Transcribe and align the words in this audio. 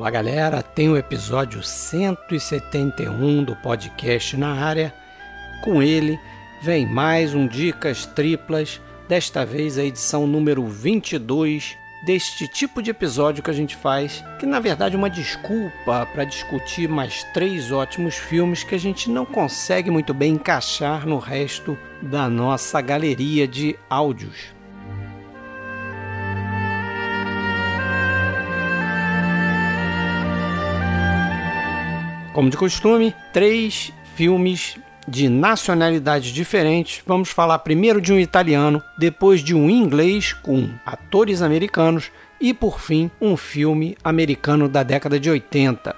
Olá, 0.00 0.08
galera. 0.08 0.62
Tem 0.62 0.88
o 0.88 0.96
episódio 0.96 1.62
171 1.62 3.44
do 3.44 3.54
podcast 3.54 4.34
na 4.34 4.54
área. 4.54 4.94
Com 5.62 5.82
ele 5.82 6.18
vem 6.62 6.86
mais 6.86 7.34
um 7.34 7.46
Dicas 7.46 8.06
Triplas, 8.06 8.80
desta 9.06 9.44
vez 9.44 9.76
a 9.76 9.84
edição 9.84 10.26
número 10.26 10.66
22 10.66 11.76
deste 12.06 12.48
tipo 12.48 12.80
de 12.80 12.90
episódio 12.90 13.42
que 13.42 13.50
a 13.50 13.52
gente 13.52 13.76
faz, 13.76 14.24
que 14.38 14.46
na 14.46 14.58
verdade 14.58 14.94
é 14.94 14.98
uma 14.98 15.10
desculpa 15.10 16.08
para 16.14 16.24
discutir 16.24 16.88
mais 16.88 17.22
três 17.34 17.70
ótimos 17.70 18.14
filmes 18.14 18.64
que 18.64 18.74
a 18.74 18.78
gente 18.78 19.10
não 19.10 19.26
consegue 19.26 19.90
muito 19.90 20.14
bem 20.14 20.32
encaixar 20.32 21.06
no 21.06 21.18
resto 21.18 21.76
da 22.00 22.26
nossa 22.26 22.80
galeria 22.80 23.46
de 23.46 23.78
áudios. 23.90 24.58
Como 32.32 32.48
de 32.48 32.56
costume, 32.56 33.14
três 33.32 33.92
filmes 34.14 34.76
de 35.06 35.28
nacionalidades 35.28 36.30
diferentes. 36.30 37.02
Vamos 37.04 37.30
falar 37.30 37.58
primeiro 37.58 38.00
de 38.00 38.12
um 38.12 38.18
italiano, 38.18 38.80
depois 38.96 39.40
de 39.42 39.54
um 39.54 39.68
inglês 39.68 40.32
com 40.32 40.70
atores 40.86 41.42
americanos 41.42 42.10
e, 42.40 42.54
por 42.54 42.80
fim, 42.80 43.10
um 43.20 43.36
filme 43.36 43.96
americano 44.04 44.68
da 44.68 44.82
década 44.84 45.18
de 45.18 45.28
80. 45.28 45.94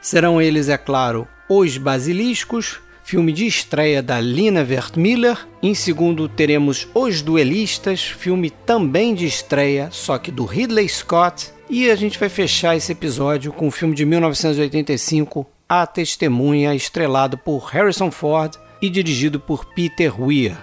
Serão 0.00 0.42
eles, 0.42 0.68
é 0.68 0.76
claro, 0.76 1.28
Os 1.48 1.78
Basiliscos, 1.78 2.80
filme 3.04 3.32
de 3.32 3.46
estreia 3.46 4.02
da 4.02 4.20
Lina 4.20 4.66
Wertmiller. 4.68 5.46
Em 5.62 5.74
segundo, 5.74 6.28
teremos 6.28 6.88
Os 6.92 7.22
Duelistas, 7.22 8.02
filme 8.02 8.50
também 8.50 9.14
de 9.14 9.26
estreia, 9.26 9.88
só 9.92 10.18
que 10.18 10.30
do 10.30 10.44
Ridley 10.44 10.88
Scott. 10.88 11.52
E 11.70 11.90
a 11.90 11.96
gente 11.96 12.18
vai 12.18 12.30
fechar 12.30 12.76
esse 12.76 12.92
episódio 12.92 13.52
com 13.52 13.68
o 13.68 13.70
filme 13.70 13.94
de 13.94 14.06
1985, 14.06 15.46
A 15.68 15.86
Testemunha, 15.86 16.74
estrelado 16.74 17.36
por 17.36 17.66
Harrison 17.66 18.10
Ford 18.10 18.54
e 18.80 18.88
dirigido 18.88 19.38
por 19.38 19.66
Peter 19.66 20.18
Weir. 20.18 20.56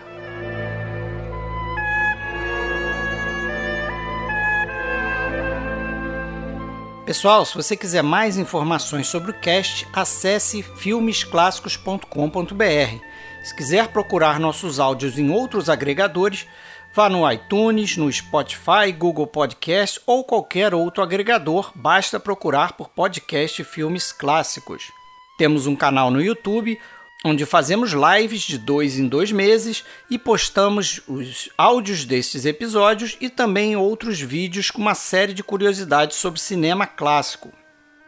Pessoal, 7.06 7.45
se 7.45 7.53
você 7.53 7.78
quiser 7.78 8.02
mais 8.02 8.36
informações 8.36 9.06
sobre 9.06 9.30
o 9.30 9.34
cast, 9.36 9.88
acesse 9.94 10.64
filmesclassicos.com.br. 10.64 13.00
Se 13.44 13.56
quiser 13.56 13.90
procurar 13.90 14.40
nossos 14.40 14.80
áudios 14.80 15.19
em 15.19 15.30
outros 15.30 15.69
agregadores, 15.69 16.47
Vá 16.95 17.09
no 17.09 17.29
iTunes, 17.29 17.97
no 17.97 18.09
Spotify, 18.09 18.89
Google 18.97 19.27
Podcast 19.27 19.99
ou 20.05 20.23
qualquer 20.23 20.73
outro 20.73 21.03
agregador, 21.03 21.73
basta 21.75 22.21
procurar 22.21 22.71
por 22.71 22.88
podcast 22.88 23.61
Filmes 23.65 24.13
Clássicos. 24.13 24.93
Temos 25.38 25.67
um 25.67 25.75
canal 25.75 26.09
no 26.09 26.21
YouTube 26.21 26.79
onde 27.25 27.45
fazemos 27.45 27.91
lives 27.91 28.43
de 28.43 28.57
dois 28.57 28.97
em 28.97 29.09
dois 29.09 29.29
meses 29.29 29.83
e 30.09 30.17
postamos 30.17 31.01
os 31.05 31.49
áudios 31.57 32.05
destes 32.05 32.45
episódios 32.45 33.17
e 33.19 33.29
também 33.29 33.75
outros 33.75 34.22
vídeos 34.22 34.72
com 34.72 34.81
uma 34.81 34.95
série 34.95 35.34
de 35.34 35.44
curiosidades 35.44 36.16
sobre 36.16 36.39
cinema 36.39 36.88
clássico. 36.88 37.51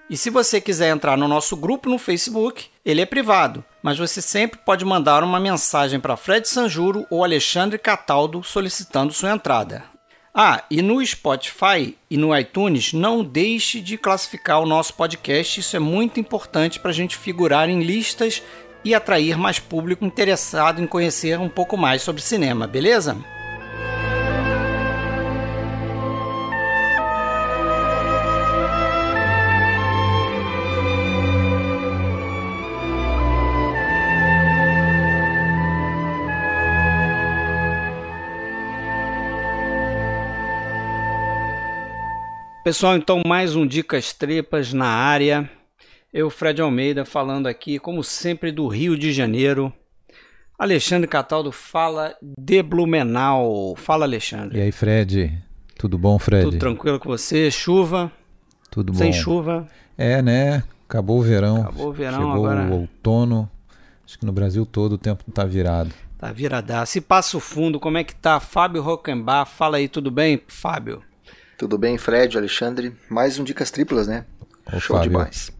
E 0.09 0.15
se 0.15 0.29
você 0.29 0.61
quiser 0.61 0.95
entrar 0.95 1.17
no 1.17 1.27
nosso 1.27 1.57
grupo 1.57 1.89
no 1.89 1.97
Facebook, 1.97 2.67
ele 2.85 3.01
é 3.01 3.05
privado, 3.05 3.65
mas 3.87 3.97
você 3.97 4.21
sempre 4.21 4.59
pode 4.65 4.83
mandar 4.83 5.23
uma 5.23 5.39
mensagem 5.39 5.97
para 5.97 6.17
Fred 6.17 6.45
Sanjuro 6.45 7.07
ou 7.09 7.23
Alexandre 7.23 7.77
Cataldo 7.77 8.43
solicitando 8.43 9.13
sua 9.13 9.31
entrada. 9.31 9.85
Ah, 10.35 10.61
e 10.69 10.81
no 10.81 11.01
Spotify 11.05 11.97
e 12.11 12.17
no 12.17 12.37
iTunes, 12.37 12.91
não 12.91 13.23
deixe 13.23 13.79
de 13.79 13.97
classificar 13.97 14.59
o 14.59 14.65
nosso 14.65 14.93
podcast, 14.93 15.61
isso 15.61 15.73
é 15.73 15.79
muito 15.79 16.19
importante 16.19 16.81
para 16.81 16.91
a 16.91 16.93
gente 16.93 17.15
figurar 17.15 17.69
em 17.69 17.81
listas 17.81 18.43
e 18.83 18.93
atrair 18.93 19.37
mais 19.37 19.57
público 19.57 20.03
interessado 20.03 20.81
em 20.81 20.85
conhecer 20.85 21.39
um 21.39 21.47
pouco 21.47 21.77
mais 21.77 22.01
sobre 22.01 22.21
cinema, 22.21 22.67
beleza? 22.67 23.15
Pessoal, 42.67 42.97
então 42.97 43.21
mais 43.25 43.55
um 43.55 43.65
Dicas 43.65 44.11
Trepas 44.11 44.73
na 44.73 44.87
área. 44.87 45.49
Eu, 46.13 46.29
Fred 46.29 46.61
Almeida, 46.61 47.05
falando 47.05 47.47
aqui, 47.47 47.79
como 47.79 48.03
sempre, 48.03 48.51
do 48.51 48.67
Rio 48.67 48.99
de 48.99 49.13
Janeiro. 49.13 49.71
Alexandre 50.59 51.07
Cataldo 51.07 51.49
fala 51.49 52.13
de 52.21 52.61
Blumenau. 52.61 53.73
Fala, 53.77 54.03
Alexandre. 54.03 54.59
E 54.59 54.61
aí, 54.63 54.73
Fred? 54.73 55.41
Tudo 55.77 55.97
bom, 55.97 56.19
Fred? 56.19 56.43
Tudo 56.43 56.59
tranquilo 56.59 56.99
com 56.99 57.07
você? 57.07 57.49
Chuva? 57.49 58.11
Tudo 58.69 58.91
bom. 58.91 58.97
Sem 58.97 59.13
chuva? 59.13 59.65
É, 59.97 60.21
né? 60.21 60.61
Acabou 60.89 61.19
o 61.19 61.23
verão. 61.23 61.61
Acabou 61.61 61.87
o 61.87 61.93
verão 61.93 62.17
Chegou 62.17 62.47
agora. 62.49 62.63
o 62.69 62.81
outono. 62.81 63.49
Acho 64.05 64.19
que 64.19 64.25
no 64.25 64.33
Brasil 64.33 64.65
todo 64.65 64.91
o 64.91 64.97
tempo 64.97 65.23
tá 65.31 65.45
virado. 65.45 65.93
Tá 66.17 66.33
viradaço. 66.33 66.91
Se 66.91 66.99
passa 66.99 67.37
o 67.37 67.39
fundo, 67.39 67.79
como 67.79 67.97
é 67.97 68.03
que 68.03 68.13
tá? 68.13 68.41
Fábio 68.41 68.81
Rockenbach, 68.81 69.49
fala 69.49 69.77
aí, 69.77 69.87
tudo 69.87 70.11
bem, 70.11 70.41
Fábio? 70.49 71.01
Tudo 71.57 71.75
bem, 71.75 71.97
Fred, 71.97 72.37
Alexandre? 72.37 72.95
Mais 73.09 73.39
um 73.39 73.43
Dicas 73.43 73.71
Triplas, 73.71 74.07
né? 74.07 74.25
Ô, 74.71 74.79
Show 74.79 74.95
Fábio. 74.95 75.09
demais. 75.09 75.51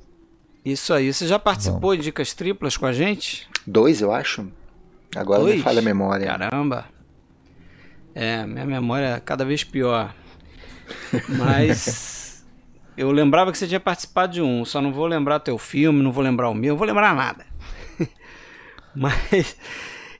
Isso 0.63 0.93
aí. 0.93 1.11
Você 1.11 1.25
já 1.25 1.39
participou 1.39 1.95
de 1.95 2.03
Dicas 2.03 2.35
Triplas 2.35 2.77
com 2.77 2.85
a 2.85 2.93
gente? 2.93 3.49
Dois, 3.65 3.99
eu 3.99 4.11
acho. 4.11 4.47
Agora 5.15 5.39
Dois? 5.39 5.55
me 5.55 5.61
falha 5.63 5.79
a 5.79 5.81
memória. 5.81 6.27
Caramba. 6.27 6.85
É, 8.13 8.45
minha 8.45 8.65
memória 8.65 9.15
é 9.15 9.19
cada 9.19 9.43
vez 9.43 9.63
pior. 9.63 10.13
Mas 11.29 12.45
eu 12.95 13.09
lembrava 13.09 13.51
que 13.51 13.57
você 13.57 13.67
tinha 13.67 13.79
participado 13.79 14.33
de 14.33 14.41
um, 14.41 14.63
só 14.65 14.79
não 14.79 14.93
vou 14.93 15.07
lembrar 15.07 15.39
teu 15.39 15.57
filme, 15.57 16.03
não 16.03 16.11
vou 16.11 16.23
lembrar 16.23 16.49
o 16.49 16.53
meu, 16.53 16.73
não 16.73 16.77
vou 16.77 16.87
lembrar 16.87 17.15
nada. 17.15 17.43
Mas 18.95 19.57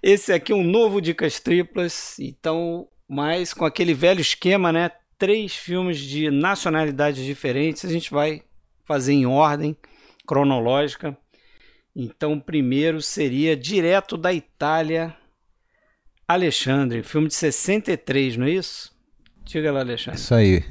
esse 0.02 0.34
aqui 0.34 0.52
é 0.52 0.56
um 0.56 0.64
novo 0.64 1.00
Dicas 1.00 1.40
Triplas, 1.40 2.16
então, 2.20 2.88
mas 3.08 3.54
com 3.54 3.66
aquele 3.66 3.94
velho 3.94 4.22
esquema, 4.22 4.72
né? 4.72 4.92
Três 5.18 5.56
filmes 5.56 5.98
de 6.00 6.30
nacionalidades 6.30 7.24
diferentes, 7.26 7.84
a 7.86 7.90
gente 7.90 8.12
vai 8.12 8.42
fazer 8.86 9.14
em 9.14 9.26
ordem 9.26 9.76
cronológica. 10.28 11.18
Então, 11.96 12.34
o 12.34 12.42
primeiro 12.42 13.02
seria 13.02 13.58
direto 13.58 14.16
da 14.16 14.32
Itália, 14.34 15.16
Alexandre, 16.28 17.02
filme 17.04 17.28
de 17.28 17.34
63, 17.36 18.38
não 18.38 18.46
é 18.46 18.52
isso? 18.52 18.92
Diga 19.46 19.72
lá, 19.72 19.80
Alexandre. 19.80 20.20
Isso 20.20 20.36
aí. 20.36 20.64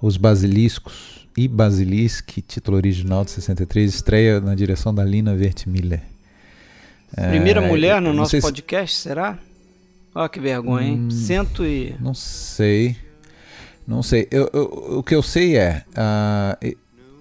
Os 0.00 0.16
Basiliscos 0.16 1.26
e 1.36 1.48
Basilisk, 1.48 2.38
título 2.46 2.76
original 2.76 3.24
de 3.24 3.32
63, 3.32 3.92
estreia 3.94 4.40
na 4.40 4.54
direção 4.54 4.94
da 4.94 5.04
Lina 5.04 5.32
Wertmiller. 5.32 6.02
Primeira 7.30 7.60
É, 7.62 7.68
mulher 7.68 8.00
no 8.00 8.12
nosso 8.12 8.30
se- 8.32 8.40
podcast, 8.40 8.96
será? 8.96 9.38
Ó, 10.14 10.26
que 10.28 10.40
vergonha, 10.40 10.86
hein? 10.88 10.98
Hum. 11.06 11.10
Cento 11.10 11.64
e. 11.66 11.94
Não 12.00 12.14
sei. 12.14 12.96
Não 13.86 14.02
sei. 14.02 14.26
Eu- 14.30 14.50
eu- 14.52 14.98
o 14.98 15.02
que 15.02 15.14
eu 15.14 15.22
sei 15.22 15.56
é. 15.56 15.84
e- 16.62 16.76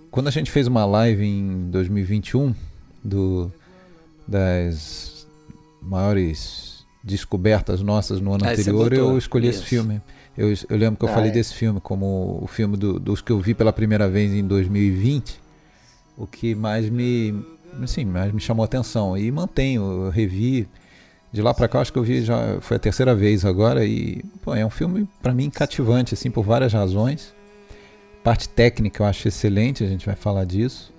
quando 0.10 0.28
a 0.28 0.32
gente 0.32 0.50
fez 0.50 0.66
uma 0.68 0.86
live 0.86 1.24
em 1.26 1.70
2021 1.70 2.54
do, 3.04 3.52
das 4.28 5.28
maiores 5.82 6.86
descobertas 7.04 7.82
nossas 7.82 8.20
no 8.20 8.34
ano 8.34 8.46
Ah, 8.46 8.56
você 8.56 8.62
anterior, 8.72 8.92
eu 8.94 9.18
escolhi 9.18 9.48
esse 9.48 9.60
Isso. 9.60 9.68
filme. 9.68 10.02
Eu, 10.38 10.50
eu 10.70 10.78
lembro 10.78 10.98
que 10.98 11.06
eu 11.06 11.10
Ah, 11.10 11.14
falei 11.14 11.30
é. 11.30 11.34
desse 11.34 11.54
filme 11.54 11.80
como 11.80 12.40
o 12.42 12.48
filme 12.48 12.76
do- 12.76 13.00
dos 13.00 13.22
que 13.22 13.32
eu 13.32 13.40
vi 13.40 13.54
pela 13.54 13.72
primeira 13.72 14.10
vez 14.10 14.34
em 14.34 14.44
2020. 14.46 15.40
O 16.18 16.26
que 16.26 16.56
mais 16.56 16.90
me, 16.90 17.34
assim, 17.82 18.04
mais 18.06 18.32
me 18.34 18.40
chamou 18.42 18.64
a 18.64 18.66
atenção. 18.66 19.18
E 19.18 19.30
mantenho, 19.32 20.06
eu 20.06 20.10
revi. 20.10 20.68
De 21.36 21.42
lá 21.42 21.54
pra 21.54 21.68
cá, 21.68 21.82
acho 21.82 21.92
que 21.92 22.00
eu 22.00 22.04
vi 22.04 22.24
já 22.24 22.62
foi 22.62 22.78
a 22.78 22.80
terceira 22.80 23.14
vez 23.14 23.44
agora 23.44 23.84
e 23.84 24.24
pô, 24.42 24.56
é 24.56 24.66
um 24.66 24.70
filme 24.70 25.06
pra 25.22 25.34
mim 25.34 25.50
cativante 25.50 26.14
assim 26.14 26.32
por 26.32 26.46
várias 26.46 26.72
razões. 26.72 27.36
Parte 28.24 28.48
técnica 28.48 29.04
eu 29.04 29.06
acho 29.06 29.28
excelente, 29.28 29.84
a 29.84 29.88
gente 29.88 30.06
vai 30.06 30.16
falar 30.16 30.46
disso. 30.46 30.94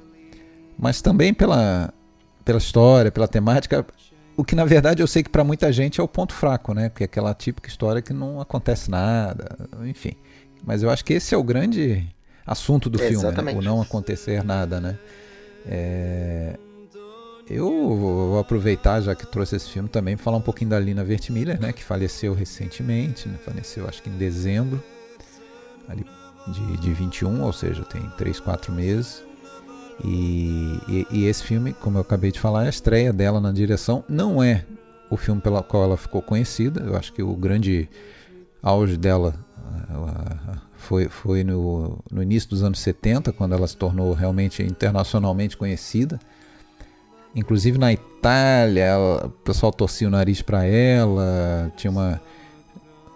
Mas 0.79 1.00
também 1.00 1.33
pela 1.33 1.91
pela 2.44 2.59
história, 2.59 3.11
pela 3.11 3.27
temática, 3.27 3.87
o 4.37 4.44
que 4.44 4.55
na 4.55 4.67
verdade 4.67 5.03
eu 5.03 5.06
sei 5.06 5.23
que 5.23 5.31
pra 5.31 5.43
muita 5.43 5.73
gente 5.73 6.03
é 6.03 6.05
o 6.05 6.09
ponto 6.09 6.35
fraco, 6.35 6.75
né? 6.75 6.91
Porque 6.91 7.05
é 7.05 7.06
aquela 7.06 7.33
típica 7.33 7.71
história 7.71 8.03
que 8.03 8.12
não 8.12 8.38
acontece 8.38 8.91
nada, 8.91 9.56
enfim. 9.87 10.12
Mas 10.67 10.83
eu 10.83 10.91
acho 10.91 11.03
que 11.03 11.15
esse 11.15 11.35
é 11.35 11.38
o 11.38 11.43
grande 11.43 12.06
assunto 12.47 12.91
do 12.91 13.03
É, 13.03 13.09
filme, 13.09 13.25
né? 13.25 13.53
o 13.55 13.62
não 13.62 13.81
acontecer 13.81 14.44
nada, 14.44 14.83
né? 14.83 14.99
É, 15.65 16.59
eu 17.49 17.97
vou 17.97 18.39
aproveitar, 18.39 19.01
já 19.01 19.15
que 19.15 19.27
trouxe 19.27 19.57
esse 19.57 19.71
filme 19.71 19.89
também, 19.89 20.17
pra 20.17 20.25
falar 20.25 20.37
um 20.37 20.43
pouquinho 20.43 20.71
da 20.71 20.81
Lina 20.81 21.03
Wertmiller, 21.03 21.61
né, 21.61 21.73
que 21.73 21.83
faleceu 21.83 22.35
recentemente, 22.35 23.29
né, 23.29 23.39
faleceu 23.45 23.89
acho 23.89 24.03
que 24.03 24.11
em 24.11 24.17
dezembro, 24.17 24.83
ali 25.89 26.05
de, 26.49 26.77
de 26.79 26.93
21, 26.93 27.43
ou 27.43 27.53
seja, 27.53 27.85
tem 27.85 28.03
3, 28.17 28.41
4 28.41 28.73
meses. 28.73 29.23
E, 30.05 30.79
e, 30.89 31.07
e, 31.11 31.25
esse 31.25 31.43
filme, 31.43 31.73
como 31.73 31.97
eu 31.97 32.03
acabei 32.03 32.31
de 32.31 32.39
falar, 32.39 32.65
é 32.65 32.67
a 32.67 32.71
estreia 32.71 33.13
dela 33.13 33.41
na 33.41 33.51
direção. 33.51 34.05
Não 34.09 34.43
é 34.43 34.65
o 35.09 35.17
filme 35.17 35.41
pela 35.41 35.63
qual 35.63 35.85
ela 35.85 35.97
ficou 35.97 36.21
conhecida. 36.21 36.83
Eu 36.83 36.97
acho 36.97 37.13
que 37.13 37.23
o 37.23 37.35
grande 37.35 37.89
auge 38.63 38.97
dela 38.97 39.35
foi, 40.75 41.09
foi 41.09 41.43
no, 41.43 41.99
no 42.11 42.23
início 42.23 42.51
dos 42.51 42.63
anos 42.63 42.79
70, 42.81 43.33
quando 43.33 43.55
ela 43.55 43.67
se 43.67 43.77
tornou 43.77 44.13
realmente 44.13 44.63
internacionalmente 44.63 45.57
conhecida. 45.57 46.19
Inclusive 47.37 47.77
na 47.77 47.93
Itália, 47.93 48.83
ela, 48.83 49.27
o 49.27 49.31
pessoal 49.31 49.71
torcia 49.71 50.09
o 50.09 50.11
nariz 50.11 50.41
para 50.41 50.65
ela, 50.65 51.71
tinha 51.77 51.91
uma, 51.91 52.19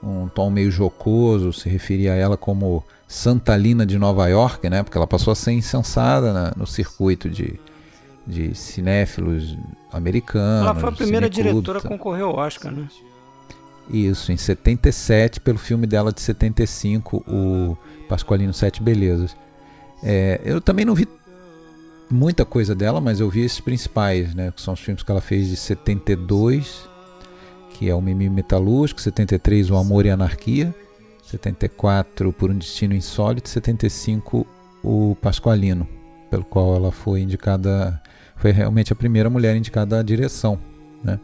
um 0.02 0.28
tom 0.28 0.50
meio 0.50 0.70
jocoso, 0.70 1.54
se 1.54 1.70
referia 1.70 2.12
a 2.12 2.16
ela 2.16 2.36
como 2.36 2.84
Santa 3.08 3.56
Lina 3.56 3.86
de 3.86 3.98
Nova 3.98 4.28
York, 4.28 4.68
né? 4.68 4.82
Porque 4.82 4.98
ela 4.98 5.06
passou 5.06 5.32
a 5.32 5.34
ser 5.34 5.52
incensada 5.52 6.34
na, 6.34 6.52
no 6.54 6.66
circuito 6.66 7.30
de, 7.30 7.58
de 8.26 8.54
cinéfilos 8.54 9.56
americanos. 9.90 10.66
Ela 10.66 10.74
foi 10.74 10.88
a 10.90 10.92
primeira 10.92 11.30
diretora 11.30 11.78
a 11.78 11.82
concorrer 11.82 12.22
ao 12.22 12.36
Oscar, 12.36 12.70
né? 12.70 12.86
Isso, 13.88 14.30
em 14.30 14.36
77, 14.36 15.40
pelo 15.40 15.58
filme 15.58 15.86
dela 15.86 16.12
de 16.12 16.20
75, 16.20 17.24
o 17.26 17.76
Pasqualino 18.06 18.52
Sete 18.52 18.82
Belezas. 18.82 19.34
É, 20.02 20.40
eu 20.44 20.60
também 20.60 20.84
não 20.84 20.94
vi 20.94 21.08
muita 22.10 22.44
coisa 22.44 22.74
dela, 22.74 23.00
mas 23.00 23.20
eu 23.20 23.30
vi 23.30 23.40
esses 23.40 23.60
principais, 23.60 24.34
né? 24.34 24.50
Que 24.50 24.60
são 24.60 24.74
os 24.74 24.80
filmes 24.80 25.02
que 25.02 25.10
ela 25.10 25.20
fez 25.20 25.48
de 25.48 25.56
72, 25.56 26.88
que 27.74 27.88
é 27.88 27.94
o 27.94 28.00
Mimi 28.00 28.28
Metalúrgico, 28.28 29.00
73, 29.00 29.70
O 29.70 29.76
Amor 29.76 30.04
e 30.04 30.10
Anarquia, 30.10 30.74
74, 31.22 32.32
Por 32.32 32.50
um 32.50 32.58
Destino 32.58 32.94
Insólito, 32.94 33.48
75, 33.48 34.46
O 34.82 35.16
Pasqualino, 35.22 35.86
pelo 36.30 36.44
qual 36.44 36.74
ela 36.74 36.90
foi 36.90 37.20
indicada, 37.20 38.00
foi 38.36 38.50
realmente 38.50 38.92
a 38.92 38.96
primeira 38.96 39.30
mulher 39.30 39.56
indicada 39.56 40.00
à 40.00 40.02
direção, 40.02 40.58
né? 41.02 41.18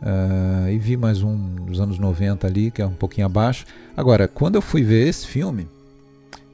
Uh, 0.00 0.70
e 0.70 0.78
vi 0.78 0.96
mais 0.96 1.22
um 1.24 1.56
dos 1.56 1.80
anos 1.80 1.98
90 1.98 2.46
ali, 2.46 2.70
que 2.70 2.80
é 2.80 2.86
um 2.86 2.94
pouquinho 2.94 3.26
abaixo. 3.26 3.66
Agora, 3.96 4.28
quando 4.28 4.54
eu 4.54 4.62
fui 4.62 4.82
ver 4.82 5.08
esse 5.08 5.26
filme, 5.26 5.68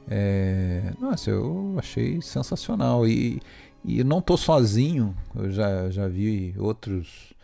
é, 0.08 0.92
nossa, 1.00 1.30
eu 1.30 1.74
achei 1.78 2.20
sensacional. 2.20 3.06
E, 3.06 3.40
e 3.84 4.02
não 4.04 4.18
estou 4.18 4.36
sozinho, 4.36 5.14
eu 5.34 5.50
já, 5.50 5.90
já 5.90 6.08
vi 6.08 6.54
outros 6.58 7.34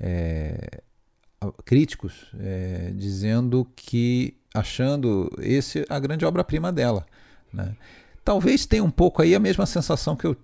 é, 0.00 0.80
críticos 1.64 2.26
é, 2.38 2.92
dizendo 2.94 3.66
que, 3.76 4.34
achando 4.54 5.30
esse 5.38 5.84
a 5.88 5.98
grande 5.98 6.24
obra-prima 6.24 6.72
dela. 6.72 7.06
Né? 7.52 7.74
Talvez 8.24 8.66
tenha 8.66 8.84
um 8.84 8.90
pouco 8.90 9.22
aí 9.22 9.34
a 9.34 9.40
mesma 9.40 9.66
sensação 9.66 10.16
que 10.16 10.26
eu, 10.26 10.36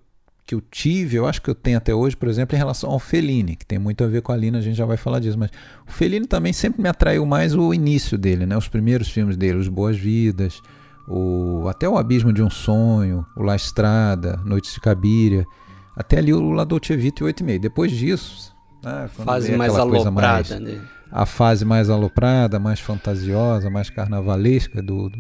que 0.45 0.55
eu 0.55 0.61
tive, 0.61 1.17
eu 1.17 1.27
acho 1.27 1.41
que 1.41 1.49
eu 1.49 1.55
tenho 1.55 1.79
até 1.79 1.95
hoje, 1.95 2.17
por 2.17 2.29
exemplo, 2.29 2.57
em 2.57 2.59
relação 2.59 2.91
ao 2.91 2.99
Fellini, 2.99 3.57
que 3.57 3.67
tem 3.67 3.79
muito 3.79 4.03
a 4.03 4.07
ver 4.07 4.23
com 4.23 4.33
a 4.33 4.37
Lina, 4.37 4.59
a 4.59 4.63
gente 4.63 4.77
já 4.77 4.87
vai 4.87 4.97
falar 4.97 5.21
disso, 5.21 5.39
mas 5.39 5.51
o 5.87 5.93
Fellini 5.93 6.27
também 6.27 6.53
sempre 6.53 6.83
me 6.83 6.89
atraiu 6.89 7.25
mais 7.25 7.55
o 7.55 7.73
início 7.73 8.19
dele, 8.19 8.47
né? 8.47 8.57
os 8.57 8.69
primeiros 8.69 9.09
filmes 9.09 9.37
dele, 9.37 9.59
Os 9.59 9.69
Boas 9.69 9.97
Vidas, 9.97 10.61
o, 11.09 11.67
até 11.69 11.89
o 11.89 11.97
Abismo 11.97 12.33
de 12.33 12.43
um 12.43 12.51
Sonho, 12.51 13.25
o 13.35 13.43
La 13.43 13.57
Estrada, 13.57 14.39
Noites 14.45 14.75
de 14.75 14.81
Cabiria, 14.81 15.47
até 15.97 16.19
ali 16.19 16.35
o 16.35 16.51
La 16.53 16.65
Dolce 16.65 16.95
Vita 16.97 17.25
e 17.25 17.33
8,5. 17.33 17.59
Depois 17.59 17.91
disso, 17.91 18.55
né, 18.85 19.09
fase 19.09 19.57
mais 19.57 19.75
aloprada, 19.75 20.61
mais, 20.61 20.61
né? 20.61 20.81
a 21.11 21.25
fase 21.25 21.65
mais 21.65 21.89
aloprada, 21.89 22.59
mais 22.59 22.79
fantasiosa, 22.79 23.71
mais 23.71 23.89
carnavalesca 23.89 24.83
do, 24.83 25.09
do, 25.09 25.19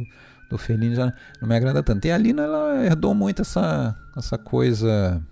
do 0.50 0.58
Fellini 0.58 0.94
já 0.94 1.12
não 1.40 1.48
me 1.48 1.56
agrada 1.56 1.82
tanto. 1.82 2.04
E 2.04 2.10
a 2.10 2.18
Lina 2.18 2.42
ela 2.42 2.84
herdou 2.84 3.14
muito 3.14 3.40
essa, 3.40 3.96
essa 4.14 4.36
coisa 4.36 5.22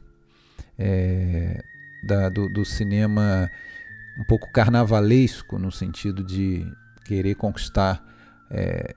é, 0.79 1.62
da, 2.02 2.31
do, 2.31 2.49
do 2.49 2.64
cinema 2.64 3.50
um 4.19 4.25
pouco 4.25 4.50
carnavalesco 4.50 5.59
no 5.59 5.70
sentido 5.70 6.25
de 6.25 6.67
querer 7.05 7.35
conquistar 7.35 8.02
é, 8.50 8.94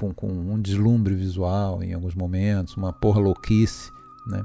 com, 0.00 0.14
com 0.14 0.28
um 0.28 0.60
deslumbre 0.60 1.14
visual 1.14 1.82
em 1.82 1.92
alguns 1.92 2.14
momentos, 2.14 2.76
uma 2.76 2.92
porra 2.92 3.20
louquice, 3.20 3.92
né? 4.26 4.42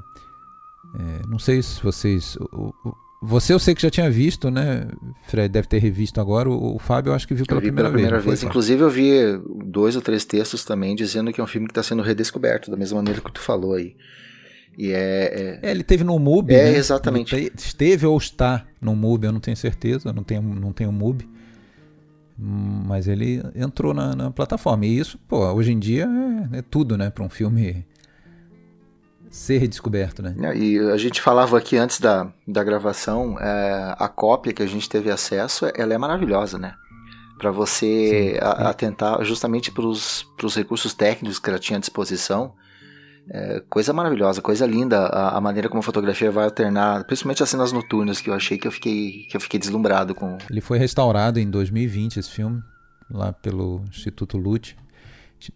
É, 0.94 1.26
não 1.28 1.38
sei 1.38 1.62
se 1.62 1.82
vocês. 1.82 2.36
O, 2.36 2.74
o, 2.84 2.94
você 3.22 3.52
eu 3.52 3.58
sei 3.58 3.74
que 3.74 3.82
já 3.82 3.90
tinha 3.90 4.10
visto, 4.10 4.50
né? 4.50 4.86
Fred 5.26 5.48
deve 5.48 5.66
ter 5.66 5.78
revisto 5.78 6.20
agora. 6.20 6.48
O, 6.50 6.76
o 6.76 6.78
Fábio 6.78 7.10
eu 7.10 7.14
acho 7.14 7.26
que 7.26 7.34
viu 7.34 7.46
pela, 7.46 7.60
vi 7.60 7.68
primeira, 7.68 7.88
pela 7.88 7.94
primeira 7.94 8.16
vez. 8.18 8.40
vez. 8.40 8.42
Inclusive 8.44 8.82
eu 8.82 8.90
vi 8.90 9.10
dois 9.64 9.96
ou 9.96 10.02
três 10.02 10.24
textos 10.24 10.64
também 10.64 10.94
dizendo 10.94 11.32
que 11.32 11.40
é 11.40 11.44
um 11.44 11.46
filme 11.46 11.66
que 11.66 11.72
está 11.72 11.82
sendo 11.82 12.02
redescoberto, 12.02 12.70
da 12.70 12.76
mesma 12.76 12.96
maneira 12.96 13.20
que 13.20 13.32
tu 13.32 13.40
falou 13.40 13.74
aí. 13.74 13.96
E 14.78 14.92
é, 14.92 15.58
é... 15.62 15.68
é 15.68 15.70
ele 15.70 15.82
teve 15.82 16.04
no 16.04 16.18
MUBI. 16.18 16.54
É, 16.54 16.72
né? 16.72 16.76
exatamente. 16.76 17.34
Ele 17.34 17.50
esteve 17.56 18.06
ou 18.06 18.16
está 18.16 18.66
no 18.80 18.94
MUBI, 18.94 19.26
eu 19.26 19.32
não 19.32 19.40
tenho 19.40 19.56
certeza, 19.56 20.10
eu 20.10 20.12
não 20.12 20.22
tenho, 20.22 20.42
não 20.42 20.72
tenho 20.72 20.92
MUBI. 20.92 21.35
Mas 22.38 23.08
ele 23.08 23.42
entrou 23.54 23.94
na, 23.94 24.14
na, 24.14 24.30
plataforma. 24.30 24.84
E 24.84 24.98
isso, 24.98 25.18
pô, 25.26 25.46
hoje 25.52 25.72
em 25.72 25.78
dia 25.78 26.06
é, 26.52 26.58
é 26.58 26.62
tudo, 26.62 26.96
né, 26.96 27.08
para 27.08 27.24
um 27.24 27.30
filme 27.30 27.86
ser 29.30 29.58
redescoberto, 29.58 30.22
né? 30.22 30.34
E 30.56 30.78
a 30.78 30.96
gente 30.96 31.20
falava 31.20 31.58
aqui 31.58 31.76
antes 31.76 32.00
da, 32.00 32.30
da 32.46 32.64
gravação, 32.64 33.38
é, 33.38 33.94
a 33.98 34.08
cópia 34.08 34.52
que 34.52 34.62
a 34.62 34.66
gente 34.66 34.88
teve 34.88 35.10
acesso, 35.10 35.66
ela 35.74 35.92
é 35.92 35.98
maravilhosa, 35.98 36.58
né? 36.58 36.74
Para 37.38 37.50
você 37.50 38.30
sim, 38.30 38.34
sim. 38.34 38.38
atentar 38.40 39.22
justamente 39.24 39.70
para 39.70 39.84
os 39.84 40.56
recursos 40.56 40.94
técnicos 40.94 41.38
que 41.38 41.50
ela 41.50 41.58
tinha 41.58 41.76
à 41.76 41.80
disposição. 41.80 42.54
É, 43.28 43.60
coisa 43.68 43.92
maravilhosa, 43.92 44.40
coisa 44.40 44.64
linda 44.64 45.06
a, 45.06 45.36
a, 45.36 45.40
maneira 45.40 45.68
como 45.68 45.80
a 45.80 45.82
fotografia 45.82 46.30
vai 46.30 46.44
alternar, 46.44 47.04
principalmente 47.04 47.42
as 47.42 47.48
cenas 47.48 47.72
noturnas 47.72 48.20
que 48.20 48.30
eu 48.30 48.34
achei 48.34 48.56
que 48.56 48.68
eu 48.68 48.72
fiquei 48.72 49.26
que 49.28 49.36
eu 49.36 49.40
fiquei 49.40 49.58
deslumbrado 49.58 50.14
com. 50.14 50.38
Ele 50.48 50.60
foi 50.60 50.78
restaurado 50.78 51.40
em 51.40 51.50
2020 51.50 52.18
esse 52.18 52.30
filme 52.30 52.62
lá 53.10 53.32
pelo 53.32 53.84
Instituto 53.88 54.36
Lute 54.36 54.76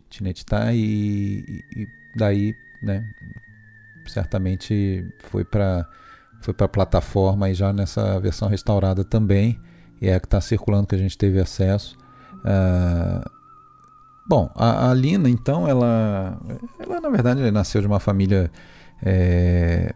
Tinetitá 0.08 0.72
e, 0.72 1.44
e 1.76 1.86
daí, 2.16 2.54
né, 2.82 3.04
certamente 4.06 5.06
foi 5.30 5.44
para 5.44 5.86
foi 6.42 6.54
para 6.54 6.68
plataforma 6.68 7.50
e 7.50 7.54
já 7.54 7.72
nessa 7.72 8.18
versão 8.18 8.48
restaurada 8.48 9.04
também 9.04 9.60
e 10.00 10.08
é 10.08 10.14
a 10.14 10.20
que 10.20 10.26
está 10.26 10.40
circulando 10.40 10.86
que 10.86 10.94
a 10.94 10.98
gente 10.98 11.16
teve 11.16 11.38
acesso. 11.38 11.96
Uh, 12.36 13.39
Bom, 14.30 14.49
a, 14.54 14.90
a, 14.90 14.94
Lina, 14.94 15.28
então, 15.28 15.66
ela, 15.66 16.40
ela 16.78 17.00
na 17.00 17.10
verdade 17.10 17.50
nasceu 17.50 17.80
de 17.80 17.88
uma 17.88 17.99
família 17.99 18.49
é, 19.02 19.92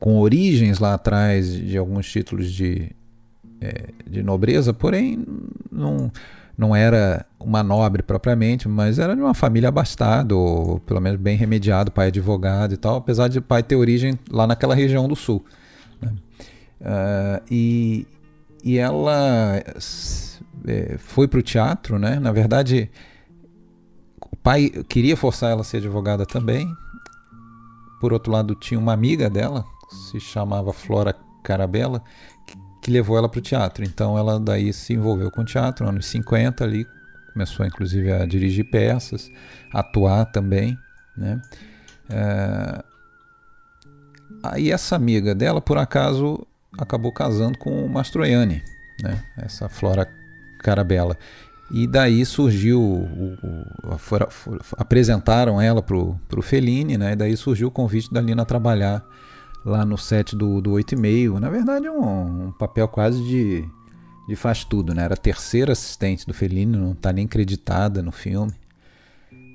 com 0.00 0.18
origens 0.18 0.80
lá 0.80 0.94
atrás 0.94 1.48
de 1.48 1.78
alguns 1.78 2.10
títulos 2.10 2.50
de, 2.50 2.90
é, 3.60 3.90
de 4.04 4.20
nobreza, 4.20 4.74
porém 4.74 5.24
não, 5.70 6.10
não 6.56 6.74
era 6.74 7.24
uma 7.38 7.62
nobre 7.62 8.02
propriamente, 8.02 8.68
mas 8.68 8.98
era 8.98 9.14
de 9.14 9.22
uma 9.22 9.32
família 9.32 9.68
abastada, 9.68 10.34
ou 10.34 10.80
pelo 10.80 11.00
menos 11.00 11.20
bem 11.20 11.36
remediado, 11.36 11.92
pai 11.92 12.08
advogado 12.08 12.74
e 12.74 12.76
tal, 12.76 12.96
apesar 12.96 13.28
de 13.28 13.40
pai 13.40 13.62
ter 13.62 13.76
origem 13.76 14.18
lá 14.28 14.44
naquela 14.44 14.74
região 14.74 15.06
do 15.06 15.14
sul. 15.14 15.44
Né? 16.02 16.12
Uh, 16.80 17.42
e, 17.48 18.06
e 18.64 18.76
ela 18.76 19.62
é, 20.66 20.96
foi 20.98 21.28
para 21.28 21.38
o 21.38 21.42
teatro, 21.42 21.98
né? 21.98 22.18
Na 22.18 22.32
verdade, 22.32 22.90
o 24.20 24.36
pai 24.36 24.70
queria 24.88 25.16
forçar 25.16 25.50
ela 25.50 25.62
a 25.62 25.64
ser 25.64 25.78
advogada 25.78 26.24
também. 26.26 26.66
Por 28.00 28.12
outro 28.12 28.32
lado, 28.32 28.54
tinha 28.54 28.78
uma 28.78 28.92
amiga 28.92 29.28
dela, 29.28 29.64
se 29.90 30.20
chamava 30.20 30.72
Flora 30.72 31.14
Carabella, 31.42 32.02
que, 32.46 32.56
que 32.82 32.90
levou 32.90 33.16
ela 33.16 33.28
para 33.28 33.38
o 33.38 33.42
teatro. 33.42 33.84
Então 33.84 34.16
ela 34.16 34.38
daí 34.38 34.72
se 34.72 34.92
envolveu 34.92 35.30
com 35.30 35.42
o 35.42 35.44
teatro, 35.44 35.84
nos 35.84 35.94
anos 35.94 36.06
50 36.06 36.64
ali, 36.64 36.86
começou 37.32 37.66
inclusive 37.66 38.12
a 38.12 38.26
dirigir 38.26 38.70
peças, 38.70 39.30
atuar 39.72 40.26
também, 40.26 40.76
né? 41.16 41.40
É... 42.10 42.84
Aí 44.42 44.70
essa 44.70 44.94
amiga 44.94 45.34
dela, 45.34 45.60
por 45.60 45.78
acaso, 45.78 46.46
acabou 46.78 47.12
casando 47.12 47.58
com 47.58 47.84
o 47.84 47.88
Mastroianni, 47.88 48.62
né? 49.02 49.24
Essa 49.36 49.68
Flora 49.68 50.06
Carabela. 50.58 51.16
E 51.70 51.86
daí 51.86 52.24
surgiu, 52.24 52.80
o, 52.80 53.36
o, 53.84 53.98
for, 53.98 54.26
for, 54.30 54.58
apresentaram 54.76 55.60
ela 55.60 55.82
pro, 55.82 56.18
pro 56.26 56.40
Fellini, 56.40 56.96
né? 56.96 57.12
E 57.12 57.16
daí 57.16 57.36
surgiu 57.36 57.68
o 57.68 57.70
convite 57.70 58.12
da 58.12 58.20
Lina 58.20 58.44
trabalhar 58.44 59.04
lá 59.64 59.84
no 59.84 59.98
set 59.98 60.34
do, 60.34 60.60
do 60.62 60.72
8,5. 60.72 61.38
Na 61.38 61.50
verdade, 61.50 61.86
é 61.86 61.90
um, 61.90 62.46
um, 62.46 62.52
papel 62.52 62.88
quase 62.88 63.22
de, 63.22 63.68
de 64.26 64.34
faz 64.34 64.64
tudo, 64.64 64.94
né? 64.94 65.04
Era 65.04 65.14
a 65.14 65.16
terceira 65.16 65.72
assistente 65.72 66.26
do 66.26 66.32
Fellini, 66.32 66.76
não 66.76 66.92
está 66.92 67.12
nem 67.12 67.26
creditada 67.26 68.02
no 68.02 68.12
filme. 68.12 68.52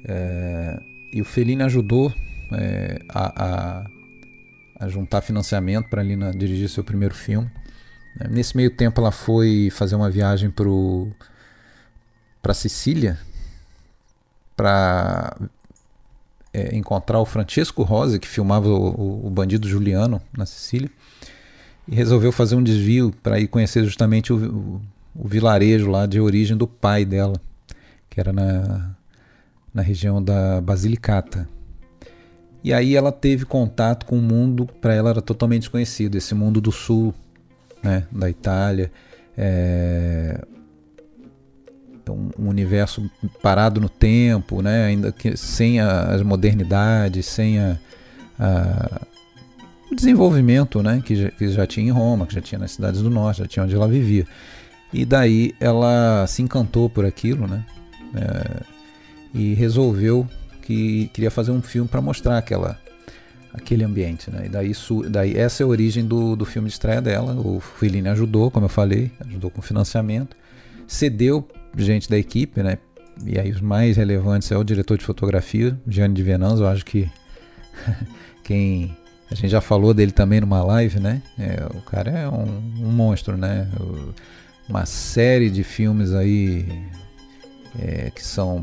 É, 0.06 0.80
e 1.12 1.22
o 1.22 1.26
Fellini 1.26 1.64
ajudou 1.64 2.14
é, 2.52 3.00
a, 3.10 3.44
a, 3.44 3.86
a, 4.82 4.88
juntar 4.88 5.22
financiamento 5.22 5.90
para 5.90 6.02
a 6.02 6.04
Lina 6.04 6.32
dirigir 6.32 6.70
seu 6.70 6.84
primeiro 6.84 7.16
filme. 7.16 7.50
Nesse 8.30 8.56
meio 8.56 8.70
tempo 8.70 9.02
ela 9.02 9.12
foi 9.12 9.70
fazer 9.72 9.96
uma 9.96 10.10
viagem 10.10 10.54
para 12.42 12.54
Sicília 12.54 13.18
para 14.56 15.36
é, 16.54 16.76
encontrar 16.76 17.20
o 17.20 17.26
Francesco 17.26 17.82
Rosa, 17.84 18.20
que 18.20 18.28
filmava 18.28 18.70
o, 18.70 19.28
o, 19.28 19.30
bandido 19.30 19.68
Juliano 19.68 20.22
na 20.38 20.46
Sicília, 20.46 20.90
e 21.88 21.96
resolveu 21.96 22.32
fazer 22.32 22.56
um 22.56 22.64
desvio 22.64 23.14
para 23.24 23.40
ir 23.40 23.48
conhecer 23.48 23.84
justamente 23.84 24.32
o, 24.32 24.38
o, 24.38 24.82
o, 25.16 25.28
vilarejo 25.28 25.90
lá 25.90 26.06
de 26.06 26.20
origem 26.20 26.56
do 26.56 26.68
pai 26.68 27.04
dela, 27.04 27.42
que 28.10 28.20
era 28.20 28.32
na, 28.32 28.92
na 29.74 29.82
região 29.82 30.24
da 30.24 30.62
Basilicata. 30.62 31.50
E 32.64 32.72
aí 32.72 32.96
ela 32.96 33.12
teve 33.12 33.44
contato 33.44 34.06
com 34.06 34.18
um 34.18 34.22
mundo, 34.22 34.66
para 34.80 34.94
ela 34.94 35.10
era 35.10 35.22
totalmente 35.22 35.64
desconhecido, 35.64 36.16
esse 36.16 36.34
mundo 36.34 36.62
do 36.62 36.72
sul, 36.72 37.14
né, 37.84 38.08
da 38.12 38.30
Itália, 38.30 38.92
é, 39.38 40.40
então, 42.04 42.30
um 42.38 42.50
universo 42.50 43.10
parado 43.42 43.80
no 43.80 43.88
tempo, 43.88 44.62
né? 44.62 44.86
ainda 44.86 45.12
que 45.12 45.38
sem 45.38 45.80
a, 45.80 46.14
as 46.14 46.22
modernidades, 46.22 47.26
sem 47.26 47.60
a, 47.60 47.78
a, 48.38 49.02
o 49.90 49.96
desenvolvimento 49.96 50.84
né? 50.84 51.02
que, 51.04 51.16
já, 51.16 51.32
que 51.32 51.48
já 51.48 51.66
tinha 51.66 51.88
em 51.88 51.92
Roma, 51.92 52.28
que 52.28 52.36
já 52.36 52.42
tinha 52.42 52.60
nas 52.60 52.72
cidades 52.72 53.02
do 53.02 53.10
norte, 53.10 53.40
já 53.40 53.48
tinha 53.48 53.64
onde 53.64 53.74
ela 53.74 53.88
vivia. 53.88 54.28
E 54.92 55.06
daí 55.06 55.56
ela 55.62 56.26
se 56.28 56.42
encantou 56.42 56.90
por 56.90 57.06
aquilo 57.06 57.48
né? 57.48 57.66
É, 58.16 58.64
e 59.34 59.54
resolveu 59.54 60.28
que 60.62 61.10
queria 61.14 61.32
fazer 61.32 61.52
um 61.52 61.62
filme 61.62 61.88
para 61.88 62.02
mostrar 62.02 62.38
aquela, 62.38 62.78
aquele 63.54 63.84
ambiente. 63.84 64.32
Né? 64.32 64.48
E 64.48 64.50
daí, 64.50 64.72
isso, 64.72 65.04
daí 65.10 65.38
essa 65.38 65.62
é 65.62 65.66
a 65.66 65.68
origem 65.68 66.06
do, 66.06 66.36
do 66.36 66.46
filme 66.46 66.68
de 66.68 66.74
estreia 66.74 67.02
dela. 67.02 67.34
O 67.34 67.60
Fellini 67.60 68.10
ajudou, 68.10 68.50
como 68.50 68.66
eu 68.66 68.70
falei, 68.70 69.12
ajudou 69.28 69.52
com 69.52 69.62
financiamento, 69.62 70.36
cedeu 70.88 71.48
gente 71.78 72.10
da 72.10 72.18
equipe, 72.18 72.62
né? 72.62 72.78
E 73.26 73.40
aí 73.40 73.52
os 73.52 73.62
mais 73.62 73.98
relevantes 73.98 74.52
é 74.52 74.58
o 74.58 74.64
diretor 74.64 74.98
de 74.98 75.06
fotografia, 75.06 75.80
Gianni 75.88 76.16
de 76.16 76.24
Venanzo, 76.24 76.64
eu 76.64 76.68
acho 76.68 76.84
que 76.84 77.10
quem 78.44 78.96
a 79.30 79.36
gente 79.36 79.50
já 79.50 79.62
falou 79.62 79.94
dele 79.94 80.12
também 80.12 80.42
numa 80.42 80.64
live, 80.64 81.00
né? 81.00 81.22
É, 81.40 81.66
o 81.76 81.82
cara 81.82 82.12
é 82.12 82.30
um, 82.30 82.86
um 82.86 82.92
monstro, 82.92 83.38
né? 83.38 83.68
Uma 84.68 84.86
série 84.86 85.50
de 85.50 85.64
filmes 85.64 86.14
aí 86.14 86.66
é, 87.80 88.12
que 88.12 88.24
são 88.24 88.62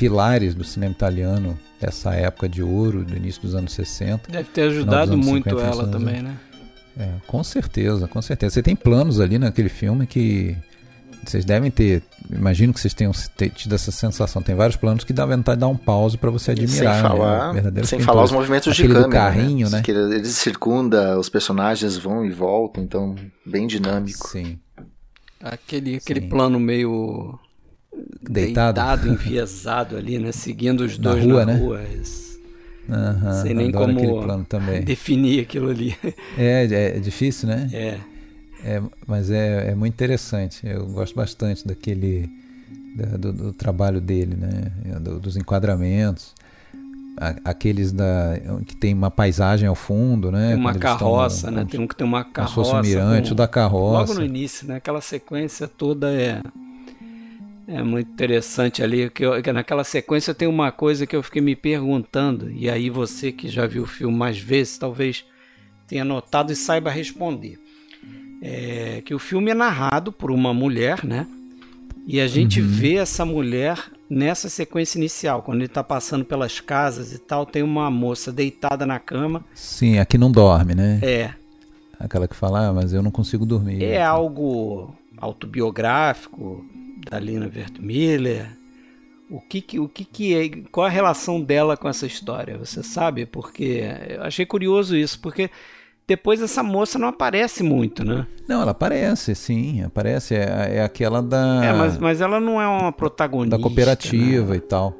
pilares 0.00 0.54
do 0.54 0.64
cinema 0.64 0.92
italiano 0.92 1.58
dessa 1.78 2.14
época 2.14 2.48
de 2.48 2.62
ouro, 2.62 3.04
do 3.04 3.14
início 3.14 3.42
dos 3.42 3.54
anos 3.54 3.74
60. 3.74 4.32
Deve 4.32 4.48
ter 4.48 4.62
ajudado 4.62 5.14
muito 5.14 5.60
ela 5.60 5.86
também, 5.86 6.22
né? 6.22 6.38
É, 6.98 7.10
com 7.26 7.44
certeza, 7.44 8.08
com 8.08 8.22
certeza. 8.22 8.54
Você 8.54 8.62
tem 8.62 8.74
planos 8.74 9.20
ali 9.20 9.38
naquele 9.38 9.68
filme 9.68 10.06
que 10.06 10.56
vocês 11.22 11.44
devem 11.44 11.70
ter, 11.70 12.02
imagino 12.30 12.72
que 12.72 12.80
vocês 12.80 12.94
tenham 12.94 13.12
tido 13.54 13.74
essa 13.74 13.92
sensação. 13.92 14.40
Tem 14.40 14.54
vários 14.54 14.76
planos 14.76 15.04
que 15.04 15.12
dá 15.12 15.26
vontade 15.26 15.56
de 15.56 15.60
dar 15.60 15.68
um 15.68 15.76
pause 15.76 16.16
para 16.16 16.30
você 16.30 16.52
admirar. 16.52 16.94
Sem 16.94 17.02
falar, 17.02 17.52
né? 17.52 17.82
sem 17.84 18.00
falar 18.00 18.22
os 18.22 18.32
movimentos 18.32 18.74
de 18.74 18.88
câmera, 18.88 19.08
carrinho, 19.08 19.68
né? 19.68 19.76
né? 19.76 19.82
Que 19.82 19.90
ele 19.90 20.24
circunda, 20.24 21.18
os 21.18 21.28
personagens 21.28 21.98
vão 21.98 22.24
e 22.24 22.30
voltam, 22.30 22.82
então 22.82 23.14
bem 23.44 23.66
dinâmico. 23.66 24.28
Sim. 24.28 24.58
Aquele, 25.42 25.96
aquele 25.96 26.22
Sim. 26.22 26.28
plano 26.30 26.58
meio 26.58 27.38
deitado, 28.22 28.74
deitado 28.74 29.08
enviesado 29.08 29.96
ali, 29.96 30.18
né? 30.18 30.32
Seguindo 30.32 30.82
os 30.82 30.96
dois 30.96 31.24
na 31.24 31.32
rua. 31.32 31.46
Na 31.46 31.52
né? 31.52 31.58
rua. 31.58 31.80
Uhum, 32.88 33.42
Sem 33.42 33.54
nem 33.54 33.70
como 33.70 34.00
definir 34.84 35.40
aquilo 35.42 35.70
ali. 35.70 35.96
É, 36.36 36.66
é, 36.66 36.96
é 36.96 36.98
difícil, 36.98 37.48
né? 37.48 37.70
É. 37.72 37.98
É, 38.62 38.82
mas 39.06 39.30
é, 39.30 39.70
é 39.70 39.74
muito 39.74 39.94
interessante. 39.94 40.66
Eu 40.66 40.86
gosto 40.86 41.14
bastante 41.14 41.66
daquele 41.66 42.28
do, 43.18 43.32
do 43.32 43.52
trabalho 43.52 44.00
dele, 44.00 44.36
né? 44.36 44.98
Do, 45.00 45.18
dos 45.18 45.36
enquadramentos, 45.36 46.34
aqueles 47.44 47.92
da 47.92 48.34
que 48.66 48.76
tem 48.76 48.92
uma 48.92 49.10
paisagem 49.10 49.68
ao 49.68 49.74
fundo, 49.74 50.30
né? 50.30 50.48
Tem 50.48 50.56
uma 50.56 50.74
carroça, 50.74 51.50
né? 51.50 51.66
Tem 51.68 51.80
um 51.80 51.86
que 51.86 51.96
tem 51.96 52.06
uma 52.06 52.24
carroça. 52.24 52.54
Como 52.54 52.66
se 52.66 52.72
fosse 52.72 52.96
um 52.96 52.98
mirante 52.98 53.30
com, 53.30 53.34
da 53.34 53.48
carroça. 53.48 54.12
Logo 54.12 54.14
no 54.14 54.24
início, 54.24 54.66
né? 54.66 54.76
Aquela 54.76 55.00
sequência 55.00 55.66
toda 55.66 56.10
é 56.12 56.42
é 57.66 57.82
muito 57.82 58.10
interessante 58.10 58.82
ali, 58.82 59.10
que, 59.10 59.24
eu, 59.24 59.42
que 59.42 59.52
naquela 59.52 59.84
sequência 59.84 60.34
tem 60.34 60.48
uma 60.48 60.72
coisa 60.72 61.06
que 61.06 61.14
eu 61.14 61.22
fiquei 61.22 61.42
me 61.42 61.54
perguntando, 61.54 62.50
e 62.50 62.68
aí 62.68 62.90
você 62.90 63.30
que 63.30 63.48
já 63.48 63.66
viu 63.66 63.84
o 63.84 63.86
filme 63.86 64.16
mais 64.16 64.38
vezes, 64.38 64.78
talvez 64.78 65.24
tenha 65.86 66.04
notado 66.04 66.52
e 66.52 66.56
saiba 66.56 66.90
responder 66.90 67.58
é, 68.40 69.02
que 69.04 69.14
o 69.14 69.18
filme 69.18 69.50
é 69.50 69.54
narrado 69.54 70.10
por 70.10 70.30
uma 70.30 70.54
mulher, 70.54 71.04
né? 71.04 71.26
E 72.06 72.20
a 72.20 72.26
gente 72.26 72.60
uhum. 72.60 72.66
vê 72.66 72.94
essa 72.94 73.24
mulher 73.24 73.78
nessa 74.08 74.48
sequência 74.48 74.98
inicial, 74.98 75.42
quando 75.42 75.58
ele 75.58 75.66
está 75.66 75.84
passando 75.84 76.24
pelas 76.24 76.58
casas 76.58 77.12
e 77.12 77.18
tal, 77.18 77.46
tem 77.46 77.62
uma 77.62 77.90
moça 77.90 78.32
deitada 78.32 78.84
na 78.86 78.98
cama. 78.98 79.44
Sim, 79.54 79.98
aqui 79.98 80.18
não 80.18 80.32
dorme, 80.32 80.74
né? 80.74 80.98
É. 81.02 81.34
Aquela 81.98 82.26
que 82.26 82.34
fala, 82.34 82.68
ah, 82.68 82.72
mas 82.72 82.92
eu 82.92 83.02
não 83.02 83.10
consigo 83.10 83.44
dormir. 83.44 83.84
É 83.84 84.02
algo 84.02 84.94
autobiográfico 85.18 86.64
da 87.08 87.18
Lina 87.18 87.50
Wertmüller. 87.54 88.48
O 89.30 89.40
que 89.40 89.60
que, 89.60 89.78
o 89.78 89.88
que 89.88 90.04
que 90.04 90.34
é, 90.34 90.48
qual 90.72 90.86
a 90.86 90.90
relação 90.90 91.40
dela 91.40 91.76
com 91.76 91.88
essa 91.88 92.04
história? 92.04 92.58
Você 92.58 92.82
sabe? 92.82 93.26
Porque 93.26 93.84
eu 94.08 94.24
achei 94.24 94.44
curioso 94.44 94.96
isso, 94.96 95.20
porque 95.20 95.50
depois 96.10 96.42
essa 96.42 96.60
moça 96.64 96.98
não 96.98 97.06
aparece 97.06 97.62
muito, 97.62 98.04
né? 98.04 98.26
Não, 98.48 98.60
ela 98.62 98.72
aparece, 98.72 99.32
sim, 99.36 99.84
aparece. 99.84 100.34
É, 100.34 100.78
é 100.78 100.82
aquela 100.82 101.22
da. 101.22 101.64
É, 101.64 101.72
mas, 101.72 101.96
mas 101.98 102.20
ela 102.20 102.40
não 102.40 102.60
é 102.60 102.66
uma 102.66 102.90
protagonista. 102.90 103.56
Da 103.56 103.62
cooperativa 103.62 104.50
né? 104.50 104.56
e 104.56 104.60
tal. 104.60 104.96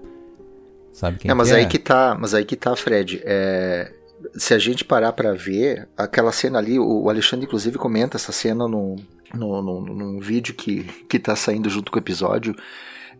Sabe 0.92 1.18
quem 1.18 1.28
é? 1.28 1.34
Mas 1.34 1.48
que 1.48 1.54
aí 1.54 1.64
é? 1.64 1.66
que 1.66 1.78
tá, 1.80 2.16
mas 2.18 2.32
aí 2.32 2.44
que 2.44 2.54
tá, 2.54 2.76
Fred. 2.76 3.20
É, 3.24 3.92
se 4.36 4.54
a 4.54 4.58
gente 4.58 4.84
parar 4.84 5.12
para 5.12 5.32
ver 5.32 5.88
aquela 5.96 6.30
cena 6.30 6.58
ali, 6.58 6.78
o 6.78 7.08
Alexandre 7.10 7.46
inclusive 7.46 7.76
comenta 7.76 8.16
essa 8.16 8.30
cena 8.30 8.68
no, 8.68 8.94
no, 9.34 9.62
no, 9.62 9.80
num 9.80 10.20
vídeo 10.20 10.54
que, 10.54 10.84
que 11.08 11.18
tá 11.18 11.34
saindo 11.36 11.68
junto 11.68 11.90
com 11.90 11.98
o 11.98 12.02
episódio. 12.02 12.54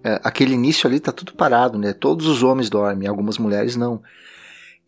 É, 0.03 0.21
aquele 0.25 0.55
início 0.55 0.89
ali 0.89 0.99
tá 0.99 1.13
tudo 1.13 1.33
parado, 1.35 1.79
né? 1.79 1.93
Todos 1.93 2.27
os 2.27 2.43
homens 2.43 2.71
dormem, 2.71 3.09
algumas 3.09 3.39
mulheres 3.39 3.77
não. 3.77 4.03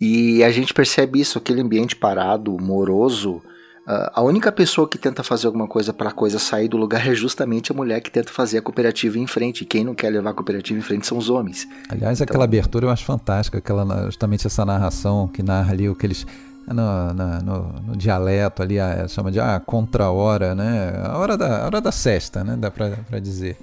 E 0.01 0.43
a 0.43 0.51
gente 0.51 0.75
percebe 0.75 1.21
isso, 1.21 1.39
aquele 1.39 1.61
ambiente 1.61 1.95
parado, 1.95 2.57
moroso. 2.61 3.43
Uh, 3.87 4.11
a 4.15 4.23
única 4.23 4.51
pessoa 4.51 4.89
que 4.89 4.97
tenta 4.97 5.23
fazer 5.23 5.49
alguma 5.49 5.67
coisa 5.67 5.93
para 5.93 6.11
a 6.11 6.13
coisa 6.13 6.39
sair 6.39 6.69
do 6.69 6.77
lugar 6.77 7.07
é 7.07 7.15
justamente 7.15 7.73
a 7.73 7.75
mulher 7.75 8.01
que 8.01 8.11
tenta 8.11 8.33
fazer 8.33 8.59
a 8.59 8.63
cooperativa 8.63 9.19
em 9.19 9.27
frente. 9.27 9.63
E 9.63 9.65
quem 9.65 9.85
não 9.85 9.95
quer 9.95 10.11
levar 10.11 10.31
a 10.31 10.35
cooperativa 10.35 10.79
em 10.79 10.83
frente 10.83 11.07
são 11.07 11.19
os 11.19 11.31
homens. 11.31 11.69
Aliás, 11.89 12.21
então... 12.21 12.33
aquela 12.33 12.45
abertura 12.45 12.87
eu 12.87 12.91
acho 12.91 13.05
fantástica, 13.05 13.59
aquela, 13.59 14.07
justamente 14.07 14.47
essa 14.47 14.65
narração 14.65 15.29
que 15.29 15.43
narra 15.43 15.73
ali 15.73 15.89
o 15.89 15.95
que 15.95 16.07
eles. 16.07 16.27
No, 16.67 17.13
no, 17.13 17.39
no, 17.43 17.73
no 17.83 17.97
dialeto 17.97 18.63
ali, 18.63 18.79
a, 18.79 19.07
chama 19.09 19.33
de 19.33 19.41
ah, 19.41 19.61
contra-hora, 19.65 20.55
né? 20.55 20.95
A 21.05 21.19
hora 21.19 21.37
da, 21.37 21.63
a 21.63 21.67
hora 21.67 21.81
da 21.81 21.91
sexta, 21.91 22.45
né? 22.45 22.57
Dá 22.57 22.71
para 22.71 23.19
dizer 23.19 23.57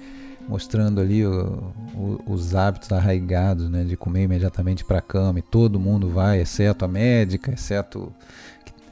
mostrando 0.48 1.00
ali 1.00 1.24
o, 1.24 1.72
o, 1.94 2.20
os 2.26 2.56
hábitos 2.56 2.90
arraigados, 2.90 3.70
né, 3.70 3.84
de 3.84 3.96
comer 3.96 4.24
imediatamente 4.24 4.84
para 4.84 4.98
a 4.98 5.00
cama 5.00 5.38
e 5.38 5.42
todo 5.42 5.78
mundo 5.78 6.08
vai, 6.08 6.40
exceto 6.40 6.84
a 6.84 6.88
médica, 6.88 7.52
exceto 7.52 8.12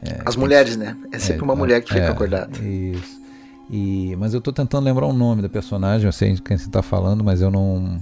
é, 0.03 0.21
as 0.25 0.37
mulheres, 0.37 0.77
né? 0.77 0.97
É 1.11 1.19
sempre 1.19 1.43
é, 1.43 1.45
uma 1.45 1.57
mulher 1.57 1.83
que 1.83 1.89
fica 1.89 2.07
é, 2.07 2.09
acordada. 2.09 2.57
Isso. 2.63 3.19
E, 3.71 4.17
mas 4.17 4.33
eu 4.33 4.39
estou 4.39 4.53
tentando 4.53 4.85
lembrar 4.85 5.07
o 5.07 5.13
nome 5.13 5.43
da 5.43 5.49
personagem, 5.49 6.07
eu 6.07 6.13
sei 6.13 6.37
quem 6.37 6.57
você 6.57 6.67
está 6.67 6.83
falando, 6.83 7.23
mas 7.23 7.41
eu 7.41 7.51
não 7.51 8.01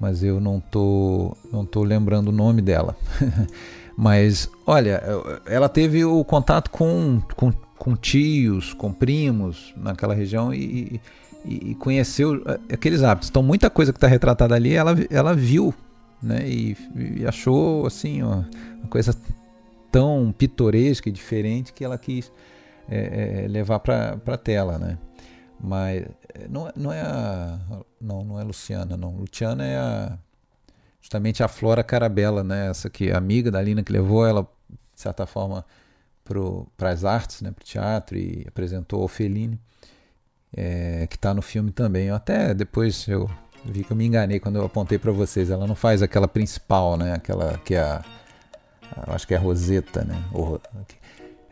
mas 0.00 0.22
eu 0.22 0.40
não 0.40 0.60
tô 0.60 1.36
não 1.52 1.64
tô 1.66 1.82
lembrando 1.82 2.28
o 2.28 2.32
nome 2.32 2.62
dela. 2.62 2.96
mas 3.96 4.50
olha, 4.66 5.02
ela 5.46 5.68
teve 5.68 6.04
o 6.04 6.24
contato 6.24 6.70
com, 6.70 7.20
com, 7.36 7.52
com 7.78 7.96
tios, 7.96 8.74
com 8.74 8.92
primos 8.92 9.72
naquela 9.76 10.14
região 10.14 10.52
e, 10.52 11.00
e, 11.44 11.74
conheceu 11.76 12.42
eh, 12.46 12.74
aqueles 12.74 13.02
hábitos. 13.02 13.28
Então, 13.28 13.42
muita 13.42 13.68
coisa 13.68 13.92
que 13.92 13.98
está 13.98 14.06
retratada 14.06 14.54
ali, 14.54 14.74
ela, 14.74 14.94
ela 15.10 15.34
viu, 15.34 15.74
né? 16.22 16.48
E, 16.48 16.76
e 16.96 17.26
achou, 17.26 17.86
assim, 17.86 18.22
uma, 18.22 18.48
uma, 18.78 18.88
coisa 18.88 19.14
tão 19.92 20.34
pitoresca 20.36 21.08
e 21.08 21.12
diferente 21.12 21.72
que 21.72 21.84
ela 21.84 21.98
quis 21.98 22.32
é, 22.88 23.44
é, 23.44 23.48
levar 23.48 23.78
para 23.80 24.18
a 24.26 24.36
tela, 24.38 24.78
né? 24.78 24.98
Mas 25.60 26.04
não, 26.50 26.70
não 26.76 26.92
é 26.92 27.00
a... 27.00 27.58
Não, 28.00 28.24
não 28.24 28.40
é 28.40 28.44
Luciana, 28.44 28.96
não. 28.96 29.16
Luciana 29.16 29.64
é 29.64 29.76
a... 29.76 30.18
Justamente 31.04 31.42
a 31.42 31.48
Flora 31.48 31.84
Carabella, 31.84 32.42
né? 32.42 32.70
Essa 32.70 32.88
que 32.88 33.10
amiga 33.10 33.50
da 33.50 33.60
Lina 33.60 33.82
que 33.82 33.92
levou 33.92 34.26
ela, 34.26 34.48
de 34.70 35.02
certa 35.02 35.26
forma, 35.26 35.62
para 36.78 36.88
as 36.88 37.04
artes, 37.04 37.42
né? 37.42 37.50
Para 37.50 37.62
o 37.62 37.66
teatro 37.66 38.16
e 38.16 38.42
apresentou 38.48 39.04
o 39.04 39.08
Fellini 39.08 39.60
é, 40.56 41.06
que 41.06 41.16
está 41.16 41.34
no 41.34 41.42
filme 41.42 41.70
também. 41.70 42.06
Eu 42.06 42.14
até 42.14 42.54
depois 42.54 43.06
eu 43.06 43.28
vi 43.66 43.84
que 43.84 43.90
eu 43.90 43.96
me 43.96 44.06
enganei 44.06 44.40
quando 44.40 44.56
eu 44.56 44.64
apontei 44.64 44.98
para 44.98 45.12
vocês. 45.12 45.50
Ela 45.50 45.66
não 45.66 45.74
faz 45.74 46.00
aquela 46.00 46.26
principal, 46.26 46.96
né? 46.96 47.12
Aquela 47.12 47.58
que 47.58 47.74
é 47.74 47.82
a, 47.82 48.02
acho 49.08 49.26
que 49.26 49.34
é 49.34 49.36
a 49.36 49.40
Roseta, 49.40 50.06
né? 50.06 50.24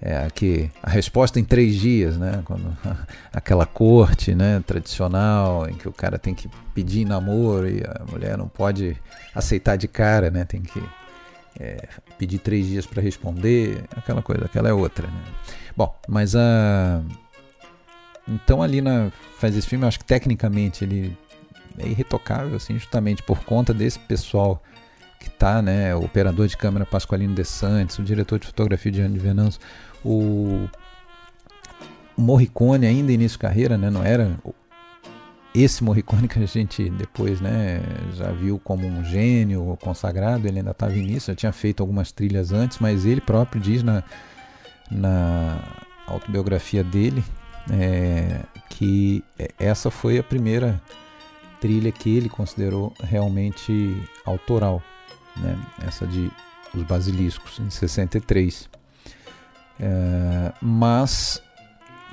É, 0.02 0.28
que 0.34 0.68
a 0.82 0.90
resposta 0.90 1.38
em 1.38 1.44
três 1.44 1.76
dias, 1.76 2.16
né? 2.16 2.42
Quando, 2.44 2.76
aquela 3.32 3.64
corte 3.64 4.34
né, 4.34 4.62
tradicional 4.66 5.68
em 5.68 5.74
que 5.74 5.88
o 5.88 5.92
cara 5.92 6.18
tem 6.18 6.34
que 6.34 6.50
pedir 6.74 7.04
namoro 7.04 7.68
e 7.68 7.80
a 7.84 8.04
mulher 8.10 8.36
não 8.36 8.48
pode 8.48 8.96
aceitar 9.32 9.76
de 9.76 9.86
cara, 9.86 10.28
né? 10.28 10.44
Tem 10.44 10.60
que 10.60 10.82
é, 11.58 11.88
pedir 12.18 12.38
três 12.38 12.66
dias 12.66 12.84
para 12.84 13.00
responder, 13.00 13.84
aquela 13.96 14.20
coisa, 14.20 14.44
aquela 14.46 14.68
é 14.68 14.72
outra. 14.72 15.06
Né? 15.06 15.22
Bom, 15.76 15.94
mas 16.08 16.34
a. 16.34 17.00
Então 18.28 18.60
ali 18.60 18.80
na 18.80 19.10
faz 19.38 19.56
esse 19.56 19.66
filme, 19.68 19.84
eu 19.84 19.88
acho 19.88 19.98
que 20.00 20.04
tecnicamente 20.04 20.84
ele 20.84 21.16
é 21.78 21.86
irretocável, 21.86 22.56
assim, 22.56 22.74
justamente 22.74 23.22
por 23.22 23.44
conta 23.44 23.72
desse 23.72 23.98
pessoal 24.00 24.62
tá, 25.42 25.60
né? 25.60 25.92
O 25.96 26.04
operador 26.04 26.46
de 26.46 26.56
câmera 26.56 26.86
Pasqualino 26.86 27.34
De 27.34 27.44
Santos, 27.44 27.98
o 27.98 28.02
diretor 28.04 28.38
de 28.38 28.46
fotografia 28.46 28.92
de 28.92 29.02
Andy 29.02 29.18
Venanzo, 29.18 29.58
o 30.04 30.68
Morricone 32.16 32.86
ainda 32.86 33.10
início 33.10 33.34
de 33.34 33.40
carreira, 33.40 33.76
né? 33.76 33.90
Não 33.90 34.04
era 34.04 34.30
esse 35.52 35.82
Morricone 35.82 36.28
que 36.28 36.38
a 36.38 36.46
gente 36.46 36.88
depois, 36.90 37.40
né, 37.40 37.82
já 38.14 38.30
viu 38.30 38.60
como 38.62 38.86
um 38.86 39.04
gênio 39.04 39.76
consagrado, 39.82 40.46
ele 40.46 40.60
ainda 40.60 40.70
estava 40.70 40.94
início, 40.94 41.32
já 41.32 41.34
tinha 41.34 41.52
feito 41.52 41.82
algumas 41.82 42.12
trilhas 42.12 42.52
antes, 42.52 42.78
mas 42.78 43.04
ele 43.04 43.20
próprio 43.20 43.60
diz 43.60 43.82
na, 43.82 44.04
na 44.88 45.58
autobiografia 46.06 46.84
dele 46.84 47.22
é, 47.68 48.42
que 48.70 49.24
essa 49.58 49.90
foi 49.90 50.18
a 50.18 50.22
primeira 50.22 50.80
trilha 51.60 51.90
que 51.90 52.16
ele 52.16 52.28
considerou 52.28 52.94
realmente 53.02 54.00
autoral, 54.24 54.80
né? 55.36 55.58
essa 55.86 56.06
de 56.06 56.30
Os 56.74 56.82
Basiliscos, 56.82 57.58
em 57.58 57.70
63. 57.70 58.68
É, 59.80 60.52
mas, 60.60 61.42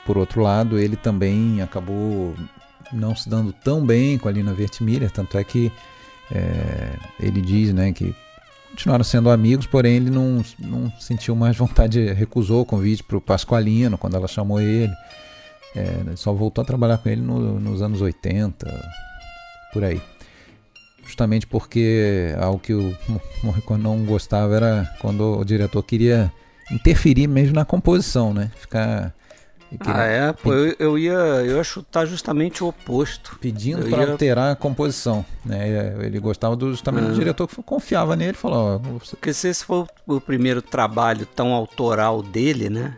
por 0.06 0.18
outro 0.18 0.42
lado, 0.42 0.80
ele 0.80 0.96
também 0.96 1.62
acabou 1.62 2.36
não 2.92 3.16
se 3.16 3.30
dando 3.30 3.54
tão 3.54 3.86
bem 3.86 4.18
com 4.18 4.28
a 4.28 4.32
Lina 4.32 4.54
Vertmiller, 4.54 5.12
tanto 5.12 5.38
é 5.38 5.44
que 5.44 5.72
é, 6.32 6.94
ele 7.20 7.42
diz 7.42 7.74
né, 7.74 7.92
que 7.92 8.16
continuaram 8.72 9.04
sendo 9.04 9.30
amigos, 9.30 9.66
porém 9.66 9.98
ele 9.98 10.10
não, 10.10 10.44
não 10.58 10.92
sentiu 11.00 11.36
mais 11.36 11.58
vontade, 11.58 12.14
recusou 12.14 12.62
o 12.62 12.66
convite 12.66 13.04
para 13.04 13.18
o 13.18 13.22
Pasqualino 13.22 13.98
quando 13.98 14.16
ela 14.16 14.28
chamou 14.28 14.62
ele. 14.62 14.94
É, 15.76 16.16
só 16.16 16.34
voltou 16.34 16.64
a 16.64 16.66
trabalhar 16.66 16.98
com 16.98 17.10
ele 17.10 17.22
no, 17.22 17.60
nos 17.60 17.82
anos 17.82 18.02
80, 18.02 18.92
por 19.72 19.84
aí. 19.84 20.02
Justamente 21.10 21.48
porque 21.48 22.36
algo 22.39 22.60
que 22.60 22.72
o 22.78 22.96
Morricone 23.44 23.82
não 23.82 24.06
gostava 24.06 24.56
era 24.56 24.96
quando 25.01 25.39
o 25.39 25.44
diretor 25.44 25.82
queria 25.82 26.32
interferir 26.72 27.28
mesmo 27.28 27.56
na 27.56 27.66
composição, 27.66 28.32
né? 28.32 28.51
Ficar. 28.56 29.12
Ah, 29.82 30.04
é? 30.04 30.34
Pô, 30.34 30.54
eu, 30.54 30.75
eu, 30.80 30.98
ia, 30.98 31.12
eu 31.12 31.58
ia 31.58 31.63
chutar 31.63 32.06
justamente 32.06 32.63
o 32.63 32.68
oposto. 32.68 33.38
Pedindo 33.42 33.88
para 33.88 34.04
ia... 34.04 34.12
alterar 34.12 34.51
a 34.51 34.56
composição. 34.56 35.25
Né? 35.44 35.96
Ele 36.01 36.20
gostava 36.20 36.56
do, 36.56 36.72
justamente 36.72 37.06
do 37.06 37.12
ah. 37.12 37.16
diretor 37.16 37.48
que 37.48 37.62
confiava 37.63 38.16
nele 38.16 38.34
falou. 38.34 38.82
Oh, 38.84 39.00
você... 39.00 39.16
Porque 39.16 39.34
se 39.34 39.48
esse 39.48 39.66
for 39.66 39.88
o 40.08 40.22
primeiro 40.22 40.62
trabalho 40.62 41.25
tão 41.25 41.54
autoral 41.54 42.22
dele, 42.24 42.70
né? 42.70 42.98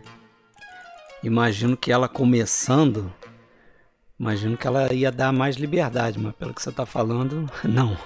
Imagino 1.24 1.78
que 1.78 1.92
ela 1.92 2.08
começando. 2.08 3.12
Imagino 4.22 4.56
que 4.56 4.68
ela 4.68 4.94
ia 4.94 5.12
dar 5.12 5.34
mais 5.34 5.56
liberdade, 5.56 6.20
mas 6.20 6.36
pelo 6.36 6.54
que 6.54 6.62
você 6.62 6.70
está 6.70 6.86
falando, 6.86 7.50
não. 7.66 7.98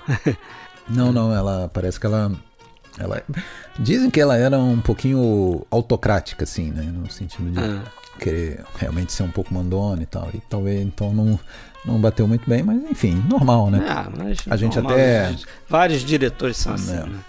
não, 0.88 1.12
não, 1.12 1.36
ela 1.36 1.70
parece 1.74 2.00
que 2.00 2.06
ela 2.06 2.32
ela, 2.98 3.22
dizem 3.78 4.10
que 4.10 4.22
ela 4.22 4.38
era 4.38 4.58
um 4.58 4.80
pouquinho 4.80 5.68
autocrática, 5.70 6.46
assim, 6.46 6.72
né? 6.72 6.84
No 6.84 7.12
sentido 7.12 7.52
de 7.52 7.60
ah. 7.60 7.84
querer 8.18 8.64
realmente 8.78 9.12
ser 9.12 9.24
um 9.24 9.30
pouco 9.30 9.54
mandona 9.54 10.04
e 10.04 10.06
tal. 10.06 10.30
E 10.34 10.40
talvez 10.50 10.82
então 10.82 11.14
não, 11.14 11.38
não 11.84 12.00
bateu 12.00 12.26
muito 12.26 12.50
bem, 12.50 12.64
mas 12.64 12.82
enfim, 12.90 13.22
normal, 13.30 13.70
né? 13.70 13.86
Ah, 13.86 14.08
a 14.50 14.56
gente 14.56 14.76
normal, 14.76 14.94
até. 14.94 15.36
Vários 15.68 16.02
diretores 16.02 16.56
são 16.56 16.76
assim, 16.76 16.94
né? 16.94 17.20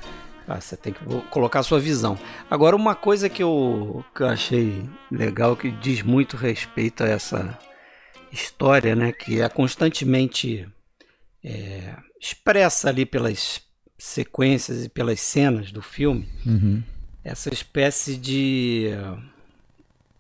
Ah, 0.47 0.61
você 0.61 0.77
tem 0.77 0.93
que 0.93 1.01
colocar 1.29 1.59
a 1.59 1.65
sua 1.65 1.81
visão. 1.81 2.17
Agora, 2.49 2.77
uma 2.77 2.95
coisa 2.95 3.29
que 3.29 3.43
eu, 3.43 4.05
que 4.15 4.23
eu 4.23 4.29
achei 4.29 4.89
legal, 5.11 5.57
que 5.57 5.73
diz 5.73 6.03
muito 6.03 6.37
respeito 6.37 7.03
a 7.03 7.09
essa 7.09 7.59
história, 8.37 8.95
né? 8.95 9.13
Que 9.13 9.41
é 9.41 9.49
constantemente 9.49 10.69
é, 11.43 11.95
expressa 12.21 12.89
ali 12.89 13.07
pelas 13.07 13.61
sequências 13.99 14.85
e 14.85 14.89
pelas 14.89 15.21
cenas 15.21 15.73
do 15.73 15.81
filme, 15.81 16.29
uhum. 16.45 16.83
essa 17.25 17.53
espécie 17.53 18.17
de 18.17 18.91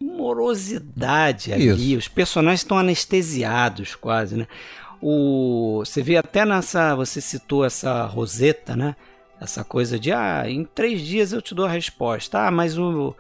morosidade 0.00 1.52
ali. 1.52 1.92
Isso. 1.92 1.98
Os 1.98 2.09
personagens 2.09 2.61
estão 2.61 2.79
anestesiados 2.79 3.94
quase, 3.94 4.37
né? 4.37 4.46
O, 5.00 5.83
você 5.85 6.02
vê 6.02 6.16
até 6.16 6.44
nessa. 6.44 6.94
Você 6.94 7.20
citou 7.20 7.64
essa 7.64 8.05
Roseta, 8.07 8.74
né? 8.74 8.96
Essa 9.40 9.62
coisa 9.62 9.98
de, 9.98 10.12
ah, 10.12 10.44
em 10.48 10.64
três 10.64 11.02
dias 11.02 11.33
eu 11.33 11.42
te 11.42 11.55
dou 11.55 11.66
a 11.66 11.70
resposta. 11.70 12.46
Ah, 12.46 12.50
mas 12.50 12.79
o, 12.79 13.14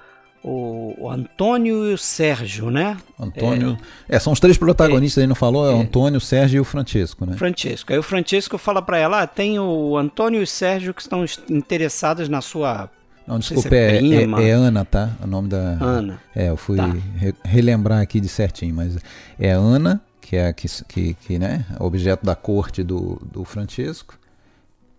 o, 0.46 0.94
o, 0.96 1.10
Antônio 1.10 1.90
e 1.90 1.92
o 1.92 1.98
Sérgio, 1.98 2.70
né? 2.70 2.96
Antônio. 3.18 3.76
É, 4.08 4.14
é 4.14 4.18
são 4.20 4.32
os 4.32 4.38
três 4.38 4.56
protagonistas 4.56 5.20
é, 5.20 5.24
aí, 5.24 5.26
não 5.26 5.34
falou? 5.34 5.68
É, 5.68 5.74
o 5.74 5.78
é. 5.78 5.82
Antônio, 5.82 6.18
o 6.18 6.20
Sérgio 6.20 6.58
e 6.58 6.60
o 6.60 6.64
Francesco, 6.64 7.26
né? 7.26 7.36
Francesco. 7.36 7.92
Aí 7.92 7.98
o 7.98 8.02
Francesco 8.02 8.56
fala 8.56 8.80
para 8.80 8.96
ela: 8.96 9.22
ah, 9.22 9.26
tem 9.26 9.58
o 9.58 9.96
Antônio 9.96 10.40
e 10.40 10.44
o 10.44 10.46
Sérgio 10.46 10.94
que 10.94 11.02
estão 11.02 11.24
interessados 11.50 12.28
na 12.28 12.40
sua. 12.40 12.88
Não, 13.26 13.40
desculpa, 13.40 13.74
é, 13.74 13.98
é, 13.98 14.22
é, 14.22 14.50
Ana, 14.52 14.84
tá? 14.84 15.10
O 15.20 15.26
nome 15.26 15.48
da. 15.48 15.76
Ana. 15.80 16.20
É, 16.32 16.48
eu 16.48 16.56
fui 16.56 16.76
tá. 16.76 16.94
re 17.16 17.34
relembrar 17.44 18.00
aqui 18.00 18.20
de 18.20 18.28
certinho, 18.28 18.72
mas 18.72 18.96
é 19.40 19.50
Ana, 19.50 20.00
que 20.20 20.36
é 20.36 20.52
que, 20.52 20.68
que, 20.84 21.14
que 21.14 21.38
né, 21.40 21.66
objeto 21.80 22.24
da 22.24 22.36
corte 22.36 22.84
do, 22.84 23.20
do 23.32 23.44
Francesco. 23.44 24.16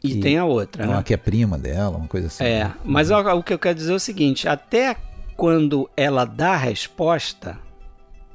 E, 0.04 0.12
e 0.12 0.20
tem 0.20 0.38
a 0.38 0.44
outra, 0.44 0.84
uma 0.84 0.98
né? 0.98 1.04
que 1.04 1.14
é 1.14 1.18
prima 1.18 1.58
dela, 1.58 1.98
uma 1.98 2.08
coisa 2.08 2.28
assim. 2.28 2.44
É, 2.44 2.66
né? 2.66 2.74
mas 2.84 3.10
o, 3.10 3.18
o 3.18 3.42
que 3.42 3.54
eu 3.54 3.60
quero 3.60 3.76
dizer 3.76 3.94
é 3.94 3.96
o 3.96 4.00
seguinte: 4.00 4.46
até 4.50 4.98
quando 5.38 5.88
ela 5.96 6.26
dá 6.26 6.54
a 6.54 6.58
resposta 6.58 7.52
uhum. 7.52 7.56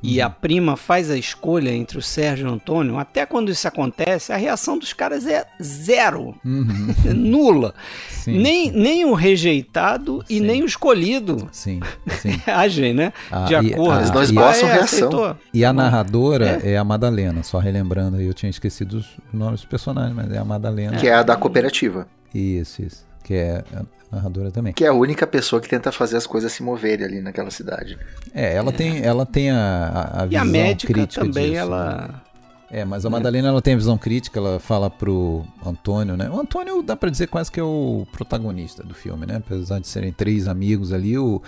e 0.05 0.21
a 0.21 0.31
prima 0.31 0.77
faz 0.77 1.11
a 1.11 1.19
escolha 1.19 1.71
entre 1.71 1.99
o 1.99 2.03
Sérgio 2.03 2.47
e 2.47 2.51
o 2.51 2.55
Antônio, 2.55 2.97
até 2.97 3.27
quando 3.27 3.51
isso 3.51 3.67
acontece, 3.67 4.33
a 4.33 4.37
reação 4.37 4.79
dos 4.79 4.93
caras 4.93 5.27
é 5.27 5.45
zero, 5.61 6.37
uhum. 6.45 6.95
nula. 7.13 7.75
Sim, 8.09 8.39
nem, 8.39 8.71
sim. 8.71 8.79
nem 8.79 9.05
o 9.05 9.15
rejeitado 9.15 10.25
sim. 10.29 10.37
e 10.37 10.41
nem 10.41 10.63
o 10.63 10.65
escolhido 10.65 11.49
sim, 11.51 11.81
sim. 12.21 12.41
agem, 12.47 12.95
né? 12.95 13.13
Ah, 13.31 13.47
de 13.47 13.57
acordo. 13.57 13.99
Eles 13.99 14.11
não 14.13 14.23
esboçam 14.23 14.69
ah, 14.69 14.73
é, 14.73 14.75
reação. 14.75 15.09
Aceitou. 15.09 15.37
E 15.53 15.65
a 15.65 15.73
narradora 15.73 16.61
é. 16.63 16.75
é. 16.75 16.79
a 16.79 16.85
Madalena, 16.85 17.43
só 17.43 17.59
relembrando 17.59 18.17
aí, 18.17 18.27
eu 18.27 18.35
tinha 18.35 18.49
esquecido 18.49 18.99
os 18.99 19.17
nomes 19.33 19.61
dos 19.61 19.69
personagens, 19.69 20.15
mas 20.15 20.31
é 20.31 20.39
a 20.39 20.45
Madalena. 20.45 20.97
Que 20.99 21.09
é 21.09 21.15
a 21.15 21.25
da 21.25 21.35
cooperativa. 21.35 22.07
Isso, 22.33 22.81
isso. 22.81 23.12
Que 23.23 23.35
é 23.35 23.65
narradora 24.11 24.51
também. 24.51 24.73
Que 24.73 24.85
é 24.85 24.89
a 24.89 24.93
única 24.93 25.27
pessoa 25.27 25.61
que 25.61 25.69
tenta 25.69 25.91
fazer 25.91 26.17
as 26.17 26.27
coisas 26.27 26.53
se 26.53 26.63
moverem 26.63 27.07
ali 27.07 27.21
naquela 27.21 27.51
cidade. 27.51 27.99
É, 28.35 28.55
ela 28.55 28.71
é. 28.71 28.73
tem, 28.73 29.03
ela 29.03 29.25
tem 29.25 29.51
a, 29.51 30.11
a, 30.13 30.27
visão 30.27 30.31
e 30.31 30.37
a 30.37 30.45
médica 30.45 30.93
crítica 30.93 31.25
também, 31.25 31.51
disso, 31.51 31.59
ela... 31.59 32.09
Né? 32.09 32.33
É, 32.75 32.87
mas 32.87 33.05
a 33.05 33.11
Madalena 33.11 33.49
ela 33.49 33.61
tem 33.61 33.75
a 33.75 33.77
visão 33.77 33.99
crítica, 33.99 34.39
ela 34.39 34.59
fala 34.59 34.89
pro 34.89 35.45
Antônio, 35.65 36.17
né? 36.17 36.31
O 36.31 36.41
Antônio 36.41 36.83
dá 36.83 36.97
para 36.97 37.11
dizer 37.11 37.27
quase 37.27 37.53
que 37.53 37.61
é 37.61 37.63
o 37.63 38.07
protagonista 38.11 38.83
do 38.83 38.95
filme, 38.95 39.27
né? 39.27 39.37
Apesar 39.37 39.79
de 39.79 39.87
serem 39.87 40.11
três 40.11 40.49
amigos 40.49 40.91
ali, 40.91 41.19
o, 41.19 41.43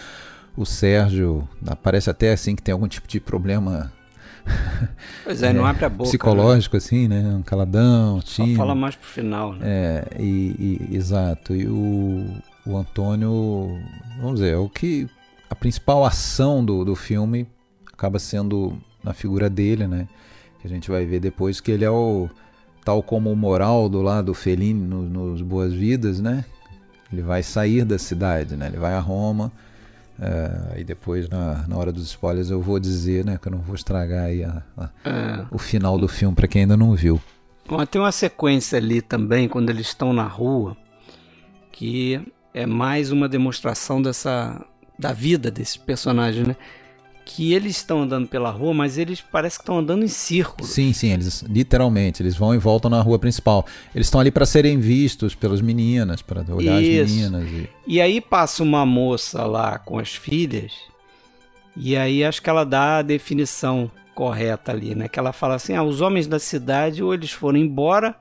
o 0.55 0.67
Sérgio 0.67 1.49
parece 1.83 2.11
até 2.11 2.31
assim 2.31 2.55
que 2.55 2.63
tem 2.63 2.75
algum 2.75 2.87
tipo 2.87 3.09
de 3.09 3.21
problema 3.21 3.91
Pois 5.25 5.43
é, 5.43 5.49
é, 5.49 5.53
não 5.53 5.65
abre 5.65 5.87
a 5.87 5.89
boca. 5.89 6.11
Psicológico, 6.11 6.77
né? 6.77 6.79
assim, 6.79 7.09
né? 7.09 7.35
Um 7.35 7.43
caladão, 7.43 8.21
Só 8.23 8.47
fala 8.49 8.75
mais 8.75 8.95
pro 8.95 9.09
final, 9.09 9.55
né? 9.55 9.61
É, 9.63 10.07
e, 10.21 10.79
e, 10.91 10.97
exato. 10.97 11.55
E 11.55 11.67
o, 11.67 12.27
o 12.67 12.77
Antônio, 12.77 13.79
vamos 14.19 14.41
dizer, 14.41 14.53
é 14.53 14.57
o 14.57 14.69
que 14.69 15.09
a 15.49 15.55
principal 15.55 16.05
ação 16.05 16.65
do, 16.65 16.85
do 16.85 16.95
filme 16.95 17.47
acaba 17.93 18.19
sendo 18.19 18.77
na 19.03 19.15
figura 19.15 19.49
dele, 19.49 19.87
né? 19.87 20.07
Que 20.61 20.67
a 20.67 20.71
gente 20.71 20.91
vai 20.91 21.07
ver 21.07 21.21
depois 21.21 21.61
que 21.61 21.71
ele 21.71 21.85
é 21.85 21.91
o 21.91 22.29
tal 22.85 23.03
como 23.03 23.33
o 23.33 23.37
moral 23.37 23.89
do 23.89 24.03
lado 24.03 24.35
Fellini 24.35 24.87
no, 24.87 25.03
nos 25.03 25.41
Boas 25.41 25.73
Vidas, 25.73 26.21
né? 26.21 26.45
Ele 27.11 27.23
vai 27.23 27.43
sair 27.43 27.85
da 27.85 27.99
cidade, 27.99 28.57
né? 28.57 28.67
Ele 28.67 28.77
vai 28.77 28.93
a 28.93 29.01
Roma 29.01 29.51
uh, 30.18 30.79
e 30.79 30.85
depois 30.85 31.29
na, 31.29 31.66
na 31.66 31.77
hora 31.77 31.92
dos 31.92 32.05
spoilers 32.05 32.50
eu 32.50 32.61
vou 32.61 32.79
dizer, 32.79 33.24
né? 33.24 33.38
Que 33.40 33.48
eu 33.48 33.53
não 33.53 33.61
vou 33.61 33.74
estragar 33.74 34.24
aí 34.24 34.44
a, 34.44 34.62
a, 34.77 34.90
é. 35.05 35.46
o 35.50 35.59
final 35.59 35.98
do 35.98 36.09
filme 36.09 36.35
para 36.35 36.48
quem 36.48 36.62
ainda 36.62 36.77
não 36.77 36.94
viu. 36.94 37.20
Bom, 37.66 37.85
tem 37.87 38.00
uma 38.00 38.12
sequência 38.12 38.77
ali 38.79 39.00
também 39.00 39.48
quando 39.48 39.70
eles 39.70 39.87
estão 39.87 40.12
na 40.12 40.24
rua 40.27 40.77
que 41.72 42.20
é 42.53 42.66
mais 42.66 43.11
uma 43.11 43.29
demonstração 43.29 44.00
dessa 44.00 44.64
da 44.96 45.12
vida 45.12 45.50
desses 45.50 45.77
personagens, 45.77 46.46
né? 46.46 46.57
Que 47.25 47.55
eles 47.55 47.77
estão 47.77 48.03
andando 48.03 48.29
pela 48.29 48.51
rua, 48.51 48.75
mas 48.75 48.99
eles 48.99 49.21
parece 49.21 49.57
que 49.57 49.63
estão 49.63 49.79
andando 49.79 50.05
em 50.05 50.09
círculo. 50.09 50.67
Sim, 50.67 50.93
sim, 50.93 51.13
eles 51.13 51.43
literalmente, 51.43 52.23
eles 52.23 52.37
vão 52.37 52.55
e 52.55 52.59
voltam 52.59 52.91
na 52.91 53.01
rua 53.01 53.19
principal. 53.19 53.67
Eles 53.95 54.07
estão 54.07 54.21
ali 54.21 54.31
para 54.31 54.45
serem 54.45 54.79
vistos 54.79 55.35
pelas 55.35 55.61
meninas, 55.61 56.21
para 56.21 56.45
olhar 56.55 56.83
Isso. 56.83 57.03
as 57.03 57.11
meninas. 57.11 57.49
E... 57.49 57.69
e 57.87 58.01
aí 58.01 58.21
passa 58.21 58.63
uma 58.63 58.85
moça 58.85 59.45
lá 59.45 59.79
com 59.79 59.99
as 59.99 60.15
filhas 60.15 60.73
E 61.77 61.97
aí 61.97 62.23
acho 62.23 62.43
que 62.43 62.51
ela 62.51 62.65
dá 62.65 62.99
a 62.99 63.03
definição 63.03 63.91
correta 64.15 64.73
ali, 64.73 64.95
né? 64.95 65.09
Que 65.09 65.19
ela 65.19 65.33
fala 65.33 65.55
assim: 65.55 65.75
ah, 65.75 65.83
os 65.83 66.01
homens 66.01 66.27
da 66.27 66.39
cidade 66.39 67.03
ou 67.03 67.13
eles 67.13 67.33
foram 67.33 67.59
embora 67.59 68.15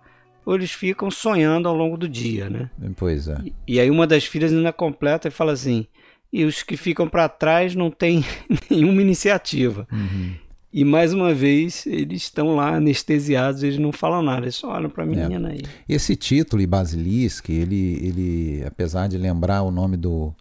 ou 0.45 0.55
eles 0.55 0.71
ficam 0.71 1.09
sonhando 1.09 1.69
ao 1.69 1.75
longo 1.75 1.97
do 1.97 2.07
dia, 2.07 2.49
né? 2.49 2.69
Pois 2.97 3.27
é. 3.27 3.37
E, 3.45 3.53
e 3.67 3.79
aí 3.79 3.89
uma 3.89 4.05
das 4.05 4.25
filhas 4.25 4.51
ainda 4.51 4.73
completa 4.73 5.27
e 5.27 5.31
fala 5.31 5.53
assim: 5.53 5.87
e 6.33 6.43
os 6.45 6.63
que 6.63 6.75
ficam 6.75 7.07
para 7.07 7.29
trás 7.29 7.75
não 7.75 7.91
têm 7.91 8.25
nenhuma 8.67 9.03
iniciativa. 9.03 9.87
Uhum. 9.91 10.33
E 10.73 10.83
mais 10.83 11.13
uma 11.13 11.31
vez, 11.31 11.85
eles 11.85 12.23
estão 12.23 12.55
lá 12.55 12.75
anestesiados, 12.77 13.61
eles 13.61 13.77
não 13.77 13.91
falam 13.91 14.23
nada, 14.23 14.45
eles 14.45 14.55
só 14.55 14.71
olham 14.71 14.89
para 14.89 15.03
a 15.03 15.05
menina 15.05 15.49
é. 15.49 15.51
aí. 15.51 15.61
Esse 15.87 16.15
título, 16.15 16.65
Basilisk, 16.65 17.47
ele, 17.49 17.99
ele, 18.01 18.63
apesar 18.65 19.07
de 19.07 19.15
lembrar 19.19 19.61
o 19.61 19.69
nome 19.69 19.95
do. 19.95 20.33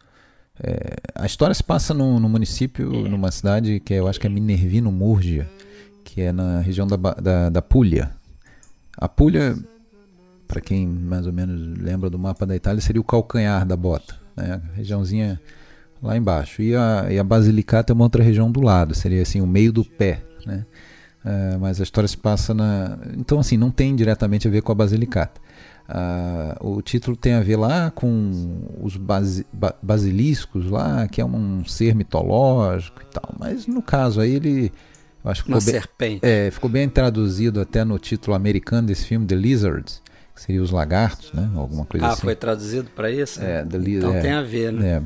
É, 0.59 0.96
a 1.14 1.26
história 1.26 1.55
se 1.55 1.62
passa 1.62 1.92
no, 1.92 2.18
no 2.18 2.31
município, 2.31 2.90
é. 3.07 3.09
numa 3.11 3.31
cidade 3.31 3.78
que 3.81 3.92
eu 3.92 4.09
acho 4.09 4.18
que 4.18 4.26
é 4.26 4.31
Minervino 4.31 4.90
Murgia, 4.90 5.46
que 6.02 6.22
é 6.22 6.33
na 6.33 6.61
região 6.61 6.87
da, 6.87 6.96
da, 6.96 7.50
da 7.50 7.61
Puglia. 7.61 8.11
A 8.96 9.07
Puglia, 9.11 9.55
para 10.48 10.62
quem 10.62 10.87
mais 10.87 11.26
ou 11.26 11.33
menos 11.35 11.78
lembra 11.78 12.09
do 12.09 12.18
mapa 12.18 12.46
da 12.46 12.57
Itália, 12.57 12.81
seria 12.81 13.02
o 13.02 13.05
calcanhar 13.05 13.66
da 13.66 13.76
bota, 13.76 14.16
né? 14.35 14.62
A 14.64 14.76
regiãozinha 14.76 15.38
lá 16.02 16.16
embaixo. 16.16 16.60
E 16.60 16.74
a, 16.74 17.06
e 17.10 17.18
a 17.18 17.24
Basilicata 17.24 17.92
é 17.92 17.94
uma 17.94 18.04
outra 18.04 18.22
região 18.22 18.50
do 18.50 18.60
lado, 18.60 18.94
seria 18.94 19.22
assim 19.22 19.40
o 19.40 19.46
meio 19.46 19.72
do 19.72 19.84
pé, 19.84 20.22
né? 20.44 20.66
Uh, 21.24 21.58
mas 21.60 21.80
a 21.80 21.84
história 21.84 22.08
se 22.08 22.16
passa 22.16 22.52
na. 22.52 22.98
Então, 23.16 23.38
assim, 23.38 23.56
não 23.56 23.70
tem 23.70 23.94
diretamente 23.94 24.48
a 24.48 24.50
ver 24.50 24.60
com 24.60 24.72
a 24.72 24.74
Basilicata. 24.74 25.40
Uh, 25.88 26.76
o 26.78 26.82
título 26.82 27.16
tem 27.16 27.34
a 27.34 27.40
ver 27.40 27.56
lá 27.56 27.90
com 27.90 28.62
os 28.80 28.96
basi 28.96 29.46
ba 29.52 29.74
basiliscos 29.82 30.68
lá, 30.70 31.06
que 31.06 31.20
é 31.20 31.24
um 31.24 31.64
ser 31.64 31.94
mitológico 31.94 33.02
e 33.02 33.04
tal. 33.06 33.34
Mas 33.38 33.66
no 33.66 33.82
caso 33.82 34.20
aí 34.20 34.34
ele. 34.34 34.72
Acho 35.24 35.44
que 35.44 35.50
Uma 35.50 35.60
ficou 35.60 35.72
serpente. 35.72 36.20
Bem, 36.22 36.30
é, 36.30 36.50
ficou 36.50 36.68
bem 36.68 36.88
traduzido 36.88 37.60
até 37.60 37.84
no 37.84 37.96
título 37.96 38.34
americano 38.34 38.88
desse 38.88 39.06
filme, 39.06 39.24
The 39.24 39.36
Lizards, 39.36 40.02
que 40.34 40.42
seria 40.42 40.60
os 40.60 40.72
lagartos, 40.72 41.32
né? 41.32 41.48
Alguma 41.54 41.84
coisa 41.84 42.06
ah, 42.06 42.08
assim. 42.10 42.22
Ah, 42.22 42.24
foi 42.24 42.34
traduzido 42.34 42.90
para 42.96 43.08
isso? 43.08 43.40
É, 43.40 43.64
The 43.64 43.76
Então 43.76 44.14
é, 44.14 44.20
tem 44.20 44.32
a 44.32 44.42
ver, 44.42 44.72
né? 44.72 44.88
É. 44.88 45.02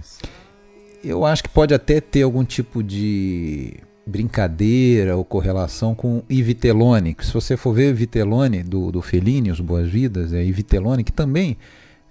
Eu 1.06 1.24
acho 1.24 1.44
que 1.44 1.48
pode 1.48 1.72
até 1.72 2.00
ter 2.00 2.22
algum 2.22 2.44
tipo 2.44 2.82
de 2.82 3.74
brincadeira 4.06 5.16
ou 5.16 5.24
correlação 5.24 5.94
com 5.94 6.22
Ivitelone, 6.28 7.14
que 7.14 7.26
se 7.26 7.32
você 7.32 7.56
for 7.56 7.72
ver 7.72 7.90
Ivitelone 7.90 8.62
do, 8.62 8.92
do 8.92 9.02
Fellini, 9.02 9.50
Os 9.50 9.60
Boas-Vidas, 9.60 10.32
é 10.32 10.44
Ivitelone, 10.44 11.02
que 11.02 11.12
também 11.12 11.56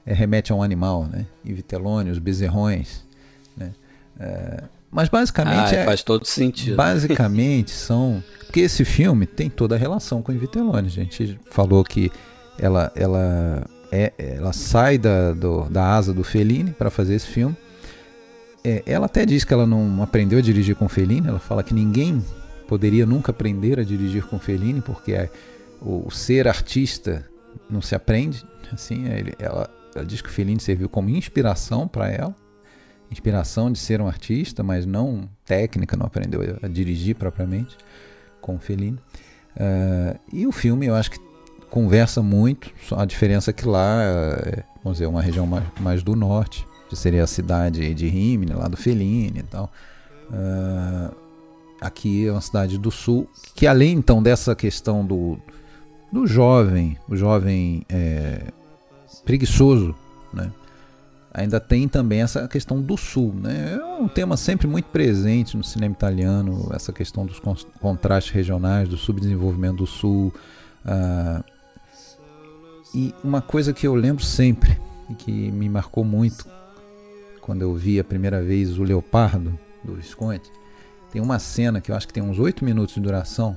é, 0.06 0.14
remete 0.14 0.52
a 0.52 0.56
um 0.56 0.62
animal, 0.62 1.06
né? 1.06 1.26
Ivitelone, 1.44 2.12
os 2.12 2.20
bezerrões, 2.20 3.06
né? 3.56 3.72
É, 4.20 4.64
mas 4.92 5.10
basicamente 5.10 5.76
ah, 5.76 5.80
é, 5.80 5.86
faz 5.86 6.04
todo 6.04 6.26
sentido. 6.26 6.76
Basicamente 6.78 7.72
são 7.76 8.24
porque 8.46 8.62
esse 8.62 8.86
filme 8.86 9.26
tem 9.26 9.50
toda 9.50 9.76
a 9.76 9.78
relação 9.78 10.22
com 10.22 10.32
Ivitelone. 10.32 10.88
A 10.88 10.92
gente 10.92 11.38
falou 11.50 11.84
que 11.84 12.10
ela 12.58 12.92
ela 12.96 13.66
é, 13.92 14.14
ela 14.18 14.54
sai 14.54 14.98
da, 14.98 15.34
do, 15.34 15.70
da 15.70 15.96
asa 15.96 16.14
do 16.14 16.24
Fellini 16.24 16.72
para 16.72 16.90
fazer 16.90 17.16
esse 17.16 17.28
filme 17.28 17.56
é, 18.66 18.84
ela 18.88 19.06
até 19.06 19.26
diz 19.28 19.44
que 19.44 19.54
ela 19.54 19.68
não 19.68 20.02
aprendeu 20.02 20.40
a 20.40 20.42
dirigir 20.42 20.76
com 20.76 20.90
Fellini, 20.90 21.28
ela 21.28 21.40
fala 21.40 21.64
que 21.64 21.74
ninguém 21.74 22.26
poderia 22.68 23.06
nunca 23.06 23.32
aprender 23.32 23.80
a 23.80 23.84
dirigir 23.84 24.26
com 24.26 24.40
Fellini, 24.40 24.82
porque 24.82 25.14
é, 25.14 25.30
o, 25.80 26.08
o, 26.08 26.12
ser 26.12 26.48
artista 26.48 27.24
não 27.70 27.80
se 27.80 27.94
aprende. 27.94 28.44
Assim, 28.74 29.08
é, 29.08 29.36
ela, 29.38 29.70
ela 29.94 30.04
diz 30.04 30.20
que 30.20 30.30
o 30.30 30.32
Fellini 30.32 30.60
serviu 30.60 30.90
como 30.90 31.10
inspiração 31.10 31.88
para 31.88 32.10
ela, 32.10 32.36
inspiração 33.12 33.72
de 33.72 33.78
ser 33.78 34.02
um 34.02 34.08
artista, 34.08 34.64
mas 34.64 34.84
não 34.84 35.30
técnica, 35.46 35.96
não 35.96 36.08
aprendeu 36.08 36.42
a, 36.64 36.68
dirigir 36.68 37.16
propriamente 37.16 37.78
com 38.42 38.58
Fellini. 38.58 38.98
Uh, 39.56 40.20
e 40.34 40.48
o 40.48 40.52
filme 40.52 40.88
eu 40.88 40.96
acho 40.96 41.12
que 41.12 41.20
conversa 41.70 42.22
muito, 42.22 42.74
a 42.98 43.06
diferença 43.06 43.52
é 43.52 43.54
que 43.54 43.66
lá 43.68 44.02
é, 44.02 44.64
vamos 44.84 44.98
dizer, 44.98 45.06
uma 45.06 45.22
região 45.22 45.46
mais, 45.46 45.66
mais 45.80 46.04
do 46.04 46.16
norte, 46.16 46.66
que 46.90 46.96
seria 46.96 47.24
a 47.24 47.28
cidade 47.28 47.94
de 47.94 48.08
Rimini, 48.08 48.54
lá 48.54 48.68
do 48.68 48.78
Fellini 48.78 49.40
e 49.40 49.44
tal. 49.44 49.72
Uh, 50.30 51.16
aqui 51.80 52.28
é 52.28 52.32
uma 52.32 52.42
cidade 52.42 52.78
do 52.78 52.92
sul, 52.92 53.30
que 53.54 53.68
além 53.68 53.94
então 53.98 54.22
dessa 54.22 54.56
questão 54.56 55.06
do, 55.06 55.38
do 56.12 56.26
jovem, 56.26 56.98
o 57.08 57.16
jovem 57.16 57.86
é, 57.90 58.52
preguiçoso, 59.24 59.96
né? 60.34 60.52
ainda 61.34 61.60
tem 61.60 61.88
também 61.88 62.22
essa 62.22 62.48
questão 62.48 62.82
do 62.82 62.96
sul. 62.96 63.34
Né? 63.36 63.78
É 63.80 63.86
um 64.02 64.08
tema 64.08 64.38
sempre 64.38 64.68
muito 64.68 64.86
presente 64.86 65.58
no 65.58 65.64
cinema 65.64 65.94
italiano, 65.94 66.70
essa 66.74 66.94
questão 66.94 67.26
dos 67.26 67.42
contrastes 67.82 68.34
regionais, 68.34 68.88
do 68.88 68.98
subdesenvolvimento 68.98 69.78
do 69.78 69.88
sul. 69.88 70.34
Uh, 70.86 71.44
e 72.94 73.14
uma 73.24 73.42
coisa 73.42 73.74
que 73.74 73.86
eu 73.86 73.94
lembro 73.94 74.24
sempre 74.24 74.80
e 75.10 75.14
que 75.14 75.32
me 75.52 75.68
marcou 75.68 76.06
muito 76.06 76.48
quando 77.46 77.62
eu 77.62 77.76
vi 77.76 78.00
a 78.00 78.04
primeira 78.04 78.42
vez 78.42 78.80
o 78.80 78.84
Leopardo 78.84 79.58
do 79.84 79.94
Visconti, 79.94 80.52
tem 81.12 81.22
uma 81.22 81.38
cena 81.38 81.80
que 81.80 81.92
eu 81.92 81.96
acho 81.96 82.08
que 82.08 82.14
tem 82.14 82.24
uns 82.24 82.40
oito 82.40 82.66
minutos 82.66 82.96
de 82.96 83.02
duração. 83.02 83.56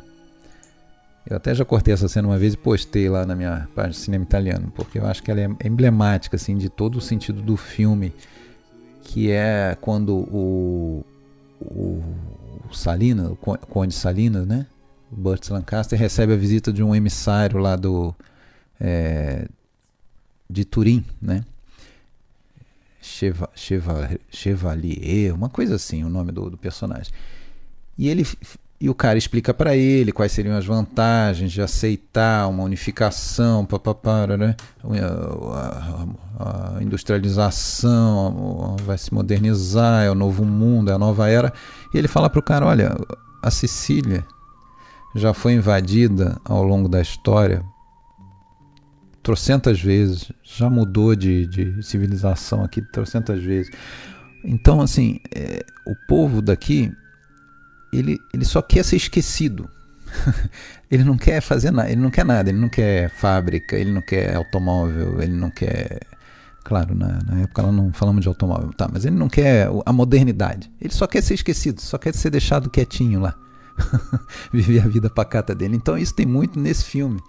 Eu 1.27 1.39
até 1.39 1.55
já 1.55 1.65
cortei 1.65 1.95
essa 1.95 2.07
cena 2.07 2.29
uma 2.29 2.37
vez 2.37 2.53
e 2.53 2.57
postei 2.59 3.09
lá 3.09 3.25
na 3.25 3.35
minha 3.35 3.67
página 3.75 3.93
de 3.93 3.97
cinema 3.97 4.25
italiano, 4.25 4.71
porque 4.77 4.99
eu 4.99 5.07
acho 5.07 5.23
que 5.23 5.31
ela 5.31 5.41
é 5.41 5.49
emblemática 5.67 6.37
assim 6.37 6.59
de 6.59 6.69
todo 6.69 6.97
o 6.97 7.01
sentido 7.01 7.41
do 7.41 7.57
filme, 7.57 8.13
que 9.05 9.31
é 9.31 9.75
quando 9.81 10.15
o, 10.15 11.03
o, 11.59 12.03
o 12.71 12.75
Salinas, 12.75 13.31
o 13.31 13.37
Conde 13.37 13.95
Salinas, 13.95 14.47
né? 14.47 14.67
O 15.11 15.17
Burt 15.17 15.49
Lancaster 15.49 15.99
recebe 15.99 16.35
a 16.35 16.37
visita 16.37 16.71
de 16.71 16.83
um 16.83 16.95
emissário 16.95 17.59
lá 17.59 17.75
do 17.75 18.15
é, 18.79 19.49
de 20.49 20.67
Turim, 20.67 21.03
né? 21.23 21.43
Cheva, 23.09 23.49
Cheva, 23.55 24.11
Chevalier, 24.31 25.35
uma 25.35 25.49
coisa 25.49 25.75
assim, 25.77 26.05
o 26.05 26.09
nome 26.09 26.31
do, 26.31 26.51
do 26.51 26.59
personagem. 26.59 27.13
E 27.97 28.09
ele 28.09 28.25
e 28.81 28.89
o 28.89 28.95
cara 28.95 29.19
explica 29.19 29.53
para 29.53 29.75
ele 29.75 30.13
quais 30.13 30.31
seriam 30.31 30.57
as 30.57 30.65
vantagens 30.65 31.51
de 31.51 31.61
aceitar 31.61 32.49
uma 32.49 32.63
unificação, 32.63 33.67
papapá, 33.67 34.25
né? 34.37 34.55
a, 35.53 36.07
a, 36.39 36.77
a 36.77 36.83
industrialização 36.83 38.77
vai 38.85 38.97
se 38.97 39.13
modernizar, 39.13 40.05
é 40.05 40.11
o 40.11 40.15
novo 40.15 40.45
mundo, 40.45 40.93
é 40.93 40.95
a 40.95 40.99
nova 40.99 41.29
era. 41.29 41.53
E 41.93 41.99
ele 41.99 42.07
fala 42.07 42.31
para 42.31 42.39
o 42.39 42.43
cara: 42.43 42.67
olha, 42.67 42.97
a 43.43 43.51
Sicília 43.51 44.25
já 45.13 45.35
foi 45.35 45.55
invadida 45.55 46.41
ao 46.45 46.63
longo 46.63 46.89
da 46.89 47.01
história 47.01 47.65
trocentas 49.29 49.79
vezes, 49.79 50.33
já 50.43 50.71
mudou 50.71 51.15
de, 51.15 51.47
de 51.47 51.83
civilização 51.83 52.65
aqui 52.65 52.81
trocentas 52.81 53.43
vezes. 53.43 53.71
Então, 54.43 54.81
assim, 54.81 55.21
é, 55.37 55.63
o 55.87 55.95
povo 56.09 56.41
daqui, 56.41 56.91
ele, 57.93 58.19
ele 58.33 58.47
só 58.47 58.63
quer 58.63 58.83
ser 58.83 58.97
esquecido. 58.97 59.69
ele 60.91 61.05
não 61.05 61.19
quer 61.19 61.43
fazer 61.43 61.71
nada, 61.71 61.91
ele 61.91 62.01
não 62.01 62.11
quer 62.11 62.25
nada, 62.25 62.49
ele 62.49 62.59
não 62.59 62.71
quer 62.71 63.11
fábrica, 63.11 63.77
ele 63.77 63.93
não 63.93 64.01
quer 64.01 64.35
automóvel, 64.35 65.21
ele 65.21 65.35
não 65.35 65.51
quer. 65.51 66.01
Claro, 66.65 66.95
na, 66.95 67.19
na 67.27 67.41
época 67.43 67.61
nós 67.61 67.75
não 67.75 67.93
falamos 67.93 68.23
de 68.23 68.29
automóvel, 68.29 68.73
tá, 68.73 68.89
mas 68.91 69.05
ele 69.05 69.17
não 69.17 69.29
quer 69.29 69.69
a 69.85 69.93
modernidade. 69.93 70.73
Ele 70.81 70.95
só 70.95 71.07
quer 71.07 71.23
ser 71.23 71.35
esquecido, 71.35 71.83
só 71.83 71.99
quer 71.99 72.15
ser 72.15 72.31
deixado 72.31 72.71
quietinho 72.71 73.21
lá. 73.21 73.35
Viver 74.51 74.81
a 74.81 74.89
vida 74.89 75.11
pacata 75.11 75.55
dele. 75.55 75.77
Então 75.77 75.99
isso 75.99 76.15
tem 76.15 76.25
muito 76.25 76.59
nesse 76.59 76.87
filme 76.87 77.21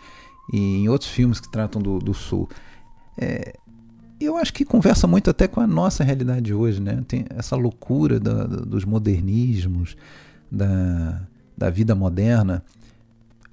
e 0.51 0.83
em 0.83 0.89
outros 0.89 1.09
filmes 1.09 1.39
que 1.39 1.49
tratam 1.49 1.81
do, 1.81 1.99
do 1.99 2.13
Sul. 2.13 2.49
É, 3.17 3.53
eu 4.19 4.35
acho 4.35 4.53
que 4.53 4.65
conversa 4.65 5.07
muito 5.07 5.29
até 5.29 5.47
com 5.47 5.61
a 5.61 5.67
nossa 5.67 6.03
realidade 6.03 6.53
hoje, 6.53 6.81
né? 6.81 7.03
Tem 7.07 7.25
essa 7.29 7.55
loucura 7.55 8.19
da, 8.19 8.43
dos 8.45 8.83
modernismos, 8.83 9.95
da, 10.51 11.21
da 11.57 11.69
vida 11.69 11.95
moderna. 11.95 12.63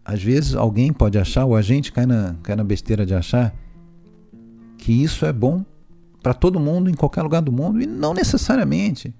Às 0.04 0.22
vezes 0.22 0.54
alguém 0.54 0.92
pode 0.92 1.18
achar, 1.18 1.44
ou 1.44 1.54
a 1.54 1.62
gente 1.62 1.92
cai 1.92 2.06
na, 2.06 2.34
cai 2.42 2.56
na 2.56 2.64
besteira 2.64 3.06
de 3.06 3.14
achar, 3.14 3.54
que 4.78 4.92
isso 4.92 5.24
é 5.24 5.32
bom 5.32 5.64
para 6.22 6.34
todo 6.34 6.58
mundo, 6.58 6.90
em 6.90 6.94
qualquer 6.94 7.22
lugar 7.22 7.42
do 7.42 7.52
mundo, 7.52 7.80
e 7.80 7.86
não 7.86 8.12
necessariamente. 8.12 9.14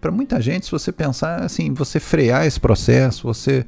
Para 0.00 0.10
muita 0.10 0.40
gente, 0.40 0.64
se 0.64 0.72
você 0.72 0.90
pensar 0.90 1.42
assim, 1.42 1.74
você 1.74 2.00
frear 2.00 2.46
esse 2.46 2.58
processo, 2.58 3.26
você 3.26 3.66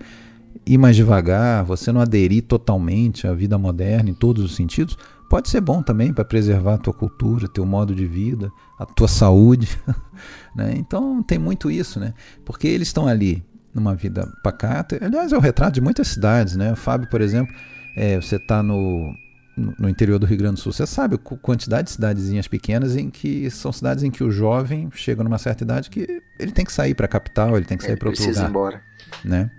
ir 0.67 0.79
mais 0.79 0.97
devagar, 0.97 1.65
você 1.65 1.93
não 1.93 2.01
aderir 2.01 2.43
totalmente 2.43 3.27
à 3.27 3.35
vida 3.35 3.59
moderna 3.59 4.11
em 4.11 4.15
todos 4.15 4.45
os 4.45 4.55
sentidos, 4.55 4.97
pode 5.29 5.49
ser 5.49 5.61
bom 5.61 5.83
também 5.83 6.13
para 6.13 6.25
preservar 6.25 6.75
a 6.75 6.79
tua 6.79 6.93
cultura, 6.93 7.49
teu 7.49 7.65
modo 7.65 7.95
de 7.95 8.07
vida, 8.07 8.51
a 8.79 8.85
tua 8.85 9.09
saúde. 9.09 9.79
né? 10.55 10.75
Então 10.77 11.23
tem 11.23 11.39
muito 11.39 11.71
isso, 11.71 11.99
né? 11.99 12.15
Porque 12.45 12.69
eles 12.69 12.89
estão 12.89 13.07
ali 13.07 13.45
numa 13.75 13.95
vida 13.95 14.31
pacata. 14.43 14.99
Aliás, 15.03 15.33
é 15.33 15.37
o 15.37 15.41
retrato 15.41 15.75
de 15.75 15.81
muitas 15.81 16.09
cidades, 16.09 16.55
né? 16.55 16.75
Fábio, 16.77 17.09
por 17.09 17.21
exemplo, 17.21 17.55
é, 17.97 18.21
você 18.21 18.37
está 18.37 18.63
no 18.63 19.13
no 19.55 19.87
interior 19.87 20.19
do 20.19 20.25
Rio 20.25 20.39
Grande 20.39 20.55
do 20.55 20.61
Sul, 20.61 20.73
você 20.73 20.87
sabe 20.87 21.17
a 21.17 21.19
quantidade 21.19 21.89
de 21.89 21.93
cidadezinhas 21.93 22.49
pequenas 22.49 22.97
em 22.97 23.11
que 23.11 23.51
são 23.51 23.71
cidades 23.71 24.03
em 24.03 24.11
que 24.11 24.25
o 24.25 24.31
jovem 24.31 24.89
chega 24.95 25.23
numa 25.23 25.37
certa 25.37 25.63
idade 25.63 25.91
que 25.91 26.22
ele 26.39 26.53
tem 26.53 26.65
que 26.65 26.73
sair 26.73 26.95
para 26.95 27.07
a 27.07 27.09
capital, 27.09 27.57
ele 27.57 27.67
tem 27.67 27.77
que 27.77 27.85
sair 27.85 27.97
para 27.97 28.09
outro 28.09 28.27
lugar. 28.27 28.49
Embora. 28.49 28.83
Né? 29.25 29.51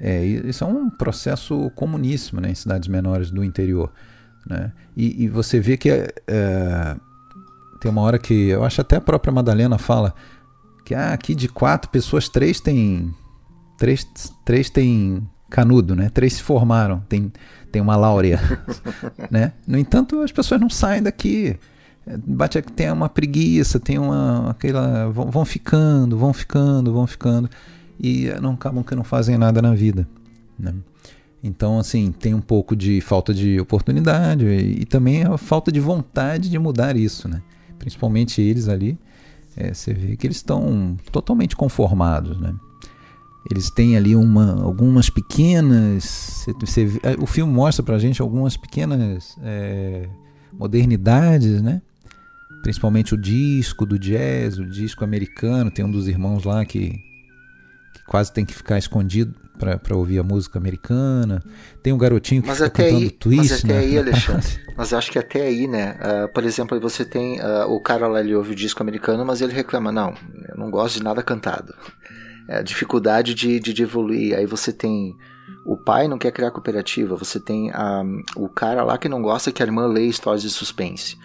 É, 0.00 0.24
isso 0.24 0.64
é 0.64 0.66
um 0.66 0.90
processo 0.90 1.70
comuníssimo 1.74 2.40
né, 2.40 2.50
em 2.50 2.54
cidades 2.54 2.88
menores 2.88 3.30
do 3.30 3.44
interior. 3.44 3.92
Né? 4.46 4.72
E, 4.96 5.24
e 5.24 5.28
você 5.28 5.60
vê 5.60 5.76
que 5.76 5.90
é, 5.90 6.08
é, 6.26 6.96
tem 7.80 7.90
uma 7.90 8.02
hora 8.02 8.18
que 8.18 8.48
eu 8.48 8.64
acho 8.64 8.80
até 8.80 8.96
a 8.96 9.00
própria 9.00 9.32
Madalena 9.32 9.78
fala 9.78 10.14
que 10.84 10.94
ah, 10.94 11.12
aqui 11.12 11.34
de 11.34 11.48
quatro 11.48 11.90
pessoas, 11.90 12.28
três 12.28 12.60
tem 12.60 13.14
três, 13.78 14.06
três 14.44 14.70
tem 14.70 15.28
canudo, 15.50 15.94
né? 15.94 16.10
Três 16.10 16.34
se 16.34 16.42
formaram, 16.42 17.00
tem, 17.08 17.32
tem 17.70 17.80
uma 17.80 17.96
láurea, 17.96 18.40
né? 19.30 19.52
No 19.66 19.78
entanto, 19.78 20.20
as 20.20 20.32
pessoas 20.32 20.60
não 20.60 20.70
saem 20.70 21.02
daqui. 21.02 21.56
Bate 22.26 22.60
tem 22.60 22.90
uma 22.90 23.08
preguiça, 23.08 23.80
tem 23.80 23.98
uma 23.98 24.50
aquela 24.50 25.08
vão, 25.08 25.30
vão 25.30 25.44
ficando, 25.44 26.18
vão 26.18 26.32
ficando, 26.32 26.92
vão 26.92 27.06
ficando 27.06 27.48
e 27.98 28.28
não 28.42 28.52
acabam 28.52 28.82
que 28.82 28.94
não 28.94 29.04
fazem 29.04 29.38
nada 29.38 29.62
na 29.62 29.74
vida, 29.74 30.06
né? 30.58 30.74
Então, 31.42 31.78
assim, 31.78 32.10
tem 32.10 32.34
um 32.34 32.40
pouco 32.40 32.74
de 32.74 33.02
falta 33.02 33.34
de 33.34 33.60
oportunidade 33.60 34.46
e, 34.46 34.80
e 34.80 34.84
também 34.86 35.24
a 35.24 35.36
falta 35.36 35.70
de 35.70 35.78
vontade 35.78 36.48
de 36.48 36.58
mudar 36.58 36.96
isso, 36.96 37.28
né? 37.28 37.42
Principalmente 37.78 38.40
eles 38.40 38.68
ali, 38.68 38.98
é, 39.56 39.72
você 39.72 39.92
vê 39.92 40.16
que 40.16 40.26
eles 40.26 40.38
estão 40.38 40.96
totalmente 41.12 41.54
conformados, 41.54 42.40
né? 42.40 42.54
Eles 43.50 43.70
têm 43.70 43.94
ali 43.94 44.16
uma, 44.16 44.62
algumas 44.62 45.10
pequenas. 45.10 46.04
Você, 46.04 46.52
você, 46.54 47.00
o 47.20 47.26
filme 47.26 47.52
mostra 47.52 47.82
pra 47.82 47.98
gente 47.98 48.22
algumas 48.22 48.56
pequenas 48.56 49.36
é, 49.42 50.08
modernidades, 50.50 51.60
né? 51.60 51.82
Principalmente 52.64 53.12
o 53.12 53.18
disco 53.18 53.84
do 53.84 53.98
jazz, 53.98 54.58
o 54.58 54.64
disco 54.64 55.04
americano. 55.04 55.70
Tem 55.70 55.84
um 55.84 55.90
dos 55.90 56.08
irmãos 56.08 56.44
lá 56.44 56.64
que, 56.64 56.92
que 57.92 58.02
quase 58.06 58.32
tem 58.32 58.42
que 58.42 58.54
ficar 58.54 58.78
escondido 58.78 59.34
para 59.58 59.94
ouvir 59.94 60.18
a 60.18 60.22
música 60.22 60.58
americana. 60.58 61.42
Tem 61.82 61.92
um 61.92 61.98
garotinho 61.98 62.40
que 62.40 62.48
mas 62.48 62.56
fica 62.56 62.68
até 62.68 62.84
cantando 62.84 63.02
aí, 63.02 63.10
twist. 63.10 63.38
Mas 63.38 63.64
até 63.64 63.74
né? 63.74 63.78
aí, 63.80 63.98
Alexandre. 64.00 64.60
mas 64.78 64.94
acho 64.94 65.12
que 65.12 65.18
até 65.18 65.42
aí, 65.42 65.68
né? 65.68 65.98
Uh, 66.00 66.32
por 66.32 66.42
exemplo, 66.42 66.80
você 66.80 67.04
tem 67.04 67.38
uh, 67.38 67.68
o 67.68 67.78
cara 67.82 68.08
lá, 68.08 68.20
ele 68.20 68.34
ouve 68.34 68.52
o 68.52 68.56
disco 68.56 68.82
americano, 68.82 69.26
mas 69.26 69.42
ele 69.42 69.52
reclama: 69.52 69.92
não, 69.92 70.14
eu 70.48 70.56
não 70.56 70.70
gosto 70.70 70.96
de 70.96 71.04
nada 71.04 71.22
cantado. 71.22 71.74
É, 72.48 72.62
dificuldade 72.62 73.34
de, 73.34 73.60
de, 73.60 73.74
de 73.74 73.82
evoluir. 73.82 74.38
Aí 74.38 74.46
você 74.46 74.72
tem 74.72 75.14
o 75.66 75.76
pai 75.76 76.08
não 76.08 76.16
quer 76.16 76.32
criar 76.32 76.50
cooperativa, 76.50 77.14
você 77.14 77.38
tem 77.38 77.70
a, 77.72 78.02
o 78.36 78.48
cara 78.48 78.82
lá 78.84 78.96
que 78.96 79.08
não 79.08 79.20
gosta 79.20 79.52
que 79.52 79.62
a 79.62 79.66
irmã 79.66 79.86
lê 79.86 80.06
histórias 80.06 80.40
de 80.40 80.48
suspense. 80.48 81.18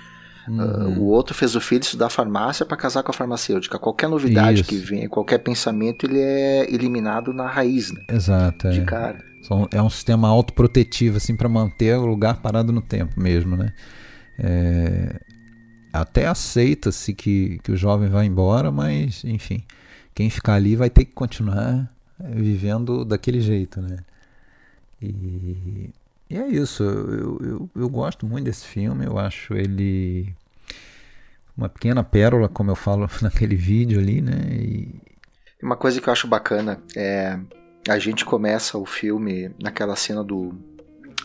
Uhum. 0.50 0.98
Uh, 0.98 1.00
o 1.00 1.06
outro 1.06 1.36
fez 1.36 1.56
o 1.56 1.62
filho 1.62 1.82
estudar 1.82 2.10
farmácia 2.10 2.66
para 2.66 2.76
casar 2.76 3.04
com 3.04 3.12
a 3.12 3.14
farmacêutica. 3.14 3.78
Qualquer 3.78 4.10
novidade 4.10 4.62
Isso. 4.62 4.70
que 4.70 4.78
vem, 4.78 5.08
qualquer 5.08 5.38
pensamento, 5.38 6.06
ele 6.06 6.20
é 6.20 6.74
eliminado 6.74 7.32
na 7.32 7.48
raiz, 7.48 7.92
né? 7.92 8.02
Exato. 8.10 8.70
De 8.70 8.80
é. 8.80 8.84
cara. 8.84 9.24
É 9.72 9.82
um 9.82 9.90
sistema 9.90 10.28
autoprotetivo, 10.28 11.18
assim, 11.18 11.36
para 11.36 11.48
manter 11.48 11.98
o 11.98 12.06
lugar 12.06 12.42
parado 12.42 12.74
no 12.74 12.82
tempo 12.82 13.20
mesmo, 13.20 13.56
né? 13.56 13.74
É... 14.38 15.20
Até 15.94 16.28
aceita-se 16.28 17.14
que, 17.14 17.60
que 17.64 17.72
o 17.72 17.78
jovem 17.78 18.10
vai 18.10 18.26
embora, 18.26 18.72
mas, 18.72 19.24
enfim, 19.24 19.64
quem 20.14 20.30
ficar 20.30 20.56
ali 20.56 20.76
vai 20.76 20.90
ter 20.90 21.06
que 21.06 21.14
continuar 21.14 21.92
vivendo 22.20 23.06
daquele 23.06 23.42
jeito, 23.42 23.82
né? 23.82 23.98
E, 25.02 25.90
e 26.30 26.38
é 26.38 26.48
isso, 26.48 26.84
eu, 26.84 27.40
eu, 27.42 27.70
eu, 27.76 27.90
gosto 27.90 28.28
muito 28.28 28.46
desse 28.46 28.68
filme, 28.68 29.06
eu 29.06 29.18
acho 29.18 29.54
ele 29.56 30.36
uma 31.60 31.69
pequena 31.69 32.04
pérola, 32.04 32.48
como 32.48 32.72
eu 32.72 32.76
falo 32.76 33.08
naquele 33.22 33.56
vídeo 33.56 34.00
ali, 34.00 34.22
né? 34.22 34.39
E... 34.52 35.02
Uma 35.62 35.76
coisa 35.76 36.00
que 36.00 36.08
eu 36.08 36.13
acho 36.13 36.28
bacana 36.28 36.82
é 36.95 37.38
a 37.88 38.00
gente 38.00 38.24
começa 38.26 38.78
o 38.78 38.86
filme 38.86 39.52
naquela 39.62 39.95
cena 39.95 40.24
do, 40.24 40.54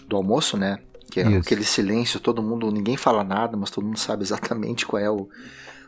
do 0.08 0.16
almoço, 0.16 0.56
né? 0.56 0.78
Que 1.10 1.20
é 1.20 1.28
Isso. 1.28 1.38
aquele 1.38 1.64
silêncio, 1.64 2.18
todo 2.18 2.42
mundo, 2.42 2.70
ninguém 2.70 2.96
fala 2.96 3.22
nada, 3.22 3.56
mas 3.56 3.70
todo 3.70 3.84
mundo 3.84 3.98
sabe 3.98 4.22
exatamente 4.22 4.86
qual 4.86 5.00
é 5.00 5.10
o, 5.10 5.28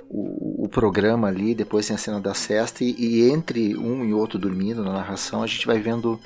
o, 0.08 0.64
o 0.64 0.68
programa 0.68 1.28
ali. 1.28 1.54
Depois 1.54 1.86
tem 1.86 1.96
a 1.96 1.98
cena 1.98 2.20
da 2.20 2.34
cesta, 2.34 2.84
e, 2.84 2.94
e, 2.98 3.30
entre 3.30 3.76
um 3.76 4.04
e 4.04 4.12
outro 4.12 4.38
dormindo 4.38 4.84
na 4.84 4.92
narração, 4.92 5.42
a 5.42 5.46
gente 5.46 5.66
vai 5.66 5.78
vendo 5.78 6.20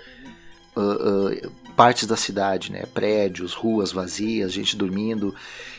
uh, 0.77 0.81
uh, 0.81 1.53
partes 1.77 2.07
da 2.07 2.17
cidade, 2.17 2.71
né? 2.71 2.83
Prédios, 2.93 3.55
ruas 3.55 3.91
vazias, 3.91 4.53
gente 4.53 4.77
dormindo. 4.77 5.35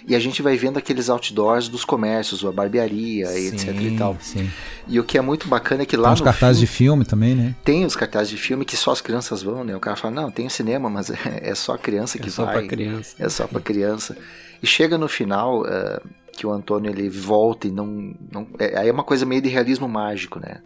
E 0.08 0.16
a 0.16 0.20
gente 0.20 0.42
vai 0.42 0.58
vendo 0.58 0.78
aqueles 0.78 1.10
outdoors 1.10 1.70
dos 1.70 1.86
comércios, 1.86 2.44
a 2.44 2.52
barbearia, 2.52 3.28
sim, 3.28 3.48
etc 3.48 3.82
e 3.82 3.98
tal. 3.98 4.18
Sim. 4.20 4.50
E 4.88 5.00
o 5.00 5.04
que 5.04 5.18
é 5.18 5.22
muito 5.22 5.48
bacana 5.48 5.84
é 5.84 5.86
que 5.86 5.96
lá 5.96 6.10
tem 6.10 6.16
os 6.16 6.22
cartazes 6.22 6.58
filme, 6.58 6.66
de 6.68 6.78
filme 6.78 7.06
também, 7.06 7.36
né? 7.36 7.56
Tem 7.64 7.86
os 7.86 7.96
cartazes 7.96 8.30
de 8.30 8.38
filme 8.38 8.66
que 8.66 8.76
só 8.76 8.92
as 8.92 9.02
crianças 9.02 9.44
vão, 9.44 9.64
né? 9.64 9.76
O 9.76 9.80
cara 9.80 9.96
fala, 9.96 10.14
não, 10.14 10.32
tem 10.32 10.48
o 10.48 10.50
cinema, 10.50 10.90
mas 10.90 11.10
é, 11.10 11.18
é 11.50 11.56
só 11.56 11.74
a 11.74 11.78
criança 11.78 12.18
que 12.18 12.30
é 12.30 12.32
só 12.32 12.46
vai. 12.46 12.60
Pra 12.60 12.68
criança. 12.68 13.16
É 13.20 13.30
só 13.30 13.46
pra 13.46 13.62
criança. 13.62 14.18
E 14.62 14.68
chega 14.68 14.98
no 14.98 15.08
final, 15.08 15.62
uh, 15.62 16.02
que 16.42 16.48
o 16.48 16.52
Antônio 16.52 16.90
ele 16.90 17.08
volta 17.08 17.68
e 17.68 17.72
não. 17.72 18.16
não 18.32 18.48
é, 18.58 18.80
aí 18.80 18.90
é 18.90 18.92
uma 18.92 19.04
coisa 19.04 19.28
meio 19.28 19.44
de 19.44 19.50
realismo 19.50 19.88
mágico, 19.88 20.40
né? 20.40 20.58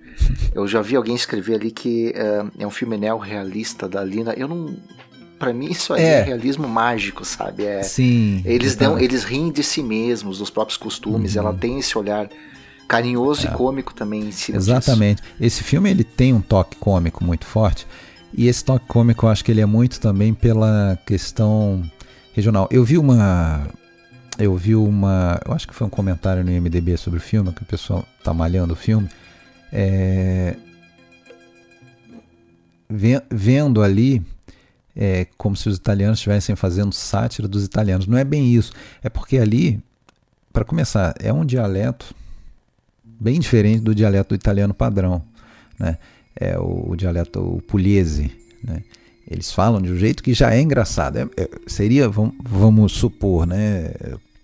Eu 0.54 0.66
já 0.66 0.82
vi 0.82 0.96
alguém 0.96 1.14
escrever 1.14 1.56
ali 1.56 1.70
que 1.70 2.14
uh, 2.16 2.50
é 2.58 2.66
um 2.66 2.70
filme 2.70 2.96
neorrealista 2.96 3.86
da 3.86 4.02
Lina. 4.02 4.34
Eu 4.38 4.48
não. 4.48 4.74
Pra 5.38 5.52
mim, 5.52 5.70
isso 5.70 5.94
aí 5.94 6.02
é, 6.02 6.20
é 6.20 6.24
realismo 6.24 6.66
mágico, 6.66 7.26
sabe? 7.26 7.66
É, 7.66 7.84
Sim. 7.84 8.42
Eles, 8.46 8.78
dão, 8.78 8.98
eles 8.98 9.26
riem 9.26 9.52
de 9.52 9.62
si 9.64 9.84
mesmos, 9.84 10.38
dos 10.38 10.50
próprios 10.50 10.78
costumes. 10.78 11.36
Uhum. 11.36 11.42
Ela 11.42 11.54
tem 11.54 11.78
esse 11.78 11.98
olhar 11.98 12.30
carinhoso 12.88 13.46
é. 13.46 13.50
e 13.50 13.54
cômico 13.54 13.94
também 13.94 14.22
em 14.22 14.32
cima 14.32 14.58
Exatamente. 14.58 15.22
Disso. 15.22 15.34
Esse 15.42 15.64
filme 15.66 15.92
ele 15.92 16.06
tem 16.06 16.32
um 16.32 16.40
toque 16.40 16.78
cômico 16.78 17.22
muito 17.22 17.46
forte. 17.46 17.86
E 18.34 18.48
esse 18.48 18.64
toque 18.64 18.86
cômico 18.88 19.26
eu 19.26 19.30
acho 19.30 19.44
que 19.44 19.52
ele 19.52 19.60
é 19.60 19.66
muito 19.66 20.00
também 20.00 20.34
pela 20.34 20.98
questão 21.06 21.84
regional. 22.34 22.70
Eu 22.72 22.86
vi 22.86 22.98
uma 22.98 23.68
eu 24.38 24.56
vi 24.56 24.76
uma. 24.76 25.40
Eu 25.46 25.54
acho 25.54 25.68
que 25.68 25.74
foi 25.74 25.88
um 25.88 25.90
comentário 25.90 26.44
no 26.44 26.52
IMDB 26.52 26.98
sobre 26.98 27.20
o 27.20 27.22
filme, 27.22 27.52
que 27.54 27.64
o 27.64 27.66
pessoal 27.66 28.06
tá 28.24 28.34
malhando 28.34 28.74
o 28.74 28.76
filme. 28.76 29.10
É, 29.72 30.56
vendo 33.30 33.82
ali 33.82 34.22
é, 34.96 35.28
como 35.38 35.56
se 35.56 35.68
os 35.68 35.76
italianos 35.76 36.20
estivessem 36.20 36.56
fazendo 36.56 36.94
sátira 36.94 37.48
dos 37.48 37.64
italianos. 37.64 38.08
Não 38.08 38.18
é 38.18 38.24
bem 38.24 38.54
isso. 38.54 38.72
É 39.04 39.10
porque 39.10 39.38
ali, 39.38 39.82
para 40.54 40.64
começar, 40.64 41.14
é 41.20 41.34
um 41.34 41.46
dialeto 41.46 42.16
bem 43.04 43.40
diferente 43.40 43.82
do 43.82 43.94
dialeto 43.94 44.30
do 44.30 44.36
italiano 44.36 44.74
padrão. 44.74 45.22
Né? 45.80 45.98
É 46.36 46.58
o, 46.58 46.92
o 46.92 46.96
dialeto 46.96 47.40
o 47.40 47.62
pugliese. 47.62 48.32
Né? 48.64 48.84
Eles 49.30 49.52
falam 49.52 49.82
de 49.82 49.92
um 49.92 49.98
jeito 49.98 50.24
que 50.24 50.34
já 50.34 50.54
é 50.54 50.62
engraçado. 50.62 51.18
É, 51.18 51.24
é, 51.38 51.50
seria, 51.68 52.08
vamos, 52.08 52.36
vamos 52.44 52.94
supor, 52.94 53.46
né? 53.46 53.92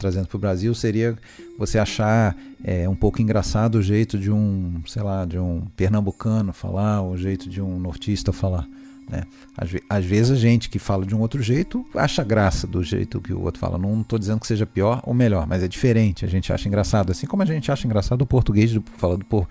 Trazendo 0.01 0.27
para 0.27 0.35
o 0.35 0.39
Brasil 0.39 0.73
seria 0.73 1.15
você 1.57 1.77
achar 1.77 2.35
é, 2.63 2.89
um 2.89 2.95
pouco 2.95 3.21
engraçado 3.21 3.75
o 3.75 3.81
jeito 3.81 4.17
de 4.17 4.31
um, 4.31 4.81
sei 4.87 5.03
lá, 5.03 5.25
de 5.25 5.37
um 5.37 5.61
pernambucano 5.75 6.51
falar, 6.51 7.03
o 7.03 7.15
jeito 7.15 7.47
de 7.47 7.61
um 7.61 7.79
nortista 7.79 8.33
falar. 8.33 8.67
Né? 9.07 9.23
Às, 9.55 9.69
às, 9.87 10.05
vezes 10.05 10.31
a 10.31 10.35
gente 10.35 10.69
que 10.69 10.79
fala 10.79 11.05
de 11.05 11.13
um 11.13 11.19
outro 11.19 11.41
jeito 11.41 11.85
acha 11.93 12.23
graça 12.23 12.65
do 12.65 12.81
jeito 12.81 13.21
que 13.21 13.31
o 13.31 13.43
outro 13.43 13.59
fala. 13.59 13.77
Não 13.77 14.01
estou 14.01 14.17
dizendo 14.17 14.39
que 14.39 14.47
seja 14.47 14.65
pior 14.65 15.01
ou 15.05 15.13
melhor, 15.13 15.45
mas 15.45 15.61
é 15.61 15.67
diferente. 15.67 16.25
A 16.25 16.27
gente 16.27 16.51
acha 16.51 16.67
engraçado. 16.67 17.11
Assim 17.11 17.27
como 17.27 17.43
a 17.43 17.45
gente 17.45 17.71
acha 17.71 17.85
engraçado 17.85 18.21
o 18.23 18.25
português 18.25 18.73
do, 18.73 18.83
falando 18.97 19.23
por, 19.25 19.47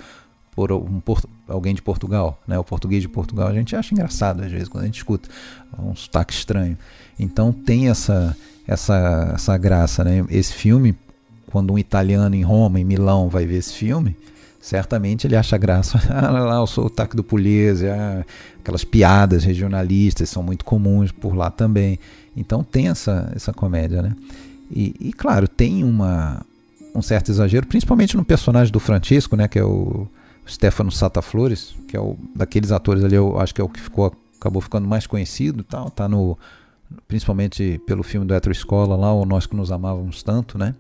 por, 0.51 0.73
um, 0.73 0.99
por 1.01 1.23
alguém 1.47 1.75
de 1.75 1.83
Portugal. 1.83 2.41
Né? 2.47 2.59
O 2.59 2.65
português 2.65 3.03
de 3.03 3.09
Portugal 3.09 3.49
a 3.49 3.53
gente 3.53 3.77
acha 3.77 3.95
engraçado 3.95 4.43
às 4.43 4.51
vezes 4.51 4.69
quando 4.69 4.83
a 4.83 4.87
gente 4.87 4.97
escuta. 4.97 5.29
Um 5.79 5.95
sotaque 5.95 6.33
estranho. 6.33 6.77
Então 7.19 7.53
tem 7.53 7.89
essa 7.89 8.37
essa, 8.71 9.33
essa 9.35 9.59
graça, 9.59 10.05
né? 10.05 10.25
Esse 10.31 10.53
filme, 10.55 10.95
quando 11.51 11.73
um 11.73 11.79
italiano 11.79 12.37
em 12.37 12.43
Roma, 12.43 12.79
em 12.79 12.85
Milão, 12.85 13.29
vai 13.29 13.45
ver 13.45 13.57
esse 13.57 13.75
filme, 13.75 14.17
certamente 14.61 15.27
ele 15.27 15.35
acha 15.35 15.59
graça. 15.59 16.01
ah, 16.09 16.31
lá, 16.31 16.63
o 16.63 16.67
sotaque 16.69 17.17
do 17.17 17.25
Pugliese, 17.25 17.89
ah, 17.89 18.25
aquelas 18.61 18.85
piadas 18.85 19.43
regionalistas 19.43 20.31
são 20.31 20.41
muito 20.41 20.65
comuns 20.65 21.11
por 21.11 21.35
lá 21.35 21.51
também. 21.51 21.99
Então 22.37 22.63
tem 22.63 22.87
essa, 22.87 23.33
essa 23.35 23.53
comédia, 23.53 24.03
né? 24.03 24.15
E, 24.71 24.95
e 25.01 25.13
claro, 25.13 25.49
tem 25.49 25.83
uma, 25.83 26.41
um 26.95 27.03
certo 27.03 27.29
exagero, 27.33 27.67
principalmente 27.67 28.17
no 28.17 28.25
personagem 28.25 28.73
do 28.73 28.79
Francisco, 28.79 29.35
né? 29.35 29.49
Que 29.49 29.59
é 29.59 29.65
o 29.65 30.07
Stefano 30.49 30.93
Sata 30.93 31.21
Flores, 31.21 31.75
que 31.89 31.97
é 31.97 32.01
o 32.01 32.17
daqueles 32.37 32.71
atores 32.71 33.03
ali, 33.03 33.17
eu 33.17 33.41
acho 33.41 33.53
que 33.53 33.61
é 33.61 33.65
o 33.65 33.69
que 33.69 33.81
ficou, 33.81 34.15
acabou 34.39 34.63
ficando 34.63 34.87
mais 34.87 35.09
conhecido, 35.09 35.65
tal, 35.65 35.91
tá 35.91 36.09
no 36.09 36.39
principalmente 37.07 37.81
pelo 37.87 38.03
filme 38.03 38.27
do 38.27 38.35
Etro 38.35 38.53
Escola 38.53 38.97
lá, 38.97 39.13
o 39.13 39.25
Nós 39.25 39.47
que 39.47 39.57
nos 39.57 39.71
amávamos 39.73 40.23
tanto, 40.23 40.59
né? 40.59 40.75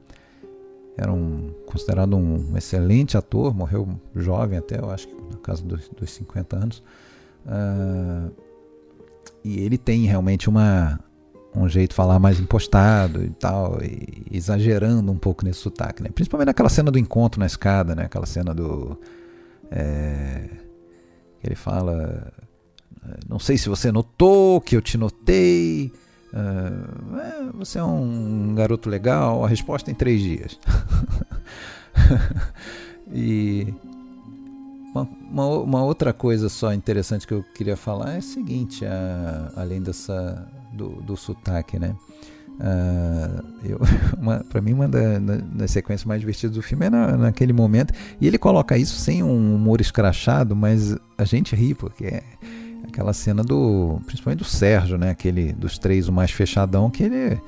Era 0.96 1.12
um, 1.12 1.52
considerado 1.66 2.16
um 2.16 2.56
excelente 2.56 3.16
ator, 3.16 3.54
morreu 3.54 3.88
jovem 4.14 4.58
até, 4.58 4.78
eu 4.78 4.90
acho 4.90 5.08
que 5.08 5.14
na 5.14 5.38
casa 5.38 5.62
dos, 5.62 5.88
dos 5.88 6.10
50 6.10 6.56
anos. 6.56 6.82
Uh, 7.46 8.30
e 9.42 9.60
ele 9.60 9.78
tem 9.78 10.04
realmente 10.04 10.48
uma, 10.48 11.00
um 11.54 11.68
jeito 11.68 11.90
de 11.90 11.96
falar 11.96 12.18
mais 12.18 12.38
impostado 12.38 13.24
e 13.24 13.30
tal, 13.30 13.82
e 13.82 14.26
exagerando 14.30 15.10
um 15.10 15.16
pouco 15.16 15.44
nesse 15.44 15.60
sotaque, 15.60 16.02
né? 16.02 16.10
Principalmente 16.14 16.46
naquela 16.46 16.68
cena 16.68 16.90
do 16.90 16.98
encontro 16.98 17.40
na 17.40 17.46
escada, 17.46 17.94
né? 17.94 18.04
Aquela 18.04 18.26
cena 18.26 18.54
do. 18.54 18.98
É, 19.70 20.48
ele 21.42 21.54
fala. 21.54 22.32
Não 23.28 23.38
sei 23.38 23.56
se 23.56 23.68
você 23.68 23.90
notou 23.90 24.60
que 24.60 24.76
eu 24.76 24.82
te 24.82 24.98
notei. 24.98 25.90
Uh, 26.32 27.58
você 27.58 27.78
é 27.78 27.84
um 27.84 28.54
garoto 28.54 28.88
legal. 28.88 29.44
A 29.44 29.48
resposta 29.48 29.90
é 29.90 29.92
em 29.92 29.94
três 29.94 30.20
dias. 30.20 30.58
e 33.12 33.74
uma, 34.94 35.46
uma, 35.46 35.84
outra 35.84 36.12
coisa 36.12 36.48
só 36.48 36.72
interessante 36.72 37.26
que 37.26 37.34
eu 37.34 37.44
queria 37.54 37.76
falar 37.76 38.14
é 38.14 38.18
o 38.18 38.22
seguinte, 38.22 38.84
a, 38.84 39.52
além 39.56 39.80
dessa 39.80 40.48
do, 40.72 41.00
do 41.02 41.16
sotaque, 41.16 41.78
né? 41.78 41.94
Uh, 42.60 44.44
para 44.50 44.60
mim, 44.60 44.72
uma 44.72 44.86
da, 44.86 45.18
das 45.18 45.70
sequências 45.70 46.04
mais 46.04 46.20
divertidas 46.20 46.56
do 46.56 46.62
filme 46.62 46.86
é 46.86 46.90
na, 46.90 47.16
naquele 47.16 47.52
momento. 47.52 47.92
E 48.20 48.26
ele 48.26 48.38
coloca 48.38 48.76
isso 48.76 48.96
sem 48.96 49.22
um 49.22 49.54
humor 49.54 49.80
escrachado, 49.80 50.54
mas 50.54 50.96
a 51.16 51.24
gente 51.24 51.56
ri, 51.56 51.74
porque 51.74 52.04
é 52.04 52.22
aquela 52.88 53.12
cena 53.12 53.42
do. 53.42 54.00
Principalmente 54.06 54.38
do 54.38 54.44
Sérgio, 54.44 54.98
né? 54.98 55.10
Aquele 55.10 55.52
dos 55.52 55.78
três, 55.78 56.08
o 56.08 56.12
mais 56.12 56.30
fechadão, 56.30 56.90
que 56.90 57.02
ele 57.02 57.40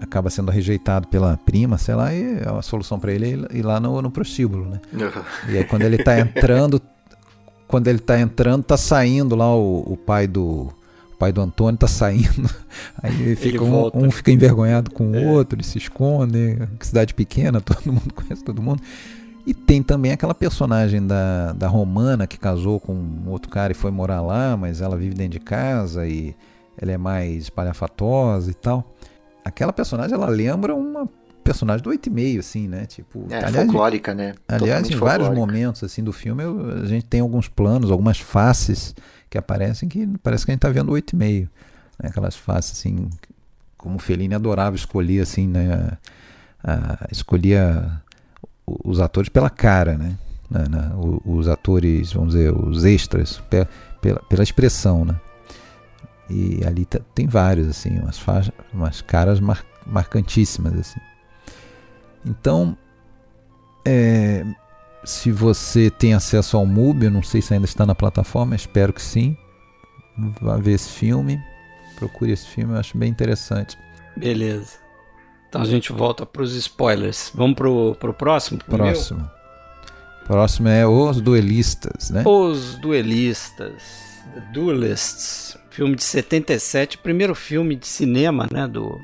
acaba 0.00 0.30
sendo 0.30 0.50
rejeitado 0.50 1.08
pela 1.08 1.36
prima, 1.36 1.78
sei 1.78 1.94
lá, 1.94 2.14
e 2.14 2.38
a 2.44 2.62
solução 2.62 2.98
para 2.98 3.12
ele 3.12 3.46
é 3.50 3.56
ir 3.56 3.62
lá 3.62 3.80
no, 3.80 4.00
no 4.00 4.10
prostíbulo, 4.10 4.66
né? 4.66 4.80
e 5.48 5.58
aí 5.58 5.64
quando 5.64 5.82
ele 5.82 5.98
tá 5.98 6.18
entrando, 6.18 6.80
quando 7.66 7.88
ele 7.88 7.98
tá 7.98 8.20
entrando, 8.20 8.62
tá 8.64 8.76
saindo 8.76 9.34
lá 9.34 9.54
o, 9.54 9.92
o 9.92 9.96
pai 9.96 10.26
do 10.26 10.68
o 11.12 11.16
pai 11.16 11.32
do 11.32 11.40
Antônio 11.40 11.78
tá 11.78 11.86
saindo, 11.86 12.50
aí 13.02 13.36
fica 13.36 13.62
um, 13.62 13.90
um, 13.94 14.10
fica 14.10 14.32
envergonhado 14.32 14.90
com 14.90 15.12
o 15.12 15.16
é. 15.16 15.26
outro, 15.26 15.56
ele 15.56 15.64
se 15.64 15.78
esconde, 15.78 16.58
cidade 16.80 17.14
pequena, 17.14 17.60
todo 17.62 17.86
mundo 17.86 18.12
conhece 18.12 18.42
todo 18.42 18.60
mundo. 18.60 18.82
E 19.46 19.52
tem 19.52 19.82
também 19.82 20.12
aquela 20.12 20.34
personagem 20.34 21.06
da, 21.06 21.52
da 21.52 21.68
Romana 21.68 22.26
que 22.26 22.38
casou 22.38 22.80
com 22.80 22.94
um 22.94 23.28
outro 23.28 23.50
cara 23.50 23.72
e 23.72 23.74
foi 23.74 23.90
morar 23.90 24.22
lá, 24.22 24.56
mas 24.56 24.80
ela 24.80 24.96
vive 24.96 25.14
dentro 25.14 25.38
de 25.38 25.40
casa 25.40 26.06
e 26.06 26.34
ela 26.78 26.92
é 26.92 26.98
mais 26.98 27.50
palhafatosa 27.50 28.50
e 28.50 28.54
tal 28.54 28.94
aquela 29.44 29.72
personagem 29.72 30.14
ela 30.14 30.28
lembra 30.28 30.74
uma 30.74 31.08
personagem 31.44 31.82
do 31.82 31.90
8,5, 31.90 32.38
assim, 32.38 32.66
né? 32.66 32.86
Tipo, 32.86 33.26
é, 33.28 33.36
aliás, 33.36 33.66
folclórica, 33.66 34.14
né? 34.14 34.34
Aliás, 34.48 34.88
em 34.88 34.96
vários 34.96 35.28
momentos 35.28 35.84
assim 35.84 36.02
do 36.02 36.12
filme, 36.12 36.42
a 36.82 36.86
gente 36.86 37.04
tem 37.04 37.20
alguns 37.20 37.48
planos, 37.48 37.90
algumas 37.90 38.18
faces 38.18 38.94
que 39.28 39.36
aparecem 39.36 39.88
que 39.88 40.08
parece 40.22 40.46
que 40.46 40.52
a 40.52 40.54
gente 40.54 40.62
tá 40.62 40.70
vendo 40.70 40.90
o 40.90 40.94
8,5. 40.94 41.42
Né? 42.02 42.08
Aquelas 42.08 42.34
faces 42.34 42.78
assim, 42.78 43.10
como 43.76 43.96
o 43.96 43.98
Fellini 43.98 44.34
adorava 44.34 44.74
escolher 44.74 45.20
assim, 45.20 45.46
né? 45.46 45.98
A, 46.62 47.06
escolhia 47.12 48.02
os 48.66 49.00
atores 49.00 49.28
pela 49.28 49.50
cara, 49.50 49.96
né? 49.96 50.16
Na, 50.50 50.68
na, 50.68 50.96
os 51.24 51.48
atores, 51.48 52.12
vamos 52.12 52.34
dizer, 52.34 52.52
os 52.52 52.84
extras, 52.84 53.42
pela, 53.50 53.68
pela 54.28 54.42
expressão, 54.42 55.04
né? 55.04 55.18
E 56.28 56.62
ali 56.66 56.86
tem 57.14 57.26
vários, 57.26 57.68
assim, 57.68 57.98
umas, 57.98 58.18
faixas, 58.18 58.54
umas 58.72 59.00
caras 59.02 59.40
mar, 59.40 59.64
marcantíssimas, 59.86 60.72
assim. 60.74 61.00
Então, 62.24 62.76
é, 63.84 64.44
se 65.04 65.30
você 65.30 65.90
tem 65.90 66.14
acesso 66.14 66.56
ao 66.56 66.64
MUBI, 66.64 67.06
eu 67.06 67.10
não 67.10 67.22
sei 67.22 67.42
se 67.42 67.52
ainda 67.52 67.66
está 67.66 67.84
na 67.84 67.94
plataforma, 67.94 68.54
espero 68.54 68.92
que 68.92 69.02
sim. 69.02 69.36
Vá 70.40 70.56
ver 70.56 70.72
esse 70.72 70.88
filme, 70.90 71.40
procure 71.96 72.32
esse 72.32 72.46
filme, 72.46 72.72
eu 72.72 72.78
acho 72.78 72.96
bem 72.96 73.10
interessante. 73.10 73.76
Beleza. 74.16 74.83
Então 75.54 75.62
a 75.62 75.70
gente 75.70 75.92
volta 75.92 76.26
para 76.26 76.42
os 76.42 76.54
spoilers. 76.54 77.30
Vamos 77.32 77.54
pro, 77.54 77.94
pro 77.94 78.12
próximo? 78.12 78.58
Pro 78.58 78.76
próximo. 78.76 79.20
Meu? 79.20 80.26
Próximo 80.26 80.68
é 80.68 80.84
Os 80.84 81.20
Duelistas, 81.20 82.10
né? 82.10 82.24
Os 82.26 82.74
Duelistas. 82.76 84.04
The 84.34 84.40
Duelists 84.52 85.56
filme 85.70 85.94
de 85.94 86.02
77, 86.02 86.98
primeiro 86.98 87.34
filme 87.34 87.76
de 87.76 87.86
cinema 87.86 88.48
né, 88.50 88.66
do 88.66 89.00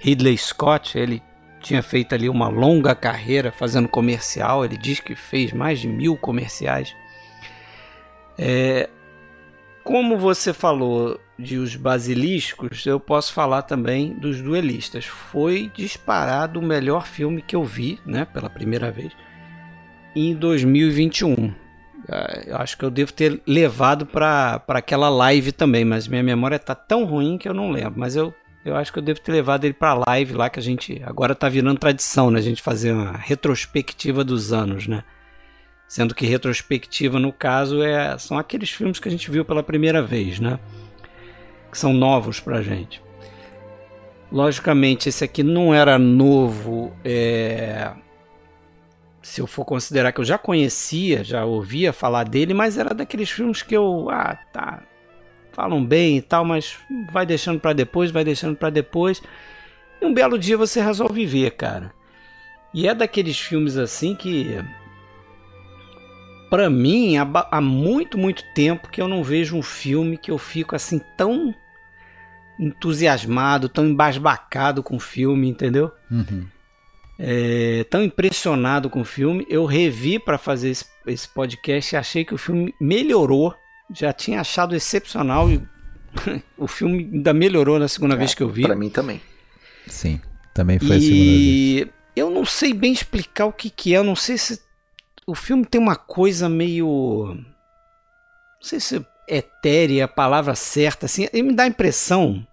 Ridley 0.00 0.36
Scott. 0.36 0.98
Ele 0.98 1.22
tinha 1.60 1.82
feito 1.82 2.14
ali 2.14 2.28
uma 2.28 2.48
longa 2.48 2.94
carreira 2.94 3.50
fazendo 3.50 3.88
comercial, 3.88 4.64
ele 4.64 4.76
diz 4.76 5.00
que 5.00 5.14
fez 5.14 5.52
mais 5.52 5.80
de 5.80 5.88
mil 5.88 6.16
comerciais. 6.16 6.94
É, 8.38 8.88
como 9.84 10.18
você 10.18 10.52
falou 10.52 11.18
de 11.38 11.56
os 11.56 11.76
basiliscos, 11.76 12.84
eu 12.84 12.98
posso 12.98 13.32
falar 13.32 13.62
também 13.62 14.12
dos 14.12 14.42
duelistas. 14.42 15.04
Foi 15.04 15.70
disparado 15.72 16.58
o 16.58 16.62
melhor 16.62 17.06
filme 17.06 17.40
que 17.40 17.54
eu 17.54 17.64
vi, 17.64 18.00
né, 18.04 18.24
pela 18.24 18.50
primeira 18.50 18.90
vez, 18.90 19.12
em 20.16 20.34
2021. 20.34 21.54
Ah, 22.08 22.42
eu 22.46 22.56
acho 22.56 22.76
que 22.76 22.84
eu 22.84 22.90
devo 22.90 23.12
ter 23.12 23.40
levado 23.46 24.04
para 24.04 24.62
aquela 24.68 25.08
live 25.08 25.52
também, 25.52 25.84
mas 25.84 26.08
minha 26.08 26.22
memória 26.22 26.58
tá 26.58 26.74
tão 26.74 27.04
ruim 27.04 27.38
que 27.38 27.48
eu 27.48 27.54
não 27.54 27.70
lembro. 27.70 27.94
Mas 27.96 28.16
eu, 28.16 28.34
eu 28.64 28.74
acho 28.74 28.92
que 28.92 28.98
eu 28.98 29.02
devo 29.02 29.20
ter 29.20 29.30
levado 29.30 29.64
ele 29.64 29.74
para 29.74 30.02
live 30.08 30.32
lá 30.32 30.50
que 30.50 30.58
a 30.58 30.62
gente 30.62 31.00
agora 31.04 31.34
tá 31.34 31.48
virando 31.48 31.78
tradição, 31.78 32.30
né? 32.30 32.38
A 32.38 32.42
gente 32.42 32.62
fazer 32.62 32.92
uma 32.92 33.12
retrospectiva 33.12 34.24
dos 34.24 34.52
anos, 34.52 34.88
né? 34.88 35.04
Sendo 35.86 36.14
que 36.14 36.26
retrospectiva 36.26 37.18
no 37.18 37.32
caso 37.32 37.82
é 37.82 38.16
são 38.18 38.38
aqueles 38.38 38.70
filmes 38.70 38.98
que 38.98 39.08
a 39.08 39.10
gente 39.10 39.30
viu 39.30 39.44
pela 39.44 39.62
primeira 39.62 40.02
vez, 40.02 40.40
né? 40.40 40.58
Que 41.70 41.78
são 41.78 41.92
novos 41.92 42.40
pra 42.40 42.62
gente. 42.62 43.02
Logicamente, 44.30 45.08
esse 45.08 45.24
aqui 45.24 45.42
não 45.42 45.74
era 45.74 45.98
novo, 45.98 46.92
é 47.04 47.92
se 49.28 49.42
eu 49.42 49.46
for 49.46 49.64
considerar 49.64 50.10
que 50.10 50.20
eu 50.20 50.24
já 50.24 50.38
conhecia, 50.38 51.22
já 51.22 51.44
ouvia 51.44 51.92
falar 51.92 52.24
dele, 52.24 52.54
mas 52.54 52.78
era 52.78 52.94
daqueles 52.94 53.30
filmes 53.30 53.62
que 53.62 53.76
eu, 53.76 54.08
ah, 54.10 54.38
tá, 54.52 54.82
falam 55.52 55.84
bem 55.84 56.16
e 56.16 56.22
tal, 56.22 56.46
mas 56.46 56.78
vai 57.12 57.26
deixando 57.26 57.60
para 57.60 57.74
depois, 57.74 58.10
vai 58.10 58.24
deixando 58.24 58.56
para 58.56 58.70
depois. 58.70 59.22
E 60.00 60.06
um 60.06 60.14
belo 60.14 60.38
dia 60.38 60.56
você 60.56 60.80
resolve 60.80 61.26
ver, 61.26 61.50
cara. 61.52 61.92
E 62.72 62.88
é 62.88 62.94
daqueles 62.94 63.38
filmes 63.38 63.76
assim 63.76 64.14
que 64.14 64.58
para 66.48 66.68
mim 66.70 67.16
há, 67.16 67.48
há 67.50 67.60
muito, 67.60 68.16
muito 68.16 68.42
tempo 68.54 68.88
que 68.88 69.00
eu 69.00 69.08
não 69.08 69.22
vejo 69.22 69.56
um 69.56 69.62
filme 69.62 70.16
que 70.16 70.30
eu 70.30 70.38
fico 70.38 70.74
assim 70.74 71.00
tão 71.16 71.54
entusiasmado, 72.58 73.68
tão 73.68 73.86
embasbacado 73.86 74.82
com 74.82 74.96
o 74.96 75.00
filme, 75.00 75.48
entendeu? 75.48 75.92
Uhum 76.10 76.46
é, 77.18 77.84
tão 77.90 78.02
impressionado 78.02 78.88
com 78.88 79.00
o 79.00 79.04
filme. 79.04 79.44
Eu 79.48 79.64
revi 79.64 80.18
para 80.18 80.38
fazer 80.38 80.70
esse, 80.70 80.84
esse, 81.06 81.28
podcast 81.28 81.94
e 81.94 81.98
achei 81.98 82.24
que 82.24 82.34
o 82.34 82.38
filme 82.38 82.72
melhorou. 82.80 83.54
Já 83.92 84.12
tinha 84.12 84.40
achado 84.40 84.76
excepcional 84.76 85.50
e 85.50 85.60
o 86.56 86.68
filme 86.68 87.10
ainda 87.12 87.32
melhorou 87.32 87.78
na 87.78 87.88
segunda 87.88 88.14
é, 88.14 88.18
vez 88.18 88.34
que 88.34 88.42
eu 88.42 88.48
vi. 88.48 88.62
Para 88.62 88.76
mim 88.76 88.88
também. 88.88 89.20
Sim, 89.86 90.20
também 90.54 90.78
foi 90.78 90.88
e 90.88 90.92
a 90.92 91.00
segunda 91.00 91.24
vez. 91.24 91.88
Eu 92.14 92.30
não 92.30 92.44
sei 92.44 92.72
bem 92.72 92.92
explicar 92.92 93.46
o 93.46 93.52
que, 93.52 93.70
que 93.70 93.94
é. 93.94 93.98
Eu 93.98 94.04
não 94.04 94.16
sei 94.16 94.38
se 94.38 94.60
o 95.28 95.34
filme 95.34 95.64
tem 95.64 95.80
uma 95.80 95.96
coisa 95.96 96.48
meio. 96.48 97.34
Não 97.36 98.62
sei 98.62 98.80
se 98.80 98.96
é 99.28 99.38
etérea 99.38 100.06
a 100.06 100.08
palavra 100.08 100.54
certa. 100.54 101.06
Assim, 101.06 101.28
ele 101.32 101.42
me 101.42 101.54
dá 101.54 101.64
a 101.64 101.68
impressão 101.68 102.46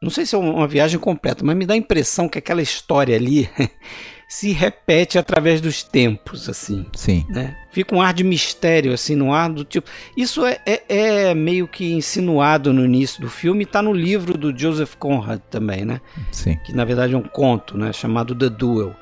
não 0.00 0.10
sei 0.10 0.24
se 0.24 0.34
é 0.34 0.38
uma 0.38 0.68
viagem 0.68 0.98
completa, 0.98 1.44
mas 1.44 1.56
me 1.56 1.66
dá 1.66 1.74
a 1.74 1.76
impressão 1.76 2.28
que 2.28 2.38
aquela 2.38 2.62
história 2.62 3.16
ali 3.16 3.50
se 4.28 4.52
repete 4.52 5.18
através 5.18 5.60
dos 5.60 5.82
tempos, 5.82 6.48
assim. 6.48 6.86
Sim. 6.94 7.26
Né? 7.28 7.56
Fica 7.72 7.96
um 7.96 8.00
ar 8.00 8.14
de 8.14 8.22
mistério, 8.22 8.92
assim, 8.92 9.16
no 9.16 9.32
ar 9.32 9.50
do 9.50 9.64
tipo. 9.64 9.90
Isso 10.16 10.46
é, 10.46 10.60
é, 10.64 10.82
é 10.88 11.34
meio 11.34 11.66
que 11.66 11.92
insinuado 11.92 12.72
no 12.72 12.84
início 12.84 13.20
do 13.20 13.28
filme 13.28 13.62
e 13.62 13.64
está 13.64 13.82
no 13.82 13.92
livro 13.92 14.38
do 14.38 14.56
Joseph 14.56 14.94
Conrad 14.94 15.40
também, 15.50 15.84
né? 15.84 16.00
Sim. 16.30 16.56
Que 16.64 16.72
na 16.72 16.84
verdade 16.84 17.14
é 17.14 17.18
um 17.18 17.22
conto, 17.22 17.76
né? 17.76 17.92
Chamado 17.92 18.36
The 18.36 18.50
Duel. 18.50 18.94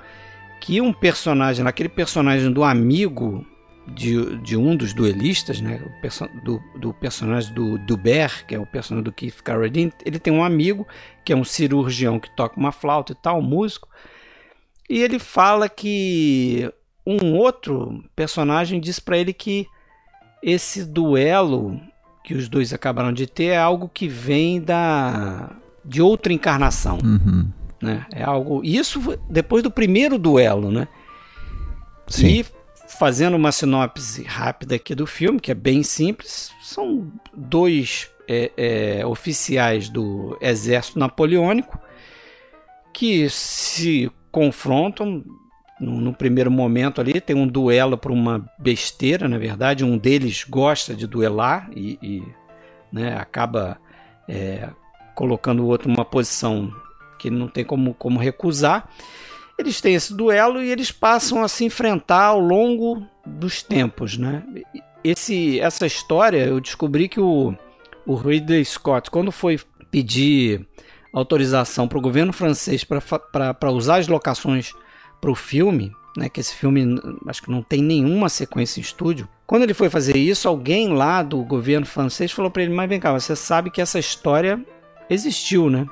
Que 0.61 0.81
um 0.81 0.93
personagem, 0.93 1.67
aquele 1.67 1.89
personagem 1.89 2.53
do 2.53 2.65
amigo 2.65 3.47
de, 3.87 4.37
de 4.39 4.57
um 4.57 4.77
dos 4.77 4.93
duelistas, 4.93 5.61
né, 5.61 5.81
do, 6.43 6.61
do 6.79 6.93
personagem 6.95 7.55
do 7.55 7.79
Duber, 7.79 8.45
que 8.47 8.55
é 8.55 8.59
o 8.59 8.67
personagem 8.67 9.05
do 9.05 9.13
Keith 9.13 9.43
Carradine, 9.43 9.93
ele 10.05 10.19
tem 10.19 10.33
um 10.33 10.43
amigo 10.43 10.87
que 11.25 11.33
é 11.33 11.37
um 11.37 11.45
cirurgião 11.45 12.19
que 12.19 12.35
toca 12.35 12.59
uma 12.59 12.73
flauta 12.73 13.13
e 13.13 13.17
tal, 13.17 13.39
um 13.39 13.43
músico, 13.43 13.89
e 14.89 15.01
ele 15.03 15.19
fala 15.19 15.69
que 15.69 16.71
um 17.07 17.35
outro 17.35 18.05
personagem 18.15 18.81
diz 18.81 18.99
para 18.99 19.19
ele 19.19 19.33
que 19.33 19.67
esse 20.43 20.85
duelo 20.85 21.81
que 22.25 22.35
os 22.35 22.49
dois 22.49 22.73
acabaram 22.73 23.13
de 23.13 23.27
ter 23.27 23.47
é 23.47 23.59
algo 23.59 23.89
que 23.89 24.09
vem 24.09 24.61
da 24.61 25.51
de 25.85 26.03
outra 26.03 26.33
encarnação, 26.33 26.99
uhum. 27.05 27.49
Né? 27.81 28.07
É 28.13 28.23
algo 28.23 28.63
isso 28.65 29.19
depois 29.29 29.63
do 29.63 29.71
primeiro 29.71 30.19
duelo, 30.19 30.71
né? 30.71 30.89
Sim. 32.07 32.27
E 32.27 32.47
fazendo 32.89 33.37
uma 33.37 33.53
sinopse 33.53 34.23
rápida 34.23 34.77
aqui 34.77 34.95
do 34.95 35.07
filme, 35.07 35.41
que 35.41 35.51
é 35.51 35.55
bem 35.55 35.83
simples, 35.83 36.53
são 36.63 37.11
dois 37.35 38.11
é, 38.29 38.53
é, 38.57 39.07
oficiais 39.07 39.89
do 39.89 40.37
exército 40.41 40.99
napoleônico 40.99 41.79
que 42.93 43.29
se 43.29 44.11
confrontam 44.31 45.25
no, 45.79 46.01
no, 46.01 46.13
primeiro 46.13 46.51
momento 46.51 47.01
ali. 47.01 47.21
Tem 47.21 47.37
um 47.37 47.47
duelo 47.47 47.99
por 47.99 48.11
uma 48.11 48.45
besteira, 48.59 49.29
na 49.29 49.39
verdade. 49.39 49.85
Um 49.85 49.99
deles 49.99 50.45
gosta 50.49 50.95
de 50.95 51.07
duelar 51.07 51.69
e, 51.75 51.99
e 52.03 52.23
né, 52.91 53.17
acaba 53.19 53.77
é, 54.29 54.71
colocando 55.15 55.63
o 55.63 55.67
outro 55.67 55.89
numa 55.91 56.05
posição 56.05 56.73
que 57.31 57.37
não 57.37 57.49
tem 57.49 57.65
como, 57.65 57.95
como 57.95 58.19
recusar. 58.21 58.89
Eles 59.59 59.81
têm 59.81 59.95
esse 59.95 60.15
duelo 60.15 60.63
e 60.63 60.71
eles 60.71 60.93
passam 60.93 61.43
a 61.43 61.49
se 61.49 61.65
enfrentar 61.65 62.27
ao 62.27 62.41
longo 62.41 63.03
dos 63.25 63.63
tempos, 63.63 64.17
né? 64.17 64.43
Esse, 65.03 65.59
essa 65.61 65.87
história 65.87 66.45
eu 66.45 66.61
descobri 66.61 67.09
que 67.09 67.21
o, 67.21 67.55
o 68.07 68.15
Ridley 68.15 68.65
Scott, 68.65 69.11
quando 69.11 69.33
foi 69.33 69.59
pedir 69.91 70.67
autorização 71.13 71.89
para 71.89 71.99
o 71.99 72.03
governo 72.03 72.33
francês 72.33 72.85
para 72.85 73.73
usar 73.73 73.97
as 73.97 74.09
locações 74.09 74.73
para 75.21 75.31
o 75.31 75.35
filme, 75.35 75.91
né, 76.17 76.29
que 76.29 76.41
esse 76.41 76.55
filme 76.55 77.01
acho 77.27 77.43
que 77.43 77.51
não 77.51 77.63
tem 77.63 77.83
nenhuma 77.83 78.29
sequência 78.29 78.79
em 78.79 78.83
estúdio. 78.83 79.29
Quando 79.47 79.63
ele 79.63 79.75
foi 79.75 79.89
fazer 79.89 80.17
isso, 80.17 80.49
alguém 80.49 80.93
lá 80.93 81.23
do 81.23 81.43
governo 81.43 81.87
francês 81.87 82.33
falou 82.33 82.51
para 82.51 82.63
ele: 82.63 82.75
Mas 82.75 82.89
vem 82.89 83.01
cá, 83.01 83.13
você 83.13 83.35
sabe 83.35 83.71
que 83.71 83.81
essa 83.81 83.99
história 83.99 84.63
existiu, 85.09 85.71
né? 85.71 85.87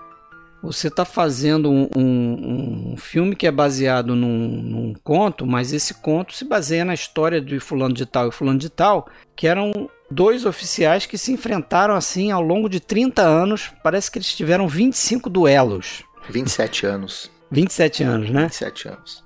Você 0.64 0.88
está 0.88 1.04
fazendo 1.04 1.70
um, 1.70 1.88
um, 1.94 2.92
um, 2.92 2.96
filme 2.96 3.36
que 3.36 3.46
é 3.46 3.50
baseado 3.50 4.16
num, 4.16 4.48
num, 4.48 4.94
conto, 5.04 5.46
mas 5.46 5.74
esse 5.74 5.92
conto 5.92 6.32
se 6.32 6.42
baseia 6.42 6.86
na 6.86 6.94
história 6.94 7.38
de 7.38 7.60
fulano 7.60 7.92
de 7.92 8.06
tal 8.06 8.28
e 8.28 8.32
fulano 8.32 8.58
de 8.58 8.70
tal, 8.70 9.06
que 9.36 9.46
eram 9.46 9.90
dois 10.10 10.46
oficiais 10.46 11.04
que 11.04 11.18
se 11.18 11.32
enfrentaram 11.32 11.94
assim 11.94 12.30
ao 12.30 12.40
longo 12.40 12.68
de 12.68 12.80
30 12.80 13.20
anos. 13.20 13.72
Parece 13.82 14.10
que 14.10 14.16
eles 14.16 14.34
tiveram 14.34 14.66
25 14.66 15.28
duelos. 15.28 16.02
27 16.30 16.86
anos. 16.86 17.30
27 17.50 18.02
anos, 18.02 18.30
né? 18.30 18.42
27 18.44 18.88
anos. 18.88 19.24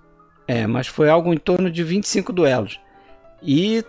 É, 0.49 0.66
mas 0.66 0.89
foi 0.89 1.09
algo 1.09 1.32
em 1.32 1.39
torno 1.39 1.70
de 1.70 1.84
25 1.84 2.32
duelos. 2.32 2.80
E 3.41 3.84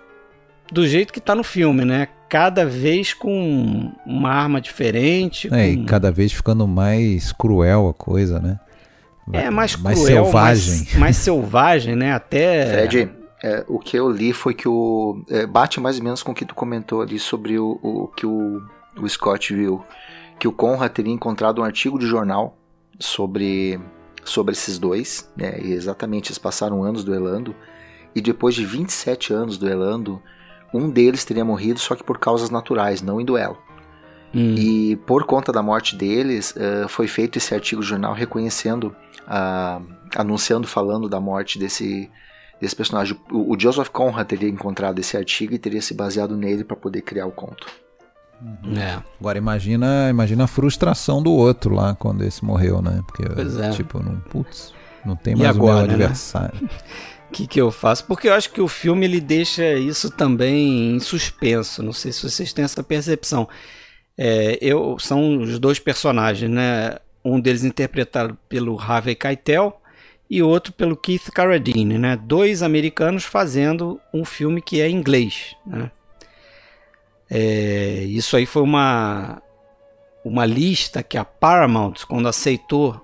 do 0.72 0.88
jeito 0.88 1.12
que 1.12 1.20
está 1.20 1.34
no 1.34 1.44
filme, 1.44 1.84
né? 1.84 2.10
Cada 2.30 2.66
vez 2.66 3.14
com 3.14 3.92
uma 4.06 4.30
arma 4.30 4.62
diferente. 4.62 5.48
É, 5.48 5.50
com... 5.50 5.82
e 5.82 5.86
cada 5.86 6.12
vez 6.12 6.32
ficando 6.32 6.68
mais 6.68 7.32
cruel 7.32 7.90
a 7.90 7.94
coisa, 7.94 8.40
né? 8.40 8.60
É, 9.34 9.50
mais, 9.50 9.76
mais 9.76 10.00
cruel, 10.00 10.26
selvagem. 10.26 10.76
Mais, 10.76 10.96
mais, 10.96 11.18
selvagem, 11.18 11.96
né? 11.96 12.14
Até. 12.14 12.88
Fred, 12.88 13.12
é, 13.44 13.66
o 13.68 13.80
que 13.80 13.98
eu 13.98 14.10
li 14.10 14.32
foi 14.32 14.54
que 14.54 14.68
o. 14.68 15.24
É, 15.30 15.46
bate 15.46 15.80
mais 15.80 15.98
ou 15.98 16.04
menos 16.04 16.22
com 16.22 16.32
o 16.32 16.36
que 16.36 16.46
tu 16.46 16.56
comentou 16.56 17.02
ali 17.02 17.20
sobre 17.20 17.58
o, 17.58 17.80
o 17.82 18.08
que 18.08 18.26
o, 18.26 18.62
o 18.98 19.10
Scott 19.10 19.54
viu. 19.54 19.84
Que 20.40 20.48
o 20.48 20.52
Conrad 20.52 20.92
teria 20.92 21.14
encontrado 21.14 21.62
um 21.62 21.64
artigo 21.64 22.00
de 22.00 22.06
jornal 22.06 22.58
sobre, 22.98 23.80
sobre 24.24 24.54
esses 24.54 24.80
dois, 24.80 25.30
né? 25.36 25.60
E 25.62 25.74
exatamente, 25.74 26.30
eles 26.30 26.38
passaram 26.38 26.84
anos 26.84 27.04
duelando. 27.04 27.56
E 28.16 28.22
depois 28.22 28.56
de 28.56 28.66
27 28.66 29.34
anos 29.34 29.58
duelando, 29.58 30.22
um 30.74 30.90
deles 30.90 31.26
teria 31.26 31.46
morrido 31.46 31.80
só 31.80 31.96
que 31.96 32.04
por 32.04 32.18
causas 32.18 32.50
naturais, 32.50 33.02
não 33.02 33.20
em 33.20 33.26
duelo. 33.26 33.58
Hum. 34.34 34.56
E 34.56 34.96
por 35.08 35.24
conta 35.24 35.52
da 35.52 35.62
morte 35.62 35.96
deles, 35.96 36.56
uh, 36.56 36.88
foi 36.88 37.08
feito 37.08 37.38
esse 37.38 37.54
artigo 37.54 37.82
jornal 37.82 38.14
reconhecendo, 38.14 38.96
uh, 39.28 39.84
anunciando, 40.16 40.68
falando 40.68 41.10
da 41.10 41.20
morte 41.20 41.58
desse, 41.58 42.10
desse 42.62 42.76
personagem. 42.76 43.18
O, 43.32 43.54
o, 43.54 43.60
Joseph 43.60 43.90
Conrad 43.90 44.28
teria 44.28 44.50
encontrado 44.50 45.00
esse 45.00 45.18
artigo 45.18 45.54
e 45.54 45.58
teria 45.58 45.82
se 45.82 45.94
baseado 45.94 46.38
nele 46.38 46.64
para 46.64 46.78
poder 46.78 47.02
criar 47.02 47.26
o 47.26 47.32
conto. 47.32 47.68
Uhum. 48.42 48.78
É. 48.78 49.02
Agora 49.20 49.38
imagina, 49.38 50.10
imagina 50.10 50.44
a 50.46 50.48
frustração 50.48 51.22
do 51.22 51.32
outro 51.32 51.74
lá 51.74 51.96
quando 51.96 52.24
esse 52.24 52.46
morreu, 52.46 52.82
né? 52.82 53.02
Porque 53.06 53.24
é. 53.24 53.70
tipo, 53.72 54.02
não, 54.02 54.18
putz, 54.22 54.74
não 55.04 55.16
tem 55.16 55.36
mais 55.36 55.50
agora, 55.50 55.86
o 55.86 55.88
meu 55.88 55.88
né? 55.88 55.94
adversário. 56.06 56.62
Né? 56.62 56.70
O 57.30 57.32
que, 57.32 57.46
que 57.46 57.62
eu 57.62 57.70
faço? 57.70 58.06
Porque 58.06 58.28
eu 58.28 58.34
acho 58.34 58.50
que 58.50 58.60
o 58.60 58.68
filme 58.68 59.06
ele 59.06 59.22
deixa 59.22 59.74
isso 59.74 60.10
também 60.10 60.96
em 60.96 61.00
suspenso. 61.00 61.84
Não 61.84 61.94
sei 61.94 62.12
se 62.12 62.28
vocês 62.28 62.52
têm 62.52 62.66
essa 62.66 62.82
percepção. 62.82 63.48
É, 64.18 64.58
eu 64.60 64.98
são 64.98 65.38
os 65.38 65.60
dois 65.60 65.78
personagens, 65.78 66.50
né? 66.50 66.98
Um 67.24 67.40
deles 67.40 67.64
interpretado 67.64 68.36
pelo 68.50 68.80
Harvey 68.80 69.14
Keitel 69.14 69.80
e 70.28 70.42
outro 70.42 70.74
pelo 70.74 70.98
Keith 70.98 71.30
Carradine, 71.32 72.00
né? 72.00 72.18
Dois 72.18 72.64
americanos 72.64 73.24
fazendo 73.24 74.02
um 74.12 74.26
filme 74.26 74.60
que 74.60 74.82
é 74.82 74.90
inglês, 74.90 75.56
né? 75.66 75.92
É, 77.30 78.06
isso 78.06 78.36
aí 78.36 78.48
foi 78.48 78.64
uma 78.64 79.40
uma 80.26 80.46
lista 80.48 81.04
que 81.04 81.18
a 81.18 81.24
Paramount, 81.24 82.06
quando 82.08 82.28
aceitou 82.28 83.00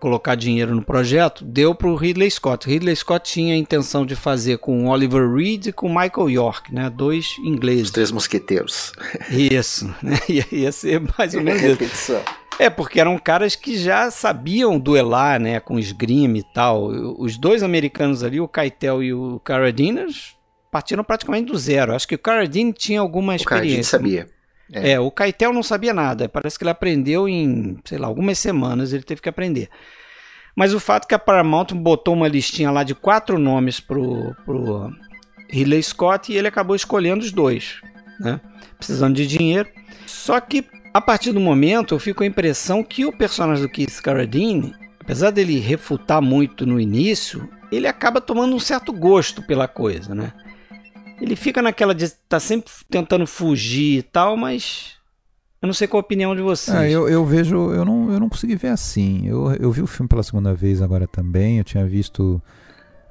colocar 0.00 0.34
dinheiro 0.34 0.74
no 0.74 0.82
projeto, 0.82 1.44
deu 1.44 1.74
para 1.74 1.88
o 1.88 1.96
Ridley 1.96 2.30
Scott. 2.30 2.68
Ridley 2.68 2.94
Scott 2.94 3.30
tinha 3.30 3.54
a 3.54 3.58
intenção 3.58 4.04
de 4.04 4.14
fazer 4.14 4.58
com 4.58 4.86
Oliver 4.86 5.32
Reed 5.32 5.66
e 5.66 5.72
com 5.72 5.88
Michael 5.88 6.30
York, 6.30 6.74
né? 6.74 6.90
Dois 6.90 7.36
ingleses. 7.38 7.84
Os 7.84 7.90
três 7.90 8.10
mosqueteiros. 8.10 8.92
Isso, 9.30 9.92
né? 10.02 10.16
Ia, 10.28 10.46
ia 10.50 10.72
ser 10.72 11.00
mais 11.16 11.34
ou 11.34 11.42
menos 11.42 11.80
isso. 11.80 12.16
É, 12.58 12.70
porque 12.70 12.98
eram 12.98 13.18
caras 13.18 13.54
que 13.54 13.76
já 13.76 14.10
sabiam 14.10 14.78
duelar, 14.78 15.38
né, 15.38 15.60
com 15.60 15.78
esgrima 15.78 16.38
e 16.38 16.42
tal. 16.42 16.86
Os 17.18 17.36
dois 17.36 17.62
americanos 17.62 18.22
ali, 18.22 18.40
o 18.40 18.48
Keitel 18.48 19.02
e 19.02 19.12
o 19.12 19.38
Carradine, 19.40 20.06
partiram 20.70 21.04
praticamente 21.04 21.52
do 21.52 21.58
zero. 21.58 21.94
Acho 21.94 22.08
que 22.08 22.14
o 22.14 22.18
Carradine 22.18 22.72
tinha 22.72 23.00
alguma 23.00 23.36
experiência. 23.36 23.96
O 23.96 24.00
Carradine 24.00 24.24
sabia. 24.24 24.35
É. 24.72 24.92
é. 24.92 25.00
o 25.00 25.10
Keitel 25.10 25.52
não 25.52 25.62
sabia 25.62 25.94
nada. 25.94 26.28
Parece 26.28 26.58
que 26.58 26.64
ele 26.64 26.70
aprendeu 26.70 27.28
em, 27.28 27.78
sei 27.84 27.98
lá, 27.98 28.06
algumas 28.06 28.38
semanas 28.38 28.92
ele 28.92 29.02
teve 29.02 29.20
que 29.20 29.28
aprender. 29.28 29.68
Mas 30.54 30.72
o 30.72 30.80
fato 30.80 31.04
é 31.04 31.08
que 31.08 31.14
a 31.14 31.18
Paramount 31.18 31.66
botou 31.74 32.14
uma 32.14 32.28
listinha 32.28 32.70
lá 32.70 32.82
de 32.82 32.94
quatro 32.94 33.38
nomes 33.38 33.78
pro, 33.78 34.34
pro 34.44 34.90
Ridley 35.50 35.82
Scott 35.82 36.32
e 36.32 36.36
ele 36.36 36.48
acabou 36.48 36.74
escolhendo 36.74 37.22
os 37.22 37.30
dois, 37.30 37.80
né? 38.18 38.40
Precisando 38.78 39.14
de 39.14 39.26
dinheiro. 39.26 39.68
Só 40.06 40.40
que 40.40 40.64
a 40.94 41.00
partir 41.00 41.32
do 41.32 41.40
momento 41.40 41.94
eu 41.94 41.98
fico 41.98 42.18
com 42.18 42.24
a 42.24 42.26
impressão 42.26 42.82
que 42.82 43.04
o 43.04 43.12
personagem 43.12 43.62
do 43.62 43.70
Keith 43.70 44.00
Carradine, 44.00 44.74
apesar 44.98 45.30
dele 45.30 45.60
refutar 45.60 46.22
muito 46.22 46.64
no 46.64 46.80
início, 46.80 47.46
ele 47.70 47.86
acaba 47.86 48.18
tomando 48.18 48.56
um 48.56 48.60
certo 48.60 48.94
gosto 48.94 49.42
pela 49.42 49.68
coisa, 49.68 50.14
né? 50.14 50.32
Ele 51.20 51.34
fica 51.36 51.62
naquela 51.62 51.94
de 51.94 52.10
tá 52.28 52.38
sempre 52.38 52.70
tentando 52.90 53.26
fugir 53.26 53.98
e 53.98 54.02
tal, 54.02 54.36
mas 54.36 54.96
eu 55.60 55.66
não 55.66 55.74
sei 55.74 55.88
qual 55.88 56.00
a 56.00 56.04
opinião 56.04 56.36
de 56.36 56.42
vocês. 56.42 56.76
É, 56.76 56.90
eu, 56.90 57.08
eu 57.08 57.24
vejo, 57.24 57.72
eu 57.72 57.84
não, 57.84 58.12
eu 58.12 58.20
não 58.20 58.28
consegui 58.28 58.54
ver 58.56 58.68
assim. 58.68 59.26
Eu, 59.26 59.52
eu 59.54 59.72
vi 59.72 59.82
o 59.82 59.86
filme 59.86 60.08
pela 60.08 60.22
segunda 60.22 60.54
vez 60.54 60.82
agora 60.82 61.06
também. 61.06 61.58
Eu 61.58 61.64
tinha 61.64 61.86
visto 61.86 62.40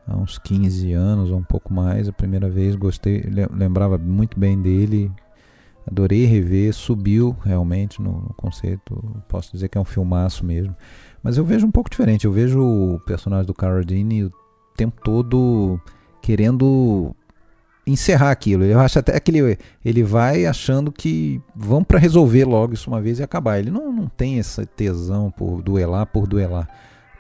há 0.08 0.16
uns 0.16 0.38
15 0.38 0.94
anos 0.94 1.32
ou 1.32 1.38
um 1.38 1.44
pouco 1.44 1.74
mais. 1.74 2.08
A 2.08 2.14
primeira 2.14 2.50
vez 2.50 2.76
gostei, 2.76 3.24
lembrava 3.52 3.98
muito 3.98 4.40
bem 4.40 4.62
dele. 4.62 5.12
Adorei 5.88 6.26
rever, 6.26 6.74
subiu 6.74 7.36
realmente 7.44 8.02
no, 8.02 8.12
no 8.12 8.34
conceito. 8.36 9.04
Posso 9.28 9.52
dizer 9.52 9.68
que 9.68 9.78
é 9.78 9.82
um 9.82 9.86
filmaço 9.86 10.46
mesmo. 10.46 10.76
Mas 11.22 11.38
eu 11.38 11.44
vejo 11.44 11.66
um 11.66 11.72
pouco 11.72 11.90
diferente. 11.90 12.26
Eu 12.26 12.32
vejo 12.32 12.62
o 12.62 13.00
personagem 13.02 13.48
do 13.48 13.54
Carradine 13.54 14.24
o 14.24 14.32
tempo 14.76 15.02
todo 15.04 15.80
querendo 16.22 17.16
encerrar 17.86 18.32
aquilo. 18.32 18.64
Eu 18.64 18.80
acho 18.80 19.00
até 19.00 19.20
que 19.20 19.32
ele, 19.32 19.58
ele 19.84 20.04
vai 20.04 20.46
achando 20.46 20.92
que 20.92 21.42
vamos 21.56 21.86
para 21.86 22.00
resolver 22.00 22.46
logo 22.46 22.74
isso 22.74 22.90
uma 22.90 23.02
vez 23.02 23.20
e 23.20 23.24
acabar. 23.24 23.60
Ele 23.60 23.70
não, 23.70 23.92
não 23.92 24.08
tem 24.08 24.40
essa 24.40 24.66
tesão 24.66 25.30
por 25.30 25.62
duelar 25.62 26.06
por 26.08 26.28
duelar, 26.28 26.68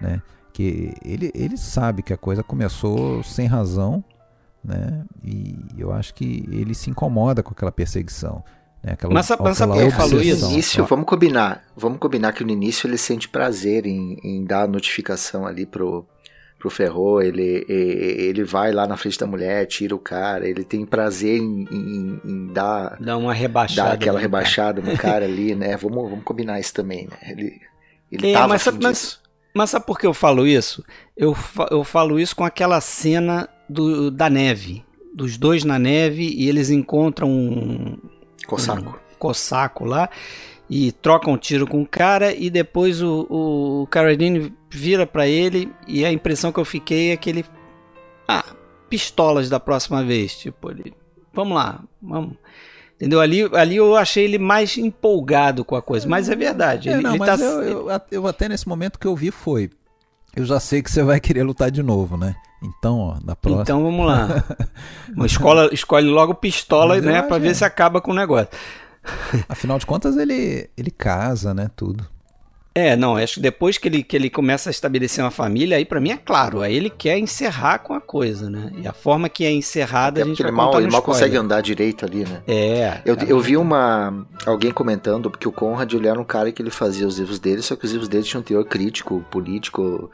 né? 0.02 0.22
Que 0.52 0.94
ele, 1.04 1.32
ele 1.36 1.58
sabe 1.58 2.02
que 2.02 2.14
a 2.14 2.18
coisa 2.18 2.42
começou 2.42 3.22
sem 3.24 3.46
razão, 3.46 4.04
né? 4.64 5.04
E 5.24 5.56
eu 5.78 5.92
acho 5.92 6.14
que 6.14 6.48
ele 6.52 6.74
se 6.74 6.90
incomoda 6.90 7.44
com 7.44 7.52
aquela 7.52 7.72
perseguição. 7.72 8.44
Né? 8.82 8.94
Aquela, 8.94 9.14
mas, 9.14 9.30
mas 9.40 9.60
eu 9.60 9.92
falo 9.92 10.22
isso? 10.22 10.46
No 10.46 10.52
início, 10.52 10.86
vamos 10.86 11.06
combinar. 11.06 11.64
Vamos 11.76 12.00
combinar 12.00 12.32
que 12.32 12.44
no 12.44 12.52
início 12.52 12.88
ele 12.88 12.98
sente 12.98 13.28
prazer 13.28 13.86
em, 13.86 14.18
em 14.24 14.44
dar 14.44 14.64
a 14.64 14.68
notificação 14.68 15.46
ali 15.46 15.66
pro, 15.66 16.08
pro 16.66 16.70
Ferro, 16.72 17.22
ele, 17.22 17.64
ele 17.70 18.44
vai 18.44 18.72
lá 18.72 18.88
na 18.88 18.98
frente 18.98 19.20
da 19.20 19.28
mulher, 19.28 19.68
tira 19.68 19.96
o 19.96 20.00
cara, 20.00 20.48
ele 20.48 20.64
tem 20.64 20.84
prazer 20.84 21.38
em, 21.40 21.68
em, 21.72 22.22
em 22.26 22.48
dar. 22.48 22.98
Dá 23.00 23.16
uma 23.16 23.34
rebaixada. 23.34 23.90
Dar 23.90 23.96
aquela 23.96 24.20
rebaixada 24.20 24.82
no 24.82 24.98
cara 24.98 25.26
ali, 25.30 25.54
né? 25.54 25.78
Vamos, 25.78 26.10
vamos 26.10 26.26
combinar 26.26 26.60
isso 26.60 26.74
também, 26.74 27.08
né? 27.08 27.18
Ele, 27.22 27.62
ele 28.12 28.32
é, 28.32 28.34
tava 28.34 28.48
mas, 28.48 28.64
sabe, 28.64 28.80
mas, 28.82 29.20
mas 29.54 29.70
sabe 29.70 29.86
por 29.86 30.00
que 30.00 30.08
eu 30.08 30.14
falo 30.14 30.48
isso? 30.48 30.84
Eu, 31.16 31.38
eu 31.70 31.84
falo 31.84 32.20
isso 32.20 32.36
com 32.36 32.44
aquela 32.44 32.82
cena 32.82 33.48
do, 33.70 34.10
da 34.10 34.28
neve. 34.28 34.84
Dos 35.14 35.38
dois 35.38 35.64
na 35.64 35.78
neve 35.78 36.24
e 36.24 36.50
eles 36.50 36.72
encontram 36.72 37.30
um. 37.30 37.98
Cossaco. 38.48 38.90
Um 38.90 39.18
cossaco 39.20 39.86
lá 39.86 40.10
e 40.70 40.92
troca 40.92 41.30
um 41.30 41.38
tiro 41.38 41.68
com 41.68 41.82
o 41.82 41.88
cara 41.88 42.34
e 42.34 42.50
depois 42.50 43.02
o, 43.02 43.28
o 43.30 43.88
Carradine 43.88 44.54
vira 44.70 45.06
para 45.06 45.28
ele 45.28 45.72
e 45.88 46.04
a 46.04 46.12
impressão 46.12 46.52
que 46.52 46.60
eu 46.60 46.66
fiquei 46.66 47.12
é 47.12 47.18
que 47.18 47.30
ele 47.30 47.46
ah, 48.28 48.46
pistolas 48.90 49.50
da 49.50 49.60
próxima 49.60 50.04
vez, 50.04 50.36
tipo, 50.36 50.72
ele, 50.72 50.94
vamos 51.34 51.56
lá, 51.56 51.84
vamos. 52.02 52.36
Entendeu? 52.96 53.20
Ali, 53.20 53.44
ali 53.54 53.76
eu 53.76 53.96
achei 53.96 54.24
ele 54.24 54.40
mais 54.40 54.78
empolgado 54.78 55.66
com 55.66 55.76
a 55.76 55.82
coisa, 55.82 56.08
mas 56.08 56.30
é 56.30 56.36
verdade. 56.36 56.90
É, 56.90 56.94
ele, 56.94 57.02
não, 57.04 57.12
ele 57.12 57.20
mas 57.20 57.40
tá... 57.40 57.46
eu, 57.46 57.62
eu, 57.90 58.02
eu 58.10 58.28
até 58.28 58.48
nesse 58.48 58.68
momento 58.68 58.98
que 58.98 59.06
eu 59.06 59.16
vi 59.16 59.32
foi. 59.32 59.70
Eu 60.36 60.46
já 60.46 60.60
sei 60.60 60.82
que 60.82 60.90
você 60.90 61.04
vai 61.04 61.20
querer 61.20 61.44
lutar 61.44 61.70
de 61.70 61.84
novo, 61.84 62.18
né? 62.18 62.36
Então, 62.64 63.00
ó, 63.00 63.18
na 63.24 63.36
próxima. 63.36 63.64
Então 63.64 63.84
vamos 63.84 64.06
lá. 64.06 64.44
Uma 65.14 65.26
escola 65.28 65.70
escolhe 65.74 66.08
logo 66.08 66.34
pistola, 66.34 66.96
Mas 66.96 67.04
né, 67.04 67.22
para 67.22 67.38
ver 67.38 67.50
que- 67.50 67.56
se 67.56 67.66
acaba 67.66 68.02
com 68.02 68.12
o 68.12 68.16
negócio. 68.16 68.48
Afinal 69.48 69.78
de 69.78 69.86
contas, 69.86 70.18
ele, 70.18 70.70
ele 70.78 70.92
casa, 70.92 71.54
né? 71.54 71.70
Tudo. 71.76 72.08
É, 72.78 72.94
não, 72.98 73.16
acho 73.16 73.36
que 73.36 73.40
depois 73.40 73.78
que 73.78 73.88
ele, 73.88 74.04
que 74.04 74.18
ele 74.18 74.30
começa 74.30 74.70
a 74.70 74.72
estabelecer 74.72 75.24
uma 75.24 75.32
família, 75.32 75.78
aí 75.78 75.86
pra 75.86 76.02
mim 76.02 76.12
é 76.12 76.18
claro, 76.18 76.60
aí 76.60 76.76
ele 76.76 76.90
quer 76.90 77.18
encerrar 77.18 77.80
com 77.80 77.94
a 77.94 78.02
coisa, 78.02 78.50
né? 78.50 78.70
E 78.76 78.86
a 78.86 78.92
forma 78.92 79.30
que 79.30 79.46
é 79.46 79.52
encerrada 79.52 80.20
Até 80.20 80.24
a 80.24 80.26
gente 80.26 80.36
porque 80.36 80.52
vai 80.52 80.52
ele 80.52 80.58
mal, 80.58 80.82
ele 80.82 80.92
mal 80.92 81.02
consegue 81.02 81.38
andar 81.38 81.62
direito 81.62 82.04
ali, 82.04 82.26
né? 82.26 82.44
É. 82.46 83.00
Eu, 83.06 83.16
cara, 83.16 83.30
eu 83.30 83.40
vi 83.40 83.56
uma 83.56 84.28
alguém 84.46 84.72
comentando 84.72 85.32
que 85.32 85.48
o 85.48 85.54
Conrad 85.54 85.94
ele 85.94 86.06
era 86.06 86.20
um 86.20 86.26
cara 86.26 86.52
que 86.52 86.62
ele 86.62 86.70
fazia 86.70 87.08
os 87.08 87.18
livros 87.18 87.40
dele, 87.40 87.62
só 87.62 87.78
que 87.78 87.86
os 87.86 87.92
livros 87.94 88.10
dele 88.10 88.26
tinham 88.26 88.42
um 88.42 88.44
teor 88.44 88.66
crítico, 88.66 89.26
político, 89.32 90.12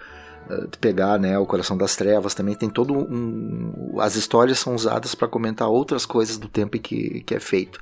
eh, 0.47 0.67
de 0.69 0.77
pegar, 0.77 1.17
né, 1.17 1.39
o 1.39 1.47
Coração 1.47 1.75
das 1.75 1.95
Trevas, 1.95 2.35
também 2.35 2.53
tem 2.53 2.69
todo 2.69 2.93
um 2.93 3.99
as 3.99 4.15
histórias 4.15 4.59
são 4.59 4.75
usadas 4.75 5.15
para 5.15 5.27
comentar 5.27 5.67
outras 5.67 6.05
coisas 6.05 6.37
do 6.37 6.47
tempo 6.47 6.77
em 6.77 6.79
que, 6.79 7.21
que 7.21 7.33
é 7.33 7.39
feito. 7.39 7.79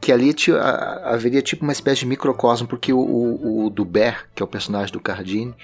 Que 0.00 0.12
ali 0.12 0.32
ti- 0.34 0.52
a- 0.52 1.02
haveria 1.14 1.40
tipo 1.42 1.62
uma 1.62 1.72
espécie 1.72 2.00
de 2.00 2.06
microcosmo, 2.06 2.66
porque 2.68 2.92
o, 2.92 2.98
o, 2.98 3.66
o 3.66 3.70
Dubert, 3.70 4.26
que 4.34 4.42
é 4.42 4.44
o 4.44 4.48
personagem 4.48 4.92
do 4.92 5.00
Cardini, 5.00 5.54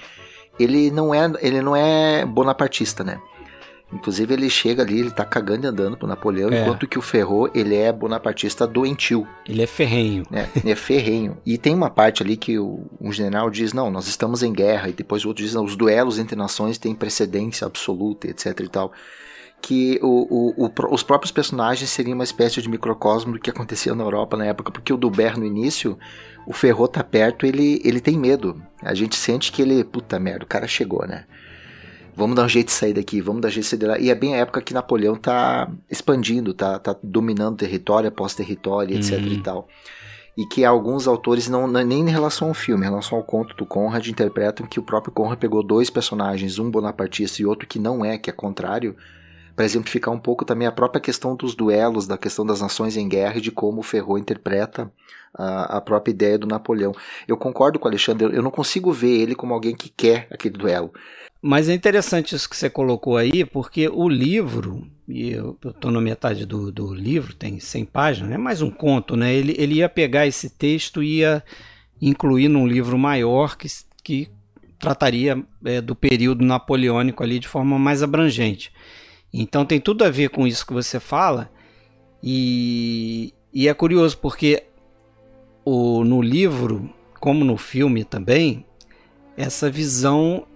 ele 0.58 0.90
não 0.90 1.14
é 1.14 1.30
ele 1.40 1.60
não 1.60 1.74
é 1.76 2.24
bonapartista, 2.24 3.04
né? 3.04 3.20
Inclusive 3.92 4.32
ele 4.32 4.48
chega 4.48 4.84
ali, 4.84 5.00
ele 5.00 5.10
tá 5.10 5.24
cagando 5.24 5.66
e 5.66 5.68
andando 5.68 5.96
pro 5.96 6.06
Napoleão, 6.06 6.48
É. 6.50 6.62
enquanto 6.62 6.86
que 6.86 6.96
o 6.96 7.02
Ferrot, 7.02 7.50
ele 7.58 7.74
é 7.74 7.90
bonapartista 7.92 8.64
doentio, 8.64 9.26
Ele 9.44 9.62
é 9.62 9.66
ferrenho. 9.66 10.24
né? 10.30 10.48
Ele 10.54 10.70
é 10.70 10.76
ferrenho. 10.76 11.38
E 11.44 11.58
tem 11.58 11.74
uma 11.74 11.90
parte 11.90 12.22
ali 12.22 12.36
que 12.36 12.56
o, 12.56 12.84
um 13.00 13.12
general 13.12 13.50
diz, 13.50 13.72
não, 13.72 13.90
nós 13.90 14.06
estamos 14.06 14.44
em 14.44 14.52
guerra, 14.52 14.88
e 14.88 14.92
depois 14.92 15.24
o 15.24 15.28
outro 15.28 15.42
diz, 15.42 15.54
não, 15.54 15.64
os 15.64 15.74
duelos 15.74 16.20
entre 16.20 16.36
nações 16.36 16.78
têm 16.78 16.94
precedência 16.94 17.66
absoluta, 17.66 18.28
etc 18.28 18.60
e 18.60 18.68
tal. 18.68 18.92
Que 19.62 19.98
o, 20.02 20.26
o- 20.62 20.66
o 20.66 20.94
os 20.94 21.02
próprios 21.02 21.30
personagens 21.30 21.90
seriam 21.90 22.14
uma 22.14 22.24
espécie 22.24 22.60
de 22.62 22.68
microcosmo 22.68 23.32
do 23.34 23.38
que 23.38 23.50
acontecia 23.50 23.94
na 23.94 24.02
Europa 24.04 24.36
na 24.36 24.46
época, 24.46 24.70
porque 24.72 24.92
o 24.92 24.96
Dubert 24.96 25.38
no 25.38 25.44
início, 25.44 25.98
o 26.46 26.52
Ferrot 26.52 26.92
tá 26.92 27.04
perto, 27.04 27.44
ele, 27.46 27.80
ele 27.84 28.00
tem 28.00 28.18
medo. 28.18 28.60
A 28.82 28.94
gente 28.94 29.16
sente 29.16 29.52
que 29.52 29.60
ele, 29.62 29.84
puta 29.84 30.18
merda, 30.18 30.44
o 30.44 30.48
cara 30.48 30.66
chegou, 30.66 31.06
né? 31.06 31.24
Vamos 32.16 32.34
dar 32.36 32.44
um 32.44 32.48
jeito 32.48 32.66
de 32.66 32.72
sair 32.72 32.92
daqui, 32.92 33.20
vamos 33.20 33.40
dar 33.42 33.48
um 33.48 33.50
jeito 33.50 33.64
de 33.64 33.70
sair 33.76 33.86
lá. 33.88 33.98
E 33.98 34.10
é 34.10 34.14
bem 34.14 34.34
a 34.34 34.38
época 34.38 34.60
que 34.60 34.74
Napoleão 34.74 35.14
tá 35.14 35.70
expandindo, 35.88 36.52
tá, 36.52 36.78
tá 36.78 36.96
dominando 37.02 37.56
território 37.58 38.08
após 38.08 38.34
território, 38.34 38.96
etc 38.96 39.18
Uhum. 39.18 39.26
e 39.32 39.42
tal. 39.42 39.68
E 40.36 40.46
que 40.46 40.64
alguns 40.64 41.06
autores, 41.06 41.48
não- 41.48 41.66
nem 41.68 42.00
em 42.00 42.10
relação 42.10 42.48
ao 42.48 42.54
filme, 42.54 42.84
em 42.84 42.88
relação 42.88 43.16
ao 43.18 43.24
conto 43.24 43.54
do 43.56 43.64
Conrad, 43.66 44.06
interpretam 44.08 44.66
que 44.66 44.80
o 44.80 44.82
próprio 44.82 45.12
Conrad 45.12 45.38
pegou 45.38 45.62
dois 45.62 45.90
personagens, 45.90 46.58
um 46.58 46.70
bonapartista 46.70 47.40
e 47.42 47.46
outro 47.46 47.66
que 47.68 47.78
não 47.78 48.04
é, 48.04 48.16
que 48.18 48.28
é 48.30 48.32
contrário, 48.32 48.96
para 49.54 49.64
exemplificar 49.64 50.12
um 50.12 50.18
pouco 50.18 50.44
também 50.44 50.66
a 50.66 50.72
própria 50.72 51.00
questão 51.00 51.36
dos 51.36 51.54
duelos, 51.54 52.06
da 52.06 52.18
questão 52.18 52.44
das 52.44 52.60
nações 52.60 52.96
em 52.96 53.08
guerra 53.08 53.38
e 53.38 53.40
de 53.40 53.50
como 53.50 53.80
o 53.80 53.82
Ferrot 53.82 54.20
interpreta 54.20 54.90
a, 55.34 55.78
a 55.78 55.80
própria 55.80 56.12
ideia 56.12 56.38
do 56.38 56.46
Napoleão. 56.46 56.92
Eu 57.26 57.36
concordo 57.36 57.78
com 57.78 57.86
o 57.86 57.90
Alexandre, 57.90 58.34
eu 58.34 58.42
não 58.42 58.50
consigo 58.50 58.92
ver 58.92 59.20
ele 59.20 59.34
como 59.34 59.54
alguém 59.54 59.74
que 59.74 59.88
quer 59.88 60.26
aquele 60.30 60.56
duelo. 60.56 60.92
Mas 61.42 61.68
é 61.68 61.74
interessante 61.74 62.34
isso 62.34 62.48
que 62.48 62.56
você 62.56 62.68
colocou 62.68 63.16
aí, 63.16 63.46
porque 63.46 63.88
o 63.88 64.08
livro, 64.08 64.86
e 65.08 65.30
eu 65.30 65.56
estou 65.64 65.90
na 65.90 66.00
metade 66.00 66.44
do, 66.44 66.70
do 66.70 66.92
livro, 66.92 67.34
tem 67.34 67.58
100 67.58 67.84
páginas, 67.86 68.32
é 68.32 68.38
mais 68.38 68.60
um 68.60 68.70
conto, 68.70 69.16
né? 69.16 69.32
Ele, 69.32 69.54
ele 69.56 69.76
ia 69.76 69.88
pegar 69.88 70.26
esse 70.26 70.50
texto 70.50 71.02
e 71.02 71.20
ia 71.20 71.42
incluir 72.00 72.48
num 72.48 72.66
livro 72.66 72.98
maior 72.98 73.56
que, 73.56 73.68
que 74.02 74.28
trataria 74.78 75.42
é, 75.64 75.80
do 75.80 75.94
período 75.94 76.44
napoleônico 76.44 77.22
ali 77.22 77.38
de 77.38 77.48
forma 77.48 77.78
mais 77.78 78.02
abrangente. 78.02 78.70
Então 79.32 79.64
tem 79.64 79.80
tudo 79.80 80.04
a 80.04 80.10
ver 80.10 80.30
com 80.30 80.46
isso 80.46 80.66
que 80.66 80.72
você 80.72 80.98
fala, 80.98 81.50
e, 82.22 83.32
e 83.52 83.68
é 83.68 83.74
curioso 83.74 84.18
porque 84.18 84.64
o, 85.64 86.04
no 86.04 86.20
livro, 86.20 86.92
como 87.18 87.44
no 87.44 87.56
filme 87.56 88.04
também, 88.04 88.64
essa 89.36 89.70
visão 89.70 90.46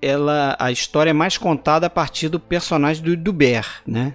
ela 0.00 0.56
a 0.58 0.70
história 0.70 1.10
é 1.10 1.14
mais 1.14 1.38
contada 1.38 1.86
a 1.86 1.90
partir 1.90 2.28
do 2.28 2.38
personagem 2.38 3.02
do 3.02 3.16
Dubert, 3.16 3.82
né? 3.86 4.14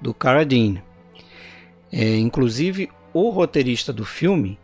Do 0.00 0.12
Carradine. 0.12 0.82
É, 1.92 2.16
inclusive 2.16 2.88
o 3.12 3.30
roteirista 3.30 3.92
do 3.92 4.04
filme, 4.04 4.58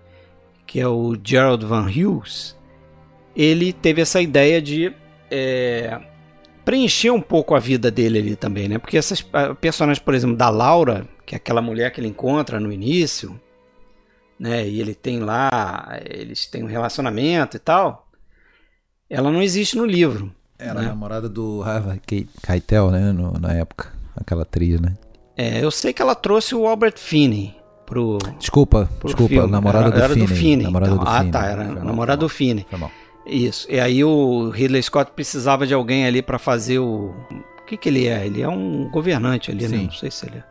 que 0.67 0.81
é 0.81 0.87
o 0.87 1.17
Gerald 1.23 1.65
Van 1.65 1.87
Hughes, 1.87 2.57
ele 3.35 3.73
teve 3.73 4.01
essa 4.01 4.21
ideia 4.21 4.63
de 4.63 4.93
é, 5.31 6.01
preencher 6.67 7.11
um 7.13 7.21
pouco 7.21 7.55
a 7.55 7.61
vida 7.61 7.91
dele 7.93 8.19
ali 8.19 8.37
também, 8.37 8.69
né? 8.69 8.77
Porque 8.77 8.99
essas 8.99 9.25
personagens, 9.61 10.01
por 10.03 10.13
exemplo, 10.15 10.37
da 10.37 10.51
Laura, 10.51 11.07
que 11.25 11.35
é 11.35 11.39
aquela 11.39 11.63
mulher 11.63 11.93
que 11.93 12.01
ele 12.01 12.09
encontra 12.09 12.59
no 12.59 12.73
início, 12.73 13.41
né? 14.39 14.69
E 14.69 14.81
ele 14.81 14.93
tem 14.95 15.21
lá, 15.21 15.99
eles 16.05 16.45
têm 16.47 16.65
um 16.65 16.67
relacionamento 16.67 17.57
e 17.57 17.61
tal. 17.61 18.09
Ela 19.09 19.31
não 19.31 19.41
existe 19.41 19.77
no 19.77 19.87
livro. 19.87 20.35
Era 20.59 20.81
né? 20.81 20.87
a 20.87 20.89
namorada 20.89 21.29
do 21.29 21.63
Harvey 21.63 22.01
Ke- 22.05 22.29
Keitel, 22.45 22.91
né? 22.91 23.13
no- 23.13 23.39
na 23.39 23.53
época. 23.53 23.93
Aquela 24.17 24.43
atriz, 24.43 24.81
né? 24.81 24.95
É, 25.37 25.63
eu 25.63 25.71
sei 25.71 25.93
que 25.93 26.03
ela 26.03 26.15
trouxe 26.15 26.55
o 26.55 26.67
Albert 26.67 26.99
Finney 26.99 27.55
pro, 27.85 28.19
Desculpa, 28.41 28.89
pro 28.99 29.07
desculpa, 29.09 29.35
filme. 29.35 29.53
namorada 29.53 29.87
era, 29.89 29.95
do 29.95 30.03
era 30.03 30.15
Finney. 30.15 30.27
do 30.27 30.35
Finney. 30.35 30.65
Namorada 30.65 30.93
então. 30.93 31.05
do 31.05 31.09
ah, 31.11 31.19
Finney. 31.19 31.31
tá, 31.33 31.47
era 31.47 31.65
namorada 31.65 32.21
do 32.21 32.29
Finney. 32.29 32.67
Foi 32.69 32.79
mal. 32.79 32.91
Isso. 33.27 33.67
E 33.71 33.81
aí 33.81 34.05
o 34.05 34.51
Ridley 34.51 34.83
Scott 34.83 35.11
precisava 35.13 35.67
de 35.67 35.75
alguém 35.75 36.07
ali 36.07 36.23
para 36.23 36.39
fazer 36.39 36.79
o. 36.79 37.15
O 37.61 37.67
que, 37.67 37.77
que 37.77 37.89
ele 37.89 38.07
é? 38.07 38.25
Ele 38.25 38.43
é 38.43 38.49
um 38.49 38.89
governante 38.89 39.51
ali, 39.51 39.67
né? 39.67 39.79
Não 39.79 39.91
sei 39.91 40.11
se 40.11 40.27
ele 40.27 40.39
é. 40.39 40.45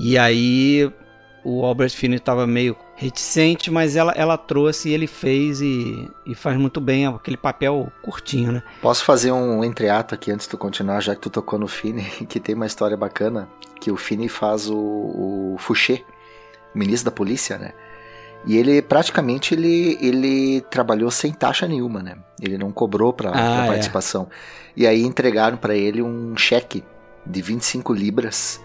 E 0.00 0.18
aí 0.18 0.92
o 1.44 1.64
Albert 1.64 1.90
Finney 1.90 2.18
estava 2.18 2.46
meio 2.46 2.76
reticente, 2.96 3.70
mas 3.70 3.96
ela, 3.96 4.12
ela 4.12 4.36
trouxe 4.36 4.88
e 4.88 4.92
ele 4.92 5.06
fez 5.06 5.60
e, 5.60 6.08
e 6.26 6.34
faz 6.34 6.56
muito 6.56 6.80
bem 6.80 7.06
aquele 7.06 7.36
papel 7.36 7.90
curtinho, 8.02 8.52
né? 8.52 8.62
Posso 8.80 9.04
fazer 9.04 9.32
um 9.32 9.64
entreato 9.64 10.14
aqui 10.14 10.30
antes 10.30 10.46
de 10.46 10.50
tu 10.50 10.58
continuar, 10.58 11.00
já 11.00 11.14
que 11.14 11.20
tu 11.20 11.30
tocou 11.30 11.58
no 11.58 11.68
Finney, 11.68 12.04
que 12.28 12.38
tem 12.40 12.54
uma 12.54 12.66
história 12.66 12.96
bacana, 12.96 13.48
que 13.80 13.90
o 13.90 13.96
Finney 13.96 14.28
faz 14.28 14.68
o, 14.68 14.76
o 14.76 15.56
Fouché, 15.58 16.04
o 16.74 16.78
ministro 16.78 17.10
da 17.10 17.16
polícia, 17.16 17.58
né? 17.58 17.72
E 18.46 18.56
ele 18.56 18.82
praticamente 18.82 19.54
ele, 19.54 19.96
ele 20.00 20.60
trabalhou 20.62 21.10
sem 21.10 21.32
taxa 21.32 21.66
nenhuma, 21.68 22.02
né? 22.02 22.16
Ele 22.40 22.58
não 22.58 22.72
cobrou 22.72 23.12
pra, 23.12 23.30
Ah, 23.34 23.64
é. 23.64 23.68
participação. 23.68 24.28
E 24.76 24.86
aí 24.86 25.02
entregaram 25.02 25.56
pra 25.56 25.76
ele 25.76 26.02
um 26.02 26.36
cheque 26.36 26.82
de 27.24 27.40
25 27.40 27.92
libras 27.92 28.60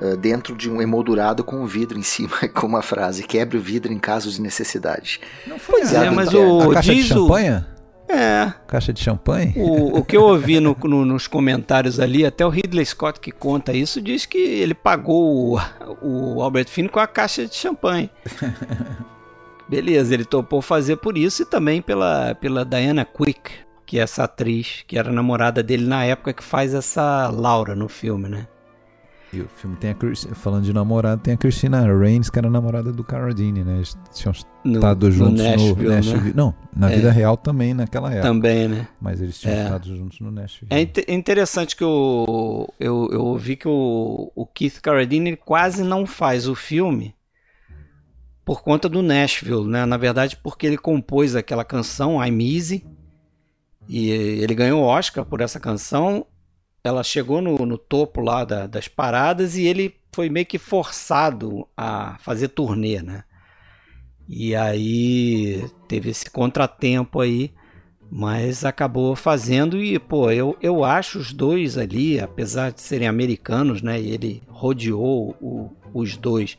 ah, 0.00 0.16
dentro 0.16 0.56
de 0.56 0.70
um 0.70 0.80
emoldurado 0.80 1.44
com 1.44 1.56
um 1.56 1.66
vidro 1.66 1.98
em 1.98 2.02
cima, 2.02 2.36
com 2.54 2.66
uma 2.66 2.80
frase: 2.80 3.22
quebre 3.22 3.58
o 3.58 3.60
vidro 3.60 3.92
em 3.92 3.98
caso 3.98 4.30
de 4.30 4.40
necessidade. 4.40 5.20
Não 5.46 5.58
foi 5.58 5.80
Pois 5.80 5.94
a- 5.94 6.06
é, 6.06 6.10
mas 6.10 6.32
o 6.32 6.70
a 6.70 6.74
caixa 6.74 6.94
de 6.94 7.02
diz 7.02 7.10
o- 7.10 7.14
champanhe? 7.26 7.64
É, 8.10 8.50
Caixa 8.66 8.90
de 8.90 9.02
champanhe? 9.02 9.52
O, 9.54 9.98
o 9.98 10.02
que 10.02 10.16
eu 10.16 10.22
ouvi 10.22 10.58
no- 10.60 10.74
no- 10.84 11.04
nos 11.04 11.26
comentários 11.26 12.00
ali, 12.00 12.24
até 12.24 12.46
o 12.46 12.48
Ridley 12.48 12.86
Scott 12.86 13.20
que 13.20 13.30
conta 13.30 13.74
isso, 13.74 14.00
diz 14.00 14.24
que 14.24 14.38
ele 14.38 14.72
pagou 14.72 15.58
o, 16.00 16.36
o 16.36 16.42
Albert 16.42 16.68
Finney 16.68 16.88
com 16.90 16.98
a 17.00 17.06
caixa 17.06 17.44
de 17.46 17.54
champanhe. 17.54 18.08
Beleza, 19.68 20.14
ele 20.14 20.24
topou 20.24 20.62
fazer 20.62 20.96
por 20.96 21.16
isso 21.18 21.42
e 21.42 21.44
também 21.44 21.82
pela, 21.82 22.34
pela 22.34 22.64
Diana 22.64 23.04
Quick, 23.04 23.50
que 23.84 23.98
é 23.98 24.02
essa 24.02 24.24
atriz 24.24 24.82
que 24.86 24.98
era 24.98 25.12
namorada 25.12 25.62
dele 25.62 25.86
na 25.86 26.04
época 26.04 26.32
que 26.32 26.42
faz 26.42 26.72
essa 26.74 27.28
Laura 27.28 27.74
no 27.74 27.88
filme, 27.88 28.28
né? 28.28 28.46
E 29.30 29.42
o 29.42 29.48
filme 29.56 29.76
tem 29.76 29.90
a 29.90 30.34
falando 30.34 30.64
de 30.64 30.72
namorado, 30.72 31.20
tem 31.20 31.34
a 31.34 31.36
Christina 31.36 31.82
Rains, 31.86 32.30
que 32.30 32.38
era 32.38 32.48
namorada 32.48 32.90
do 32.90 33.04
Carradine, 33.04 33.62
né? 33.62 33.76
Eles 33.76 33.94
tinham 34.14 34.32
No, 34.64 34.76
estado 34.76 35.04
no 35.04 35.12
juntos 35.12 35.42
Nashville, 35.44 35.82
no 35.82 35.88
né? 35.90 35.96
Nashville. 35.96 36.32
Não, 36.34 36.54
na 36.74 36.90
É. 36.90 36.96
vida 36.96 37.10
real 37.12 37.36
também 37.36 37.74
naquela 37.74 38.10
época. 38.10 38.26
Também, 38.26 38.68
né? 38.68 38.88
Mas 38.98 39.20
eles 39.20 39.38
tinham 39.38 39.54
É. 39.54 39.64
estado 39.64 39.94
juntos 39.94 40.18
no 40.20 40.30
Nashville. 40.30 40.68
É 40.70 40.80
inte- 40.80 41.04
interessante 41.06 41.76
que 41.76 41.84
o, 41.84 42.66
eu, 42.80 43.06
eu 43.12 43.22
ouvi 43.22 43.54
que 43.56 43.68
o, 43.68 44.32
o 44.34 44.46
Keith 44.46 44.80
Carradine 44.80 45.36
quase 45.36 45.84
não 45.84 46.06
faz 46.06 46.48
o 46.48 46.54
filme 46.54 47.14
por 48.48 48.62
conta 48.62 48.88
do 48.88 49.02
Nashville, 49.02 49.68
né? 49.68 49.84
Na 49.84 49.98
verdade, 49.98 50.34
porque 50.34 50.66
ele 50.66 50.78
compôs 50.78 51.36
aquela 51.36 51.66
canção 51.66 52.24
I'm 52.24 52.40
Easy 52.40 52.82
e 53.86 54.08
ele 54.08 54.54
ganhou 54.54 54.80
o 54.80 54.86
Oscar 54.86 55.22
por 55.22 55.42
essa 55.42 55.60
canção. 55.60 56.24
Ela 56.82 57.02
chegou 57.02 57.42
no, 57.42 57.58
no 57.66 57.76
topo 57.76 58.22
lá 58.22 58.46
da- 58.46 58.66
das 58.66 58.88
paradas 58.88 59.54
e 59.54 59.66
ele 59.66 59.94
foi 60.14 60.30
meio 60.30 60.46
que 60.46 60.56
forçado 60.56 61.68
a 61.76 62.16
fazer 62.20 62.48
turnê, 62.48 63.02
né? 63.02 63.24
E 64.26 64.56
aí 64.56 65.68
teve 65.86 66.08
esse 66.08 66.30
contratempo 66.30 67.20
aí 67.20 67.52
mas 68.10 68.64
acabou 68.64 69.14
fazendo 69.14 69.76
e, 69.82 69.98
pô, 69.98 70.30
eu, 70.30 70.56
eu 70.62 70.82
acho 70.82 71.18
os 71.18 71.30
dois 71.34 71.76
ali, 71.76 72.18
apesar 72.18 72.72
de 72.72 72.80
serem 72.80 73.06
americanos, 73.06 73.82
né, 73.82 74.00
ele 74.00 74.42
rodeou 74.48 75.36
o- 75.38 75.70
os 75.92 76.16
dois 76.16 76.56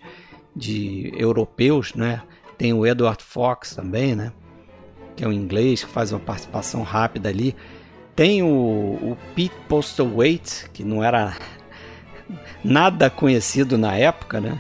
de 0.60 1.12
europeus, 1.16 1.94
né? 1.96 2.22
Tem 2.58 2.74
o 2.74 2.86
Edward 2.86 3.24
Fox 3.24 3.74
também, 3.74 4.16
né? 4.16 4.34
Que 5.16 5.24
é 5.24 5.28
um 5.28 5.32
inglês 5.32 5.84
que 5.84 5.90
faz 5.90 6.12
uma 6.12 6.20
participação 6.20 6.84
rápida 6.84 7.30
ali. 7.30 7.56
Tem 8.16 8.44
o, 8.44 8.48
o 8.48 9.18
Pete 9.34 9.56
Postlethwaite, 9.70 10.70
que 10.74 10.84
não 10.84 11.02
era 11.02 11.38
nada 12.64 13.10
conhecido 13.10 13.78
na 13.78 13.96
época, 13.96 14.42
né? 14.42 14.60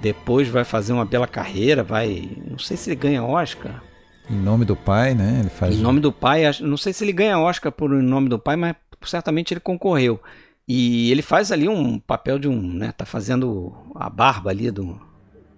Depois 0.00 0.46
vai 0.48 0.62
fazer 0.62 0.92
uma 0.92 1.04
bela 1.04 1.26
carreira, 1.26 1.82
vai. 1.82 2.30
Não 2.48 2.58
sei 2.58 2.76
se 2.76 2.88
ele 2.88 2.96
ganha 2.96 3.24
Oscar. 3.24 3.82
Em 4.30 4.36
nome 4.36 4.64
do 4.64 4.76
pai, 4.76 5.14
né? 5.14 5.38
Ele 5.40 5.48
faz. 5.48 5.74
Em 5.74 5.80
nome 5.80 6.00
do 6.00 6.12
pai, 6.12 6.42
não 6.60 6.76
sei 6.76 6.92
se 6.92 7.02
ele 7.02 7.12
ganha 7.12 7.38
Oscar 7.38 7.72
por 7.72 7.92
Em 7.92 8.02
nome 8.02 8.28
do 8.28 8.38
pai, 8.38 8.56
mas 8.56 8.76
certamente 9.02 9.52
ele 9.52 9.60
concorreu. 9.60 10.20
E 10.68 11.10
ele 11.10 11.22
faz 11.22 11.52
ali 11.52 11.68
um 11.68 11.98
papel 11.98 12.38
de 12.38 12.48
um, 12.48 12.60
né? 12.60 12.92
Tá 12.92 13.04
fazendo 13.04 13.72
a 13.94 14.10
barba 14.10 14.50
ali 14.50 14.70
do, 14.70 15.00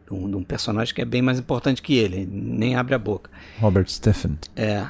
de 0.08 0.14
um, 0.14 0.30
de 0.30 0.36
um 0.36 0.42
personagem 0.42 0.94
que 0.94 1.02
é 1.02 1.04
bem 1.04 1.20
mais 1.20 1.38
importante 1.38 1.82
que 1.82 1.96
ele, 1.96 2.26
nem 2.26 2.74
abre 2.74 2.94
a 2.94 2.98
boca. 2.98 3.30
Robert 3.60 3.88
Stephen. 3.88 4.38
É. 4.56 4.86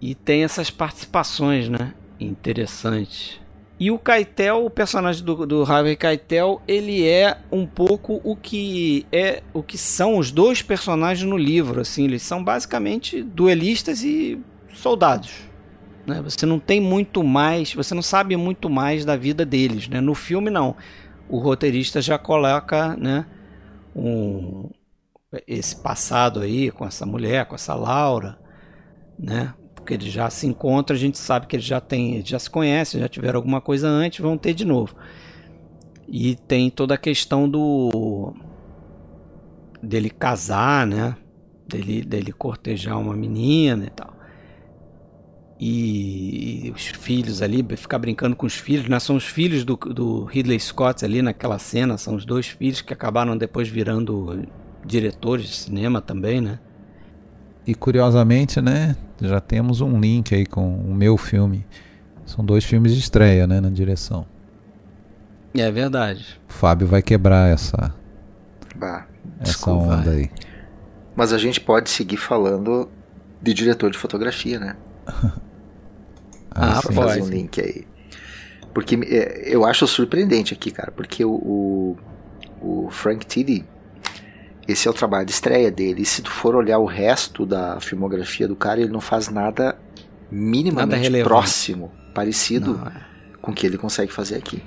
E 0.00 0.14
tem 0.14 0.44
essas 0.44 0.70
participações, 0.70 1.68
né? 1.68 1.94
Interessantes. 2.20 3.40
E 3.78 3.90
o 3.90 3.98
Keitel, 3.98 4.64
o 4.64 4.70
personagem 4.70 5.22
do, 5.22 5.46
do 5.46 5.62
Harvey 5.62 5.96
Keitel, 5.96 6.62
ele 6.66 7.06
é 7.06 7.38
um 7.52 7.66
pouco 7.66 8.20
o 8.24 8.34
que 8.34 9.06
é 9.12 9.42
o 9.52 9.62
que 9.62 9.76
são 9.76 10.16
os 10.16 10.30
dois 10.30 10.62
personagens 10.62 11.28
no 11.28 11.36
livro, 11.36 11.80
assim, 11.80 12.04
eles 12.04 12.22
são 12.22 12.42
basicamente 12.42 13.22
duelistas 13.22 14.02
e 14.02 14.38
soldados. 14.72 15.30
Né? 16.06 16.22
Você 16.22 16.46
não 16.46 16.58
tem 16.58 16.80
muito 16.80 17.22
mais, 17.22 17.74
você 17.74 17.94
não 17.94 18.00
sabe 18.00 18.34
muito 18.36 18.70
mais 18.70 19.04
da 19.04 19.14
vida 19.14 19.44
deles, 19.44 19.88
né? 19.88 20.00
No 20.00 20.14
filme 20.14 20.50
não. 20.50 20.74
O 21.28 21.38
roteirista 21.38 22.00
já 22.00 22.16
coloca, 22.16 22.96
né, 22.96 23.26
um 23.96 24.70
esse 25.46 25.76
passado 25.76 26.40
aí 26.40 26.70
com 26.70 26.86
essa 26.86 27.04
mulher, 27.04 27.46
com 27.46 27.54
essa 27.56 27.74
Laura, 27.74 28.38
né? 29.18 29.54
porque 29.86 29.94
eles 29.94 30.12
já 30.12 30.28
se 30.28 30.48
encontram, 30.48 30.96
a 30.96 30.98
gente 30.98 31.16
sabe 31.16 31.46
que 31.46 31.54
eles 31.54 31.64
já 31.64 31.80
têm, 31.80 32.20
já 32.26 32.40
se 32.40 32.50
conhecem, 32.50 33.00
já 33.00 33.08
tiveram 33.08 33.38
alguma 33.38 33.60
coisa 33.60 33.86
antes, 33.86 34.18
vão 34.18 34.36
ter 34.36 34.52
de 34.52 34.64
novo. 34.64 34.96
E 36.08 36.34
tem 36.34 36.68
toda 36.68 36.94
a 36.94 36.98
questão 36.98 37.48
do 37.48 38.34
dele 39.80 40.10
casar, 40.10 40.84
né? 40.88 41.16
Dele, 41.68 42.02
dele 42.02 42.32
cortejar 42.32 42.98
uma 42.98 43.14
menina 43.14 43.84
e 43.86 43.90
tal. 43.90 44.15
E, 45.58 46.70
os 46.74 46.86
filhos 46.86 47.40
ali, 47.40 47.64
ficar 47.76 47.98
brincando 47.98 48.36
com 48.36 48.46
os 48.46 48.54
filhos, 48.54 48.88
né? 48.88 48.98
São 49.00 49.16
os 49.16 49.24
filhos 49.24 49.64
do, 49.64 49.76
do 49.76 50.24
Ridley 50.24 50.60
Scott 50.60 51.04
ali 51.04 51.22
naquela 51.22 51.58
cena, 51.58 51.96
são 51.96 52.14
os 52.14 52.24
dois 52.24 52.48
filhos 52.48 52.82
que 52.82 52.92
acabaram 52.92 53.36
depois 53.36 53.68
virando 53.68 54.46
diretores 54.84 55.46
de 55.46 55.56
cinema 55.56 56.00
também, 56.02 56.40
né? 56.40 56.58
E 57.66 57.74
curiosamente, 57.74 58.60
né, 58.60 58.96
já 59.20 59.40
temos 59.40 59.80
um 59.80 59.98
link 59.98 60.32
aí 60.34 60.46
com 60.46 60.76
o 60.76 60.94
meu 60.94 61.16
filme. 61.16 61.66
São 62.24 62.44
dois 62.44 62.64
filmes 62.64 62.92
de 62.92 63.00
estreia, 63.00 63.46
né, 63.46 63.60
na 63.60 63.70
direção. 63.70 64.26
É 65.52 65.70
verdade. 65.70 66.40
O 66.48 66.52
Fábio 66.52 66.86
vai 66.86 67.02
quebrar 67.02 67.50
essa 67.50 67.94
bah, 68.76 69.06
essa 69.40 69.70
onda 69.70 70.10
aí. 70.10 70.30
Mas 71.14 71.32
a 71.32 71.38
gente 71.38 71.60
pode 71.60 71.88
seguir 71.90 72.18
falando 72.18 72.88
de 73.40 73.54
diretor 73.54 73.90
de 73.90 73.98
fotografia, 73.98 74.60
né? 74.60 74.76
ah, 76.56 76.80
pode. 76.82 76.94
Fazer 76.94 77.22
um 77.22 77.28
link 77.28 77.60
aí. 77.60 77.86
Porque 78.74 78.98
é, 79.06 79.44
eu 79.46 79.64
acho 79.64 79.86
surpreendente 79.86 80.52
aqui, 80.52 80.70
cara, 80.70 80.92
porque 80.92 81.24
o, 81.24 81.30
o, 81.30 81.96
o 82.60 82.90
Frank 82.90 83.24
Tilly 83.26 83.64
esse 84.68 84.88
é 84.88 84.90
o 84.90 84.94
trabalho 84.94 85.24
de 85.24 85.32
estreia 85.32 85.70
dele. 85.70 86.02
E 86.02 86.04
se 86.04 86.22
tu 86.22 86.30
for 86.30 86.54
olhar 86.54 86.78
o 86.78 86.86
resto 86.86 87.46
da 87.46 87.80
filmografia 87.80 88.48
do 88.48 88.56
cara, 88.56 88.80
ele 88.80 88.90
não 88.90 89.00
faz 89.00 89.28
nada 89.28 89.78
minimamente 90.30 91.08
nada 91.08 91.24
próximo, 91.24 91.92
parecido 92.12 92.74
não, 92.74 92.88
é. 92.88 92.92
com 93.40 93.52
o 93.52 93.54
que 93.54 93.64
ele 93.64 93.78
consegue 93.78 94.12
fazer 94.12 94.34
aqui. 94.36 94.60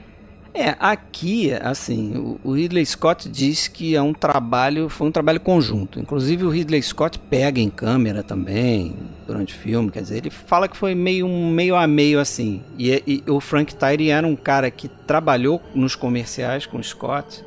É, 0.59 0.75
aqui, 0.79 1.53
assim, 1.53 2.37
o 2.43 2.53
Ridley 2.53 2.85
Scott 2.85 3.29
diz 3.29 3.67
que 3.67 3.95
é 3.95 4.01
um 4.01 4.13
trabalho, 4.13 4.89
foi 4.89 5.07
um 5.07 5.11
trabalho 5.11 5.39
conjunto. 5.39 5.99
Inclusive 5.99 6.43
o 6.43 6.49
Ridley 6.49 6.81
Scott 6.81 7.17
pega 7.17 7.61
em 7.61 7.69
câmera 7.69 8.21
também 8.21 8.95
durante 9.25 9.55
o 9.55 9.57
filme, 9.57 9.89
quer 9.89 10.01
dizer, 10.01 10.17
ele 10.17 10.29
fala 10.29 10.67
que 10.67 10.75
foi 10.75 10.93
meio 10.93 11.27
meio 11.27 11.75
a 11.75 11.87
meio 11.87 12.19
assim. 12.19 12.61
E, 12.77 13.03
e 13.07 13.31
o 13.31 13.39
Frank 13.39 13.73
Tyree 13.73 14.09
era 14.09 14.27
um 14.27 14.35
cara 14.35 14.69
que 14.69 14.87
trabalhou 14.87 15.61
nos 15.73 15.95
comerciais 15.95 16.65
com 16.65 16.77
o 16.77 16.83
Scott 16.83 17.43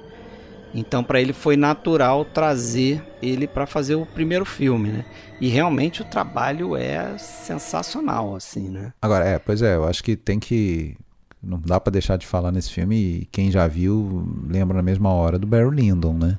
então, 0.74 1.04
para 1.04 1.20
ele 1.20 1.32
foi 1.32 1.56
natural 1.56 2.24
trazer 2.24 3.02
ele 3.20 3.46
para 3.46 3.66
fazer 3.66 3.94
o 3.94 4.06
primeiro 4.06 4.44
filme, 4.44 4.90
né? 4.90 5.04
E 5.40 5.48
realmente 5.48 6.02
o 6.02 6.04
trabalho 6.04 6.76
é 6.76 7.16
sensacional, 7.18 8.34
assim, 8.34 8.68
né? 8.68 8.92
Agora, 9.02 9.24
é, 9.26 9.38
pois 9.38 9.60
é, 9.60 9.74
eu 9.76 9.84
acho 9.84 10.02
que 10.02 10.16
tem 10.16 10.40
que. 10.40 10.96
Não 11.42 11.58
dá 11.58 11.80
para 11.80 11.90
deixar 11.90 12.16
de 12.16 12.26
falar 12.26 12.52
nesse 12.52 12.70
filme, 12.70 12.96
e 12.96 13.28
quem 13.32 13.50
já 13.50 13.66
viu 13.66 14.26
lembra 14.48 14.76
na 14.76 14.82
mesma 14.82 15.10
hora 15.10 15.38
do 15.38 15.46
Barry 15.46 15.74
Lyndon, 15.74 16.14
né? 16.14 16.38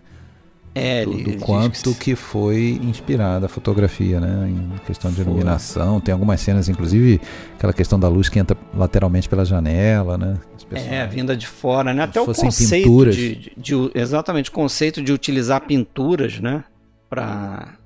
É, 0.76 1.06
do, 1.06 1.12
do 1.12 1.38
quanto 1.38 1.94
que... 1.94 2.00
que... 2.00 2.16
foi 2.16 2.80
inspirada 2.82 3.46
a 3.46 3.50
fotografia, 3.50 4.20
né? 4.20 4.50
Em 4.50 4.78
questão 4.86 5.12
de 5.12 5.22
iluminação. 5.22 6.02
Tem 6.02 6.12
algumas 6.12 6.42
cenas, 6.42 6.68
inclusive, 6.68 7.22
aquela 7.56 7.74
questão 7.74 8.00
da 8.00 8.08
luz 8.08 8.28
que 8.28 8.40
entra 8.40 8.58
lateralmente 8.74 9.30
pela 9.30 9.46
janela, 9.46 10.18
né? 10.18 10.40
É, 10.72 11.06
vinda 11.06 11.38
de 11.38 11.46
fora, 11.46 11.94
né? 11.94 12.04
Até 12.04 12.20
o 12.20 12.26
conceito 12.26 13.12
de, 13.12 13.36
de, 13.36 13.54
de, 13.56 13.92
Exatamente, 13.94 14.50
o 14.50 14.54
conceito 14.54 15.02
de 15.02 15.14
utilizar 15.14 15.62
pinturas, 15.62 16.40
né? 16.40 16.64
Para 17.10 17.78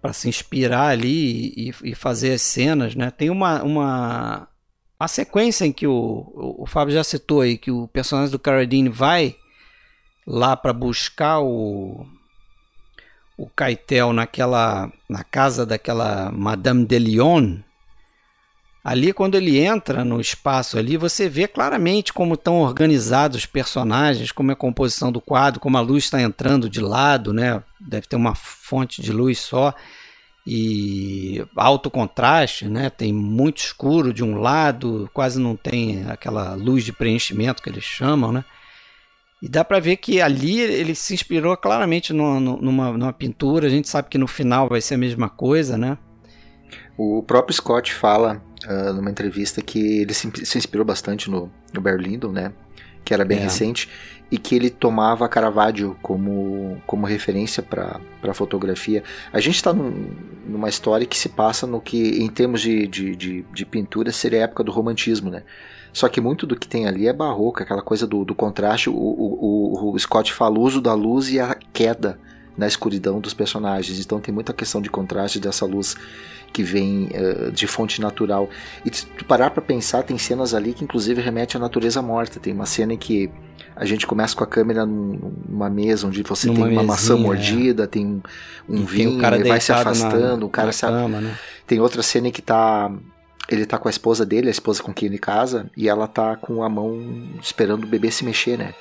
para 0.00 0.12
se 0.12 0.28
inspirar 0.28 0.88
ali 0.88 1.52
e, 1.56 1.74
e, 1.82 1.94
fazer 1.94 2.34
as 2.34 2.42
cenas, 2.42 2.94
né? 2.94 3.10
Tem 3.10 3.28
uma, 3.28 3.64
uma 3.64 4.46
a 4.98 5.08
sequência 5.08 5.64
em 5.64 5.72
que 5.72 5.86
o, 5.86 5.92
o, 5.92 6.62
o 6.62 6.66
Fábio 6.66 6.94
já 6.94 7.04
citou 7.04 7.42
aí, 7.42 7.58
que 7.58 7.70
o 7.70 7.88
personagem 7.88 8.30
do 8.30 8.38
Carradine 8.38 8.88
vai 8.88 9.36
lá 10.26 10.56
para 10.56 10.72
buscar 10.72 11.40
o 11.40 12.06
o 13.38 13.46
Caitel 13.50 14.14
naquela 14.14 14.90
na 15.08 15.22
casa 15.22 15.66
daquela 15.66 16.32
Madame 16.32 16.86
de 16.86 16.98
Lyon. 16.98 17.58
Ali 18.82 19.12
quando 19.12 19.34
ele 19.34 19.58
entra 19.58 20.04
no 20.04 20.20
espaço 20.20 20.78
ali, 20.78 20.96
você 20.96 21.28
vê 21.28 21.46
claramente 21.46 22.12
como 22.12 22.34
estão 22.34 22.60
organizados 22.60 23.38
os 23.38 23.46
personagens, 23.46 24.32
como 24.32 24.52
é 24.52 24.54
a 24.54 24.56
composição 24.56 25.12
do 25.12 25.20
quadro, 25.20 25.60
como 25.60 25.76
a 25.76 25.80
luz 25.80 26.04
está 26.04 26.22
entrando 26.22 26.70
de 26.70 26.80
lado, 26.80 27.32
né? 27.32 27.62
Deve 27.80 28.06
ter 28.06 28.16
uma 28.16 28.34
fonte 28.34 29.02
de 29.02 29.12
luz 29.12 29.40
só 29.40 29.74
e 30.46 31.44
alto 31.56 31.90
contraste, 31.90 32.68
né? 32.68 32.88
Tem 32.88 33.12
muito 33.12 33.58
escuro 33.58 34.12
de 34.12 34.22
um 34.22 34.38
lado, 34.38 35.10
quase 35.12 35.40
não 35.40 35.56
tem 35.56 36.04
aquela 36.08 36.54
luz 36.54 36.84
de 36.84 36.92
preenchimento 36.92 37.60
que 37.60 37.68
eles 37.68 37.82
chamam, 37.82 38.30
né? 38.30 38.44
E 39.42 39.48
dá 39.48 39.64
para 39.64 39.80
ver 39.80 39.96
que 39.96 40.20
ali 40.20 40.60
ele 40.60 40.94
se 40.94 41.12
inspirou 41.12 41.56
claramente 41.56 42.12
numa, 42.12 42.92
numa, 42.92 43.12
pintura. 43.12 43.66
A 43.66 43.70
gente 43.70 43.88
sabe 43.88 44.08
que 44.08 44.16
no 44.16 44.26
final 44.26 44.68
vai 44.68 44.80
ser 44.80 44.94
a 44.94 44.98
mesma 44.98 45.28
coisa, 45.28 45.76
né? 45.76 45.98
O 46.96 47.22
próprio 47.22 47.54
Scott 47.54 47.92
fala 47.92 48.42
uh, 48.66 48.92
numa 48.94 49.10
entrevista 49.10 49.60
que 49.60 50.00
ele 50.00 50.14
se, 50.14 50.30
se, 50.46 50.56
inspirou 50.56 50.86
bastante 50.86 51.30
no, 51.30 51.52
no 51.72 51.80
Berlindo, 51.80 52.32
né? 52.32 52.52
Que 53.06 53.14
era 53.14 53.24
bem 53.24 53.38
é. 53.38 53.42
recente. 53.42 53.88
E 54.30 54.36
que 54.36 54.54
ele 54.54 54.68
tomava 54.68 55.26
Caravaggio 55.28 55.96
como, 56.02 56.82
como 56.84 57.06
referência 57.06 57.62
para 57.62 58.34
fotografia. 58.34 59.02
A 59.32 59.40
gente 59.40 59.54
está 59.54 59.72
num, 59.72 60.10
numa 60.44 60.68
história 60.68 61.06
que 61.06 61.16
se 61.16 61.28
passa 61.28 61.66
no 61.66 61.80
que, 61.80 62.20
em 62.20 62.28
termos 62.28 62.60
de, 62.60 62.86
de, 62.88 63.16
de, 63.16 63.42
de 63.42 63.64
pintura, 63.64 64.10
seria 64.10 64.40
a 64.40 64.42
época 64.42 64.64
do 64.64 64.72
romantismo, 64.72 65.30
né? 65.30 65.44
Só 65.96 66.10
que 66.10 66.20
muito 66.20 66.46
do 66.46 66.54
que 66.54 66.68
tem 66.68 66.86
ali 66.86 67.08
é 67.08 67.12
barroco, 67.12 67.62
aquela 67.62 67.80
coisa 67.80 68.06
do, 68.06 68.22
do 68.22 68.34
contraste. 68.34 68.90
O, 68.90 68.94
o, 68.94 69.94
o, 69.94 69.98
Scott 69.98 70.30
fala 70.30 70.58
o 70.58 70.60
uso 70.60 70.78
da 70.78 70.92
luz 70.92 71.30
e 71.30 71.40
a 71.40 71.54
queda 71.54 72.18
na 72.54 72.66
escuridão 72.66 73.18
dos 73.18 73.32
personagens. 73.32 73.98
Então 73.98 74.20
tem 74.20 74.34
muita 74.34 74.52
questão 74.52 74.82
de 74.82 74.90
contraste 74.90 75.40
dessa 75.40 75.64
luz 75.64 75.96
que 76.56 76.62
vem 76.62 77.10
uh, 77.12 77.52
de 77.52 77.66
fonte 77.66 78.00
natural. 78.00 78.48
E 78.82 78.96
se 78.96 79.04
tu 79.04 79.26
parar 79.26 79.50
para 79.50 79.60
pensar, 79.60 80.02
tem 80.02 80.16
cenas 80.16 80.54
ali 80.54 80.72
que 80.72 80.82
inclusive 80.82 81.20
remete 81.20 81.54
à 81.54 81.60
natureza 81.60 82.00
morta. 82.00 82.40
Tem 82.40 82.50
uma 82.50 82.64
cena 82.64 82.94
em 82.94 82.96
que 82.96 83.30
a 83.74 83.84
gente 83.84 84.06
começa 84.06 84.34
com 84.34 84.42
a 84.42 84.46
câmera 84.46 84.86
numa 84.86 85.68
mesa 85.68 86.06
onde 86.06 86.22
você 86.22 86.46
Numa 86.46 86.60
tem 86.60 86.64
uma 86.64 86.70
mesinha, 86.70 86.86
maçã 86.86 87.16
mordida, 87.18 87.84
é. 87.84 87.86
tem 87.86 88.22
um, 88.66 88.84
vinho, 88.86 89.20
tem 89.20 89.42
vai 89.44 89.60
se 89.60 89.70
afastando, 89.70 90.38
na, 90.38 90.46
o 90.46 90.48
cara 90.48 90.72
se 90.72 90.80
cama, 90.80 91.20
né? 91.20 91.36
Tem 91.66 91.78
outra 91.78 92.02
cena 92.02 92.28
em 92.28 92.32
que 92.32 92.40
tá 92.40 92.90
ele 93.50 93.66
tá 93.66 93.76
com 93.76 93.86
a 93.86 93.90
esposa 93.90 94.24
dele, 94.24 94.48
a 94.48 94.50
esposa 94.50 94.82
com 94.82 94.94
quem 94.94 95.08
ele 95.08 95.18
casa, 95.18 95.70
e 95.76 95.90
ela 95.90 96.08
tá 96.08 96.36
com 96.36 96.64
a 96.64 96.70
mão 96.70 97.28
esperando 97.40 97.84
o 97.84 97.86
bebê 97.86 98.10
se 98.10 98.24
mexer, 98.24 98.56
né? 98.56 98.72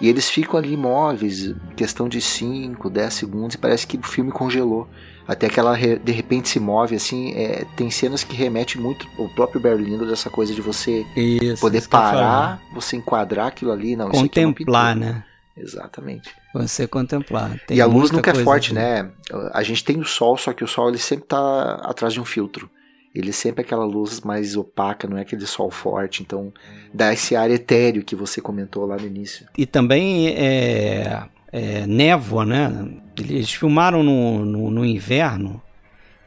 E 0.00 0.08
eles 0.08 0.28
ficam 0.28 0.58
ali 0.58 0.72
imóveis, 0.72 1.54
questão 1.76 2.08
de 2.08 2.20
5, 2.20 2.90
10 2.90 3.14
segundos, 3.14 3.54
e 3.54 3.58
parece 3.58 3.86
que 3.86 3.96
o 3.96 4.02
filme 4.02 4.32
congelou. 4.32 4.88
Até 5.26 5.48
que 5.48 5.60
ela 5.60 5.76
de 5.76 6.12
repente 6.12 6.48
se 6.48 6.58
move, 6.58 6.96
assim, 6.96 7.32
é, 7.34 7.64
tem 7.76 7.90
cenas 7.90 8.24
que 8.24 8.34
remetem 8.34 8.80
muito 8.80 9.06
ao 9.18 9.28
próprio 9.28 9.60
Berlindo 9.60 10.06
dessa 10.06 10.28
coisa 10.28 10.52
de 10.54 10.60
você 10.60 11.06
isso, 11.16 11.60
poder 11.60 11.86
parar, 11.88 12.60
você 12.72 12.96
enquadrar 12.96 13.46
aquilo 13.46 13.70
ali. 13.70 13.94
Não, 13.94 14.08
é 14.08 14.10
Contemplar, 14.10 14.96
é 14.96 15.00
né? 15.00 15.24
Exatamente. 15.56 16.30
Você 16.54 16.86
contemplar. 16.86 17.58
Tem 17.66 17.76
e 17.76 17.80
a 17.80 17.86
luz 17.86 18.10
nunca 18.10 18.30
é 18.30 18.34
forte, 18.34 18.66
aqui. 18.66 18.74
né? 18.74 19.10
A 19.52 19.62
gente 19.62 19.84
tem 19.84 19.98
o 19.98 20.04
sol, 20.04 20.36
só 20.36 20.52
que 20.52 20.64
o 20.64 20.66
sol 20.66 20.88
ele 20.88 20.98
sempre 20.98 21.26
tá 21.26 21.74
atrás 21.84 22.12
de 22.14 22.20
um 22.20 22.24
filtro. 22.24 22.70
Ele 23.14 23.32
sempre 23.32 23.62
é 23.62 23.64
aquela 23.64 23.84
luz 23.84 24.22
mais 24.22 24.56
opaca, 24.56 25.06
não 25.06 25.18
é 25.18 25.20
aquele 25.20 25.46
sol 25.46 25.70
forte. 25.70 26.22
Então 26.22 26.52
dá 26.92 27.12
esse 27.12 27.36
ar 27.36 27.50
etéreo 27.50 28.02
que 28.02 28.16
você 28.16 28.40
comentou 28.40 28.86
lá 28.86 28.96
no 28.96 29.06
início. 29.06 29.46
E 29.56 29.66
também 29.66 30.28
é, 30.28 31.22
é 31.52 31.86
névoa, 31.86 32.44
né? 32.44 32.88
Eles 33.18 33.52
filmaram 33.52 34.02
no, 34.02 34.44
no, 34.44 34.70
no 34.70 34.84
inverno. 34.84 35.62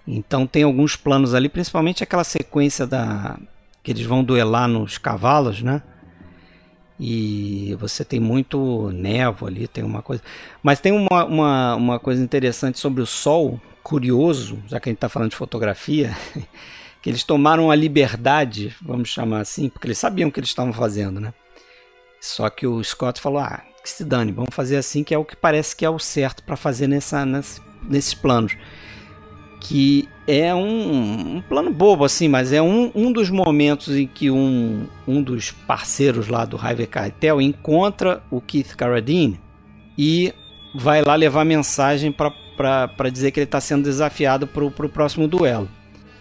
Então 0.07 0.45
tem 0.45 0.63
alguns 0.63 0.95
planos 0.95 1.34
ali, 1.34 1.49
principalmente 1.49 2.03
aquela 2.03 2.23
sequência 2.23 2.86
da 2.86 3.38
que 3.84 3.91
eles 3.91 4.05
vão 4.05 4.23
duelar 4.23 4.67
nos 4.67 4.97
cavalos, 4.97 5.61
né? 5.61 5.82
e 6.99 7.76
você 7.80 8.05
tem 8.05 8.19
muito 8.19 8.89
névoa 8.91 9.49
ali, 9.49 9.67
tem 9.67 9.84
uma 9.84 10.01
coisa. 10.01 10.23
Mas 10.63 10.80
tem 10.80 10.91
uma, 10.91 11.26
uma, 11.26 11.76
uma 11.76 11.99
coisa 11.99 12.23
interessante 12.23 12.80
sobre 12.80 13.01
o 13.01 13.05
Sol, 13.05 13.59
curioso, 13.84 14.59
já 14.67 14.80
que 14.80 14.89
a 14.89 14.91
gente 14.91 14.97
está 14.97 15.09
falando 15.09 15.32
de 15.32 15.36
fotografia, 15.36 16.15
que 17.01 17.09
eles 17.09 17.23
tomaram 17.23 17.69
a 17.69 17.76
liberdade, 17.76 18.76
vamos 18.82 19.09
chamar 19.09 19.41
assim, 19.41 19.69
porque 19.69 19.88
eles 19.88 19.97
sabiam 19.97 20.30
o 20.30 20.32
que 20.32 20.39
eles 20.39 20.49
estavam 20.49 20.73
fazendo, 20.73 21.19
né? 21.19 21.34
Só 22.26 22.49
que 22.49 22.65
o 22.65 22.84
Scott 22.84 23.21
falou: 23.21 23.39
ah, 23.39 23.61
que 23.84 23.89
se 23.89 24.03
dane, 24.03 24.32
vamos 24.32 24.53
fazer 24.53 24.78
assim, 24.78 25.03
que 25.03 25.13
é 25.13 25.17
o 25.17 25.23
que 25.23 25.36
parece 25.36 25.76
que 25.76 25.86
é 25.86 25.89
o 25.89 25.99
certo 25.99 26.43
para 26.43 26.55
fazer 26.55 26.88
nessa, 26.88 27.26
nessa, 27.26 27.61
nesses 27.88 28.13
planos 28.13 28.57
que 29.67 30.07
é 30.28 30.53
um, 30.53 31.38
um, 31.38 31.41
plano 31.41 31.71
bobo, 31.71 32.05
assim, 32.05 32.28
mas 32.28 32.53
é 32.53 32.61
um, 32.61 32.91
um 32.93 33.11
dos 33.11 33.32
momentos 33.32 33.95
em 33.95 34.05
que 34.05 34.30
um, 34.30 34.88
um 35.07 35.23
dos 35.23 35.49
parceiros 35.51 36.28
lá 36.28 36.45
do 36.45 36.55
Harvey 36.55 36.86
Keitel 36.86 37.41
encontra 37.41 38.21
o 38.30 38.39
Keith 38.39 38.76
Carradine 38.76 39.39
e 39.97 40.32
vai 40.76 41.01
lá 41.01 41.15
levar 41.15 41.45
mensagem 41.45 42.11
para 42.11 43.09
dizer 43.11 43.32
que 43.32 43.39
ele 43.39 43.45
está 43.45 43.59
sendo 43.59 43.84
desafiado 43.86 44.45
para 44.45 44.63
o 44.63 44.89
próximo 44.89 45.28
duelo. 45.28 45.67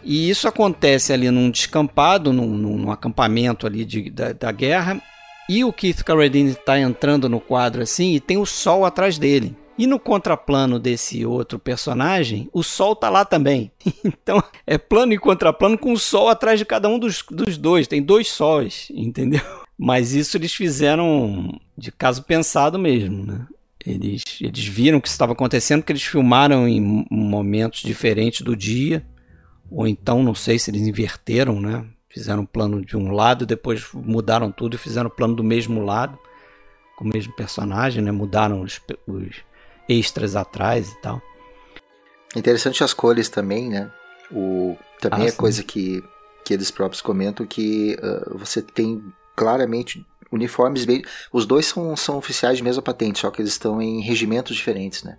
E 0.03 0.31
isso 0.31 0.49
acontece 0.49 1.13
ali 1.13 1.31
num 1.31 1.51
descampado, 1.51 2.33
num, 2.33 2.47
num 2.47 2.91
acampamento 2.91 3.67
ali 3.67 3.85
de, 3.85 4.11
da, 4.11 4.33
da 4.33 4.53
guerra, 4.53 5.03
e 5.49 5.65
o 5.65 5.73
Keith 5.73 6.03
Carradine 6.03 6.51
está 6.51 6.79
entrando 6.79 7.29
no 7.29 7.41
quadro 7.41 7.83
assim 7.83 8.15
e 8.15 8.21
tem 8.21 8.37
o 8.37 8.47
sol 8.47 8.85
atrás 8.85 9.19
dele. 9.19 9.57
E 9.77 9.87
no 9.87 9.99
contraplano 9.99 10.79
desse 10.79 11.27
outro 11.27 11.59
personagem, 11.59 12.49
o 12.53 12.63
Sol 12.63 12.95
tá 12.95 13.11
lá 13.11 13.25
também. 13.25 13.71
Então 14.05 14.43
é 14.67 14.79
plano 14.79 15.13
e 15.13 15.19
contraplano 15.19 15.77
com 15.77 15.93
o 15.93 15.99
Sol 15.99 16.29
atrás 16.29 16.59
de 16.59 16.65
cada 16.65 16.89
um 16.89 16.99
dos, 16.99 17.25
dos 17.31 17.59
dois. 17.59 17.89
Tem 17.89 18.01
dois 18.01 18.29
sóis, 18.29 18.89
entendeu? 18.95 19.43
Mas 19.77 20.15
isso 20.15 20.37
eles 20.37 20.55
fizeram 20.55 21.61
de 21.77 21.91
caso 21.91 22.23
pensado 22.23 22.79
mesmo, 22.79 23.27
né? 23.27 23.47
Eles, 23.85 24.23
eles 24.41 24.65
viram 24.65 24.99
o 24.99 25.03
que 25.03 25.09
estava 25.09 25.33
acontecendo, 25.33 25.81
porque 25.81 25.93
eles 25.93 26.05
filmaram 26.05 26.67
em 26.67 27.05
momentos 27.11 27.83
diferentes 27.83 28.41
do 28.41 28.57
dia. 28.57 29.05
Ou 29.71 29.87
então, 29.87 30.23
não 30.23 30.35
sei 30.35 30.59
se 30.59 30.71
eles 30.71 30.87
inverteram, 30.87 31.61
né? 31.61 31.85
Fizeram 32.15 32.43
um 32.43 32.47
plano 32.47 32.81
de 32.85 32.97
um 32.97 33.11
lado, 33.11 33.45
depois 33.45 33.85
mudaram 33.93 34.53
tudo 34.53 34.77
e 34.77 34.79
fizeram 34.79 35.09
o 35.09 35.11
plano 35.11 35.35
do 35.35 35.43
mesmo 35.43 35.85
lado, 35.85 36.17
com 36.97 37.05
o 37.05 37.09
mesmo 37.09 37.35
personagem, 37.35 38.01
né? 38.01 38.13
Mudaram 38.13 38.61
os, 38.63 38.81
os 39.05 39.45
extras 39.89 40.37
atrás 40.37 40.93
e 40.93 41.01
tal. 41.01 41.21
Interessante 42.37 42.85
as 42.85 42.95
cores 42.95 43.29
também, 43.29 43.69
né? 43.69 43.91
O, 44.31 44.77
também 45.01 45.23
ah, 45.23 45.27
é 45.27 45.31
sim. 45.33 45.37
coisa 45.37 45.65
que, 45.65 46.05
que 46.45 46.55
eles 46.55 46.71
próprios 46.71 47.03
comentam 47.03 47.45
que 47.45 47.99
uh, 48.01 48.39
você 48.39 48.63
tem 48.63 49.03
claramente 49.35 50.07
uniformes 50.31 50.85
bem. 50.85 51.03
Os 51.33 51.45
dois 51.45 51.67
são, 51.67 51.97
são 51.97 52.17
oficiais 52.17 52.59
de 52.59 52.63
mesma 52.63 52.81
patente, 52.81 53.19
só 53.19 53.31
que 53.31 53.43
eles 53.43 53.51
estão 53.51 53.83
em 53.83 54.01
regimentos 54.01 54.55
diferentes, 54.55 55.03
né? 55.03 55.19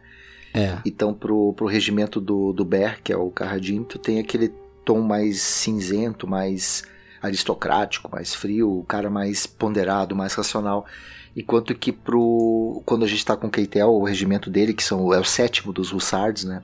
É. 0.53 0.77
Então, 0.85 1.13
pro, 1.13 1.51
pro 1.51 1.65
regimento 1.65 2.21
do, 2.21 2.53
do 2.53 2.63
Ber, 2.63 3.01
que 3.03 3.11
é 3.11 3.17
o 3.17 3.29
Carradine, 3.29 3.83
tu 3.83 3.99
tem 3.99 4.17
aquele 4.17 4.53
tom 4.85 5.01
mais 5.01 5.41
cinzento, 5.41 6.27
mais 6.27 6.83
aristocrático, 7.21 8.09
mais 8.11 8.33
frio, 8.35 8.79
o 8.79 8.83
cara 8.83 9.09
mais 9.09 9.47
ponderado, 9.47 10.15
mais 10.15 10.33
racional. 10.33 10.85
Enquanto 11.35 11.75
que 11.75 11.91
pro, 11.91 12.81
quando 12.85 13.03
a 13.03 13.07
gente 13.07 13.17
está 13.17 13.35
com 13.35 13.47
o 13.47 13.51
Keitel, 13.51 13.89
o 13.89 14.03
regimento 14.03 14.49
dele, 14.49 14.73
que 14.73 14.83
são, 14.83 15.13
é 15.13 15.19
o 15.19 15.25
sétimo 15.25 15.73
dos 15.73 15.91
Hussards, 15.91 16.45
né? 16.45 16.63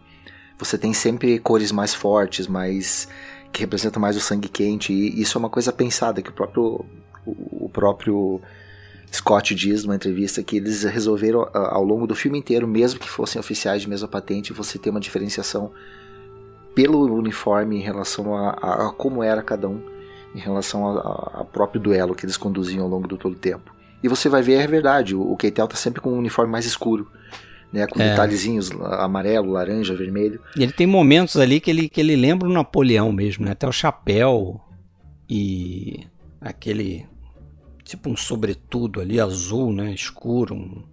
Você 0.57 0.77
tem 0.77 0.93
sempre 0.93 1.39
cores 1.39 1.71
mais 1.71 1.93
fortes, 1.93 2.47
mais 2.47 3.09
que 3.51 3.61
representam 3.61 3.99
mais 3.99 4.15
o 4.15 4.21
sangue 4.21 4.47
quente. 4.47 4.93
E 4.93 5.19
isso 5.19 5.37
é 5.37 5.39
uma 5.39 5.49
coisa 5.49 5.73
pensada 5.73 6.21
que 6.21 6.29
o 6.29 6.33
próprio, 6.33 6.85
o, 7.25 7.65
o 7.65 7.69
próprio 7.69 8.39
Scott 9.11 9.53
diz 9.55 9.83
numa 9.83 9.95
entrevista 9.95 10.41
que 10.41 10.57
eles 10.57 10.83
resolveram 10.83 11.49
ao 11.53 11.83
longo 11.83 12.07
do 12.07 12.15
filme 12.15 12.37
inteiro, 12.37 12.67
mesmo 12.67 12.99
que 12.99 13.09
fossem 13.09 13.39
oficiais 13.39 13.81
de 13.81 13.89
mesma 13.89 14.07
patente, 14.07 14.53
você 14.53 14.77
ter 14.77 14.91
uma 14.91 14.99
diferenciação 14.99 15.73
pelo 16.73 17.13
uniforme 17.13 17.77
em 17.77 17.81
relação 17.81 18.35
a, 18.35 18.49
a, 18.51 18.87
a 18.87 18.91
como 18.91 19.23
era 19.23 19.41
cada 19.41 19.67
um, 19.67 19.81
em 20.33 20.39
relação 20.39 20.85
ao 20.85 21.45
próprio 21.51 21.81
duelo 21.81 22.15
que 22.15 22.25
eles 22.25 22.37
conduziam 22.37 22.83
ao 22.83 22.89
longo 22.89 23.07
do 23.07 23.17
todo 23.17 23.33
o 23.33 23.39
tempo. 23.39 23.73
E 24.03 24.07
você 24.07 24.29
vai 24.29 24.41
ver, 24.41 24.53
é 24.53 24.67
verdade, 24.67 25.15
o, 25.15 25.21
o 25.21 25.37
Keitel 25.37 25.67
tá 25.67 25.75
sempre 25.75 26.01
com 26.01 26.11
um 26.11 26.17
uniforme 26.17 26.51
mais 26.51 26.65
escuro. 26.65 27.07
Né, 27.73 27.87
com 27.87 28.01
é. 28.01 28.09
detalhezinhos 28.09 28.69
amarelo, 28.99 29.53
laranja, 29.53 29.95
vermelho. 29.95 30.41
E 30.57 30.63
ele 30.63 30.73
tem 30.73 30.85
momentos 30.85 31.37
ali 31.37 31.61
que 31.61 31.71
ele, 31.71 31.87
que 31.87 32.01
ele 32.01 32.17
lembra 32.17 32.49
o 32.49 32.51
Napoleão 32.51 33.13
mesmo, 33.13 33.45
né? 33.45 33.51
Até 33.51 33.65
o 33.65 33.71
chapéu 33.71 34.59
e 35.29 36.05
aquele 36.41 37.05
tipo 37.85 38.09
um 38.09 38.17
sobretudo 38.17 38.99
ali 38.99 39.21
azul, 39.21 39.71
né? 39.71 39.93
Escuro. 39.93 40.53
Um... 40.53 40.83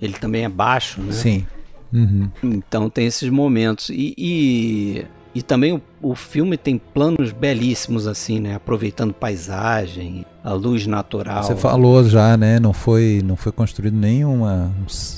Ele 0.00 0.14
também 0.14 0.44
é 0.44 0.48
baixo, 0.48 1.00
né? 1.00 1.12
Sim. 1.12 1.46
Uhum. 1.92 2.30
Então 2.42 2.88
tem 2.88 3.06
esses 3.06 3.28
momentos. 3.28 3.90
E, 3.90 4.14
e 4.16 5.06
e 5.34 5.40
também 5.40 5.72
o, 5.72 5.82
o 6.02 6.14
filme 6.14 6.58
tem 6.58 6.76
planos 6.76 7.32
belíssimos, 7.32 8.06
assim, 8.06 8.38
né? 8.38 8.54
Aproveitando 8.54 9.14
paisagem, 9.14 10.26
a 10.44 10.52
luz 10.52 10.86
natural. 10.86 11.42
Você 11.42 11.56
falou 11.56 12.04
já, 12.04 12.36
né? 12.36 12.60
Não 12.60 12.72
foi, 12.72 13.22
não 13.24 13.34
foi 13.34 13.50
construído 13.50 13.96
nenhuma 13.96 14.70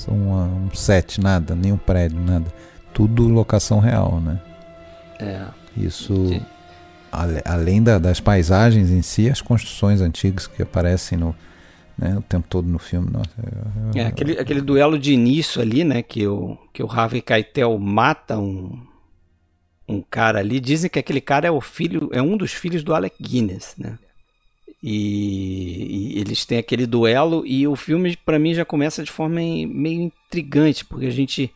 uma, 0.07 0.45
um 0.45 0.73
set, 0.73 1.19
nada, 1.19 1.53
nenhum 1.53 1.77
prédio, 1.77 2.17
nada. 2.19 2.45
Tudo 2.93 3.27
locação 3.27 3.79
real, 3.79 4.21
né? 4.21 4.39
É. 5.19 5.41
Isso. 5.75 6.13
além 7.43 7.83
da, 7.83 7.99
das 7.99 8.21
paisagens 8.21 8.89
em 8.91 9.01
si, 9.01 9.29
as 9.29 9.41
construções 9.41 9.99
antigas 9.99 10.47
que 10.47 10.61
aparecem 10.61 11.17
no, 11.17 11.35
né, 11.97 12.17
o 12.17 12.21
tempo 12.21 12.47
todo 12.49 12.67
no 12.67 12.79
filme. 12.79 13.09
Nossa, 13.11 13.31
é, 13.95 14.05
aquele, 14.05 14.39
aquele 14.39 14.61
duelo 14.61 14.97
de 14.99 15.13
início 15.13 15.61
ali, 15.61 15.83
né? 15.83 16.01
Que 16.01 16.27
o, 16.27 16.57
que 16.73 16.83
o 16.83 16.91
Harvey 16.91 17.21
Keitel 17.21 17.77
mata 17.77 18.37
um 18.37 18.79
um 19.87 20.01
cara 20.01 20.39
ali. 20.39 20.59
Dizem 20.59 20.89
que 20.89 20.99
aquele 20.99 21.21
cara 21.21 21.47
é 21.47 21.51
o 21.51 21.61
filho, 21.61 22.09
é 22.11 22.21
um 22.21 22.35
dos 22.35 22.53
filhos 22.53 22.83
do 22.83 22.93
Alec 22.93 23.15
Guinness, 23.21 23.75
né? 23.77 23.97
E, 24.81 26.13
e 26.15 26.19
eles 26.19 26.45
têm 26.45 26.59
aquele 26.59 26.85
duelo 26.85 27.43
e 27.45 27.67
o 27.67 27.75
filme 27.75 28.15
para 28.15 28.37
mim 28.37 28.53
já 28.53 28.63
começa 28.63 29.03
de 29.03 29.11
forma 29.11 29.35
meio 29.35 30.01
intrigante, 30.01 30.85
porque 30.85 31.07
a 31.07 31.11
gente 31.11 31.51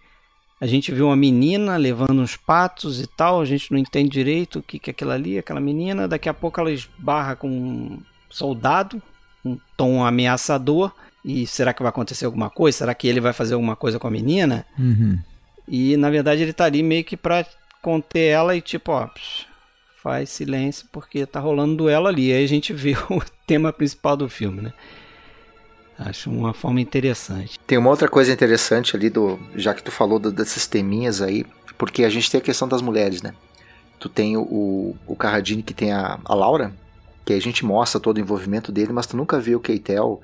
a 0.62 0.66
gente 0.66 0.92
vê 0.92 1.02
uma 1.02 1.16
menina 1.16 1.78
levando 1.78 2.22
uns 2.22 2.36
patos 2.36 3.00
e 3.00 3.08
tal, 3.08 3.40
a 3.40 3.46
gente 3.46 3.72
não 3.72 3.78
entende 3.78 4.10
direito 4.10 4.60
o 4.60 4.64
que, 4.64 4.78
que 4.78 4.90
é 4.90 4.92
aquilo 4.92 5.12
ali, 5.12 5.38
aquela 5.38 5.60
menina, 5.60 6.08
daqui 6.08 6.28
a 6.28 6.34
pouco 6.34 6.60
ela 6.60 6.72
esbarra 6.72 7.36
com 7.36 7.50
um 7.50 8.02
soldado, 8.30 9.02
um 9.44 9.58
tom 9.78 10.04
ameaçador, 10.04 10.92
e 11.24 11.46
será 11.46 11.74
que 11.74 11.82
vai 11.82 11.90
acontecer 11.90 12.26
alguma 12.26 12.50
coisa? 12.50 12.80
Será 12.80 12.94
que 12.94 13.08
ele 13.08 13.20
vai 13.20 13.34
fazer 13.34 13.54
alguma 13.54 13.76
coisa 13.76 14.00
com 14.00 14.08
a 14.08 14.12
menina? 14.12 14.66
Uhum. 14.78 15.20
E 15.68 15.96
na 15.98 16.10
verdade 16.10 16.42
ele 16.42 16.54
tá 16.54 16.66
ali 16.66 16.82
meio 16.82 17.04
que 17.04 17.18
pra 17.18 17.46
conter 17.82 18.28
ela 18.28 18.56
e 18.56 18.62
tipo, 18.62 18.92
ó, 18.92 19.08
faz 20.02 20.30
silêncio 20.30 20.88
porque 20.92 21.26
tá 21.26 21.40
rolando 21.40 21.76
duelo 21.76 22.08
ali. 22.08 22.34
Aí 22.34 22.44
a 22.44 22.48
gente 22.48 22.74
vê 22.74 22.96
o 23.10 23.22
tema 23.46 23.72
principal 23.72 24.16
do 24.16 24.30
filme, 24.30 24.62
né? 24.62 24.74
Acho 25.98 26.32
uma 26.32 26.54
forma 26.54 26.80
interessante. 26.80 27.60
Tem 27.68 27.78
uma 27.78 27.90
outra 27.90 28.08
coisa 28.08 28.32
interessante 28.32 28.96
ali 28.96 29.10
do, 29.10 29.38
já 29.56 29.74
que 29.74 29.84
tu 29.84 29.92
falou 29.92 30.18
do, 30.18 30.32
desses 30.32 30.66
teminhas 30.66 31.22
aí, 31.22 31.46
porque 31.78 32.06
a 32.06 32.10
gente 32.10 32.32
tem 32.32 32.40
a 32.40 32.44
questão 32.44 32.70
das 32.70 32.82
mulheres, 32.82 33.22
né? 33.22 33.34
Tu 34.00 34.08
tem 34.08 34.38
o, 34.38 34.96
o 35.06 35.16
Carradine 35.18 35.62
que 35.62 35.74
tem 35.74 35.92
a, 35.92 36.18
a 36.24 36.34
Laura, 36.34 36.74
que 37.30 37.34
a 37.34 37.40
gente 37.40 37.64
mostra 37.64 38.00
todo 38.00 38.18
o 38.18 38.20
envolvimento 38.20 38.72
dele, 38.72 38.92
mas 38.92 39.06
tu 39.06 39.16
nunca 39.16 39.40
vê 39.40 39.56
o 39.56 39.60
Keitel 39.60 40.20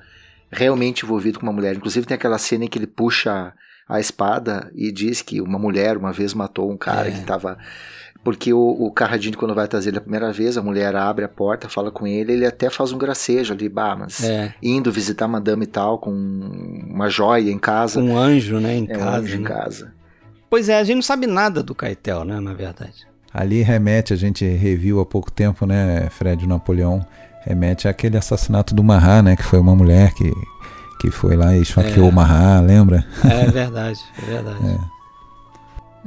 realmente 0.50 1.04
envolvido 1.04 1.38
com 1.38 1.46
uma 1.46 1.52
mulher. 1.52 1.76
Inclusive 1.76 2.04
tem 2.04 2.16
aquela 2.16 2.36
cena 2.36 2.64
em 2.64 2.68
que 2.68 2.76
ele 2.76 2.86
puxa 2.88 3.52
a 3.88 4.00
espada 4.00 4.72
e 4.74 4.90
diz 4.90 5.22
que 5.22 5.40
uma 5.40 5.56
mulher 5.56 5.96
uma 5.96 6.12
vez 6.12 6.34
matou 6.34 6.68
um 6.68 6.76
cara 6.76 7.06
é. 7.06 7.12
que 7.12 7.18
estava 7.18 7.58
porque 8.24 8.52
o, 8.52 8.58
o 8.58 8.90
Carradine, 8.90 9.36
quando 9.36 9.54
vai 9.54 9.68
trazer 9.68 9.90
ele 9.90 9.98
a 9.98 10.00
primeira 10.00 10.32
vez, 10.32 10.58
a 10.58 10.62
mulher 10.62 10.96
abre 10.96 11.24
a 11.24 11.28
porta, 11.28 11.68
fala 11.68 11.92
com 11.92 12.08
ele, 12.08 12.32
ele 12.32 12.44
até 12.44 12.68
faz 12.68 12.90
um 12.90 12.98
gracejo 12.98 13.54
ali, 13.54 13.68
bah, 13.68 13.94
mas 13.94 14.24
é. 14.24 14.52
indo 14.60 14.90
visitar 14.90 15.28
madame 15.28 15.62
e 15.62 15.68
tal, 15.68 16.00
com 16.00 16.10
uma 16.10 17.08
joia 17.08 17.52
em 17.52 17.58
casa. 17.58 18.00
Um 18.00 18.18
anjo, 18.18 18.58
né, 18.58 18.78
em 18.78 18.84
é, 18.90 18.96
casa. 18.96 19.04
Um 19.04 19.14
anjo 19.14 19.34
né? 19.36 19.40
em 19.40 19.44
casa. 19.44 19.94
Pois 20.50 20.68
é, 20.68 20.76
a 20.76 20.82
gente 20.82 20.96
não 20.96 21.02
sabe 21.02 21.28
nada 21.28 21.62
do 21.62 21.72
Caetel, 21.72 22.24
né, 22.24 22.40
na 22.40 22.52
verdade. 22.52 23.06
Ali 23.36 23.60
remete, 23.60 24.14
a 24.14 24.16
gente 24.16 24.46
reviu 24.46 24.98
há 24.98 25.04
pouco 25.04 25.30
tempo, 25.30 25.66
né, 25.66 26.08
Fred 26.08 26.46
Napoleão, 26.46 27.06
remete 27.44 27.86
àquele 27.86 28.16
assassinato 28.16 28.74
do 28.74 28.82
Marra, 28.82 29.22
né, 29.22 29.36
que 29.36 29.42
foi 29.42 29.58
uma 29.58 29.76
mulher 29.76 30.14
que 30.14 30.32
que 30.98 31.10
foi 31.10 31.36
lá 31.36 31.54
e 31.54 31.60
esfaqueou 31.60 32.06
é. 32.06 32.08
o 32.08 32.12
Mahá, 32.12 32.58
lembra? 32.60 33.06
É 33.22 33.50
verdade, 33.50 34.00
é 34.22 34.26
verdade. 34.26 34.58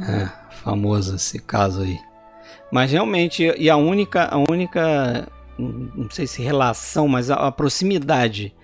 É. 0.01 0.23
é. 0.23 0.31
famoso 0.63 1.17
esse 1.17 1.39
caso 1.39 1.81
aí. 1.81 1.99
Mas 2.71 2.89
realmente, 2.89 3.43
e 3.57 3.69
a 3.69 3.75
única, 3.75 4.33
a 4.33 4.37
única, 4.49 5.27
não 5.57 6.09
sei 6.09 6.25
se 6.25 6.41
relação, 6.41 7.05
mas 7.05 7.29
a, 7.29 7.35
a 7.35 7.51
proximidade 7.51 8.55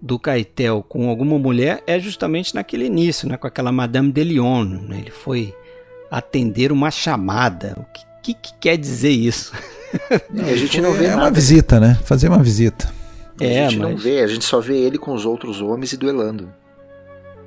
do 0.00 0.20
Caetel 0.20 0.84
com 0.88 1.10
alguma 1.10 1.36
mulher 1.36 1.82
é 1.84 1.98
justamente 1.98 2.54
naquele 2.54 2.86
início, 2.86 3.28
né, 3.28 3.36
com 3.36 3.48
aquela 3.48 3.72
Madame 3.72 4.12
de 4.12 4.22
Lyon. 4.22 4.64
Né? 4.64 4.98
Ele 5.00 5.10
foi 5.10 5.52
atender 6.10 6.72
uma 6.72 6.90
chamada. 6.90 7.74
O 7.76 7.84
que, 7.92 8.04
que, 8.22 8.34
que 8.34 8.54
quer 8.60 8.76
dizer 8.76 9.10
isso? 9.10 9.52
a 10.10 10.56
gente 10.56 10.80
não 10.80 10.92
vê 10.92 11.06
é 11.06 11.10
nada. 11.10 11.22
uma 11.22 11.30
visita, 11.30 11.80
né? 11.80 11.98
Fazer 12.04 12.28
uma 12.28 12.42
visita. 12.42 12.92
É, 13.40 13.66
a 13.66 13.68
gente 13.68 13.78
mas... 13.78 13.90
não 13.90 13.96
vê, 13.96 14.20
a 14.20 14.26
gente 14.26 14.44
só 14.44 14.60
vê 14.60 14.76
ele 14.76 14.98
com 14.98 15.14
os 15.14 15.24
outros 15.24 15.60
homens 15.60 15.92
e 15.92 15.96
duelando. 15.96 16.48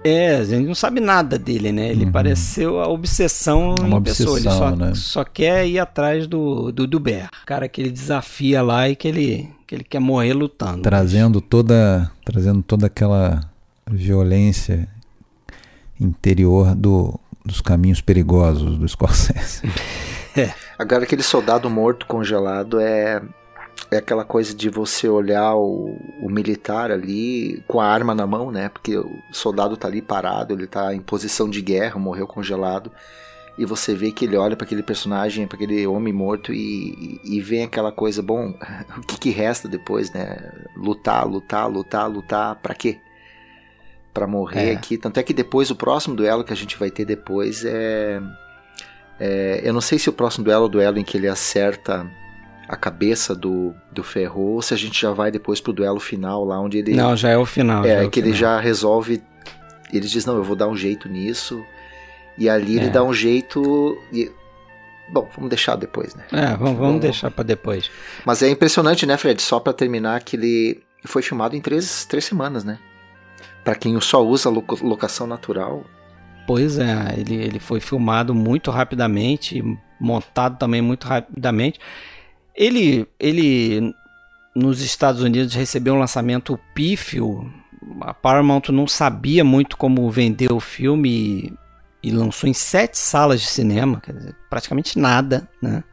É, 0.04 0.38
a 0.38 0.44
gente 0.44 0.68
não 0.68 0.74
sabe 0.74 1.00
nada 1.00 1.38
dele, 1.38 1.72
né? 1.72 1.92
Ele 1.92 2.06
uhum. 2.06 2.12
pareceu 2.12 2.80
a 2.80 2.88
obsessão 2.88 3.76
Uma 3.80 4.00
em 4.00 4.02
pessoa. 4.02 4.40
Ele 4.40 4.50
só, 4.50 4.76
né? 4.76 4.94
só 4.96 5.24
quer 5.24 5.68
ir 5.68 5.78
atrás 5.78 6.26
do, 6.26 6.72
do 6.72 6.88
Duber. 6.88 7.30
Cara 7.46 7.68
que 7.68 7.82
ele 7.82 7.92
desafia 7.92 8.64
lá 8.64 8.90
e 8.90 8.96
que 8.96 9.08
ele, 9.08 9.50
que 9.68 9.76
ele 9.76 9.84
quer 9.84 10.00
morrer 10.00 10.34
lutando. 10.34 10.82
Trazendo 10.82 11.40
mas... 11.40 11.48
toda, 11.48 12.12
trazendo 12.26 12.64
toda 12.64 12.88
aquela 12.88 13.42
violência 13.88 14.88
interior 16.00 16.74
do, 16.74 17.20
dos 17.46 17.62
caminhos 17.62 18.02
perigosos 18.02 18.78
do 18.78 18.88
Scorsese. 18.88 19.62
é. 20.36 20.54
Agora 20.78 21.04
aquele 21.04 21.24
soldado 21.24 21.70
morto 21.70 22.06
congelado 22.06 22.80
é 22.80 23.22
é 23.90 23.98
aquela 23.98 24.24
coisa 24.24 24.54
de 24.56 24.70
você 24.70 25.10
olhar 25.10 25.54
o, 25.56 25.98
o, 26.22 26.30
militar 26.30 26.92
ali 26.92 27.62
com 27.68 27.82
a 27.82 27.86
arma 27.86 28.16
na 28.16 28.26
mão, 28.26 28.50
né? 28.50 28.70
Porque 28.70 28.98
o 28.98 29.20
soldado 29.34 29.76
tá 29.76 29.88
ali 29.88 30.02
parado, 30.02 30.54
ele 30.54 30.66
tá 30.66 30.96
em 30.96 31.02
posição 31.02 31.50
de 31.50 31.62
guerra, 31.62 32.00
morreu 32.00 32.26
congelado. 32.26 32.90
E 33.58 33.66
você 33.66 33.94
vê 33.94 34.12
que 34.12 34.24
ele 34.24 34.38
olha 34.38 34.56
para 34.56 34.66
aquele 34.66 34.82
personagem, 34.82 35.46
para 35.46 35.58
aquele 35.58 35.86
homem 35.86 36.14
morto 36.14 36.54
e, 36.54 37.20
e, 37.24 37.42
vem 37.42 37.64
aquela 37.64 37.92
coisa, 37.92 38.22
bom, 38.22 38.54
o 38.98 39.02
que, 39.02 39.20
que 39.20 39.30
resta 39.30 39.68
depois, 39.68 40.10
né? 40.14 40.38
Lutar, 40.76 41.28
lutar, 41.28 41.70
lutar, 41.70 42.10
lutar, 42.10 42.56
para 42.56 42.74
quê? 42.74 43.00
Para 44.14 44.28
morrer 44.28 44.72
é. 44.72 44.74
aqui. 44.74 44.98
Tanto 44.98 45.20
é 45.20 45.24
que 45.24 45.34
depois, 45.34 45.72
o 45.72 45.76
próximo 45.76 46.16
duelo 46.16 46.44
que 46.44 46.54
a 46.54 46.56
gente 46.56 46.78
vai 46.78 46.90
ter 46.90 47.06
depois 47.06 47.64
é. 47.66 48.22
é 49.20 49.62
eu 49.64 49.74
não 49.74 49.82
sei 49.82 49.98
se 49.98 50.10
o 50.10 50.14
próximo 50.14 50.44
duelo 50.44 50.66
é 50.66 50.68
o 50.68 50.70
duelo 50.70 51.00
em 51.00 51.04
que 51.04 51.18
ele 51.18 51.28
acerta 51.28 52.10
a 52.72 52.78
cabeça 52.78 53.36
do, 53.36 53.74
do 53.92 54.02
Ferro, 54.02 54.42
ou 54.42 54.62
se 54.62 54.74
a 54.74 54.78
gente 54.78 55.00
já 55.02 55.12
vai 55.12 55.30
depois 55.30 55.60
pro 55.60 55.74
duelo 55.74 56.00
final 56.00 56.46
lá 56.46 56.58
onde 56.58 56.78
ele. 56.78 56.96
Não, 56.96 57.18
já 57.18 57.30
é 57.30 57.38
o 57.38 57.46
final. 57.46 57.84
É, 57.84 58.06
é 58.06 58.10
que 58.10 58.22
final. 58.22 58.30
ele 58.30 58.34
já 58.34 58.60
resolve. 58.60 59.22
Ele 59.92 60.08
diz, 60.08 60.26
não, 60.26 60.38
eu 60.38 60.44
vou 60.44 60.56
dar 60.56 60.70
um 60.70 60.76
jeito 60.76 61.10
nisso. 61.10 61.62
E 62.38 62.50
ali 62.50 62.80
é. 62.80 62.84
ele 62.84 62.90
dá 62.90 63.04
um 63.04 63.14
jeito. 63.14 63.98
E... 64.14 64.32
Bom, 65.12 65.30
vamos 65.36 65.50
deixar 65.50 65.76
depois, 65.76 66.16
né? 66.16 66.24
É, 66.32 66.56
vamos, 66.56 66.80
vamos 66.80 67.02
deixar 67.02 67.30
para 67.30 67.44
depois. 67.44 67.92
Mas 68.26 68.42
é 68.42 68.50
impressionante, 68.50 69.06
né, 69.06 69.18
Fred? 69.18 69.42
Só 69.42 69.60
para 69.60 69.74
terminar, 69.74 70.24
que 70.24 70.38
ele 70.38 70.82
foi 71.04 71.22
filmado 71.22 71.56
em 71.56 71.60
três, 71.60 72.06
três 72.06 72.24
semanas, 72.24 72.64
né? 72.64 72.80
Para 73.64 73.76
quem 73.76 74.00
só 74.02 74.26
usa 74.26 74.50
locação 74.50 75.28
natural. 75.28 75.84
Pois 76.48 76.78
é, 76.80 77.16
ele, 77.18 77.36
ele 77.36 77.60
foi 77.60 77.80
filmado 77.80 78.34
muito 78.34 78.72
rapidamente, 78.72 79.64
montado 80.00 80.58
também 80.58 80.82
muito 80.82 81.08
rapidamente. 81.08 81.80
Ele, 82.56 83.08
ele 83.20 83.94
nos 84.56 84.82
Estados 84.82 85.22
Unidos 85.22 85.54
recebeu 85.54 85.94
um 85.94 86.00
lançamento 86.00 86.60
pífio. 86.74 87.52
A 88.02 88.14
Paramount 88.14 88.70
não 88.70 88.88
sabia 88.88 89.44
muito 89.44 89.78
como 89.78 90.10
vender 90.10 90.52
o 90.52 90.60
filme 90.60 91.10
e, 91.10 91.54
e 92.10 92.12
lançou 92.12 92.50
em 92.50 92.54
sete 92.54 92.98
salas 92.98 93.42
de 93.42 93.48
cinema, 93.48 94.02
dizer, 94.08 94.36
praticamente 94.50 94.98
nada, 95.00 95.48
né? 95.62 95.84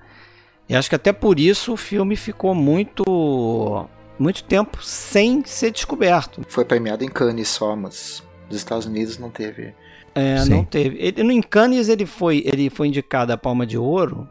E 0.68 0.76
acho 0.76 0.88
que 0.88 0.96
até 0.96 1.12
por 1.12 1.40
isso 1.40 1.72
o 1.72 1.76
filme 1.76 2.14
ficou 2.14 2.54
muito 2.54 3.88
muito 4.18 4.44
tempo 4.44 4.82
sem 4.82 5.44
ser 5.44 5.70
descoberto. 5.70 6.42
Foi 6.48 6.64
premiado 6.64 7.04
em 7.04 7.08
Cannes 7.08 7.48
só, 7.48 7.76
mas 7.76 8.22
nos 8.48 8.56
Estados 8.56 8.86
Unidos 8.86 9.18
não 9.18 9.30
teve. 9.30 9.74
É, 10.14 10.38
Sim. 10.38 10.50
não 10.50 10.64
teve. 10.64 10.96
Ele, 10.98 11.22
no 11.22 11.32
em 11.32 11.42
Cannes 11.42 11.88
ele 11.88 12.06
foi 12.06 12.42
ele 12.44 12.70
foi 12.70 12.88
indicado 12.88 13.32
a 13.32 13.36
Palma 13.36 13.66
de 13.66 13.78
Ouro 13.78 14.28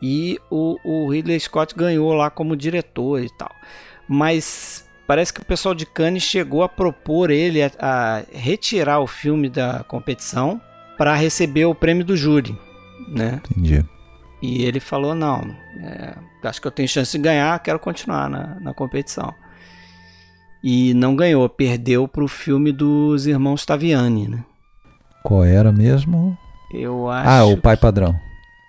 e 0.00 0.38
o, 0.50 0.76
o 0.84 1.10
Ridley 1.10 1.38
Scott 1.40 1.74
ganhou 1.74 2.12
lá 2.14 2.30
como 2.30 2.56
diretor 2.56 3.22
e 3.22 3.28
tal. 3.36 3.50
Mas 4.08 4.88
parece 5.06 5.32
que 5.32 5.40
o 5.40 5.44
pessoal 5.44 5.74
de 5.74 5.84
Cannes 5.84 6.22
chegou 6.22 6.62
a 6.62 6.68
propor 6.68 7.30
ele 7.30 7.62
a, 7.62 7.70
a 7.78 8.22
retirar 8.32 9.00
o 9.00 9.06
filme 9.06 9.48
da 9.48 9.84
competição 9.84 10.60
para 10.96 11.14
receber 11.14 11.64
o 11.66 11.74
prêmio 11.74 12.04
do 12.04 12.16
júri, 12.16 12.56
né? 13.08 13.40
Entendi. 13.50 13.84
E 14.40 14.62
ele 14.62 14.78
falou 14.78 15.14
não, 15.14 15.54
é, 15.80 16.14
acho 16.44 16.60
que 16.60 16.66
eu 16.66 16.70
tenho 16.70 16.88
chance 16.88 17.16
de 17.16 17.22
ganhar, 17.22 17.58
quero 17.60 17.78
continuar 17.78 18.30
na, 18.30 18.60
na 18.60 18.72
competição. 18.72 19.34
E 20.62 20.94
não 20.94 21.16
ganhou, 21.16 21.48
perdeu 21.48 22.06
para 22.06 22.22
o 22.22 22.28
filme 22.28 22.72
dos 22.72 23.26
irmãos 23.26 23.64
Taviani, 23.64 24.28
né? 24.28 24.44
Qual 25.24 25.44
era 25.44 25.72
mesmo? 25.72 26.36
Eu 26.72 27.08
acho. 27.08 27.28
Ah, 27.28 27.44
o 27.44 27.56
pai 27.56 27.76
padrão. 27.76 28.18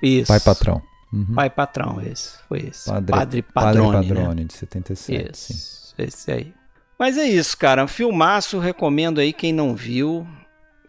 Isso. 0.01 0.27
Pai 0.27 0.39
patrão. 0.39 0.81
Uhum. 1.11 1.33
Pai 1.33 1.49
Patrão, 1.49 2.01
esse. 2.01 2.37
Foi 2.47 2.59
esse. 2.59 2.89
Padre, 2.89 3.11
Padre 3.11 3.41
Padrone. 3.41 3.91
Padre 3.91 4.15
Padrone, 4.15 4.41
né? 4.41 4.47
de 4.47 4.53
77. 4.53 5.29
Esse, 5.31 5.53
sim. 5.53 5.93
esse 5.97 6.31
aí. 6.31 6.53
Mas 6.97 7.17
é 7.17 7.23
isso, 7.23 7.57
cara. 7.57 7.83
Um 7.83 7.87
filmaço, 7.87 8.59
recomendo 8.59 9.19
aí 9.19 9.33
quem 9.33 9.51
não 9.51 9.75
viu. 9.75 10.27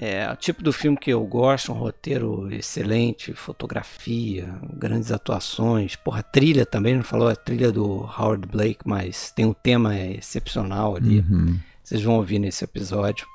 É 0.03 0.33
o 0.33 0.35
tipo 0.35 0.63
do 0.63 0.73
filme 0.73 0.97
que 0.97 1.11
eu 1.11 1.23
gosto, 1.27 1.71
um 1.73 1.75
roteiro 1.75 2.51
excelente, 2.51 3.35
fotografia, 3.35 4.49
grandes 4.73 5.13
atuações. 5.13 5.95
Porra, 5.95 6.23
trilha 6.23 6.65
também, 6.65 6.97
não 6.97 7.03
falou 7.03 7.29
a 7.29 7.37
trilha 7.37 7.71
do 7.71 8.09
Howard 8.19 8.49
Blake, 8.49 8.81
mas 8.87 9.31
tem 9.31 9.45
um 9.45 9.53
tema 9.53 9.95
excepcional 9.95 10.97
ali. 10.97 11.19
Uhum. 11.19 11.59
Vocês 11.85 12.03
vão 12.03 12.15
ouvir 12.15 12.39
nesse 12.39 12.65
episódio. 12.65 13.27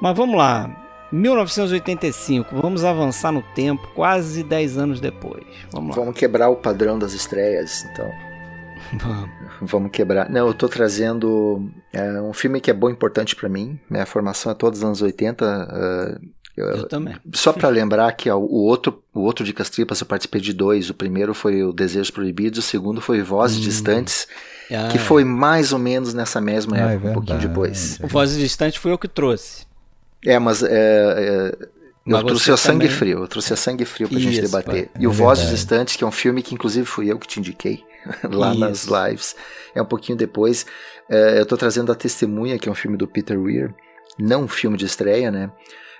Mas 0.00 0.16
vamos 0.16 0.36
lá. 0.36 0.85
1985, 1.12 2.54
vamos 2.54 2.84
avançar 2.84 3.32
no 3.32 3.42
tempo, 3.54 3.88
quase 3.94 4.42
10 4.42 4.78
anos 4.78 5.00
depois. 5.00 5.44
Vamos, 5.70 5.94
vamos 5.94 6.16
quebrar 6.16 6.48
o 6.48 6.56
padrão 6.56 6.98
das 6.98 7.12
estreias, 7.12 7.84
então. 7.84 8.10
Vamos. 8.92 9.30
Vamos 9.62 9.90
quebrar. 9.90 10.28
Não, 10.30 10.46
eu 10.46 10.54
tô 10.54 10.68
trazendo 10.68 11.70
é, 11.92 12.20
um 12.20 12.32
filme 12.32 12.60
que 12.60 12.70
é 12.70 12.74
bom 12.74 12.88
e 12.88 12.92
importante 12.92 13.34
para 13.34 13.48
mim. 13.48 13.80
Minha 13.88 14.06
formação 14.06 14.52
é 14.52 14.54
todos 14.54 14.80
os 14.80 14.84
anos 14.84 15.02
80. 15.02 15.44
Uh, 16.22 16.26
eu, 16.56 16.66
eu, 16.66 16.88
também. 16.88 17.14
Só 17.32 17.52
para 17.52 17.68
lembrar 17.68 18.12
que 18.12 18.30
ó, 18.30 18.36
o 18.36 18.62
outro 18.64 19.02
o 19.14 19.20
outro 19.20 19.44
de 19.44 19.52
Castripas 19.52 20.00
eu 20.00 20.06
participei 20.06 20.40
de 20.40 20.52
dois. 20.52 20.88
O 20.88 20.94
primeiro 20.94 21.34
foi 21.34 21.62
o 21.62 21.72
Desejos 21.72 22.10
Proibidos, 22.10 22.58
o 22.60 22.62
segundo 22.62 23.00
foi 23.00 23.22
Vozes 23.22 23.58
hum. 23.58 23.62
Distantes. 23.62 24.28
Ah, 24.70 24.88
que 24.90 24.98
foi 24.98 25.22
mais 25.22 25.72
ou 25.72 25.78
menos 25.78 26.12
nessa 26.12 26.40
mesma 26.40 26.76
ah, 26.76 26.92
época, 26.92 27.06
é 27.06 27.10
um 27.10 27.14
pouquinho 27.14 27.38
depois. 27.38 28.00
O 28.02 28.08
Vozes 28.08 28.38
Distantes 28.38 28.76
foi 28.76 28.90
eu 28.90 28.98
que 28.98 29.06
trouxe. 29.06 29.65
É, 30.26 30.38
mas 30.38 30.62
é, 30.62 30.68
é, 30.70 31.56
eu 32.06 32.24
trouxe 32.24 32.50
a 32.50 32.56
sangue 32.56 32.86
também... 32.86 32.98
frio, 32.98 33.18
eu 33.20 33.28
trouxe 33.28 33.52
a 33.52 33.56
sangue 33.56 33.84
frio 33.84 34.08
pra 34.08 34.18
Isso, 34.18 34.28
gente 34.28 34.42
debater. 34.42 34.90
É, 34.94 34.98
e 34.98 35.06
o 35.06 35.12
Vozes 35.12 35.48
Distantes, 35.48 35.96
que 35.96 36.04
é 36.04 36.06
um 36.06 36.12
filme 36.12 36.42
que 36.42 36.54
inclusive 36.54 36.84
fui 36.86 37.10
eu 37.10 37.18
que 37.18 37.26
te 37.26 37.38
indiquei 37.38 37.84
lá 38.30 38.50
Isso. 38.50 38.60
nas 38.60 38.84
lives, 38.84 39.36
é 39.74 39.80
um 39.80 39.86
pouquinho 39.86 40.18
depois. 40.18 40.66
É, 41.08 41.40
eu 41.40 41.46
tô 41.46 41.56
trazendo 41.56 41.92
a 41.92 41.94
Testemunha, 41.94 42.58
que 42.58 42.68
é 42.68 42.72
um 42.72 42.74
filme 42.74 42.96
do 42.96 43.06
Peter 43.06 43.40
Weir, 43.40 43.72
não 44.18 44.44
um 44.44 44.48
filme 44.48 44.76
de 44.76 44.84
estreia, 44.84 45.30
né? 45.30 45.50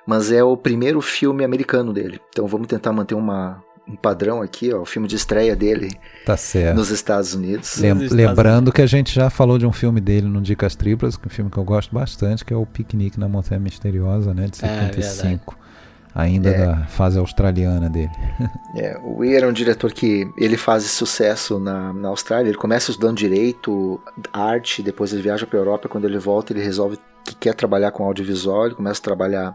Mas 0.06 0.30
é 0.30 0.42
o 0.42 0.56
primeiro 0.56 1.00
filme 1.00 1.44
americano 1.44 1.92
dele. 1.92 2.20
Então 2.30 2.46
vamos 2.46 2.68
tentar 2.68 2.92
manter 2.92 3.14
uma, 3.14 3.62
um 3.88 3.94
padrão 3.94 4.42
aqui, 4.42 4.72
ó, 4.72 4.80
o 4.80 4.84
filme 4.84 5.06
de 5.06 5.14
estreia 5.14 5.54
dele 5.54 5.90
tá 6.24 6.36
certo. 6.36 6.76
nos 6.76 6.90
Estados 6.90 7.34
Unidos. 7.34 7.78
Lem 7.78 7.92
Estados 7.92 8.12
lembrando 8.12 8.56
Unidos. 8.56 8.74
que 8.74 8.82
a 8.82 8.86
gente 8.86 9.14
já 9.14 9.30
falou 9.30 9.58
de 9.58 9.66
um 9.66 9.72
filme 9.72 10.00
dele 10.00 10.26
no 10.26 10.40
Dicas 10.40 10.74
Triplas, 10.74 11.16
que 11.16 11.24
é 11.24 11.28
um 11.28 11.30
filme 11.30 11.50
que 11.50 11.56
eu 11.56 11.64
gosto 11.64 11.94
bastante, 11.94 12.44
que 12.44 12.52
é 12.52 12.56
o 12.56 12.66
Piquenique 12.66 13.18
na 13.18 13.28
Montanha 13.28 13.60
Misteriosa, 13.60 14.34
né, 14.34 14.48
de 14.48 14.56
75. 14.56 15.56
É, 15.62 16.20
ainda 16.20 16.50
é. 16.50 16.66
da 16.66 16.86
fase 16.86 17.16
australiana 17.16 17.88
dele. 17.88 18.10
é, 18.74 18.98
o 19.04 19.18
Weir 19.18 19.44
é 19.44 19.46
um 19.46 19.52
diretor 19.52 19.92
que 19.92 20.28
ele 20.36 20.56
faz 20.56 20.82
sucesso 20.84 21.60
na, 21.60 21.92
na 21.92 22.08
Austrália. 22.08 22.48
Ele 22.48 22.58
começa 22.58 22.90
estudando 22.90 23.16
direito, 23.16 24.00
arte, 24.32 24.82
depois 24.82 25.12
ele 25.12 25.22
viaja 25.22 25.46
para 25.46 25.58
a 25.58 25.60
Europa. 25.60 25.88
Quando 25.88 26.06
ele 26.06 26.18
volta, 26.18 26.52
ele 26.52 26.62
resolve 26.62 26.98
que 27.24 27.36
quer 27.36 27.54
trabalhar 27.54 27.92
com 27.92 28.04
audiovisual. 28.04 28.66
Ele 28.66 28.74
começa 28.74 29.00
a 29.00 29.04
trabalhar 29.04 29.54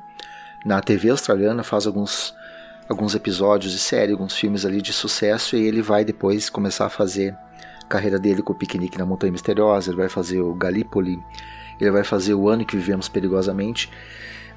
na 0.65 0.79
TV 0.79 1.09
australiana, 1.09 1.63
faz 1.63 1.85
alguns 1.85 2.33
alguns 2.91 3.15
episódios 3.15 3.71
de 3.71 3.79
série, 3.79 4.11
alguns 4.11 4.35
filmes 4.35 4.65
ali 4.65 4.81
de 4.81 4.91
sucesso 4.91 5.55
e 5.55 5.65
ele 5.65 5.81
vai 5.81 6.03
depois 6.03 6.49
começar 6.49 6.85
a 6.85 6.89
fazer 6.89 7.33
a 7.81 7.85
carreira 7.87 8.19
dele 8.19 8.41
com 8.41 8.53
o 8.53 8.55
Piquenique 8.55 8.97
na 8.97 9.05
Montanha 9.05 9.31
Misteriosa, 9.31 9.89
ele 9.89 9.97
vai 9.97 10.09
fazer 10.09 10.41
o 10.41 10.53
Gallipoli, 10.53 11.17
ele 11.79 11.91
vai 11.91 12.03
fazer 12.03 12.33
o 12.33 12.49
Ano 12.49 12.65
que 12.65 12.75
Vivemos 12.75 13.07
Perigosamente. 13.07 13.89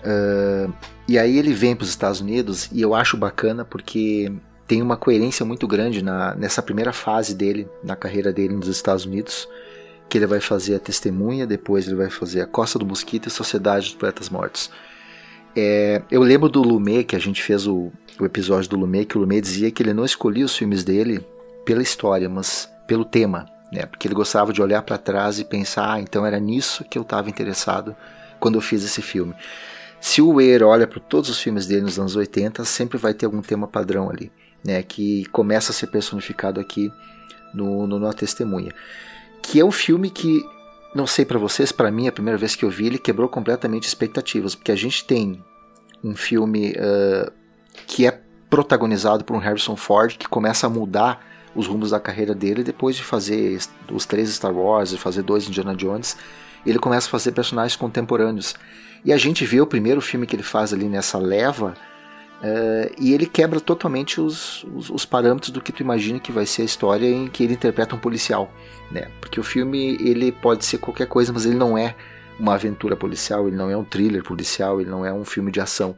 Uh, 0.01 0.73
e 1.09 1.19
aí 1.19 1.39
ele 1.39 1.55
vem 1.55 1.75
para 1.75 1.85
os 1.85 1.89
Estados 1.89 2.21
Unidos 2.21 2.69
e 2.71 2.83
eu 2.83 2.95
acho 2.95 3.17
bacana 3.17 3.65
porque 3.65 4.31
tem 4.67 4.83
uma 4.83 4.97
coerência 4.97 5.47
muito 5.47 5.67
grande 5.67 6.03
na, 6.03 6.35
nessa 6.35 6.63
primeira 6.63 6.93
fase 6.93 7.35
dele, 7.35 7.69
na 7.83 7.97
carreira 7.97 8.33
dele 8.33 8.55
nos 8.55 8.69
Estados 8.69 9.07
Unidos, 9.07 9.49
que 10.09 10.19
ele 10.19 10.27
vai 10.27 10.41
fazer 10.41 10.75
a 10.75 10.81
Testemunha, 10.81 11.47
depois 11.47 11.87
ele 11.87 11.97
vai 11.97 12.11
fazer 12.11 12.41
a 12.41 12.47
Costa 12.47 12.79
do 12.79 12.85
Mosquito 12.85 13.29
e 13.29 13.31
Sociedade 13.31 13.87
dos 13.87 13.95
Poetas 13.95 14.29
Mortos. 14.29 14.71
É, 15.57 16.03
eu 16.11 16.23
lembro 16.23 16.49
do 16.49 16.63
Lumet, 16.63 17.05
que 17.05 17.17
a 17.17 17.21
gente 17.21 17.43
fez 17.43 17.67
o, 17.67 17.93
o 18.19 18.25
episódio 18.25 18.69
do 18.71 18.77
Lumet, 18.77 19.07
que 19.07 19.17
o 19.17 19.21
Lumet 19.21 19.41
dizia 19.41 19.71
que 19.71 19.83
ele 19.83 19.95
não 19.95 20.05
escolhia 20.05 20.45
os 20.45 20.57
filmes 20.57 20.83
dele 20.83 21.25
pela 21.65 21.83
história, 21.83 22.29
mas 22.29 22.69
pelo 22.87 23.05
tema, 23.05 23.47
né? 23.73 23.87
Porque 23.87 24.09
ele 24.09 24.15
gostava 24.15 24.53
de 24.53 24.61
olhar 24.61 24.83
para 24.83 24.99
trás 24.99 25.39
e 25.39 25.45
pensar, 25.45 25.95
ah, 25.95 26.01
então 26.01 26.27
era 26.27 26.39
nisso 26.39 26.85
que 26.85 26.99
eu 26.99 27.03
estava 27.03 27.31
interessado 27.31 27.95
quando 28.41 28.57
eu 28.57 28.61
fiz 28.61 28.85
esse 28.85 29.01
filme. 29.01 29.35
Se 30.01 30.21
o 30.21 30.33
Weir 30.33 30.63
olha 30.63 30.87
para 30.87 31.01
todos 31.01 31.31
os 31.31 31.41
filmes 31.41 31.67
dele 31.67 31.83
nos 31.83 31.99
anos 31.99 32.15
80, 32.15 32.65
sempre 32.65 32.99
vai 32.99 33.15
ter 33.15 33.25
algum 33.25 33.41
tema 33.41 33.67
padrão 33.67 34.11
ali, 34.11 34.31
né? 34.63 34.83
Que 34.83 35.25
começa 35.27 35.73
a 35.73 35.75
ser 35.75 35.87
personificado 35.87 36.61
aqui 36.61 36.93
no, 37.55 37.87
no, 37.87 37.99
no 37.99 38.13
Testemunha. 38.13 38.73
Que 39.41 39.61
é 39.61 39.65
um 39.65 39.71
filme 39.71 40.11
que 40.11 40.45
não 40.95 41.07
sei 41.07 41.25
para 41.25 41.39
vocês, 41.39 41.73
para 41.73 41.91
mim, 41.91 42.07
a 42.07 42.13
primeira 42.13 42.39
vez 42.39 42.55
que 42.55 42.65
eu 42.65 42.71
vi, 42.71 42.87
ele 42.87 42.99
quebrou 42.99 43.29
completamente 43.29 43.89
expectativas, 43.89 44.55
porque 44.55 44.71
a 44.71 44.77
gente 44.77 45.05
tem 45.05 45.43
um 46.03 46.15
filme 46.15 46.73
uh, 46.73 47.33
que 47.87 48.07
é 48.07 48.21
protagonizado 48.49 49.25
por 49.25 49.35
um 49.35 49.39
Harrison 49.39 49.75
Ford 49.75 50.17
que 50.17 50.29
começa 50.29 50.67
a 50.67 50.71
mudar 50.71 51.27
os 51.55 51.67
rumos 51.67 51.91
da 51.91 51.99
carreira 51.99 52.35
dele 52.35 52.63
depois 52.63 52.95
de 52.97 53.03
fazer 53.03 53.59
os 53.91 54.07
três 54.07 54.29
Star 54.29 54.53
Wars 54.53 54.93
e 54.93 54.99
fazer 54.99 55.23
dois 55.23 55.49
Indiana 55.49 55.75
Jones. 55.75 56.17
Ele 56.65 56.79
começa 56.79 57.09
a 57.09 57.11
fazer 57.11 57.33
personagens 57.33 57.77
contemporâneos. 57.77 58.55
E 59.05 59.13
a 59.13 59.17
gente 59.17 59.45
vê 59.45 59.61
o 59.61 59.67
primeiro 59.67 60.01
filme 60.01 60.27
que 60.27 60.37
ele 60.37 60.43
faz 60.43 60.73
ali 60.73 60.87
nessa 60.87 61.19
leva 61.19 61.75
Uh, 62.45 62.93
e 63.01 63.15
ele 63.15 63.25
quebra 63.25 63.59
totalmente 63.59 64.21
os, 64.21 64.65
os, 64.75 64.91
os, 64.91 65.07
parâmetros 65.07 65.51
do 65.51 65.63
que 65.63 65.73
tu 65.73 65.83
imagina 65.83 66.21
que 66.21 66.31
vai 66.31 66.45
ser 66.45 66.61
a 66.61 66.65
história 66.67 67.09
em 67.09 67.27
que 67.27 67.43
ele 67.43 67.55
interpreta 67.55 67.95
um 67.95 67.99
policial, 67.99 68.53
né? 68.91 69.09
Porque 69.19 69.41
o 69.41 69.43
filme 69.43 69.97
ele 69.99 70.31
pode 70.31 70.63
ser 70.63 70.77
qualquer 70.77 71.07
coisa, 71.07 71.33
mas 71.33 71.47
ele 71.47 71.55
não 71.55 71.79
é 71.79 71.95
uma 72.39 72.53
aventura 72.53 72.97
policial, 72.97 73.49
ele 73.49 73.57
não 73.57 73.71
é 73.71 73.77
um 73.77 73.83
thriller 73.83 74.23
policial, 74.23 74.79
ele 74.79 74.91
não 74.91 75.07
é 75.07 75.13
um 75.13 75.25
filme 75.25 75.51
de 75.51 75.59
ação. 75.59 75.97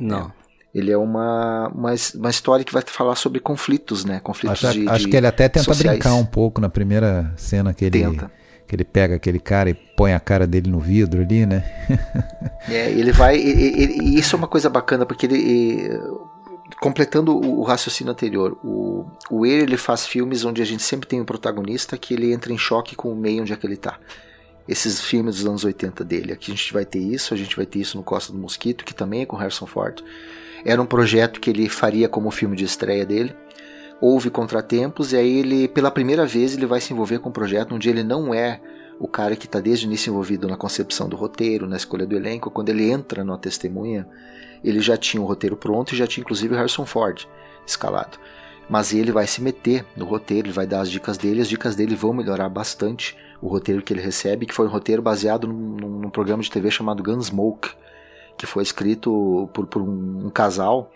Não. 0.00 0.24
Né? 0.24 0.32
Ele 0.74 0.90
é 0.90 0.98
uma, 0.98 1.68
uma, 1.68 1.94
uma 2.16 2.30
história 2.30 2.64
que 2.64 2.72
vai 2.72 2.82
falar 2.84 3.14
sobre 3.14 3.38
conflitos, 3.38 4.04
né? 4.04 4.18
Conflitos 4.18 4.64
acho, 4.64 4.80
de, 4.80 4.88
acho 4.88 5.04
de 5.04 5.10
que 5.10 5.16
ele 5.16 5.26
até 5.28 5.48
tenta 5.48 5.72
sociais. 5.72 5.98
brincar 5.98 6.14
um 6.14 6.26
pouco 6.26 6.60
na 6.60 6.68
primeira 6.68 7.32
cena 7.36 7.72
que 7.72 7.84
ele 7.84 8.00
Tenta 8.00 8.30
que 8.66 8.74
ele 8.74 8.84
pega 8.84 9.16
aquele 9.16 9.38
cara 9.38 9.70
e 9.70 9.74
põe 9.74 10.12
a 10.12 10.20
cara 10.20 10.46
dele 10.46 10.70
no 10.70 10.80
vidro 10.80 11.22
ali, 11.22 11.46
né? 11.46 11.64
é, 12.68 12.90
ele 12.90 13.12
vai. 13.12 13.36
E 13.36 14.18
isso 14.18 14.34
é 14.34 14.38
uma 14.38 14.48
coisa 14.48 14.68
bacana, 14.68 15.06
porque 15.06 15.26
ele. 15.26 15.88
completando 16.80 17.36
o, 17.36 17.62
raciocínio 17.62 18.12
anterior, 18.12 18.58
o, 18.64 19.06
o 19.30 19.40
Weir, 19.40 19.62
ele 19.62 19.76
faz 19.76 20.06
filmes 20.06 20.44
onde 20.44 20.60
a 20.60 20.64
gente 20.64 20.82
sempre 20.82 21.06
tem 21.08 21.20
um 21.20 21.24
protagonista 21.24 21.96
que 21.96 22.14
ele 22.14 22.32
entra 22.32 22.52
em 22.52 22.58
choque 22.58 22.96
com 22.96 23.12
o 23.12 23.16
meio 23.16 23.42
onde 23.42 23.52
é 23.52 23.56
que 23.56 23.66
ele 23.66 23.74
está. 23.74 23.98
Esses 24.68 25.00
filmes 25.00 25.36
dos 25.36 25.46
anos 25.46 25.64
80 25.64 26.04
dele. 26.04 26.32
Aqui 26.32 26.50
a 26.50 26.54
gente 26.54 26.72
vai 26.72 26.84
ter 26.84 26.98
isso, 26.98 27.32
a 27.32 27.36
gente 27.36 27.54
vai 27.54 27.64
ter 27.64 27.78
isso 27.78 27.96
no 27.96 28.02
Costa 28.02 28.32
do 28.32 28.38
Mosquito, 28.38 28.84
que 28.84 28.92
também 28.92 29.22
é 29.22 29.26
com 29.26 29.36
Harrison 29.36 29.66
Ford. 29.66 30.02
Era 30.64 30.82
um 30.82 30.86
projeto 30.86 31.40
que 31.40 31.48
ele 31.48 31.68
faria 31.68 32.08
como 32.08 32.32
filme 32.32 32.56
de 32.56 32.64
estreia 32.64 33.06
dele 33.06 33.32
houve 34.00 34.30
contratempos 34.30 35.12
e 35.12 35.16
aí 35.16 35.38
ele, 35.38 35.68
pela 35.68 35.90
primeira 35.90 36.26
vez, 36.26 36.54
ele 36.54 36.66
vai 36.66 36.80
se 36.80 36.92
envolver 36.92 37.18
com 37.18 37.28
um 37.28 37.32
projeto 37.32 37.74
onde 37.74 37.88
ele 37.88 38.02
não 38.02 38.34
é 38.34 38.60
o 38.98 39.06
cara 39.06 39.36
que 39.36 39.46
está 39.46 39.60
desde 39.60 39.86
o 39.86 39.88
início 39.88 40.10
envolvido 40.10 40.48
na 40.48 40.56
concepção 40.56 41.08
do 41.08 41.16
roteiro, 41.16 41.66
na 41.66 41.76
escolha 41.76 42.06
do 42.06 42.16
elenco. 42.16 42.50
Quando 42.50 42.70
ele 42.70 42.90
entra 42.90 43.24
na 43.24 43.36
testemunha, 43.36 44.06
ele 44.64 44.80
já 44.80 44.96
tinha 44.96 45.22
o 45.22 45.26
roteiro 45.26 45.56
pronto 45.56 45.92
e 45.92 45.96
já 45.96 46.06
tinha 46.06 46.22
inclusive 46.22 46.54
o 46.54 46.56
Harrison 46.56 46.86
Ford 46.86 47.26
escalado. 47.66 48.18
Mas 48.68 48.92
ele 48.92 49.12
vai 49.12 49.26
se 49.26 49.40
meter 49.40 49.84
no 49.96 50.04
roteiro, 50.04 50.48
ele 50.48 50.54
vai 50.54 50.66
dar 50.66 50.80
as 50.80 50.90
dicas 50.90 51.16
dele, 51.16 51.40
as 51.40 51.48
dicas 51.48 51.76
dele 51.76 51.94
vão 51.94 52.12
melhorar 52.12 52.48
bastante 52.48 53.16
o 53.40 53.48
roteiro 53.48 53.82
que 53.82 53.92
ele 53.92 54.00
recebe, 54.00 54.46
que 54.46 54.54
foi 54.54 54.66
um 54.66 54.70
roteiro 54.70 55.02
baseado 55.02 55.46
num, 55.46 56.00
num 56.00 56.10
programa 56.10 56.42
de 56.42 56.50
TV 56.50 56.70
chamado 56.70 57.02
Gunsmoke, 57.02 57.70
que 58.36 58.46
foi 58.46 58.62
escrito 58.62 59.48
por, 59.52 59.66
por 59.66 59.82
um, 59.82 60.26
um 60.26 60.30
casal 60.30 60.90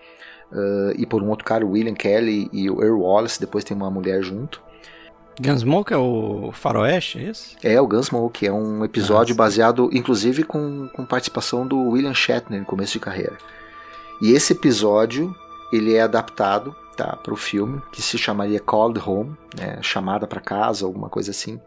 uh, 0.52 0.92
e 0.96 1.06
por 1.06 1.22
um 1.22 1.28
outro 1.28 1.44
cara, 1.44 1.64
o 1.64 1.70
William 1.70 1.94
Kelly 1.94 2.48
e 2.52 2.70
o 2.70 2.82
Earl 2.82 3.00
Wallace, 3.00 3.40
depois 3.40 3.64
tem 3.64 3.76
uma 3.76 3.90
mulher 3.90 4.22
junto. 4.22 4.62
Gunsmoke 5.40 5.92
é 5.92 5.96
o 5.96 6.50
faroeste, 6.52 7.18
é 7.18 7.22
isso? 7.22 7.56
É, 7.62 7.80
o 7.80 7.86
Gunsmoke, 7.86 8.46
é 8.46 8.52
um 8.52 8.84
episódio 8.84 9.34
baseado, 9.34 9.88
inclusive, 9.92 10.42
com, 10.42 10.88
com 10.88 11.06
participação 11.06 11.66
do 11.66 11.78
William 11.90 12.12
Shatner 12.12 12.60
no 12.60 12.66
começo 12.66 12.92
de 12.92 13.00
carreira. 13.00 13.38
E 14.20 14.32
esse 14.32 14.52
episódio, 14.52 15.34
ele 15.72 15.94
é 15.94 16.02
adaptado 16.02 16.76
tá, 16.94 17.16
para 17.16 17.32
o 17.32 17.36
filme, 17.36 17.80
que 17.90 18.02
se 18.02 18.18
chamaria 18.18 18.60
Called 18.60 19.00
Home, 19.00 19.34
né, 19.56 19.78
chamada 19.80 20.26
para 20.26 20.42
casa, 20.42 20.84
alguma 20.84 21.08
coisa 21.08 21.30
assim. 21.30 21.58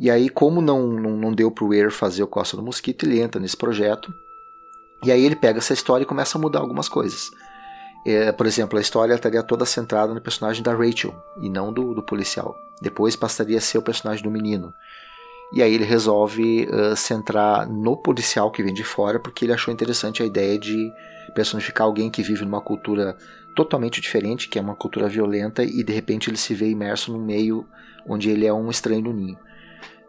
E 0.00 0.10
aí, 0.10 0.28
como 0.28 0.60
não, 0.60 0.88
não, 0.88 1.16
não 1.16 1.32
deu 1.32 1.50
para 1.50 1.64
o 1.64 1.68
Weir 1.68 1.92
fazer 1.92 2.24
o 2.24 2.26
Costa 2.26 2.56
do 2.56 2.62
Mosquito, 2.62 3.06
ele 3.06 3.20
entra 3.20 3.40
nesse 3.40 3.56
projeto, 3.56 4.12
e 5.04 5.12
aí 5.12 5.24
ele 5.24 5.36
pega 5.36 5.58
essa 5.58 5.72
história 5.72 6.02
e 6.02 6.06
começa 6.06 6.36
a 6.36 6.40
mudar 6.40 6.58
algumas 6.58 6.88
coisas. 6.88 7.30
É, 8.08 8.30
por 8.30 8.46
exemplo, 8.46 8.78
a 8.78 8.80
história 8.80 9.12
estaria 9.12 9.42
toda 9.42 9.66
centrada 9.66 10.14
no 10.14 10.20
personagem 10.20 10.62
da 10.62 10.72
Rachel 10.72 11.12
e 11.42 11.50
não 11.50 11.72
do, 11.72 11.92
do 11.92 12.04
policial. 12.04 12.56
Depois 12.80 13.16
passaria 13.16 13.58
a 13.58 13.60
ser 13.60 13.78
o 13.78 13.82
personagem 13.82 14.22
do 14.22 14.30
menino. 14.30 14.72
E 15.52 15.60
aí 15.60 15.74
ele 15.74 15.84
resolve 15.84 16.68
uh, 16.70 16.94
centrar 16.94 17.68
no 17.68 17.96
policial 17.96 18.48
que 18.52 18.62
vem 18.62 18.72
de 18.72 18.84
fora, 18.84 19.18
porque 19.18 19.44
ele 19.44 19.52
achou 19.52 19.74
interessante 19.74 20.22
a 20.22 20.26
ideia 20.26 20.56
de 20.56 20.92
personificar 21.34 21.84
alguém 21.84 22.08
que 22.08 22.22
vive 22.22 22.44
numa 22.44 22.60
cultura 22.60 23.16
totalmente 23.56 24.00
diferente, 24.00 24.48
que 24.48 24.58
é 24.58 24.62
uma 24.62 24.76
cultura 24.76 25.08
violenta, 25.08 25.64
e 25.64 25.82
de 25.82 25.92
repente 25.92 26.30
ele 26.30 26.36
se 26.36 26.54
vê 26.54 26.68
imerso 26.68 27.12
num 27.12 27.24
meio 27.24 27.66
onde 28.08 28.30
ele 28.30 28.46
é 28.46 28.52
um 28.52 28.70
estranho 28.70 29.02
no 29.02 29.12
ninho. 29.12 29.38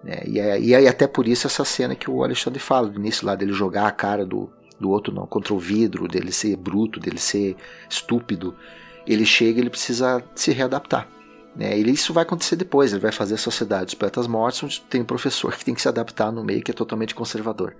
É, 0.05 0.29
e, 0.59 0.73
é 0.73 0.87
até 0.87 1.07
por 1.07 1.27
isso 1.27 1.47
essa 1.47 1.65
cena 1.65 1.95
que 1.95 2.11
o 2.11 2.23
Alexandre 2.23 2.59
fala, 2.59 2.89
no 2.89 2.99
início 2.99 3.25
lá 3.25 3.33
dele 3.33 3.53
jogar 3.53 3.87
a 3.87 3.91
cara 3.91 4.23
do, 4.23 4.51
do 4.79 4.89
outro 4.89 5.13
não, 5.13 5.25
contra 5.25 5.53
o 5.53 5.59
vidro, 5.59 6.07
dele 6.07 6.31
ser 6.31 6.55
bruto, 6.55 6.99
dele 6.99 7.19
ser 7.19 7.55
estúpido, 7.89 8.55
ele 9.05 9.25
chega 9.25 9.59
ele 9.59 9.69
precisa 9.69 10.23
se 10.35 10.51
readaptar. 10.51 11.07
Né? 11.55 11.75
Isso 11.77 12.13
vai 12.13 12.23
acontecer 12.23 12.55
depois, 12.55 12.91
ele 12.91 13.01
vai 13.01 13.11
fazer 13.11 13.33
a 13.33 13.37
Sociedade 13.37 13.85
dos 13.85 13.93
Poetas 13.95 14.27
Mortos, 14.27 14.63
onde 14.63 14.81
tem 14.81 15.01
um 15.01 15.05
professor 15.05 15.55
que 15.55 15.65
tem 15.65 15.73
que 15.73 15.81
se 15.81 15.87
adaptar 15.87 16.31
no 16.31 16.43
meio 16.43 16.61
que 16.61 16.71
é 16.71 16.73
totalmente 16.73 17.15
conservador. 17.15 17.75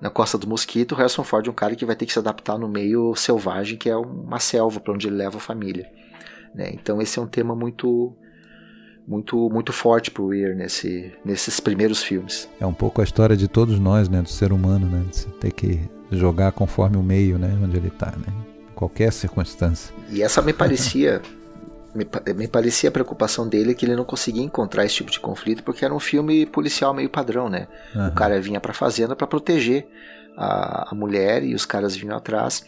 Na 0.00 0.10
Costa 0.10 0.36
do 0.36 0.48
Mosquito, 0.48 0.94
Harrison 0.94 1.22
Ford 1.22 1.46
é 1.46 1.50
um 1.50 1.54
cara 1.54 1.76
que 1.76 1.84
vai 1.84 1.94
ter 1.94 2.06
que 2.06 2.12
se 2.12 2.18
adaptar 2.18 2.58
no 2.58 2.68
meio 2.68 3.14
selvagem, 3.14 3.78
que 3.78 3.88
é 3.88 3.96
uma 3.96 4.40
selva 4.40 4.80
para 4.80 4.92
onde 4.92 5.06
ele 5.06 5.16
leva 5.16 5.36
a 5.36 5.40
família. 5.40 5.88
Né? 6.54 6.70
Então 6.72 7.00
esse 7.00 7.18
é 7.18 7.22
um 7.22 7.26
tema 7.26 7.54
muito 7.54 8.12
muito 9.06 9.50
muito 9.50 9.72
forte 9.72 10.10
para 10.10 10.22
o 10.22 10.26
Weir 10.28 10.56
nesse, 10.56 11.12
nesses 11.24 11.60
primeiros 11.60 12.02
filmes. 12.02 12.48
É 12.58 12.66
um 12.66 12.72
pouco 12.72 13.00
a 13.00 13.04
história 13.04 13.36
de 13.36 13.46
todos 13.46 13.78
nós, 13.78 14.08
né, 14.08 14.22
do 14.22 14.30
ser 14.30 14.52
humano, 14.52 14.86
né, 14.86 15.04
de 15.10 15.26
ter 15.34 15.52
que 15.52 15.80
jogar 16.10 16.52
conforme 16.52 16.96
o 16.96 17.02
meio, 17.02 17.38
né, 17.38 17.58
onde 17.62 17.76
ele 17.76 17.88
está, 17.88 18.12
né, 18.12 18.32
qualquer 18.74 19.12
circunstância. 19.12 19.94
E 20.10 20.22
essa 20.22 20.42
me 20.42 20.52
parecia 20.52 21.22
me, 21.94 22.06
me 22.34 22.48
parecia 22.48 22.88
a 22.88 22.92
preocupação 22.92 23.48
dele 23.48 23.74
que 23.74 23.86
ele 23.86 23.94
não 23.94 24.04
conseguia 24.04 24.42
encontrar 24.42 24.84
esse 24.84 24.96
tipo 24.96 25.10
de 25.10 25.20
conflito 25.20 25.62
porque 25.62 25.84
era 25.84 25.94
um 25.94 26.00
filme 26.00 26.44
policial 26.44 26.92
meio 26.92 27.08
padrão, 27.08 27.48
né? 27.48 27.68
Uhum. 27.94 28.08
O 28.08 28.12
cara 28.12 28.40
vinha 28.40 28.60
para 28.60 28.74
fazenda 28.74 29.14
para 29.14 29.26
proteger 29.26 29.86
a, 30.36 30.90
a 30.90 30.94
mulher 30.94 31.44
e 31.44 31.54
os 31.54 31.64
caras 31.64 31.94
vinham 31.94 32.16
atrás 32.16 32.64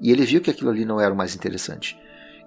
e 0.00 0.10
ele 0.10 0.24
viu 0.24 0.40
que 0.40 0.50
aquilo 0.50 0.70
ali 0.70 0.84
não 0.84 1.00
era 1.00 1.12
o 1.12 1.16
mais 1.16 1.34
interessante. 1.34 1.98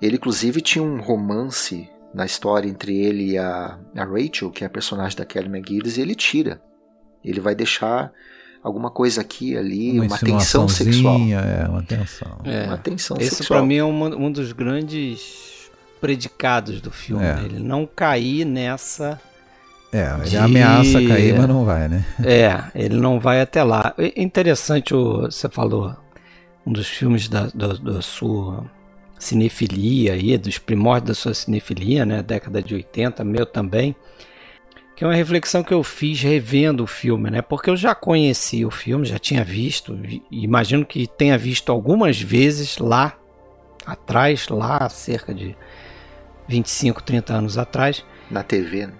Ele 0.02 0.16
inclusive 0.16 0.62
tinha 0.62 0.84
um 0.84 1.02
romance 1.02 1.90
na 2.14 2.26
história 2.26 2.70
entre 2.70 2.96
ele 2.96 3.32
e 3.32 3.38
a, 3.38 3.78
a 3.96 4.04
Rachel, 4.06 4.50
que 4.50 4.64
é 4.64 4.68
a 4.68 4.70
personagem 4.70 5.18
da 5.18 5.26
Kelly 5.26 5.48
McGillis, 5.48 5.98
e 5.98 6.02
ele 6.02 6.16
tira. 6.16 6.62
Ele 7.24 7.42
vai 7.42 7.54
deixar 7.54 8.12
alguma 8.66 8.90
coisa 8.90 9.22
aqui 9.22 9.56
ali, 9.56 9.92
uma, 9.92 10.08
uma 10.08 10.18
tensão 10.18 10.68
sexual. 10.68 11.20
É, 11.20 11.70
uma 11.70 11.84
tensão. 11.84 12.38
É, 12.44 12.66
uma 12.66 12.78
tensão 12.80 13.16
Esse 13.20 13.36
sexual. 13.36 13.42
Esse 13.42 13.48
pra 13.48 13.62
mim 13.62 13.76
é 13.76 13.84
um, 13.84 14.26
um 14.26 14.32
dos 14.32 14.52
grandes 14.54 15.70
predicados 16.02 16.82
do 16.82 16.90
filme. 16.90 17.24
É. 17.24 17.36
Né? 17.36 17.44
Ele 17.46 17.60
não 17.60 17.86
cair 17.86 18.44
nessa. 18.44 19.22
É, 19.94 20.12
ele 20.20 20.30
de... 20.32 20.38
ameaça 20.38 20.94
cair, 21.08 21.38
mas 21.38 21.48
não 21.48 21.64
vai, 21.64 21.88
né? 21.88 22.04
É, 22.24 22.64
ele 22.74 22.96
não 22.96 23.20
vai 23.20 23.40
até 23.40 23.64
lá. 23.64 23.94
É 24.00 24.20
interessante, 24.20 24.96
o, 24.96 25.22
você 25.22 25.48
falou, 25.48 25.96
um 26.66 26.74
dos 26.74 26.88
filmes 26.88 27.30
da, 27.30 27.48
da, 27.54 27.74
da 27.74 28.02
sua 28.02 28.66
cinefilia 29.20 30.14
aí, 30.14 30.36
dos 30.40 30.58
primórdios 30.58 31.10
da 31.10 31.14
sua 31.14 31.34
cinefilia, 31.36 32.04
né, 32.04 32.24
década 32.24 32.64
de 32.64 32.74
80, 32.74 33.24
meu 33.24 33.46
também, 33.46 33.96
que 34.96 35.04
é 35.04 35.08
uma 35.08 35.14
reflexão 35.14 35.62
que 35.62 35.74
eu 35.74 35.84
fiz 35.84 36.22
revendo 36.22 36.84
o 36.84 36.88
filme, 36.88 37.30
né, 37.30 37.42
porque 37.42 37.70
eu 37.70 37.76
já 37.76 37.94
conhecia 37.94 38.68
o 38.68 38.72
filme, 38.72 39.06
já 39.06 39.20
tinha 39.20 39.44
visto, 39.44 40.00
imagino 40.32 40.86
que 40.86 41.06
tenha 41.06 41.38
visto 41.38 41.72
algumas 41.72 42.20
vezes 42.22 42.78
lá 42.78 43.18
atrás, 43.86 44.48
lá 44.48 44.88
cerca 44.90 45.34
de 45.34 45.56
25, 46.48 47.04
30 47.04 47.34
anos 47.34 47.58
atrás. 47.58 48.06
Na 48.32 48.42
TV, 48.42 48.88
né? 48.88 48.94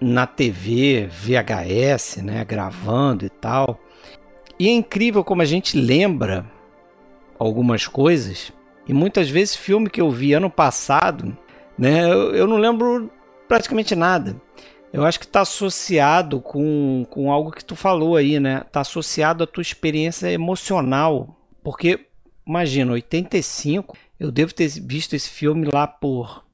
Na 0.00 0.26
TV, 0.26 1.08
VHS, 1.10 2.18
né, 2.22 2.44
gravando 2.44 3.24
e 3.24 3.28
tal. 3.28 3.80
E 4.58 4.68
é 4.68 4.72
incrível 4.72 5.22
como 5.22 5.42
a 5.42 5.44
gente 5.44 5.78
lembra 5.78 6.44
algumas 7.38 7.86
coisas. 7.86 8.52
E 8.86 8.92
muitas 8.92 9.28
vezes 9.28 9.54
filme 9.54 9.88
que 9.88 10.00
eu 10.00 10.10
vi 10.10 10.32
ano 10.32 10.50
passado, 10.50 11.36
né, 11.76 12.04
eu, 12.10 12.34
eu 12.34 12.46
não 12.46 12.56
lembro 12.56 13.10
praticamente 13.46 13.94
nada. 13.94 14.40
Eu 14.92 15.04
acho 15.04 15.18
que 15.18 15.26
está 15.26 15.42
associado 15.42 16.40
com, 16.40 17.06
com 17.10 17.30
algo 17.30 17.50
que 17.50 17.64
tu 17.64 17.76
falou 17.76 18.16
aí, 18.16 18.40
né? 18.40 18.62
Está 18.66 18.80
associado 18.80 19.44
à 19.44 19.46
tua 19.46 19.62
experiência 19.62 20.30
emocional. 20.30 21.36
Porque, 21.62 22.06
imagina, 22.46 22.92
85, 22.92 23.96
eu 24.18 24.30
devo 24.30 24.54
ter 24.54 24.68
visto 24.68 25.14
esse 25.14 25.28
filme 25.28 25.68
lá 25.72 25.86
por 25.86 26.44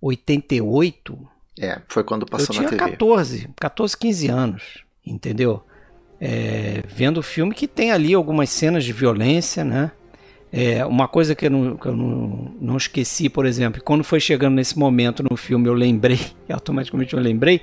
88. 0.00 1.28
É, 1.58 1.80
foi 1.88 2.04
quando 2.04 2.26
passou 2.26 2.54
eu 2.54 2.62
na 2.62 2.68
tinha 2.68 2.78
TV. 2.78 2.90
14, 2.92 3.48
14, 3.56 3.96
15 3.96 4.28
anos, 4.28 4.84
entendeu? 5.04 5.62
É, 6.20 6.82
vendo 6.86 7.18
o 7.18 7.22
filme 7.22 7.54
que 7.54 7.66
tem 7.66 7.90
ali 7.90 8.14
algumas 8.14 8.50
cenas 8.50 8.84
de 8.84 8.92
violência, 8.92 9.64
né? 9.64 9.92
É, 10.58 10.86
uma 10.86 11.06
coisa 11.06 11.34
que 11.34 11.44
eu, 11.44 11.50
não, 11.50 11.76
que 11.76 11.86
eu 11.86 11.94
não, 11.94 12.50
não 12.58 12.76
esqueci, 12.78 13.28
por 13.28 13.44
exemplo, 13.44 13.82
quando 13.84 14.02
foi 14.02 14.18
chegando 14.18 14.54
nesse 14.54 14.78
momento 14.78 15.22
no 15.28 15.36
filme, 15.36 15.68
eu 15.68 15.74
lembrei, 15.74 16.18
automaticamente 16.50 17.12
eu 17.12 17.20
lembrei, 17.20 17.60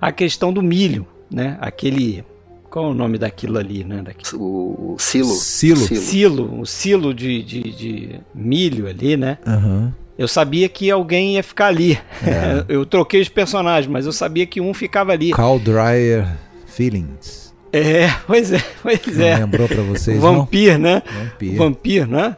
a 0.00 0.10
questão 0.10 0.50
do 0.50 0.62
milho, 0.62 1.06
né? 1.30 1.58
Aquele. 1.60 2.24
Qual 2.70 2.86
é 2.86 2.88
o 2.88 2.94
nome 2.94 3.18
daquilo 3.18 3.58
ali, 3.58 3.84
né? 3.84 4.00
Daquilo. 4.00 4.40
O, 4.40 4.94
o 4.94 4.98
silo. 4.98 5.28
Silo. 5.28 5.86
Silo, 5.86 6.60
o 6.60 6.64
silo 6.64 7.12
de, 7.12 7.42
de, 7.42 7.62
de 7.70 8.20
milho 8.34 8.88
ali, 8.88 9.14
né? 9.14 9.36
Aham. 9.46 9.92
Eu 10.16 10.26
sabia 10.26 10.70
que 10.70 10.90
alguém 10.90 11.34
ia 11.34 11.42
ficar 11.42 11.66
ali. 11.66 11.98
É. 12.24 12.64
eu 12.72 12.86
troquei 12.86 13.20
os 13.20 13.28
personagens, 13.28 13.92
mas 13.92 14.06
eu 14.06 14.12
sabia 14.12 14.46
que 14.46 14.58
um 14.58 14.72
ficava 14.72 15.12
ali. 15.12 15.32
Call 15.32 15.58
Dryer 15.58 16.26
Feelings. 16.64 17.41
É, 17.72 18.08
pois 18.26 18.52
é, 18.52 18.62
pois 18.82 19.16
Não 19.16 19.26
é. 19.26 19.36
lembrou 19.38 19.66
pra 19.66 19.82
vocês, 19.82 20.18
Vampir, 20.20 20.78
né? 20.78 21.02
não? 21.04 21.24
Vampir. 21.24 21.56
Vampir, 21.56 22.06
né? 22.06 22.36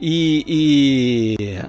E, 0.00 1.36
e 1.38 1.60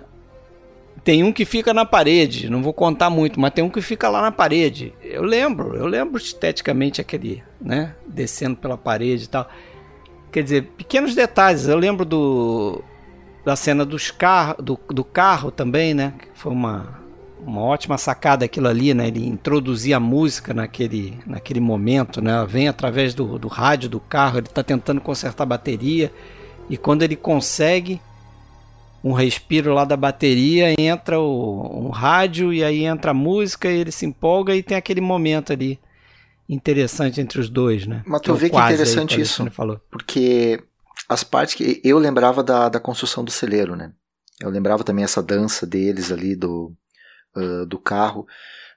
tem 1.04 1.24
um 1.24 1.32
que 1.32 1.46
fica 1.46 1.74
na 1.74 1.86
parede, 1.86 2.50
não 2.50 2.62
vou 2.62 2.74
contar 2.74 3.10
muito, 3.10 3.40
mas 3.40 3.54
tem 3.54 3.64
um 3.64 3.70
que 3.70 3.82
fica 3.82 4.10
lá 4.10 4.22
na 4.22 4.32
parede. 4.32 4.92
Eu 5.04 5.24
lembro, 5.24 5.76
eu 5.76 5.86
lembro 5.86 6.18
esteticamente 6.18 7.00
aquele, 7.00 7.44
né, 7.62 7.96
descendo 8.08 8.56
pela 8.56 8.78
parede 8.78 9.26
e 9.26 9.28
tal. 9.28 9.48
Quer 10.32 10.44
dizer, 10.44 10.64
pequenos 10.76 11.16
detalhes. 11.16 11.68
Eu 11.68 11.78
lembro 11.78 12.04
do 12.04 12.84
da 13.46 13.56
cena 13.56 13.86
dos 13.86 14.10
carro, 14.10 14.62
do, 14.62 14.80
do 14.90 15.04
carro 15.04 15.52
também, 15.52 15.94
né? 15.94 16.14
Que 16.18 16.28
foi 16.34 16.52
uma, 16.52 17.00
uma 17.40 17.62
ótima 17.62 17.98
sacada 17.98 18.46
aquilo 18.46 18.68
ali, 18.68 18.94
né? 18.94 19.08
Ele 19.08 19.26
introduzir 19.28 19.94
a 19.94 20.00
música 20.00 20.54
naquele, 20.54 21.18
naquele 21.26 21.60
momento, 21.60 22.22
né? 22.22 22.32
Ela 22.32 22.46
vem 22.46 22.68
através 22.68 23.14
do, 23.14 23.38
do 23.38 23.48
rádio 23.48 23.90
do 23.90 24.00
carro, 24.00 24.38
ele 24.40 24.48
está 24.48 24.64
tentando 24.64 25.02
consertar 25.02 25.44
a 25.44 25.48
bateria 25.48 26.12
e 26.70 26.78
quando 26.78 27.04
ele 27.04 27.16
consegue 27.16 28.02
um 29.04 29.14
respiro 29.14 29.74
lá 29.74 29.86
da 29.86 29.96
bateria, 29.96 30.74
entra 30.80 31.20
o, 31.20 31.86
um 31.86 31.90
rádio 31.90 32.52
e 32.52 32.64
aí 32.64 32.86
entra 32.86 33.12
a 33.12 33.14
música 33.14 33.70
e 33.70 33.78
ele 33.78 33.92
se 33.92 34.06
empolga 34.06 34.56
e 34.56 34.64
tem 34.64 34.76
aquele 34.76 35.02
momento 35.02 35.54
ali 35.54 35.80
interessante 36.50 37.22
entre 37.22 37.40
os 37.40 37.48
dois, 37.50 37.86
né? 37.86 38.02
Mas 38.06 38.22
tu 38.22 38.32
é 38.32 38.36
vê 38.36 38.50
que 38.50 38.56
aí 38.56 38.74
interessante 38.74 39.18
o 39.18 39.22
isso. 39.22 39.52
Falou. 39.52 39.80
Porque 39.92 40.64
as 41.08 41.24
partes 41.24 41.54
que 41.54 41.80
eu 41.84 42.00
lembrava 42.00 42.44
da, 42.44 42.68
da 42.68 42.80
construção 42.80 43.24
do 43.24 43.30
celeiro, 43.30 43.76
né? 43.76 43.92
Eu 44.42 44.50
lembrava 44.50 44.84
também 44.84 45.04
essa 45.04 45.22
dança 45.22 45.68
deles 45.68 46.12
ali 46.12 46.36
do, 46.36 46.74
ah, 47.36 47.66
do 47.68 47.78
carro. 47.78 48.26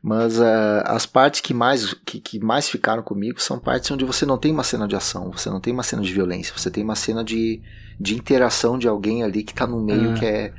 Mas 0.02 0.40
ah, 0.40 0.82
as 0.86 1.06
partes 1.06 1.40
que 1.40 1.52
mais, 1.52 1.92
que, 1.92 2.20
que 2.20 2.38
mais 2.38 2.68
ficaram 2.68 3.02
comigo 3.02 3.40
são 3.40 3.58
partes 3.58 3.90
onde 3.90 4.04
você 4.04 4.24
não 4.24 4.38
tem 4.38 4.52
uma 4.52 4.62
cena 4.62 4.86
de 4.86 4.94
ação, 4.94 5.30
você 5.32 5.50
não 5.50 5.60
tem 5.60 5.72
uma 5.72 5.82
cena 5.82 6.02
de 6.02 6.12
violência, 6.12 6.52
você 6.56 6.70
tem 6.70 6.84
uma 6.84 6.94
cena 6.94 7.24
de, 7.24 7.60
de 7.98 8.14
interação 8.14 8.78
de 8.78 8.86
alguém 8.86 9.22
ali 9.24 9.42
que 9.42 9.52
tá 9.54 9.66
no 9.66 9.80
meio 9.82 10.12
Ah. 10.12 10.14
que, 10.14 10.24
é, 10.24 10.52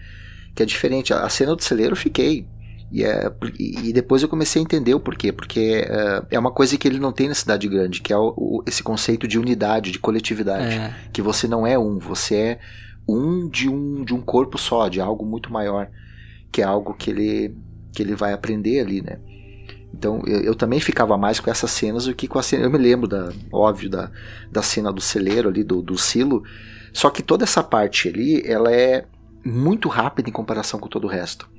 que 0.56 0.64
é 0.64 0.66
diferente. 0.66 1.14
A 1.14 1.30
cena 1.30 1.56
do 1.56 1.64
celeiro 1.64 1.94
eu 1.94 1.98
fiquei. 1.98 2.46
E, 2.92 3.04
é, 3.04 3.32
e 3.60 3.94
depois 3.94 4.24
eu 4.24 4.28
comecei 4.28 4.60
a 4.60 4.64
entender 4.64 4.94
o 4.96 5.00
porquê. 5.00 5.32
Porque 5.32 5.88
ah, 5.90 6.26
é 6.30 6.38
uma 6.38 6.52
coisa 6.52 6.78
que 6.78 6.86
ele 6.88 7.00
não 7.00 7.14
tem 7.14 7.30
na 7.30 7.36
cidade 7.36 7.66
grande, 7.70 8.02
que 8.02 8.12
é 8.12 8.18
o- 8.18 8.34
o- 8.36 8.64
esse 8.68 8.84
conceito 8.84 9.26
de 9.28 9.40
unidade, 9.40 9.92
de 9.92 10.00
coletividade 10.00 10.76
É, 10.76 10.94
que 11.14 11.22
você 11.22 11.48
não 11.48 11.66
é 11.66 11.78
um, 11.80 11.98
você 11.98 12.36
é 12.36 12.60
um 13.08 13.48
de 13.48 13.70
um 13.70 14.04
de 14.04 14.14
um 14.14 14.22
corpo 14.22 14.58
só, 14.58 14.88
de 14.90 15.00
algo 15.00 15.26
muito 15.26 15.52
maior, 15.54 15.88
que 16.52 16.62
é 16.62 16.66
algo 16.66 16.94
que 16.94 17.10
ele 17.12 17.56
que 18.00 18.04
ele 18.04 18.16
vai 18.16 18.32
aprender 18.32 18.80
ali, 18.80 19.02
né? 19.02 19.18
Então 19.94 20.22
eu, 20.26 20.40
eu 20.42 20.56
também 20.56 20.80
ficava 20.80 21.18
mais 21.18 21.40
com 21.42 21.52
essas 21.52 21.70
cenas 21.72 22.06
do 22.06 22.14
que 22.16 22.28
com 22.30 22.40
a 22.40 22.44
cena. 22.44 22.64
Eu 22.64 22.70
me 22.72 22.78
lembro 22.78 23.08
da, 23.10 23.30
óbvio, 23.52 23.90
da, 23.90 24.10
da 24.50 24.62
cena 24.62 24.90
do 24.94 25.02
celeiro 25.02 25.50
ali, 25.50 25.64
do, 25.66 25.82
do 25.82 25.98
silo. 25.98 26.44
Só 26.94 27.10
que 27.10 27.22
toda 27.22 27.44
essa 27.44 27.62
parte 27.62 28.08
ali, 28.08 28.42
ela 28.46 28.72
é 28.74 29.04
muito 29.44 29.90
rápida 29.90 30.30
em 30.30 30.32
comparação 30.32 30.80
com 30.80 30.88
todo 30.88 31.06
o 31.06 31.08
resto. 31.10 31.50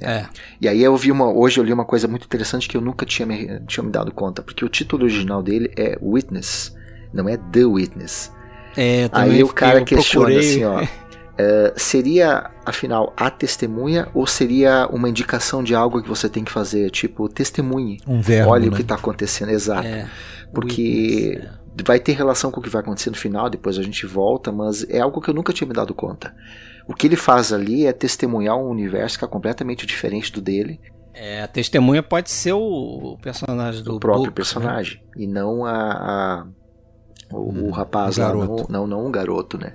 é. 0.00 0.26
E 0.60 0.68
aí 0.68 0.80
eu 0.82 0.96
vi 0.96 1.10
uma, 1.10 1.32
hoje 1.32 1.58
eu 1.58 1.64
li 1.64 1.72
uma 1.72 1.84
coisa 1.84 2.06
muito 2.06 2.26
interessante 2.26 2.68
que 2.68 2.76
eu 2.76 2.80
nunca 2.80 3.04
tinha 3.04 3.26
me, 3.26 3.58
tinha 3.66 3.82
me 3.82 3.90
dado 3.90 4.12
conta, 4.12 4.40
porque 4.40 4.64
o 4.64 4.68
título 4.68 5.02
original 5.04 5.42
dele 5.42 5.72
é 5.76 5.98
Witness, 6.00 6.72
não 7.12 7.28
é 7.28 7.36
The 7.36 7.64
Witness. 7.64 8.32
É, 8.76 9.08
Aí 9.12 9.42
o 9.42 9.48
cara 9.48 9.82
questiona 9.84 10.26
procurei- 10.28 10.38
assim, 10.38 10.64
ó. 10.64 10.80
é, 11.36 11.72
seria, 11.76 12.50
afinal, 12.64 13.12
a 13.16 13.30
testemunha 13.30 14.08
ou 14.14 14.26
seria 14.26 14.86
uma 14.92 15.08
indicação 15.08 15.62
de 15.62 15.74
algo 15.74 16.02
que 16.02 16.08
você 16.08 16.28
tem 16.28 16.44
que 16.44 16.52
fazer? 16.52 16.90
Tipo, 16.90 17.28
testemunhe. 17.28 17.98
Um 18.06 18.20
verbo, 18.20 18.50
Olha 18.50 18.66
né? 18.66 18.68
o 18.68 18.72
que 18.76 18.82
está 18.82 18.94
acontecendo, 18.96 19.50
exato. 19.50 19.86
É, 19.86 20.08
Porque 20.52 21.38
witness, 21.40 21.60
vai 21.86 21.98
ter 22.00 22.12
relação 22.12 22.50
com 22.50 22.60
o 22.60 22.62
que 22.62 22.68
vai 22.70 22.82
acontecer 22.82 23.10
no 23.10 23.16
final, 23.16 23.48
depois 23.50 23.78
a 23.78 23.82
gente 23.82 24.06
volta, 24.06 24.52
mas 24.52 24.84
é 24.88 25.00
algo 25.00 25.20
que 25.20 25.30
eu 25.30 25.34
nunca 25.34 25.52
tinha 25.52 25.66
me 25.66 25.74
dado 25.74 25.94
conta. 25.94 26.34
O 26.86 26.94
que 26.94 27.06
ele 27.06 27.16
faz 27.16 27.52
ali 27.52 27.86
é 27.86 27.92
testemunhar 27.92 28.56
um 28.56 28.68
universo 28.68 29.18
que 29.18 29.24
é 29.24 29.28
completamente 29.28 29.86
diferente 29.86 30.32
do 30.32 30.40
dele, 30.40 30.80
É, 31.14 31.42
a 31.42 31.48
testemunha 31.48 32.02
pode 32.02 32.30
ser 32.30 32.52
o 32.54 33.18
personagem 33.22 33.82
do 33.84 33.96
o 33.96 34.00
próprio 34.00 34.32
Book, 34.32 34.32
né? 34.32 34.34
personagem, 34.34 35.00
e 35.16 35.26
não 35.26 35.64
a, 35.66 35.72
a- 36.42 36.46
o, 37.30 37.52
Hum, 37.52 37.68
o 37.68 37.70
rapaz 37.70 38.16
o 38.16 38.20
lá, 38.20 38.32
não, 38.34 38.46
garoto. 38.46 38.72
não, 38.72 38.86
não 38.86 39.06
um 39.06 39.10
garoto, 39.12 39.58
né? 39.58 39.74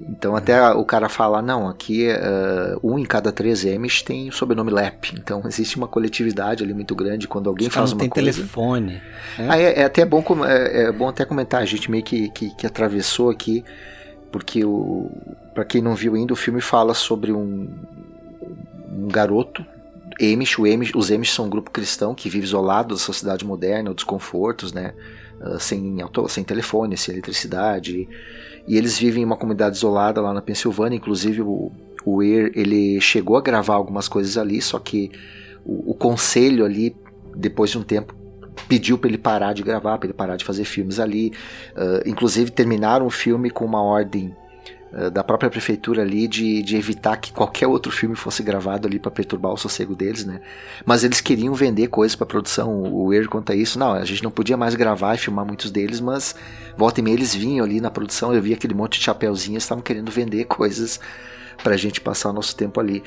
Então 0.00 0.36
até 0.36 0.70
o 0.72 0.84
cara 0.84 1.08
fala, 1.08 1.40
não, 1.40 1.68
aqui 1.68 2.08
eh, 2.08 2.76
um 2.82 2.98
em 2.98 3.04
cada 3.04 3.32
três 3.32 3.64
M's 3.64 4.02
tem 4.02 4.28
o 4.28 4.32
sobrenome 4.32 4.70
Lep. 4.70 5.14
Então 5.14 5.42
existe 5.46 5.76
uma 5.76 5.88
coletividade 5.88 6.62
ali 6.62 6.74
muito 6.74 6.94
grande 6.94 7.26
quando 7.26 7.48
alguém 7.48 7.70
faz 7.70 7.92
uma 7.92 8.00
tem 8.00 8.08
coisa. 8.08 8.32
telefone. 8.32 8.94
né? 9.38 9.46
Ah, 9.48 9.58
é, 9.58 9.80
é 9.80 9.84
até 9.84 10.04
bom, 10.04 10.22
é, 10.44 10.84
é 10.84 10.92
bom 10.92 11.08
até 11.08 11.24
comentar, 11.24 11.62
a 11.62 11.66
gente 11.66 11.90
meio 11.90 12.02
que, 12.02 12.28
que, 12.30 12.54
que 12.54 12.66
atravessou 12.66 13.30
aqui, 13.30 13.64
porque 14.30 14.64
o 14.64 15.10
para 15.54 15.64
quem 15.64 15.80
não 15.80 15.94
viu 15.94 16.14
ainda, 16.14 16.34
o 16.34 16.36
filme 16.36 16.60
fala 16.60 16.92
sobre 16.92 17.32
um, 17.32 17.66
um 18.90 19.08
garoto, 19.08 19.64
Amish, 20.20 20.58
os 20.94 21.10
Amish 21.10 21.32
são 21.32 21.46
um 21.46 21.48
grupo 21.48 21.70
cristão 21.70 22.14
que 22.14 22.28
vive 22.28 22.44
isolado 22.44 22.94
da 22.94 23.00
sociedade 23.00 23.44
moderna, 23.44 23.94
dos 23.94 24.04
confortos, 24.04 24.72
né, 24.72 24.92
sem, 25.58 26.00
auto, 26.00 26.28
sem 26.28 26.44
telefone, 26.44 26.96
sem 26.96 27.14
eletricidade, 27.14 28.08
e 28.66 28.76
eles 28.76 28.98
vivem 28.98 29.22
em 29.22 29.26
uma 29.26 29.36
comunidade 29.36 29.76
isolada 29.76 30.20
lá 30.20 30.32
na 30.32 30.42
Pensilvânia, 30.42 30.96
inclusive 30.96 31.42
o, 31.42 31.70
o 32.04 32.16
Weir, 32.16 32.52
ele 32.54 33.00
chegou 33.00 33.36
a 33.36 33.40
gravar 33.40 33.74
algumas 33.74 34.08
coisas 34.08 34.36
ali, 34.36 34.60
só 34.60 34.78
que 34.78 35.10
o, 35.64 35.90
o 35.90 35.94
conselho 35.94 36.64
ali, 36.64 36.96
depois 37.34 37.70
de 37.70 37.78
um 37.78 37.82
tempo, 37.82 38.14
pediu 38.68 38.98
para 38.98 39.08
ele 39.08 39.18
parar 39.18 39.52
de 39.52 39.62
gravar, 39.62 39.98
para 39.98 40.06
ele 40.06 40.14
parar 40.14 40.36
de 40.36 40.44
fazer 40.44 40.64
filmes 40.64 40.98
ali. 40.98 41.32
Uh, 41.72 42.08
inclusive 42.08 42.50
terminaram 42.50 43.06
o 43.06 43.10
filme 43.10 43.50
com 43.50 43.64
uma 43.64 43.82
ordem 43.82 44.34
da 45.10 45.22
própria 45.22 45.50
prefeitura 45.50 46.00
ali 46.00 46.26
de, 46.26 46.62
de 46.62 46.74
evitar 46.74 47.18
que 47.18 47.30
qualquer 47.30 47.66
outro 47.66 47.92
filme 47.92 48.16
fosse 48.16 48.42
gravado 48.42 48.88
ali 48.88 48.98
para 48.98 49.10
perturbar 49.10 49.52
o 49.52 49.56
sossego 49.56 49.94
deles, 49.94 50.24
né? 50.24 50.40
Mas 50.86 51.04
eles 51.04 51.20
queriam 51.20 51.52
vender 51.52 51.88
coisas 51.88 52.16
para 52.16 52.26
produção. 52.26 52.82
O 52.82 53.04
Weir 53.06 53.28
conta 53.28 53.54
isso. 53.54 53.78
Não, 53.78 53.92
a 53.92 54.04
gente 54.06 54.22
não 54.22 54.30
podia 54.30 54.56
mais 54.56 54.74
gravar 54.74 55.14
e 55.14 55.18
filmar 55.18 55.44
muitos 55.44 55.70
deles, 55.70 56.00
mas 56.00 56.34
volta 56.76 57.00
e 57.00 57.02
meia 57.02 57.14
eles 57.14 57.34
vinham 57.34 57.64
ali 57.64 57.78
na 57.78 57.90
produção. 57.90 58.34
Eu 58.34 58.40
vi 58.40 58.54
aquele 58.54 58.72
monte 58.72 58.98
de 58.98 59.04
chapéuzinhos, 59.04 59.64
estavam 59.64 59.82
querendo 59.82 60.10
vender 60.10 60.44
coisas 60.48 60.98
pra 61.62 61.76
gente 61.76 62.00
passar 62.00 62.30
o 62.30 62.32
nosso 62.32 62.56
tempo 62.56 62.80
ali. 62.80 63.02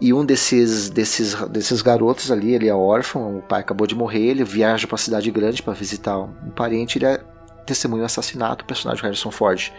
E 0.00 0.12
um 0.12 0.24
desses, 0.24 0.90
desses, 0.90 1.34
desses 1.48 1.82
garotos 1.82 2.30
ali, 2.30 2.54
ele 2.54 2.68
é 2.68 2.74
órfão, 2.74 3.38
o 3.38 3.42
pai 3.42 3.60
acabou 3.60 3.86
de 3.86 3.94
morrer, 3.94 4.26
ele 4.26 4.44
viaja 4.44 4.86
pra 4.86 4.98
cidade 4.98 5.30
grande 5.30 5.62
para 5.62 5.72
visitar 5.72 6.18
um 6.18 6.50
parente, 6.54 6.98
ele 6.98 7.06
é 7.06 7.20
testemunho 7.64 8.02
do 8.02 8.06
assassinato, 8.06 8.64
o 8.64 8.66
personagem 8.66 9.02
Harrison 9.02 9.30
Ford 9.30 9.72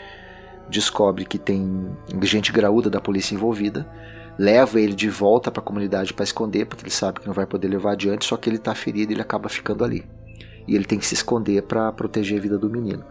descobre 0.70 1.26
que 1.26 1.38
tem 1.38 1.90
gente 2.22 2.52
graúda 2.52 2.90
da 2.90 3.02
polícia 3.02 3.36
envolvida, 3.36 3.88
leva 4.38 4.80
ele 4.80 4.94
de 4.94 5.10
volta 5.10 5.52
para 5.52 5.62
a 5.62 5.66
comunidade 5.66 6.14
para 6.14 6.24
esconder, 6.24 6.66
porque 6.66 6.84
ele 6.84 6.92
sabe 6.92 7.20
que 7.20 7.28
não 7.28 7.34
vai 7.34 7.46
poder 7.46 7.68
levar 7.68 7.92
adiante, 7.92 8.26
só 8.26 8.38
que 8.38 8.50
ele 8.50 8.58
tá 8.58 8.74
ferido 8.74 9.12
e 9.12 9.16
ele 9.16 9.22
acaba 9.22 9.50
ficando 9.50 9.84
ali. 9.84 10.04
E 10.68 10.76
ele 10.76 10.86
tem 10.86 10.98
que 10.98 11.06
se 11.06 11.14
esconder 11.14 11.64
para 11.64 11.92
proteger 11.92 12.40
a 12.40 12.42
vida 12.42 12.58
do 12.58 12.70
menino. 12.70 13.04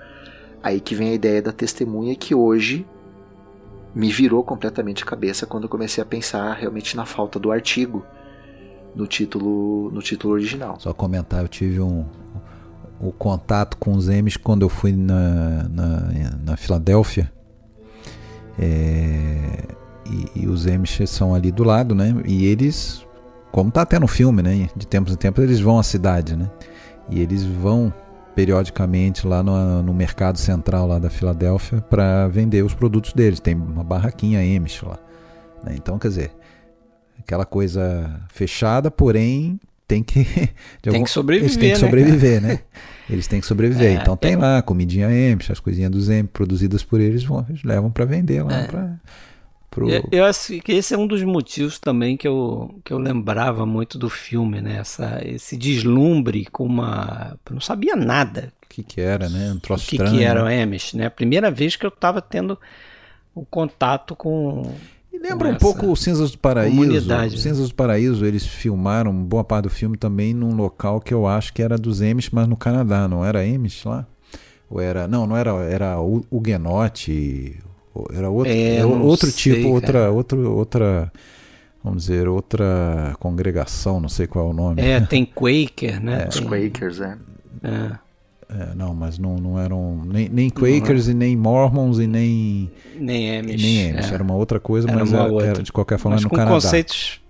Aí 0.63 0.81
que 0.81 0.95
vem 0.95 1.11
a 1.11 1.15
ideia 1.15 1.43
da 1.43 1.53
testemunha 1.53 2.15
que 2.15 2.35
hoje 2.35 2.87
me 3.95 4.11
virou 4.11 4.43
completamente 4.43 5.03
a 5.03 5.07
cabeça 5.07 5.47
quando 5.47 5.65
eu 5.65 5.69
comecei 5.69 6.03
a 6.03 6.07
pensar 6.07 6.55
realmente 6.55 6.97
na 6.97 7.05
falta 7.05 7.39
do 7.39 7.53
artigo 7.53 8.05
no 8.95 9.07
título 9.07 9.91
no 9.91 10.01
título 10.01 10.35
original. 10.35 10.77
Só 10.79 10.95
comentar, 10.95 11.43
eu 11.43 11.49
tive 11.49 11.81
um, 11.81 12.07
o 13.01 13.13
contato 13.13 13.77
com 13.77 13.93
os 13.93 14.09
M's 14.09 14.37
quando 14.37 14.63
eu 14.63 14.69
fui 14.69 14.93
na, 14.93 15.69
na, 15.69 16.13
na 16.45 16.57
Filadélfia. 16.57 17.31
É, 18.59 19.65
e, 20.07 20.43
e, 20.43 20.47
os 20.47 20.67
M's 20.67 21.09
são 21.09 21.35
ali 21.35 21.51
do 21.51 21.65
lado, 21.65 21.95
né? 21.95 22.15
E 22.27 22.47
eles, 22.47 23.07
como 23.51 23.71
tá 23.71 23.83
até 23.83 23.99
no 23.99 24.07
filme, 24.07 24.43
né? 24.43 24.69
De 24.77 24.87
tempos 24.87 25.13
em 25.13 25.17
tempos 25.17 25.43
eles 25.43 25.61
vão 25.61 25.79
à 25.79 25.83
cidade, 25.83 26.37
né? 26.37 26.51
E 27.09 27.21
eles 27.21 27.45
vão 27.45 27.93
periodicamente 28.35 29.27
lá 29.27 29.43
no, 29.43 29.83
no 29.83 29.95
mercado 29.95 30.39
central 30.39 30.87
lá 30.87 30.99
da 30.99 31.11
Filadélfia 31.11 31.81
para 31.83 32.29
vender 32.29 32.65
os 32.65 32.75
produtos 32.75 33.13
deles. 33.13 33.41
Tem 33.41 33.55
uma 33.55 33.85
barraquinha 33.85 34.41
Amish 34.41 34.83
lá. 34.83 34.99
Né? 35.63 35.75
Então, 35.77 35.99
quer 35.99 36.09
dizer, 36.09 36.33
aquela 37.19 37.45
coisa 37.45 38.21
fechada, 38.29 38.91
porém 38.91 39.61
tem 39.87 40.03
que 40.03 40.25
tem 40.81 40.93
algum, 40.93 41.05
que 41.05 41.11
sobreviver, 41.11 41.51
eles 41.51 41.57
têm 41.57 41.75
que 41.75 41.81
né, 41.81 41.87
sobreviver, 41.87 42.43
né? 42.43 42.61
Eles 43.09 43.27
têm 43.27 43.41
que 43.41 43.47
sobreviver. 43.47 43.99
É, 43.99 44.03
então 44.03 44.17
tem 44.17 44.35
é... 44.35 44.37
lá 44.37 44.63
comidinha 44.63 45.07
Amish, 45.07 45.51
as 45.51 45.61
coisinhas 45.61 45.91
dos 45.91 46.09
Amish 46.09 46.31
produzidas 46.33 46.83
por 46.83 47.01
eles, 47.01 47.25
vão, 47.25 47.45
eles 47.49 47.63
levam 47.63 47.91
para 47.91 48.05
vender 48.05 48.43
lá 48.43 48.53
é. 48.53 48.67
para 48.67 49.01
Pro... 49.73 49.89
Eu, 49.89 50.07
eu, 50.13 50.25
acho 50.27 50.61
que 50.61 50.73
esse 50.73 50.93
é 50.93 50.99
um 50.99 51.07
dos 51.07 51.23
motivos 51.23 51.79
também 51.79 52.15
que 52.15 52.29
eu, 52.29 52.79
que 52.85 52.93
eu 52.93 52.99
lembrava 52.99 53.65
muito 53.65 53.99
do 53.99 54.11
filme, 54.11 54.61
né? 54.61 54.77
Essa, 54.77 55.19
esse 55.25 55.57
deslumbre 55.57 56.45
com 56.45 56.67
uma. 56.67 57.39
Eu 57.47 57.55
não 57.55 57.61
sabia 57.61 57.97
nada. 57.97 58.53
O 58.67 58.69
que, 58.69 58.83
que 58.83 59.01
era, 59.01 59.31
né? 59.31 59.51
Um 59.51 59.59
troço 59.59 59.87
o 59.87 59.89
que, 59.89 59.97
que 59.97 60.23
era 60.23 60.45
o 60.45 60.47
Amish, 60.47 60.93
né? 60.93 61.07
A 61.07 61.11
primeira 61.11 61.51
vez 61.51 61.75
que 61.75 61.87
eu 61.87 61.89
estava 61.89 62.21
tendo 62.21 62.59
o 63.35 63.47
contato 63.47 64.15
com. 64.15 64.75
E 65.13 65.19
lembra 65.19 65.49
um 65.49 65.57
pouco 65.57 65.91
o 65.91 65.97
Cinzas 65.97 66.31
do 66.31 66.39
Paraíso. 66.39 66.77
Comunidade, 66.77 67.37
né? 67.37 67.41
Cinzas 67.41 67.69
do 67.69 67.75
Paraíso, 67.75 68.25
eles 68.25 68.47
filmaram 68.47 69.13
boa 69.13 69.45
parte 69.45 69.65
do 69.65 69.71
filme 69.71 69.97
também 69.97 70.33
num 70.33 70.55
local 70.55 71.01
que 71.01 71.13
eu 71.13 71.27
acho 71.27 71.53
que 71.53 71.63
era 71.63 71.77
dos 71.77 72.01
Amish, 72.01 72.31
mas 72.31 72.49
no 72.49 72.57
Canadá, 72.57 73.07
não 73.07 73.25
era 73.25 73.41
Amish 73.41 73.85
lá? 73.85 74.07
Ou 74.71 74.81
era. 74.81 75.07
Não, 75.07 75.27
não 75.27 75.37
era. 75.37 75.51
Era 75.65 76.01
o 76.01 76.25
Huguenote 76.31 77.59
era 78.13 78.31
outro, 78.31 78.53
é, 78.53 78.85
outro 78.85 79.31
tipo, 79.31 79.57
sei, 79.57 79.65
outra, 79.67 80.11
outra, 80.11 80.39
outra, 80.39 81.13
vamos 81.85 82.05
dizer, 82.05 82.27
outra 82.27 83.15
congregação, 83.19 84.01
não 84.01 84.09
sei 84.09 84.27
qual 84.27 84.49
é 84.49 84.51
o 84.51 84.53
nome. 84.53 84.81
É, 84.81 85.01
tem 85.05 85.27
Quaker, 85.27 86.03
né? 86.03 86.25
É, 86.25 86.29
Os 86.29 86.41
Quakers, 86.41 87.01
é. 87.01 87.19
é. 87.63 87.99
É, 88.55 88.75
não, 88.75 88.95
mas 88.95 89.19
não, 89.19 89.37
não 89.37 89.59
eram 89.59 90.03
nem, 90.05 90.29
nem 90.29 90.51
Quakers 90.51 91.07
não, 91.07 91.13
e 91.13 91.17
nem 91.17 91.37
Mormons 91.37 91.99
e 91.99 92.07
nem 92.07 92.71
nem 92.97 93.39
Amish. 93.39 93.63
Nem 93.63 93.91
Amish. 93.91 94.11
É. 94.11 94.15
Era 94.15 94.23
uma 94.23 94.35
outra 94.35 94.61
coisa, 94.61 94.89
era 94.89 94.99
mas 94.99 95.13
era, 95.13 95.25
outra. 95.25 95.49
era, 95.49 95.63
de 95.63 95.73
qualquer 95.73 95.99
forma 95.99 96.17
mas 96.17 96.25
no 96.25 96.29
com 96.29 96.37
Canadá. 96.37 96.55
conceitos 96.55 97.21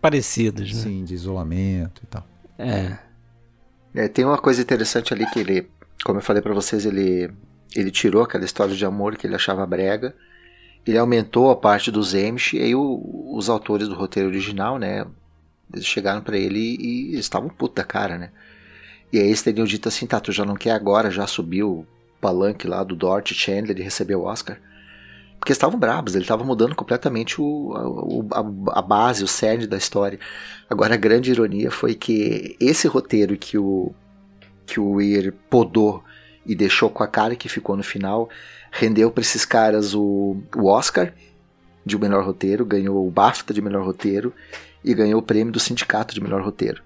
parecidos, 0.00 0.72
né? 0.72 0.80
Sim, 0.80 1.04
de 1.04 1.14
isolamento 1.14 2.02
e 2.04 2.06
tal. 2.06 2.24
É. 2.56 2.96
é. 3.94 4.08
Tem 4.08 4.24
uma 4.24 4.38
coisa 4.38 4.62
interessante 4.62 5.12
ali 5.12 5.26
que 5.30 5.40
ele, 5.40 5.68
como 6.04 6.18
eu 6.18 6.22
falei 6.22 6.40
para 6.40 6.54
vocês, 6.54 6.86
ele 6.86 7.28
ele 7.74 7.90
tirou 7.90 8.22
aquela 8.22 8.44
história 8.44 8.74
de 8.74 8.84
amor 8.84 9.16
que 9.16 9.26
ele 9.26 9.34
achava 9.34 9.66
brega, 9.66 10.14
ele 10.86 10.96
aumentou 10.96 11.50
a 11.50 11.56
parte 11.56 11.90
dos 11.90 12.14
Amish, 12.14 12.54
e 12.54 12.62
aí 12.62 12.74
o, 12.74 13.32
os 13.34 13.48
autores 13.48 13.88
do 13.88 13.94
roteiro 13.94 14.28
original, 14.28 14.78
né, 14.78 15.04
eles 15.72 15.84
chegaram 15.84 16.22
para 16.22 16.38
ele 16.38 16.58
e, 16.58 17.14
e 17.14 17.18
estavam 17.18 17.48
puta 17.48 17.82
da 17.82 17.86
cara, 17.86 18.16
né. 18.16 18.30
E 19.12 19.18
aí 19.18 19.26
eles 19.26 19.42
teriam 19.42 19.66
dito 19.66 19.88
assim, 19.88 20.06
tá, 20.06 20.20
tu 20.20 20.32
já 20.32 20.44
não 20.44 20.54
quer 20.54 20.72
agora, 20.72 21.10
já 21.10 21.26
subiu 21.26 21.70
o 21.70 21.86
palanque 22.20 22.66
lá 22.66 22.82
do 22.84 22.96
Dorothy 22.96 23.34
Chandler 23.34 23.78
e 23.78 23.82
recebeu 23.82 24.20
o 24.20 24.24
Oscar. 24.24 24.58
Porque 25.38 25.52
estavam 25.52 25.78
bravos, 25.78 26.14
ele 26.14 26.24
estava 26.24 26.44
mudando 26.44 26.74
completamente 26.74 27.40
o, 27.40 28.26
a, 28.32 28.78
a, 28.78 28.82
base, 28.82 29.22
o 29.22 29.28
cerne 29.28 29.66
da 29.66 29.76
história. 29.76 30.18
Agora 30.68 30.94
a 30.94 30.98
grande 30.98 31.30
ironia 31.30 31.70
foi 31.70 31.94
que 31.94 32.56
esse 32.60 32.88
roteiro 32.88 33.36
que 33.36 33.56
o, 33.56 33.92
que 34.66 34.80
o 34.80 34.92
Weir 34.94 35.32
podou 35.48 36.02
e 36.44 36.54
deixou 36.54 36.90
com 36.90 37.02
a 37.02 37.06
cara 37.06 37.36
que 37.36 37.48
ficou 37.48 37.76
no 37.76 37.82
final, 37.82 38.28
rendeu 38.70 39.10
para 39.10 39.22
esses 39.22 39.44
caras 39.44 39.94
o, 39.94 40.36
o 40.56 40.66
Oscar 40.66 41.12
de 41.84 41.96
melhor 41.96 42.24
roteiro, 42.24 42.66
ganhou 42.66 43.06
o 43.06 43.10
BAFTA 43.10 43.54
de 43.54 43.62
melhor 43.62 43.84
roteiro 43.84 44.34
e 44.84 44.92
ganhou 44.92 45.20
o 45.20 45.22
prêmio 45.22 45.52
do 45.52 45.60
sindicato 45.60 46.14
de 46.14 46.20
melhor 46.20 46.42
roteiro. 46.42 46.82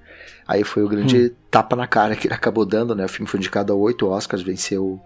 Aí 0.47 0.63
foi 0.63 0.83
o 0.83 0.89
grande 0.89 1.27
hum. 1.27 1.42
Tapa 1.53 1.77
na 1.77 1.87
cara 1.87 2.17
que 2.17 2.27
ele 2.27 2.35
acabou 2.35 2.65
dando, 2.65 2.95
né? 2.95 3.05
O 3.05 3.09
filme 3.09 3.29
foi 3.29 3.39
indicado 3.39 3.73
a 3.75 3.77
oito 3.77 4.09
Oscars, 4.09 4.43
venceu 4.43 4.99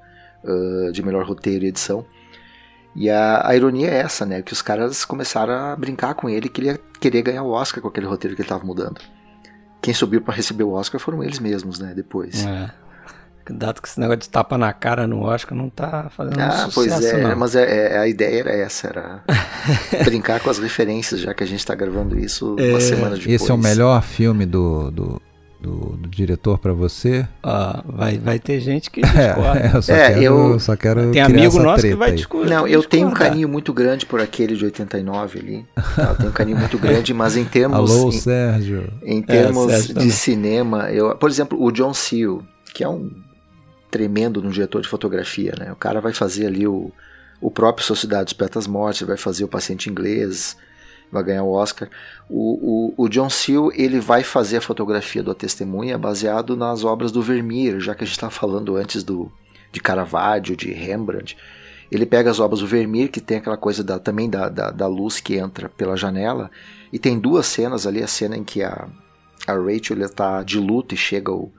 uh, 0.44 0.92
de 0.92 1.02
melhor 1.02 1.26
roteiro 1.26 1.64
e 1.64 1.68
edição. 1.68 2.06
E 2.94 3.10
a, 3.10 3.46
a, 3.46 3.54
ironia 3.54 3.90
é 3.90 3.98
essa, 3.98 4.24
né? 4.24 4.40
Que 4.40 4.52
os 4.52 4.62
caras 4.62 5.04
começaram 5.04 5.52
a 5.52 5.76
brincar 5.76 6.14
com 6.14 6.30
ele 6.30 6.48
que 6.48 6.60
ele 6.60 6.68
ia 6.68 6.80
querer 7.00 7.20
ganhar 7.22 7.42
o 7.42 7.50
Oscar 7.50 7.82
com 7.82 7.88
aquele 7.88 8.06
roteiro 8.06 8.36
que 8.36 8.42
ele 8.42 8.46
estava 8.46 8.64
mudando. 8.64 9.00
Quem 9.82 9.92
subiu 9.92 10.22
para 10.22 10.34
receber 10.34 10.62
o 10.62 10.70
Oscar 10.70 11.00
foram 11.00 11.22
eles 11.22 11.40
mesmos, 11.40 11.80
né? 11.80 11.92
Depois. 11.94 12.46
É. 12.46 12.70
Dado 13.50 13.82
que 13.82 13.88
esse 13.88 14.00
negócio 14.00 14.20
de 14.20 14.28
tapa 14.28 14.56
na 14.56 14.72
cara 14.72 15.06
no 15.06 15.22
Oscar 15.22 15.56
não 15.56 15.68
tá 15.68 16.08
fazendo 16.10 16.40
ah, 16.40 16.50
sucesso, 16.50 16.74
pois 16.74 17.04
é, 17.04 17.22
não. 17.22 17.36
mas 17.36 17.54
é, 17.54 17.94
é, 17.94 17.98
a 17.98 18.08
ideia 18.08 18.40
era 18.40 18.52
essa, 18.52 18.88
era 18.88 19.22
brincar 20.04 20.40
com 20.40 20.50
as 20.50 20.58
referências, 20.58 21.20
já 21.20 21.32
que 21.32 21.44
a 21.44 21.46
gente 21.46 21.60
está 21.60 21.72
gravando 21.72 22.18
isso 22.18 22.56
é, 22.58 22.70
uma 22.70 22.80
semana 22.80 23.16
depois. 23.16 23.40
Esse 23.40 23.48
é 23.48 23.54
o 23.54 23.58
melhor 23.58 24.02
filme 24.02 24.44
do, 24.44 24.90
do, 24.90 25.22
do, 25.66 25.96
do 25.96 26.08
diretor 26.08 26.58
para 26.58 26.72
você? 26.72 27.26
Ah, 27.42 27.82
vai, 27.84 28.18
vai 28.18 28.38
ter 28.38 28.60
gente 28.60 28.88
que 28.88 29.00
discorda. 29.02 29.60
É, 29.60 29.72
eu 29.74 29.82
só 29.82 29.92
é, 29.92 30.08
quero, 30.08 30.22
eu, 30.22 30.60
só 30.60 30.76
quero 30.76 31.10
Tem 31.10 31.22
amigo 31.22 31.58
nosso 31.58 31.82
que 31.82 31.94
vai 31.94 32.12
discordar. 32.12 32.60
Não, 32.60 32.68
eu 32.68 32.84
tenho 32.84 33.08
um 33.08 33.12
carinho 33.12 33.48
muito 33.48 33.72
grande 33.72 34.06
por 34.06 34.20
aquele 34.20 34.54
de 34.54 34.64
89 34.64 35.38
ali. 35.40 35.66
Tá? 35.74 36.10
Eu 36.10 36.16
tenho 36.16 36.28
um 36.30 36.32
carinho 36.32 36.56
muito 36.56 36.78
grande, 36.78 37.12
mas 37.12 37.36
em 37.36 37.44
termos... 37.44 37.90
Alô, 37.90 38.08
em, 38.08 38.12
Sérgio. 38.12 38.92
Em 39.02 39.20
termos 39.20 39.64
é, 39.64 39.70
Sérgio 39.70 39.88
de 39.88 39.94
também. 39.94 40.10
cinema, 40.10 40.92
eu, 40.92 41.16
por 41.16 41.28
exemplo, 41.28 41.60
o 41.60 41.72
John 41.72 41.92
Seal, 41.92 42.42
que 42.72 42.84
é 42.84 42.88
um 42.88 43.10
tremendo 43.90 44.40
no 44.40 44.50
diretor 44.50 44.80
de 44.80 44.88
fotografia, 44.88 45.52
né? 45.58 45.72
O 45.72 45.76
cara 45.76 46.00
vai 46.00 46.12
fazer 46.12 46.46
ali 46.46 46.66
o, 46.66 46.92
o 47.40 47.50
próprio 47.50 47.84
Sociedade 47.84 48.24
dos 48.24 48.32
Poetas 48.34 48.66
Mortos, 48.66 49.02
vai 49.02 49.16
fazer 49.16 49.42
o 49.42 49.48
Paciente 49.48 49.90
Inglês, 49.90 50.56
vai 51.10 51.22
ganhar 51.22 51.44
o 51.44 51.52
Oscar. 51.52 51.88
O, 52.28 52.94
o, 52.98 53.04
o 53.04 53.08
John 53.08 53.30
Seal 53.30 53.70
ele 53.72 54.00
vai 54.00 54.22
fazer 54.22 54.58
a 54.58 54.60
fotografia 54.60 55.22
do 55.22 55.30
A 55.30 55.34
Testemunha 55.34 55.96
baseado 55.96 56.56
nas 56.56 56.84
obras 56.84 57.12
do 57.12 57.22
Vermeer, 57.22 57.80
já 57.80 57.94
que 57.94 58.04
a 58.04 58.06
gente 58.06 58.16
estava 58.16 58.32
falando 58.32 58.76
antes 58.76 59.02
do 59.02 59.30
de 59.72 59.80
Caravaggio, 59.80 60.56
de 60.56 60.72
Rembrandt. 60.72 61.36
Ele 61.90 62.06
pega 62.06 62.30
as 62.30 62.40
obras 62.40 62.60
do 62.60 62.66
Vermeer, 62.66 63.10
que 63.10 63.20
tem 63.20 63.38
aquela 63.38 63.56
coisa 63.56 63.84
da, 63.84 63.98
também 63.98 64.28
da, 64.28 64.48
da, 64.48 64.70
da 64.70 64.86
luz 64.86 65.20
que 65.20 65.36
entra 65.36 65.68
pela 65.68 65.96
janela, 65.96 66.50
e 66.92 66.98
tem 66.98 67.18
duas 67.18 67.46
cenas 67.46 67.86
ali, 67.86 68.02
a 68.02 68.06
cena 68.06 68.36
em 68.36 68.42
que 68.42 68.62
a, 68.62 68.88
a 69.46 69.52
Rachel 69.52 70.00
está 70.02 70.42
de 70.42 70.58
luto 70.58 70.94
e 70.94 70.96
chega 70.96 71.30
o, 71.30 71.52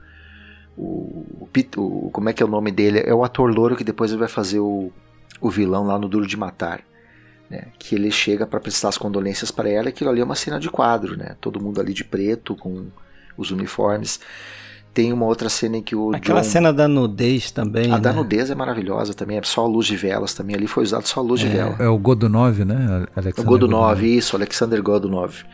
o, 0.76 1.48
o, 1.76 2.10
como 2.12 2.28
é 2.28 2.32
que 2.32 2.42
é 2.42 2.46
o 2.46 2.48
nome 2.48 2.70
dele? 2.70 3.02
É 3.06 3.14
o 3.14 3.24
ator 3.24 3.50
louro 3.50 3.76
que 3.76 3.84
depois 3.84 4.10
ele 4.10 4.20
vai 4.20 4.28
fazer 4.28 4.58
o, 4.58 4.92
o 5.40 5.50
vilão 5.50 5.86
lá 5.86 5.98
no 5.98 6.08
Duro 6.08 6.26
de 6.26 6.36
Matar. 6.36 6.82
Né? 7.50 7.68
Que 7.78 7.94
ele 7.94 8.10
chega 8.10 8.46
para 8.46 8.60
prestar 8.60 8.88
as 8.88 8.98
condolências 8.98 9.50
para 9.50 9.68
ela, 9.68 9.86
e 9.86 9.88
aquilo 9.88 10.10
ali 10.10 10.20
é 10.20 10.24
uma 10.24 10.34
cena 10.34 10.60
de 10.60 10.68
quadro, 10.68 11.16
né? 11.16 11.36
Todo 11.40 11.60
mundo 11.60 11.80
ali 11.80 11.94
de 11.94 12.04
preto, 12.04 12.54
com 12.54 12.86
os 13.36 13.50
uniformes. 13.50 14.20
Tem 14.92 15.12
uma 15.12 15.26
outra 15.26 15.48
cena 15.48 15.76
em 15.76 15.82
que 15.82 15.94
o. 15.94 16.14
Aquela 16.14 16.40
John... 16.40 16.48
cena 16.48 16.72
da 16.72 16.88
nudez 16.88 17.50
também. 17.50 17.86
A 17.86 17.96
né? 17.96 18.00
da 18.00 18.12
nudez 18.12 18.50
é 18.50 18.54
maravilhosa 18.54 19.14
também, 19.14 19.38
é 19.38 19.42
só 19.42 19.64
a 19.64 19.68
luz 19.68 19.86
de 19.86 19.96
velas 19.96 20.34
também. 20.34 20.56
Ali 20.56 20.66
foi 20.66 20.82
usado 20.82 21.06
só 21.06 21.20
a 21.20 21.22
luz 21.22 21.40
é, 21.40 21.44
de 21.44 21.50
vela. 21.50 21.76
É 21.78 21.88
o 21.88 21.96
Godunov, 21.96 22.64
né? 22.64 23.06
Alexander 23.14 23.40
o 23.40 23.44
Godunov, 23.44 23.80
Godunov, 23.80 24.16
isso, 24.16 24.36
Alexander 24.36 24.82
Godunov. 24.82 25.44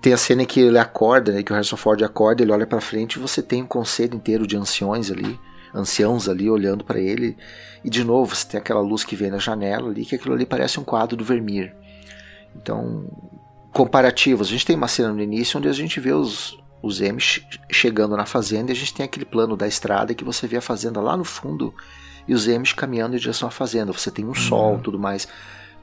Tem 0.00 0.12
a 0.12 0.18
cena 0.18 0.42
em 0.42 0.46
que 0.46 0.60
ele 0.60 0.78
acorda, 0.78 1.32
né, 1.32 1.42
que 1.42 1.50
o 1.50 1.54
Harrison 1.54 1.78
Ford 1.78 2.02
acorda, 2.02 2.42
ele 2.42 2.52
olha 2.52 2.66
para 2.66 2.78
frente 2.78 3.14
e 3.14 3.18
você 3.18 3.42
tem 3.42 3.62
um 3.62 3.66
conselho 3.66 4.14
inteiro 4.14 4.46
de 4.46 4.54
anciões 4.54 5.10
ali, 5.10 5.40
anciãos 5.74 6.28
ali 6.28 6.48
olhando 6.48 6.84
para 6.84 7.00
ele. 7.00 7.36
E 7.84 7.90
de 7.90 8.04
novo, 8.04 8.34
você 8.34 8.46
tem 8.46 8.58
aquela 8.58 8.80
luz 8.80 9.04
que 9.04 9.16
vem 9.16 9.30
na 9.30 9.38
janela 9.38 9.90
ali, 9.90 10.04
que 10.04 10.14
aquilo 10.14 10.34
ali 10.34 10.46
parece 10.46 10.78
um 10.78 10.84
quadro 10.84 11.16
do 11.16 11.24
Vermeer. 11.24 11.74
Então, 12.56 13.06
comparativos. 13.72 14.48
A 14.48 14.50
gente 14.50 14.64
tem 14.64 14.76
uma 14.76 14.88
cena 14.88 15.12
no 15.12 15.22
início 15.22 15.58
onde 15.58 15.68
a 15.68 15.72
gente 15.72 15.98
vê 15.98 16.12
os, 16.12 16.56
os 16.80 17.00
M 17.00 17.18
chegando 17.70 18.16
na 18.16 18.24
fazenda 18.24 18.70
e 18.70 18.72
a 18.72 18.76
gente 18.76 18.94
tem 18.94 19.04
aquele 19.04 19.24
plano 19.24 19.56
da 19.56 19.66
estrada 19.66 20.14
que 20.14 20.24
você 20.24 20.46
vê 20.46 20.56
a 20.56 20.62
fazenda 20.62 21.00
lá 21.00 21.16
no 21.16 21.24
fundo 21.24 21.74
e 22.26 22.32
os 22.32 22.46
M 22.46 22.64
caminhando 22.74 23.16
em 23.16 23.18
direção 23.18 23.48
à 23.48 23.50
fazenda. 23.50 23.92
Você 23.92 24.10
tem 24.10 24.24
um 24.24 24.28
uhum. 24.28 24.34
sol 24.34 24.78
tudo 24.78 24.98
mais. 24.98 25.28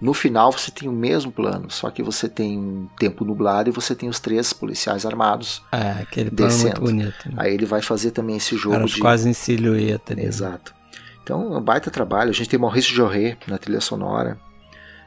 No 0.01 0.15
final 0.15 0.51
você 0.51 0.71
tem 0.71 0.89
o 0.89 0.91
mesmo 0.91 1.31
plano, 1.31 1.69
só 1.69 1.91
que 1.91 2.01
você 2.01 2.27
tem 2.27 2.57
um 2.57 2.87
tempo 2.97 3.23
nublado 3.23 3.69
e 3.69 3.71
você 3.71 3.93
tem 3.93 4.09
os 4.09 4.19
três 4.19 4.51
policiais 4.51 5.05
armados. 5.05 5.61
É, 5.71 6.01
aquele 6.01 6.31
plano 6.31 6.51
descendo. 6.51 6.81
muito 6.81 6.91
bonito. 6.91 7.29
Né? 7.29 7.35
Aí 7.37 7.53
ele 7.53 7.67
vai 7.67 7.83
fazer 7.83 8.09
também 8.09 8.37
esse 8.37 8.57
jogo 8.57 8.75
Caras 8.75 8.91
de 8.91 8.99
quase 8.99 9.29
em 9.29 9.33
silhueta. 9.33 10.15
Né? 10.15 10.25
Exato. 10.25 10.73
Então, 11.21 11.53
é 11.53 11.57
um 11.59 11.61
baita 11.61 11.91
trabalho. 11.91 12.31
A 12.31 12.33
gente 12.33 12.49
tem 12.49 12.57
Maurício 12.57 12.95
Jorré 12.95 13.37
na 13.45 13.59
trilha 13.59 13.79
sonora. 13.79 14.39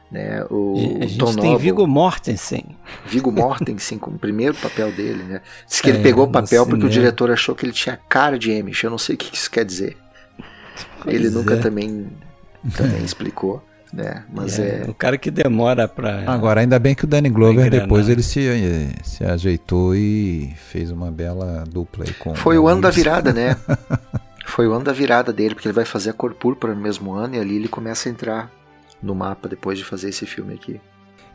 Né? 0.09 0.45
O, 0.49 0.75
e 0.77 1.03
a 1.03 1.07
gente 1.07 1.17
Tom 1.17 1.33
tem 1.33 1.51
Noble, 1.51 1.57
Viggo 1.61 1.85
Mortensen. 1.85 2.77
Viggo 3.05 3.33
Mortensen 3.33 3.97
como 3.97 4.17
primeiro 4.17 4.55
papel 4.55 4.93
dele. 4.93 5.23
Né? 5.23 5.41
Diz 5.67 5.81
que 5.81 5.89
é, 5.89 5.93
ele 5.93 6.03
pegou 6.03 6.23
o 6.23 6.31
papel 6.31 6.63
porque 6.65 6.83
cinema. 6.83 6.89
o 6.89 6.89
diretor 6.89 7.31
achou 7.31 7.53
que 7.53 7.65
ele 7.65 7.73
tinha 7.73 7.99
cara 8.07 8.39
de 8.39 8.57
Amish. 8.57 8.81
Eu 8.81 8.91
não 8.91 8.97
sei 8.97 9.15
o 9.15 9.17
que 9.17 9.35
isso 9.35 9.51
quer 9.51 9.65
dizer. 9.65 9.97
Pois 11.03 11.13
ele 11.13 11.29
nunca 11.29 11.55
é. 11.55 11.57
também, 11.57 12.07
também 12.77 13.03
explicou 13.03 13.61
né? 13.95 14.23
Mas 14.31 14.59
é, 14.59 14.83
é, 14.85 14.89
O 14.89 14.93
cara 14.93 15.17
que 15.17 15.31
demora 15.31 15.87
pra. 15.87 16.29
Agora, 16.29 16.61
ainda 16.61 16.77
bem 16.77 16.93
que 16.93 17.05
o 17.05 17.07
Danny 17.07 17.29
Glover 17.29 17.71
depois 17.71 18.09
ele 18.09 18.21
se, 18.21 18.41
se 19.03 19.23
ajeitou 19.23 19.95
e 19.95 20.53
fez 20.69 20.91
uma 20.91 21.09
bela 21.09 21.63
dupla 21.67 22.03
aí 22.05 22.13
com. 22.13 22.35
Foi 22.35 22.57
o 22.57 22.67
ano 22.67 22.81
da 22.81 22.89
virada, 22.89 23.31
né? 23.31 23.55
Foi 24.45 24.67
o 24.67 24.73
ano 24.73 24.85
da 24.85 24.93
virada 24.93 25.33
dele, 25.33 25.55
porque 25.55 25.67
ele 25.67 25.73
vai 25.73 25.85
fazer 25.85 26.11
a 26.11 26.13
cor 26.13 26.33
púrpura 26.33 26.75
no 26.75 26.79
mesmo 26.79 27.13
ano 27.13 27.35
e 27.35 27.39
ali 27.39 27.55
ele 27.55 27.67
começa 27.67 28.07
a 28.07 28.11
entrar 28.11 28.51
no 29.01 29.15
mapa 29.15 29.49
depois 29.49 29.77
de 29.77 29.83
fazer 29.83 30.09
esse 30.09 30.25
filme 30.25 30.53
aqui. 30.53 30.79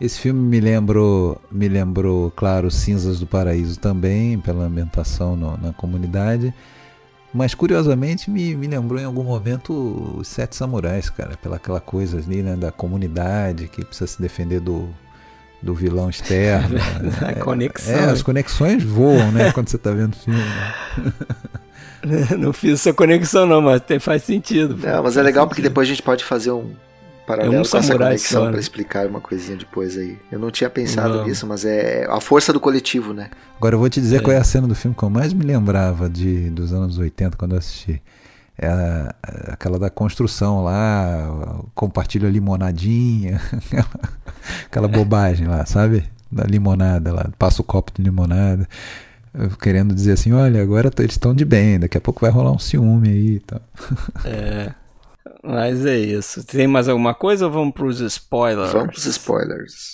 Esse 0.01 0.21
filme 0.21 0.41
me 0.41 0.61
lembrou, 0.61 1.39
me 1.51 1.69
lembrou, 1.69 2.31
claro, 2.31 2.71
Cinzas 2.71 3.19
do 3.21 3.27
Paraíso 3.27 3.79
também, 3.79 4.39
pela 4.39 4.65
ambientação 4.65 5.37
no, 5.37 5.59
na 5.59 5.73
comunidade. 5.73 6.55
Mas 7.33 7.55
curiosamente 7.55 8.29
me, 8.29 8.57
me 8.57 8.67
lembrou 8.67 9.01
em 9.01 9.05
algum 9.05 9.23
momento 9.23 10.17
os 10.19 10.27
Sete 10.27 10.57
Samurais, 10.57 11.09
cara, 11.09 11.37
pela 11.37 11.57
aquela 11.57 11.81
coisa 11.81 12.19
ali, 12.19 12.43
né, 12.43 12.57
da 12.57 12.73
comunidade 12.73 13.69
que 13.69 13.85
precisa 13.85 14.09
se 14.09 14.21
defender 14.21 14.59
do, 14.59 14.89
do 15.63 15.73
vilão 15.73 16.11
externo. 16.11 16.77
a 17.25 17.35
conexão. 17.35 17.95
É, 17.95 18.05
as 18.07 18.23
conexões 18.23 18.83
voam, 18.83 19.31
né, 19.31 19.53
quando 19.53 19.69
você 19.69 19.77
está 19.77 19.93
vendo 19.93 20.15
o 20.15 20.17
filme. 20.17 20.41
Né? 20.41 22.29
Não 22.37 22.53
fiz 22.53 22.81
essa 22.81 22.95
conexão 22.95 23.45
não, 23.45 23.61
mas 23.61 23.83
faz 24.01 24.23
sentido. 24.23 24.75
Não, 24.75 25.03
mas 25.03 25.19
é 25.19 25.23
legal 25.23 25.47
porque 25.47 25.61
depois 25.61 25.87
a 25.87 25.91
gente 25.91 26.03
pode 26.03 26.25
fazer 26.25 26.51
um 26.51 26.75
paralelo 27.31 27.55
é 27.55 27.61
um 27.61 27.63
com 27.63 27.77
essa 27.77 27.97
conexão 27.97 28.51
para 28.51 28.61
explicar 28.61 29.07
uma 29.07 29.21
coisinha 29.21 29.57
depois 29.57 29.97
aí. 29.97 30.19
Eu 30.31 30.39
não 30.39 30.51
tinha 30.51 30.69
pensado 30.69 31.19
não. 31.19 31.25
nisso, 31.25 31.47
mas 31.47 31.65
é 31.65 32.07
a 32.09 32.21
força 32.21 32.53
do 32.53 32.61
coletivo, 32.61 33.13
né? 33.13 33.31
Agora 33.57 33.75
eu 33.75 33.79
vou 33.79 33.89
te 33.89 34.01
dizer 34.01 34.17
é. 34.17 34.21
qual 34.21 34.35
é 34.35 34.39
a 34.39 34.45
cena 34.45 34.67
do 34.67 34.75
filme 34.75 34.97
que 34.97 35.03
eu 35.03 35.11
mais 35.11 35.33
me 35.33 35.45
lembrava 35.45 36.09
de, 36.09 36.51
dos 36.51 36.73
anos 36.73 36.99
80 36.99 37.37
quando 37.37 37.53
eu 37.53 37.59
assisti. 37.59 38.03
É 38.59 38.67
a, 38.67 39.15
aquela 39.53 39.79
da 39.79 39.89
construção 39.89 40.63
lá, 40.63 41.63
compartilha 41.75 42.29
a 42.29 42.31
limonadinha, 42.31 43.41
aquela 44.67 44.89
bobagem 44.89 45.47
lá, 45.47 45.65
sabe? 45.65 46.05
Da 46.31 46.45
limonada 46.45 47.13
lá, 47.13 47.31
passa 47.39 47.63
o 47.63 47.65
copo 47.65 47.93
de 47.95 48.03
limonada 48.03 48.69
querendo 49.61 49.95
dizer 49.95 50.13
assim, 50.13 50.33
olha, 50.33 50.61
agora 50.61 50.91
eles 50.99 51.13
estão 51.13 51.35
de 51.35 51.45
bem, 51.45 51.79
daqui 51.79 51.97
a 51.97 52.01
pouco 52.01 52.21
vai 52.21 52.31
rolar 52.31 52.53
um 52.53 52.59
ciúme 52.59 53.09
aí 53.09 53.35
e 53.37 53.41
tal. 53.41 53.61
É. 54.25 54.75
Mas 55.43 55.85
é 55.87 55.99
isso. 55.99 56.45
Tem 56.45 56.67
mais 56.67 56.89
alguma 56.89 57.15
coisa 57.15 57.47
ou 57.47 57.53
vamos 57.53 57.75
para 57.75 57.87
os 57.87 58.01
spoilers? 58.01 58.73
Vamos 58.73 58.89
para 58.89 58.99
os 58.99 59.07
spoilers. 59.07 59.93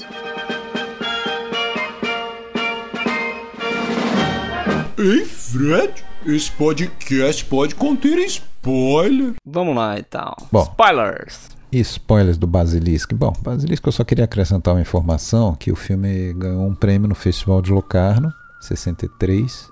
Ei, 4.99 5.25
Fred, 5.25 6.05
esse 6.25 6.51
podcast 6.53 7.45
pode 7.45 7.75
conter 7.75 8.19
spoiler. 8.21 9.35
Vamos 9.45 9.77
lá 9.77 9.99
então. 9.99 10.35
Bom, 10.51 10.63
spoilers. 10.63 11.51
Spoilers 11.71 12.39
do 12.39 12.47
Basilisco. 12.47 13.15
Bom, 13.15 13.33
Basilisco 13.43 13.89
eu 13.89 13.93
só 13.93 14.05
queria 14.05 14.25
acrescentar 14.25 14.75
uma 14.75 14.81
informação 14.81 15.55
que 15.55 15.71
o 15.71 15.77
filme 15.77 16.33
ganhou 16.35 16.67
um 16.67 16.75
prêmio 16.75 17.09
no 17.09 17.15
Festival 17.15 17.61
de 17.61 17.71
Locarno 17.73 18.33
63. 18.61 19.71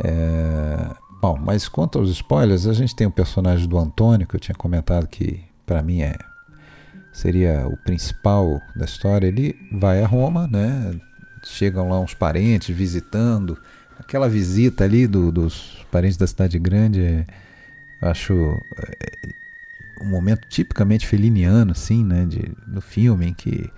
É... 0.00 0.90
Bom, 1.20 1.36
mas 1.36 1.68
quanto 1.68 1.98
aos 1.98 2.10
spoilers, 2.10 2.66
a 2.66 2.72
gente 2.72 2.94
tem 2.94 3.06
o 3.06 3.10
personagem 3.10 3.68
do 3.68 3.78
Antônio, 3.78 4.26
que 4.26 4.36
eu 4.36 4.40
tinha 4.40 4.54
comentado 4.54 5.06
que 5.06 5.42
para 5.66 5.82
mim 5.82 6.00
é 6.00 6.16
seria 7.12 7.66
o 7.66 7.76
principal 7.76 8.60
da 8.76 8.84
história. 8.84 9.26
Ele 9.26 9.54
vai 9.72 10.02
a 10.02 10.06
Roma, 10.06 10.46
né? 10.46 10.94
Chegam 11.44 11.88
lá 11.88 11.98
uns 11.98 12.14
parentes 12.14 12.74
visitando. 12.74 13.58
Aquela 13.98 14.28
visita 14.28 14.84
ali 14.84 15.06
do, 15.06 15.32
dos 15.32 15.84
parentes 15.90 16.16
da 16.16 16.26
cidade 16.26 16.58
grande, 16.58 17.02
é, 17.02 17.26
eu 18.00 18.08
acho 18.08 18.34
é, 18.76 20.04
um 20.04 20.10
momento 20.10 20.46
tipicamente 20.48 21.06
feliniano, 21.06 21.72
assim, 21.72 22.04
né? 22.04 22.24
De, 22.24 22.52
do 22.66 22.80
filme, 22.80 23.26
em 23.26 23.34
que 23.34 23.68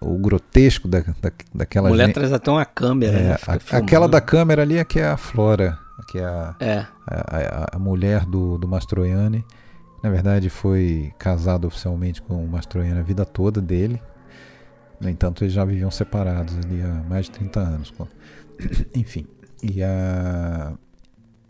o 0.00 0.16
grotesco 0.16 0.86
da, 0.86 1.00
da, 1.00 1.32
daquela 1.52 1.88
mulher 1.88 2.06
gente. 2.06 2.14
traz 2.14 2.32
até 2.32 2.50
uma 2.50 2.64
câmera. 2.64 3.18
É, 3.18 3.28
né? 3.30 3.36
a, 3.46 3.78
aquela 3.78 4.08
da 4.08 4.20
câmera 4.20 4.62
ali 4.62 4.76
é 4.76 4.84
que 4.84 5.00
é 5.00 5.08
a 5.08 5.16
Flora, 5.16 5.76
que 6.08 6.18
é 6.18 6.24
a, 6.24 6.56
é. 6.58 6.86
a, 7.06 7.36
a, 7.36 7.76
a, 7.76 7.78
mulher 7.78 8.24
do, 8.24 8.58
do 8.58 8.66
Mastroianni. 8.66 9.44
Na 10.02 10.10
verdade, 10.10 10.48
foi 10.48 11.12
casado 11.18 11.66
oficialmente 11.66 12.22
com 12.22 12.42
o 12.42 12.48
Mastroianni 12.48 12.98
a 12.98 13.02
vida 13.02 13.24
toda 13.24 13.60
dele. 13.60 14.00
No 15.00 15.08
entanto, 15.08 15.44
eles 15.44 15.52
já 15.52 15.64
viviam 15.64 15.90
separados 15.90 16.56
ali 16.56 16.80
há 16.82 17.04
mais 17.08 17.26
de 17.26 17.32
30 17.32 17.60
anos. 17.60 17.94
Enfim. 18.94 19.26
E, 19.62 19.82
a, 19.82 20.72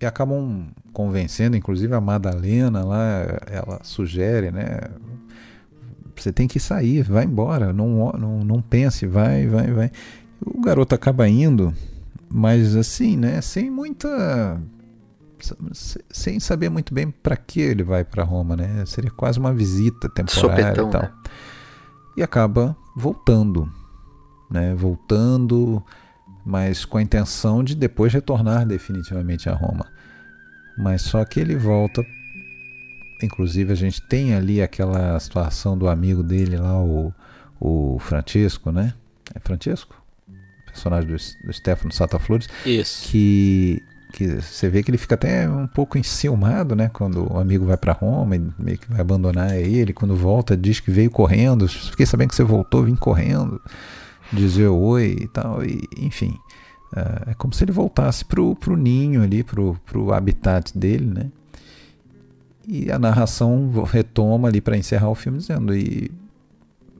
e 0.00 0.06
acabam 0.06 0.68
convencendo, 0.92 1.56
inclusive 1.56 1.94
a 1.94 2.00
Madalena 2.00 2.84
lá, 2.84 3.22
ela 3.46 3.80
sugere, 3.82 4.50
né? 4.50 4.80
Você 6.16 6.32
tem 6.32 6.48
que 6.48 6.58
sair, 6.58 7.02
vai 7.02 7.24
embora, 7.24 7.72
não, 7.72 8.12
não, 8.18 8.44
não 8.44 8.60
pense, 8.60 9.06
vai, 9.06 9.46
vai, 9.46 9.70
vai. 9.70 9.90
O 10.44 10.60
garoto 10.60 10.94
acaba 10.94 11.28
indo, 11.28 11.72
mas 12.30 12.76
assim, 12.76 13.16
né, 13.16 13.40
sem 13.40 13.70
muita 13.70 14.60
sem 16.10 16.40
saber 16.40 16.68
muito 16.68 16.92
bem 16.92 17.10
para 17.10 17.36
que 17.36 17.60
ele 17.60 17.84
vai 17.84 18.04
para 18.04 18.24
Roma, 18.24 18.56
né? 18.56 18.84
Seria 18.86 19.10
quase 19.10 19.38
uma 19.38 19.54
visita 19.54 20.08
temporária 20.08 20.74
Sopetão, 20.74 20.88
e 20.88 20.90
tal. 20.90 21.02
Né? 21.02 21.12
E 22.16 22.22
acaba 22.24 22.76
voltando, 22.96 23.72
né? 24.50 24.74
Voltando, 24.74 25.80
mas 26.44 26.84
com 26.84 26.98
a 26.98 27.02
intenção 27.02 27.62
de 27.62 27.76
depois 27.76 28.12
retornar 28.12 28.66
definitivamente 28.66 29.48
a 29.48 29.54
Roma. 29.54 29.86
Mas 30.76 31.02
só 31.02 31.24
que 31.24 31.38
ele 31.38 31.54
volta 31.54 32.04
Inclusive 33.22 33.72
a 33.72 33.76
gente 33.76 34.00
tem 34.02 34.34
ali 34.34 34.62
aquela 34.62 35.18
situação 35.18 35.76
do 35.76 35.88
amigo 35.88 36.22
dele 36.22 36.56
lá, 36.56 36.80
o, 36.80 37.12
o 37.58 37.98
Francisco, 37.98 38.70
né? 38.70 38.94
É 39.34 39.40
Francisco? 39.40 39.97
Personagem 40.78 41.08
do, 41.08 41.46
do 41.46 41.52
Stefano 41.52 41.92
Sataflores. 41.92 42.48
Isso. 42.64 43.08
Que, 43.08 43.82
que 44.12 44.26
você 44.40 44.68
vê 44.68 44.82
que 44.82 44.90
ele 44.90 44.98
fica 44.98 45.14
até 45.14 45.48
um 45.48 45.66
pouco 45.66 45.98
enciumado, 45.98 46.76
né? 46.76 46.88
Quando 46.92 47.32
o 47.32 47.38
amigo 47.38 47.66
vai 47.66 47.76
para 47.76 47.92
Roma 47.92 48.36
e 48.36 48.50
meio 48.58 48.78
que 48.78 48.90
vai 48.90 49.00
abandonar 49.00 49.56
ele. 49.56 49.92
Quando 49.92 50.14
volta, 50.16 50.56
diz 50.56 50.80
que 50.80 50.90
veio 50.90 51.10
correndo. 51.10 51.68
Fiquei 51.68 52.06
sabendo 52.06 52.30
que 52.30 52.36
você 52.36 52.44
voltou, 52.44 52.84
vim 52.84 52.94
correndo. 52.94 53.60
Dizer 54.32 54.68
oi 54.68 55.16
e 55.20 55.28
tal. 55.28 55.64
E, 55.64 55.82
enfim. 55.98 56.38
É, 56.94 57.32
é 57.32 57.34
como 57.34 57.52
se 57.52 57.64
ele 57.64 57.72
voltasse 57.72 58.24
pro, 58.24 58.54
pro 58.56 58.76
ninho 58.76 59.22
ali, 59.22 59.42
pro, 59.42 59.78
pro 59.84 60.12
habitat 60.12 60.76
dele, 60.76 61.06
né? 61.06 61.30
E 62.66 62.92
a 62.92 62.98
narração 62.98 63.70
retoma 63.84 64.48
ali 64.48 64.60
para 64.60 64.76
encerrar 64.76 65.08
o 65.08 65.14
filme 65.14 65.38
dizendo 65.38 65.74
e 65.74 66.10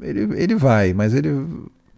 ele, 0.00 0.40
ele 0.40 0.54
vai, 0.54 0.94
mas 0.94 1.12
ele 1.12 1.28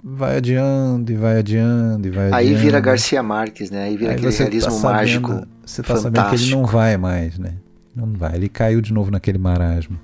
vai 0.03 0.37
adiando 0.37 1.13
e 1.13 1.17
vai 1.17 1.39
adiando 1.39 2.07
e 2.07 2.11
vai 2.11 2.27
adiando. 2.29 2.37
Aí 2.37 2.55
vira 2.55 2.81
Garcia 2.81 3.23
Marques, 3.23 3.71
né? 3.71 3.85
Aí 3.85 3.97
vira 3.97 4.13
Aí 4.13 4.17
aquele 4.17 4.33
tá 4.33 4.39
realismo 4.39 4.71
tá 4.71 4.77
sabendo, 4.77 4.97
mágico. 4.97 5.49
Você 5.65 5.83
tá 5.83 5.89
fantástico. 5.95 6.03
sabendo 6.03 6.31
que 6.31 6.45
ele 6.45 6.51
não 6.55 6.67
vai 6.67 6.97
mais, 6.97 7.39
né? 7.39 7.55
Não 7.95 8.13
vai, 8.13 8.37
ele 8.37 8.49
caiu 8.49 8.81
de 8.81 8.93
novo 8.93 9.11
naquele 9.11 9.39
marasmo. 9.39 9.99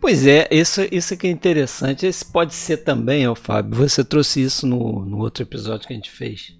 Pois 0.00 0.26
é, 0.26 0.48
isso, 0.50 0.80
isso 0.90 1.16
que 1.16 1.26
é 1.26 1.30
interessante. 1.30 2.06
Esse 2.06 2.24
pode 2.24 2.54
ser 2.54 2.78
também, 2.78 3.26
ó, 3.28 3.34
Fábio, 3.34 3.76
você 3.76 4.02
trouxe 4.02 4.42
isso 4.42 4.66
no, 4.66 5.04
no 5.04 5.18
outro 5.18 5.42
episódio 5.42 5.86
que 5.86 5.92
a 5.92 5.96
gente 5.96 6.10
fez. 6.10 6.56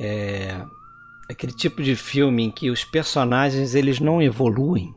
É 0.00 0.60
aquele 1.28 1.52
tipo 1.52 1.82
de 1.82 1.94
filme 1.94 2.44
em 2.44 2.50
que 2.50 2.70
os 2.70 2.84
personagens 2.84 3.74
eles 3.74 4.00
não 4.00 4.22
evoluem. 4.22 4.94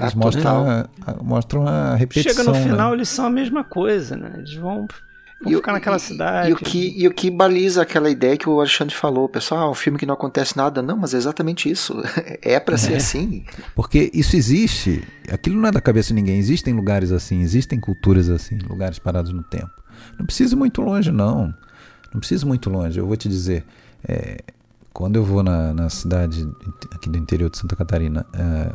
Eles 0.00 0.14
mostram, 0.14 0.66
a, 0.68 0.88
mostram 1.22 1.66
a 1.66 1.94
repetição. 1.94 2.32
Chega 2.32 2.44
no 2.44 2.52
né? 2.52 2.62
final, 2.62 2.90
né? 2.90 2.96
eles 2.96 3.08
são 3.08 3.26
a 3.26 3.30
mesma 3.30 3.62
coisa, 3.62 4.16
né? 4.16 4.32
Eles 4.38 4.54
vão, 4.54 4.86
vão 5.42 5.52
e, 5.52 5.56
ficar 5.56 5.72
naquela 5.72 5.96
e, 5.96 6.00
cidade. 6.00 6.50
E 6.50 6.52
o, 6.54 6.56
que, 6.56 6.94
e 6.96 7.06
o 7.06 7.12
que 7.12 7.30
baliza 7.30 7.82
aquela 7.82 8.08
ideia 8.08 8.36
que 8.36 8.48
o 8.48 8.58
Alexandre 8.58 8.94
falou, 8.94 9.28
pessoal, 9.28 9.68
ah, 9.68 9.70
um 9.70 9.74
filme 9.74 9.98
que 9.98 10.06
não 10.06 10.14
acontece 10.14 10.56
nada. 10.56 10.80
Não, 10.80 10.96
mas 10.96 11.12
é 11.12 11.18
exatamente 11.18 11.70
isso. 11.70 11.94
É 12.42 12.60
para 12.60 12.78
ser 12.78 12.94
é. 12.94 12.96
assim. 12.96 13.44
Porque 13.74 14.10
isso 14.14 14.36
existe. 14.36 15.02
Aquilo 15.30 15.60
não 15.60 15.68
é 15.68 15.72
da 15.72 15.80
cabeça 15.80 16.08
de 16.08 16.14
ninguém. 16.14 16.38
Existem 16.38 16.72
lugares 16.72 17.10
assim, 17.12 17.42
existem 17.42 17.78
culturas 17.78 18.30
assim, 18.30 18.58
lugares 18.68 18.98
parados 18.98 19.32
no 19.32 19.42
tempo. 19.42 19.70
Não 20.18 20.24
precisa 20.24 20.54
ir 20.54 20.56
muito 20.56 20.80
longe, 20.80 21.10
não. 21.10 21.54
Não 22.12 22.20
precisa 22.20 22.44
ir 22.44 22.48
muito 22.48 22.70
longe. 22.70 22.98
Eu 22.98 23.06
vou 23.06 23.16
te 23.16 23.28
dizer. 23.28 23.64
É, 24.08 24.38
quando 24.96 25.16
eu 25.16 25.24
vou 25.24 25.42
na, 25.42 25.74
na 25.74 25.90
cidade 25.90 26.48
aqui 26.90 27.10
do 27.10 27.18
interior 27.18 27.50
de 27.50 27.58
Santa 27.58 27.76
Catarina, 27.76 28.24
é, 28.32 28.72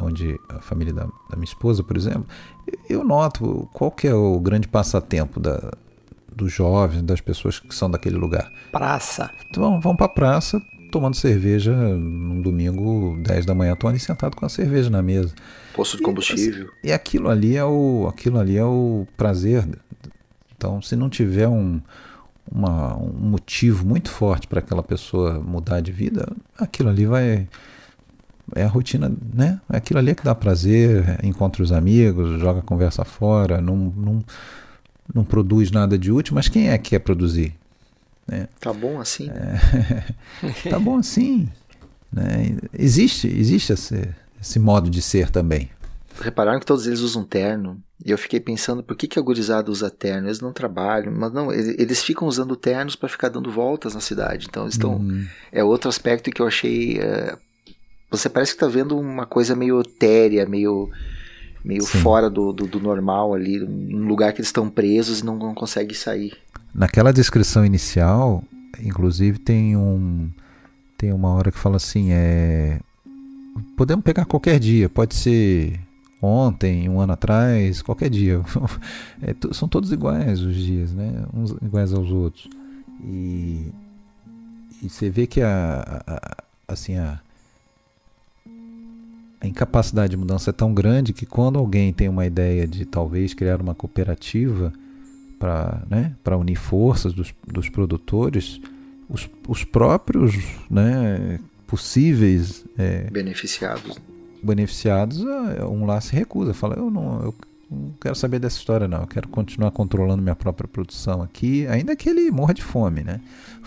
onde 0.00 0.38
a 0.48 0.60
família 0.60 0.92
da, 0.92 1.04
da, 1.04 1.36
minha 1.36 1.44
esposa, 1.44 1.82
por 1.82 1.96
exemplo, 1.96 2.26
eu 2.88 3.04
noto 3.04 3.68
qual 3.72 3.90
que 3.90 4.06
é 4.06 4.14
o 4.14 4.38
grande 4.40 4.68
passatempo 4.68 5.40
da, 5.40 5.72
dos 6.34 6.52
jovens, 6.52 7.02
das 7.02 7.20
pessoas 7.20 7.58
que 7.58 7.74
são 7.74 7.90
daquele 7.90 8.16
lugar. 8.16 8.50
Praça. 8.72 9.30
Então 9.48 9.80
vão 9.80 9.96
para 9.96 10.06
a 10.06 10.10
praça 10.10 10.60
tomando 10.90 11.16
cerveja 11.16 11.74
num 11.74 12.40
domingo, 12.40 13.18
10 13.22 13.44
da 13.44 13.54
manhã, 13.54 13.74
estão 13.74 13.90
ali 13.90 13.98
sentado 13.98 14.34
com 14.34 14.46
a 14.46 14.48
cerveja 14.48 14.88
na 14.88 15.02
mesa. 15.02 15.34
Poço 15.74 15.98
de 15.98 16.02
combustível. 16.02 16.70
E, 16.82 16.88
e 16.88 16.92
aquilo 16.92 17.28
ali 17.28 17.56
é 17.56 17.64
o 17.64 18.06
aquilo 18.08 18.38
ali 18.38 18.56
é 18.56 18.64
o 18.64 19.06
prazer. 19.16 19.68
Então, 20.56 20.80
se 20.80 20.96
não 20.96 21.08
tiver 21.08 21.46
um 21.46 21.80
uma, 22.50 22.96
um 22.96 23.12
motivo 23.12 23.86
muito 23.86 24.10
forte 24.10 24.46
para 24.46 24.60
aquela 24.60 24.82
pessoa 24.82 25.40
mudar 25.40 25.80
de 25.80 25.92
vida, 25.92 26.30
aquilo 26.58 26.88
ali 26.88 27.06
vai. 27.06 27.48
É 28.54 28.64
a 28.64 28.68
rotina, 28.68 29.12
né? 29.34 29.60
Aquilo 29.68 29.98
ali 29.98 30.10
é 30.10 30.14
que 30.14 30.24
dá 30.24 30.34
prazer, 30.34 31.18
encontra 31.22 31.62
os 31.62 31.72
amigos, 31.72 32.40
joga 32.40 32.60
a 32.60 32.62
conversa 32.62 33.04
fora, 33.04 33.60
não, 33.60 33.76
não, 33.76 34.24
não 35.14 35.24
produz 35.24 35.70
nada 35.70 35.98
de 35.98 36.10
útil, 36.10 36.34
mas 36.34 36.48
quem 36.48 36.70
é 36.70 36.78
que 36.78 36.90
quer 36.90 37.00
produzir? 37.00 37.54
Né? 38.26 38.48
Tá 38.60 38.72
bom 38.72 39.00
assim? 39.00 39.30
É, 39.30 40.68
tá 40.70 40.78
bom 40.78 40.98
assim. 40.98 41.48
Né? 42.12 42.56
Existe, 42.72 43.26
existe 43.26 43.72
esse, 43.72 44.08
esse 44.40 44.58
modo 44.58 44.90
de 44.90 45.00
ser 45.00 45.30
também. 45.30 45.70
Repararam 46.20 46.58
que 46.58 46.66
todos 46.66 46.86
eles 46.86 47.00
usam 47.00 47.24
terno. 47.24 47.80
E 48.04 48.10
eu 48.10 48.18
fiquei 48.18 48.40
pensando, 48.40 48.82
por 48.82 48.96
que, 48.96 49.08
que 49.08 49.18
a 49.18 49.22
gurizada 49.22 49.70
usa 49.70 49.90
terno? 49.90 50.28
Eles 50.28 50.40
não 50.40 50.52
trabalham, 50.52 51.12
mas 51.12 51.32
não, 51.32 51.52
eles, 51.52 51.74
eles 51.78 52.02
ficam 52.02 52.28
usando 52.28 52.54
ternos 52.56 52.96
para 52.96 53.08
ficar 53.08 53.28
dando 53.28 53.50
voltas 53.50 53.94
na 53.94 54.00
cidade. 54.00 54.46
Então 54.48 54.68
estão. 54.68 54.96
Uhum. 54.96 55.26
É 55.50 55.62
outro 55.64 55.88
aspecto 55.88 56.30
que 56.30 56.42
eu 56.42 56.46
achei. 56.46 56.98
Uh, 56.98 57.47
você 58.10 58.28
parece 58.28 58.52
que 58.52 58.56
está 58.56 58.68
vendo 58.68 58.98
uma 58.98 59.26
coisa 59.26 59.54
meio 59.54 59.80
etérea, 59.80 60.46
meio, 60.46 60.90
meio 61.64 61.84
fora 61.84 62.30
do, 62.30 62.52
do, 62.52 62.66
do, 62.66 62.80
normal 62.80 63.34
ali, 63.34 63.62
um 63.62 64.06
lugar 64.06 64.32
que 64.32 64.40
eles 64.40 64.48
estão 64.48 64.68
presos 64.68 65.20
e 65.20 65.24
não, 65.24 65.36
não 65.36 65.54
conseguem 65.54 65.94
sair. 65.94 66.32
Naquela 66.74 67.12
descrição 67.12 67.64
inicial, 67.64 68.42
inclusive 68.80 69.38
tem 69.38 69.76
um 69.76 70.30
tem 70.96 71.12
uma 71.12 71.30
hora 71.30 71.52
que 71.52 71.58
fala 71.58 71.76
assim, 71.76 72.10
é 72.12 72.80
podemos 73.76 74.04
pegar 74.04 74.24
qualquer 74.24 74.58
dia, 74.58 74.88
pode 74.88 75.14
ser 75.14 75.78
ontem, 76.20 76.88
um 76.88 77.00
ano 77.00 77.12
atrás, 77.12 77.82
qualquer 77.82 78.10
dia. 78.10 78.40
é, 79.22 79.34
são 79.52 79.68
todos 79.68 79.92
iguais 79.92 80.40
os 80.40 80.54
dias, 80.56 80.92
né? 80.92 81.24
Uns 81.32 81.50
iguais 81.62 81.92
aos 81.92 82.10
outros. 82.10 82.48
E, 83.04 83.70
e 84.82 84.88
você 84.88 85.08
vê 85.08 85.26
que 85.26 85.40
a, 85.40 86.02
a 86.06 86.36
assim 86.66 86.96
a, 86.96 87.20
a 89.40 89.46
incapacidade 89.46 90.10
de 90.10 90.16
mudança 90.16 90.50
é 90.50 90.52
tão 90.52 90.74
grande 90.74 91.12
que 91.12 91.24
quando 91.24 91.58
alguém 91.58 91.92
tem 91.92 92.08
uma 92.08 92.26
ideia 92.26 92.66
de 92.66 92.84
talvez 92.84 93.34
criar 93.34 93.60
uma 93.60 93.74
cooperativa 93.74 94.72
para 95.38 95.82
né, 95.88 96.14
unir 96.38 96.56
forças 96.56 97.12
dos, 97.12 97.32
dos 97.46 97.68
produtores, 97.68 98.60
os, 99.08 99.28
os 99.46 99.62
próprios 99.64 100.34
né, 100.68 101.38
possíveis 101.66 102.64
é, 102.76 103.08
beneficiados 103.10 104.00
beneficiados, 104.42 105.24
é, 105.58 105.64
um 105.64 105.84
lá 105.84 106.00
se 106.00 106.14
recusa, 106.14 106.54
fala, 106.54 106.76
eu 106.76 106.90
não, 106.90 107.22
eu 107.22 107.34
não 107.70 107.92
quero 108.00 108.14
saber 108.14 108.38
dessa 108.38 108.56
história 108.56 108.88
não, 108.88 109.00
eu 109.00 109.06
quero 109.06 109.28
continuar 109.28 109.70
controlando 109.70 110.22
minha 110.22 110.36
própria 110.36 110.68
produção 110.68 111.22
aqui, 111.22 111.66
ainda 111.66 111.94
que 111.96 112.08
ele 112.08 112.30
morra 112.30 112.54
de 112.54 112.62
fome, 112.62 113.02
né? 113.02 113.20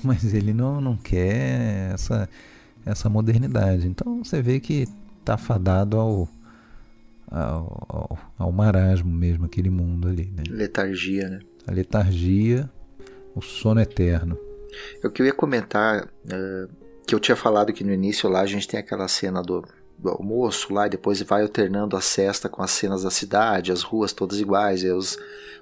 Mas 0.04 0.34
ele 0.34 0.54
não, 0.54 0.82
não 0.82 0.96
quer 0.96 1.94
essa, 1.94 2.30
essa 2.86 3.10
modernidade. 3.10 3.88
Então 3.88 4.24
você 4.24 4.42
vê 4.42 4.60
que 4.60 4.88
está 5.22 5.38
fadado 5.38 5.98
ao, 5.98 6.30
ao, 7.30 7.88
ao, 7.88 8.20
ao, 8.38 8.52
marasmo 8.52 9.12
mesmo, 9.12 9.46
aquele 9.46 9.70
mundo 9.70 10.08
ali. 10.08 10.32
Né? 10.36 10.44
Letargia, 10.50 11.30
né? 11.30 11.40
A 11.66 11.72
letargia, 11.72 12.70
o 13.36 13.42
sono 13.42 13.80
eterno. 13.80 14.38
Eu 15.02 15.12
que 15.12 15.22
eu 15.22 15.26
ia 15.26 15.34
comentar, 15.34 16.06
uh, 16.06 16.70
que 17.06 17.16
eu 17.16 17.20
tinha 17.20 17.36
falado 17.36 17.72
que 17.72 17.84
no 17.84 17.94
início 17.94 18.30
lá 18.30 18.42
a 18.42 18.46
gente 18.46 18.68
tem 18.68 18.80
aquela 18.80 19.08
cena 19.08 19.42
do, 19.42 19.64
do 19.98 20.10
almoço 20.10 20.74
lá 20.74 20.88
e 20.88 20.90
depois 20.90 21.22
vai 21.22 21.44
alternando 21.44 21.96
a 21.96 22.02
cesta 22.02 22.50
com 22.50 22.62
as 22.62 22.72
cenas 22.72 23.04
da 23.04 23.12
cidade, 23.12 23.72
as 23.72 23.84
ruas 23.84 24.12
todas 24.12 24.40
iguais, 24.40 24.84
os, 24.84 25.20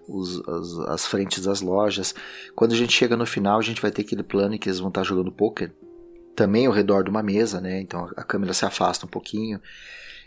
os, 0.07 0.47
as, 0.47 0.79
as 0.89 1.05
frentes 1.05 1.43
das 1.43 1.61
lojas. 1.61 2.15
Quando 2.55 2.71
a 2.71 2.77
gente 2.77 2.93
chega 2.93 3.17
no 3.17 3.25
final, 3.25 3.59
a 3.59 3.63
gente 3.63 3.81
vai 3.81 3.91
ter 3.91 4.03
aquele 4.03 4.23
plano 4.23 4.55
em 4.55 4.57
que 4.57 4.69
eles 4.69 4.79
vão 4.79 4.89
estar 4.89 5.03
jogando 5.03 5.31
poker 5.31 5.71
também 6.39 6.67
ao 6.67 6.71
redor 6.71 7.03
de 7.03 7.09
uma 7.09 7.21
mesa, 7.21 7.59
né? 7.59 7.81
Então 7.81 8.09
a 8.15 8.23
câmera 8.23 8.53
se 8.53 8.63
afasta 8.63 9.05
um 9.05 9.09
pouquinho. 9.09 9.59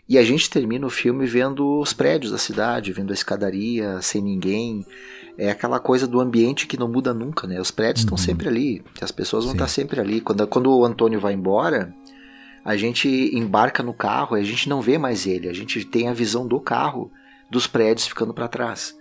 E 0.07 0.19
a 0.19 0.23
gente 0.23 0.51
termina 0.51 0.87
o 0.87 0.91
filme 0.91 1.25
vendo 1.25 1.81
os 1.81 1.95
prédios 1.95 2.31
da 2.31 2.37
cidade, 2.37 2.93
vendo 2.93 3.13
a 3.13 3.15
escadaria 3.15 4.03
sem 4.03 4.21
ninguém. 4.21 4.85
É 5.39 5.51
aquela 5.51 5.81
coisa 5.81 6.07
do 6.07 6.21
ambiente 6.21 6.67
que 6.67 6.79
não 6.79 6.87
muda 6.87 7.15
nunca, 7.15 7.47
né? 7.47 7.59
Os 7.59 7.71
prédios 7.71 8.05
uhum. 8.05 8.15
estão 8.15 8.19
sempre 8.19 8.47
ali, 8.47 8.85
as 9.01 9.11
pessoas 9.11 9.45
vão 9.45 9.53
Sim. 9.53 9.57
estar 9.57 9.69
sempre 9.69 10.01
ali. 10.01 10.21
Quando, 10.21 10.47
quando 10.47 10.71
o 10.71 10.85
Antônio 10.85 11.19
vai 11.19 11.33
embora, 11.33 11.95
a 12.63 12.77
gente 12.77 13.09
embarca 13.09 13.83
no 13.83 13.95
carro 13.95 14.37
e 14.37 14.41
a 14.41 14.45
gente 14.45 14.69
não 14.69 14.83
vê 14.83 14.99
mais 14.99 15.27
ele, 15.27 15.49
a 15.49 15.55
gente 15.55 15.83
tem 15.83 16.09
a 16.11 16.13
visão 16.13 16.47
do 16.47 16.61
carro, 16.61 17.11
dos 17.51 17.67
prédios 17.67 18.07
ficando 18.07 18.35
para 18.35 18.49
trás. 18.49 18.95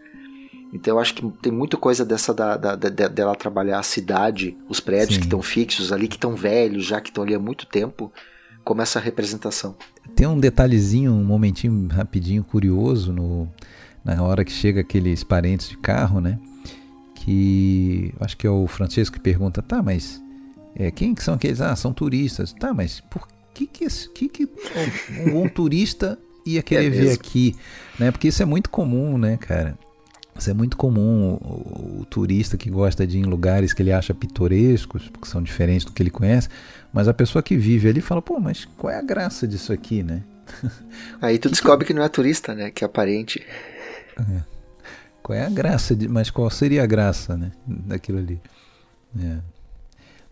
Então 0.73 0.95
eu 0.95 0.99
acho 0.99 1.13
que 1.13 1.29
tem 1.41 1.51
muita 1.51 1.75
coisa 1.75 2.05
dessa 2.05 2.33
da, 2.33 2.55
da, 2.55 2.75
da 2.75 3.07
dela 3.07 3.35
trabalhar 3.35 3.79
a 3.79 3.83
cidade, 3.83 4.57
os 4.69 4.79
prédios 4.79 5.15
Sim. 5.15 5.19
que 5.19 5.25
estão 5.27 5.41
fixos 5.41 5.91
ali, 5.91 6.07
que 6.07 6.15
estão 6.15 6.35
velhos 6.35 6.85
já, 6.85 7.01
que 7.01 7.09
estão 7.09 7.23
ali 7.23 7.35
há 7.35 7.39
muito 7.39 7.65
tempo, 7.65 8.11
como 8.63 8.81
essa 8.81 8.99
representação. 8.99 9.75
Tem 10.15 10.27
um 10.27 10.39
detalhezinho, 10.39 11.11
um 11.11 11.23
momentinho 11.23 11.87
rapidinho 11.89 12.43
curioso 12.43 13.11
no, 13.11 13.49
na 14.03 14.21
hora 14.23 14.45
que 14.45 14.51
chega 14.51 14.81
aqueles 14.81 15.23
parentes 15.23 15.69
de 15.69 15.77
carro, 15.77 16.21
né? 16.21 16.39
Que 17.15 18.13
acho 18.19 18.37
que 18.37 18.47
é 18.47 18.49
o 18.49 18.65
Francisco 18.65 19.17
que 19.17 19.21
pergunta, 19.21 19.61
tá, 19.61 19.83
mas 19.83 20.21
é, 20.75 20.89
quem 20.89 21.13
que 21.13 21.23
são 21.23 21.33
aqueles? 21.33 21.61
Ah, 21.61 21.75
são 21.75 21.93
turistas. 21.93 22.53
Tá, 22.53 22.73
mas 22.73 23.01
por 23.01 23.27
que 23.53 23.67
que, 23.67 23.87
que, 24.13 24.29
que 24.29 24.49
um, 25.25 25.43
um 25.43 25.49
turista 25.49 26.17
ia 26.45 26.63
querer 26.63 26.87
é 26.87 26.89
ver 26.89 27.11
aqui? 27.11 27.55
Né? 27.99 28.11
Porque 28.11 28.29
isso 28.29 28.41
é 28.41 28.45
muito 28.45 28.69
comum, 28.69 29.17
né, 29.17 29.37
cara? 29.37 29.77
Isso 30.37 30.49
é 30.49 30.53
muito 30.53 30.77
comum 30.77 31.33
o, 31.33 32.01
o, 32.01 32.05
turista 32.05 32.57
que 32.57 32.69
gosta 32.69 33.05
de 33.05 33.17
ir 33.17 33.21
em 33.21 33.25
lugares 33.25 33.73
que 33.73 33.81
ele 33.81 33.91
acha 33.91 34.13
pitorescos, 34.13 35.07
porque 35.09 35.27
são 35.27 35.41
diferentes 35.41 35.85
do 35.85 35.91
que 35.91 36.01
ele 36.01 36.09
conhece, 36.09 36.49
mas 36.91 37.07
a 37.07 37.13
pessoa 37.13 37.43
que 37.43 37.57
vive 37.57 37.89
ali 37.89 38.01
fala, 38.01 38.21
pô, 38.21 38.39
mas 38.39 38.65
qual 38.77 38.91
é 38.91 38.97
a 38.97 39.01
graça 39.01 39.47
disso 39.47 39.71
aqui, 39.71 40.01
né? 40.01 40.23
Aí 41.21 41.37
tu 41.37 41.49
descobre 41.49 41.85
que... 41.85 41.93
que 41.93 41.97
não 41.97 42.03
é 42.03 42.09
turista, 42.09 42.55
né? 42.55 42.71
Que 42.71 42.83
é 42.83 42.87
aparente. 42.87 43.45
É. 44.17 44.41
Qual 45.21 45.37
é 45.37 45.45
a 45.45 45.49
graça, 45.49 45.95
de... 45.95 46.07
mas 46.07 46.29
qual 46.29 46.49
seria 46.49 46.83
a 46.83 46.87
graça, 46.87 47.37
né? 47.37 47.51
Daquilo 47.67 48.17
ali. 48.17 48.41
É. 49.19 49.37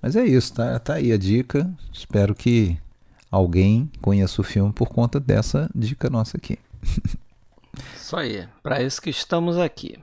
Mas 0.01 0.15
é 0.15 0.25
isso, 0.25 0.53
tá, 0.53 0.79
tá 0.79 0.95
aí 0.95 1.11
a 1.11 1.17
dica. 1.17 1.69
Espero 1.93 2.33
que 2.33 2.77
alguém 3.29 3.91
conheça 4.01 4.41
o 4.41 4.43
filme 4.43 4.73
por 4.73 4.89
conta 4.89 5.19
dessa 5.19 5.69
dica 5.75 6.09
nossa 6.09 6.37
aqui. 6.37 6.57
Isso 8.09 8.17
aí, 8.17 8.47
para 8.63 8.81
isso 8.81 8.99
que 8.99 9.11
estamos 9.11 9.55
aqui. 9.59 9.95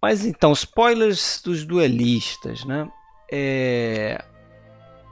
Mas 0.00 0.24
então, 0.24 0.50
spoilers 0.52 1.42
dos 1.44 1.62
duelistas, 1.62 2.64
né? 2.64 2.90
É... 3.30 4.24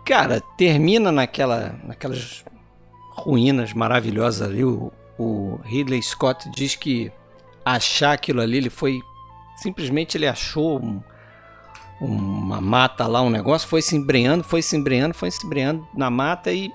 Cara, 0.06 0.40
termina 0.56 1.12
naquela, 1.12 1.78
naquelas 1.84 2.42
ruínas 3.10 3.74
maravilhosas 3.74 4.48
ali. 4.48 4.64
O, 4.64 4.90
o 5.18 5.60
Ridley 5.62 6.02
Scott 6.02 6.50
diz 6.52 6.74
que 6.74 7.12
achar 7.66 8.14
aquilo 8.14 8.40
ali, 8.40 8.56
ele 8.56 8.70
foi. 8.70 9.02
Simplesmente 9.56 10.16
ele 10.16 10.26
achou 10.26 10.82
um, 10.82 11.02
uma 12.00 12.62
mata 12.62 13.06
lá, 13.06 13.20
um 13.20 13.28
negócio, 13.28 13.68
foi 13.68 13.82
se 13.82 13.94
embreando, 13.94 14.42
foi 14.42 14.62
se 14.62 14.74
embreando, 14.74 15.12
foi 15.12 15.30
se 15.30 15.44
embreando 15.44 15.86
na 15.94 16.08
mata 16.08 16.50
e 16.50 16.72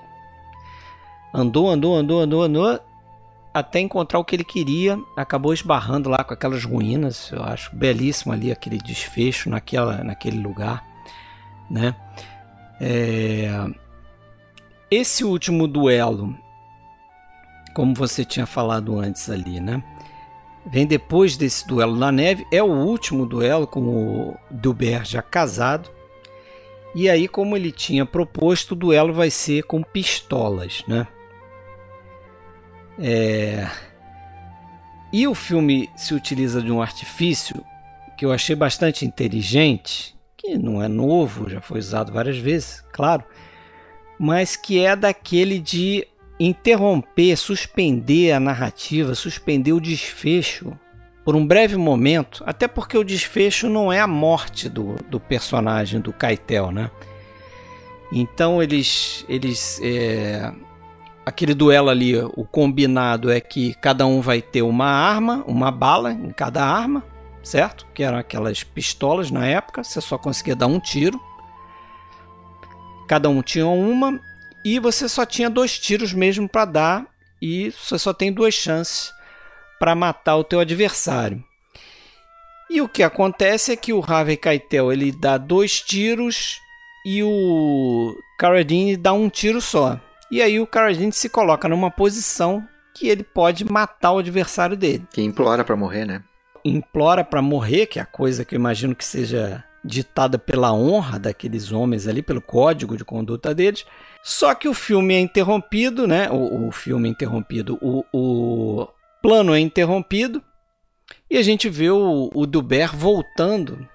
andou, 1.34 1.68
andou, 1.68 1.96
andou, 1.96 2.20
andou, 2.20 2.42
andou 2.42 2.80
até 3.58 3.80
encontrar 3.80 4.18
o 4.18 4.24
que 4.24 4.36
ele 4.36 4.44
queria, 4.44 4.98
acabou 5.16 5.54
esbarrando 5.54 6.10
lá 6.10 6.22
com 6.22 6.34
aquelas 6.34 6.62
ruínas. 6.62 7.30
Eu 7.32 7.42
acho 7.42 7.74
belíssimo 7.74 8.32
ali 8.32 8.52
aquele 8.52 8.76
desfecho 8.76 9.48
naquela, 9.48 10.04
naquele 10.04 10.38
lugar, 10.38 10.84
né? 11.70 11.94
É... 12.78 13.48
Esse 14.90 15.24
último 15.24 15.66
duelo, 15.66 16.36
como 17.74 17.94
você 17.94 18.26
tinha 18.26 18.44
falado 18.44 18.98
antes 19.00 19.30
ali, 19.30 19.58
né? 19.58 19.82
Vem 20.66 20.86
depois 20.86 21.38
desse 21.38 21.66
duelo 21.66 21.96
na 21.96 22.12
neve, 22.12 22.46
é 22.52 22.62
o 22.62 22.66
último 22.66 23.24
duelo 23.24 23.66
com 23.66 23.80
o 23.80 24.36
Dubert 24.50 25.06
já 25.06 25.22
casado. 25.22 25.88
E 26.94 27.08
aí, 27.08 27.26
como 27.26 27.56
ele 27.56 27.72
tinha 27.72 28.04
proposto, 28.04 28.72
o 28.72 28.76
duelo 28.76 29.14
vai 29.14 29.30
ser 29.30 29.62
com 29.62 29.82
pistolas, 29.82 30.84
né? 30.86 31.06
É... 32.98 33.68
E 35.12 35.26
o 35.26 35.34
filme 35.34 35.88
se 35.96 36.14
utiliza 36.14 36.60
de 36.60 36.70
um 36.70 36.82
artifício 36.82 37.64
que 38.16 38.24
eu 38.24 38.32
achei 38.32 38.56
bastante 38.56 39.04
inteligente, 39.04 40.16
que 40.36 40.56
não 40.56 40.82
é 40.82 40.88
novo, 40.88 41.48
já 41.48 41.60
foi 41.60 41.78
usado 41.78 42.12
várias 42.12 42.38
vezes, 42.38 42.82
claro, 42.92 43.24
mas 44.18 44.56
que 44.56 44.80
é 44.80 44.96
daquele 44.96 45.58
de 45.58 46.06
interromper, 46.38 47.36
suspender 47.36 48.32
a 48.32 48.40
narrativa, 48.40 49.14
suspender 49.14 49.72
o 49.72 49.80
desfecho 49.80 50.78
por 51.24 51.34
um 51.34 51.46
breve 51.46 51.76
momento, 51.76 52.42
até 52.46 52.68
porque 52.68 52.96
o 52.96 53.04
desfecho 53.04 53.68
não 53.68 53.92
é 53.92 54.00
a 54.00 54.06
morte 54.06 54.68
do, 54.68 54.94
do 55.10 55.18
personagem 55.18 56.00
do 56.00 56.12
Keitel, 56.12 56.70
né? 56.70 56.90
Então 58.12 58.62
eles, 58.62 59.24
eles 59.28 59.80
é, 59.82 60.52
aquele 61.26 61.54
duelo 61.54 61.90
ali, 61.90 62.16
o 62.16 62.44
combinado 62.44 63.32
é 63.32 63.40
que 63.40 63.74
cada 63.74 64.06
um 64.06 64.20
vai 64.20 64.40
ter 64.40 64.62
uma 64.62 64.86
arma, 64.86 65.42
uma 65.48 65.72
bala 65.72 66.12
em 66.12 66.30
cada 66.30 66.64
arma, 66.64 67.02
certo? 67.42 67.84
Que 67.92 68.04
eram 68.04 68.16
aquelas 68.16 68.62
pistolas 68.62 69.28
na 69.28 69.44
época, 69.44 69.82
você 69.82 70.00
só 70.00 70.16
conseguia 70.16 70.54
dar 70.54 70.68
um 70.68 70.78
tiro. 70.78 71.20
Cada 73.08 73.28
um 73.28 73.42
tinha 73.42 73.66
uma 73.66 74.20
e 74.64 74.78
você 74.78 75.08
só 75.08 75.26
tinha 75.26 75.50
dois 75.50 75.76
tiros 75.76 76.12
mesmo 76.12 76.48
para 76.48 76.64
dar 76.64 77.06
e 77.42 77.70
você 77.70 77.98
só 77.98 78.14
tem 78.14 78.32
duas 78.32 78.54
chances 78.54 79.12
para 79.80 79.96
matar 79.96 80.36
o 80.36 80.44
teu 80.44 80.60
adversário. 80.60 81.44
E 82.70 82.80
o 82.80 82.88
que 82.88 83.02
acontece 83.02 83.72
é 83.72 83.76
que 83.76 83.92
o 83.92 84.04
Harvey 84.04 84.36
Keitel 84.36 84.92
ele 84.92 85.10
dá 85.10 85.38
dois 85.38 85.80
tiros 85.80 86.58
e 87.04 87.22
o 87.22 88.12
Carradine 88.38 88.96
dá 88.96 89.12
um 89.12 89.28
tiro 89.28 89.60
só. 89.60 90.00
E 90.30 90.42
aí 90.42 90.60
o 90.60 90.66
Carradine 90.66 91.12
se 91.12 91.28
coloca 91.28 91.68
numa 91.68 91.90
posição 91.90 92.66
que 92.94 93.08
ele 93.08 93.22
pode 93.22 93.64
matar 93.64 94.12
o 94.12 94.18
adversário 94.18 94.76
dele. 94.76 95.06
Que 95.12 95.22
implora 95.22 95.64
para 95.64 95.76
morrer, 95.76 96.04
né? 96.04 96.22
Implora 96.64 97.22
para 97.22 97.42
morrer, 97.42 97.86
que 97.86 97.98
é 97.98 98.02
a 98.02 98.06
coisa 98.06 98.44
que 98.44 98.54
eu 98.54 98.58
imagino 98.58 98.94
que 98.94 99.04
seja 99.04 99.62
ditada 99.84 100.38
pela 100.38 100.72
honra 100.72 101.18
daqueles 101.18 101.70
homens 101.70 102.08
ali, 102.08 102.22
pelo 102.22 102.40
código 102.40 102.96
de 102.96 103.04
conduta 103.04 103.54
deles. 103.54 103.86
Só 104.22 104.54
que 104.54 104.68
o 104.68 104.74
filme 104.74 105.14
é 105.14 105.20
interrompido, 105.20 106.06
né? 106.06 106.28
O, 106.30 106.68
o 106.68 106.72
filme 106.72 107.08
é 107.08 107.12
interrompido, 107.12 107.78
o, 107.80 108.04
o, 108.12 108.88
plano 109.22 109.54
é 109.54 109.60
interrompido 109.60 110.42
e 111.30 111.36
a 111.36 111.42
gente 111.42 111.68
vê 111.68 111.90
o, 111.90 112.30
o 112.34 112.46
Duber 112.46 112.94
voltando. 112.94 113.86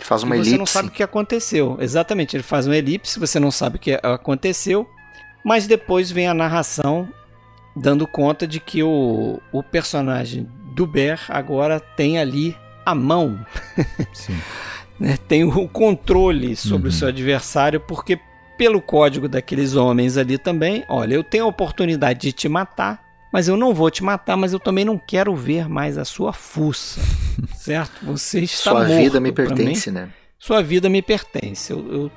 Faz 0.00 0.22
uma 0.22 0.36
e 0.36 0.40
elipse. 0.40 0.50
Você 0.50 0.58
não 0.58 0.66
sabe 0.66 0.88
o 0.88 0.92
que 0.92 1.02
aconteceu. 1.02 1.76
Exatamente, 1.80 2.36
ele 2.36 2.42
faz 2.42 2.66
uma 2.66 2.76
elipse, 2.76 3.18
você 3.18 3.38
não 3.38 3.50
sabe 3.50 3.76
o 3.76 3.80
que 3.80 3.98
aconteceu, 4.02 4.86
mas 5.46 5.68
depois 5.68 6.10
vem 6.10 6.26
a 6.26 6.34
narração 6.34 7.08
dando 7.76 8.04
conta 8.04 8.48
de 8.48 8.58
que 8.58 8.82
o, 8.82 9.40
o 9.52 9.62
personagem 9.62 10.50
Duber 10.74 11.20
agora 11.28 11.78
tem 11.78 12.18
ali 12.18 12.56
a 12.84 12.96
mão. 12.96 13.38
Sim. 14.12 14.36
né, 14.98 15.16
tem 15.28 15.44
o 15.44 15.68
controle 15.68 16.56
sobre 16.56 16.88
uhum. 16.88 16.94
o 16.94 16.98
seu 16.98 17.06
adversário, 17.06 17.78
porque 17.78 18.18
pelo 18.58 18.82
código 18.82 19.28
daqueles 19.28 19.76
homens 19.76 20.16
ali 20.16 20.36
também, 20.36 20.84
olha, 20.88 21.14
eu 21.14 21.22
tenho 21.22 21.44
a 21.44 21.48
oportunidade 21.48 22.22
de 22.22 22.32
te 22.32 22.48
matar, 22.48 23.00
mas 23.32 23.46
eu 23.46 23.56
não 23.56 23.72
vou 23.72 23.88
te 23.88 24.02
matar, 24.02 24.36
mas 24.36 24.52
eu 24.52 24.58
também 24.58 24.84
não 24.84 24.98
quero 24.98 25.32
ver 25.36 25.68
mais 25.68 25.96
a 25.96 26.04
sua 26.04 26.32
fuça, 26.32 27.00
certo? 27.54 28.04
Você 28.06 28.40
está 28.40 28.72
Sua 28.72 28.80
morto 28.80 28.96
vida 28.96 29.20
me 29.20 29.30
pertence, 29.30 29.92
mim. 29.92 29.94
né? 29.94 30.08
Sua 30.40 30.60
vida 30.60 30.88
me 30.88 31.02
pertence. 31.02 31.72
Eu, 31.72 31.92
eu... 31.92 32.12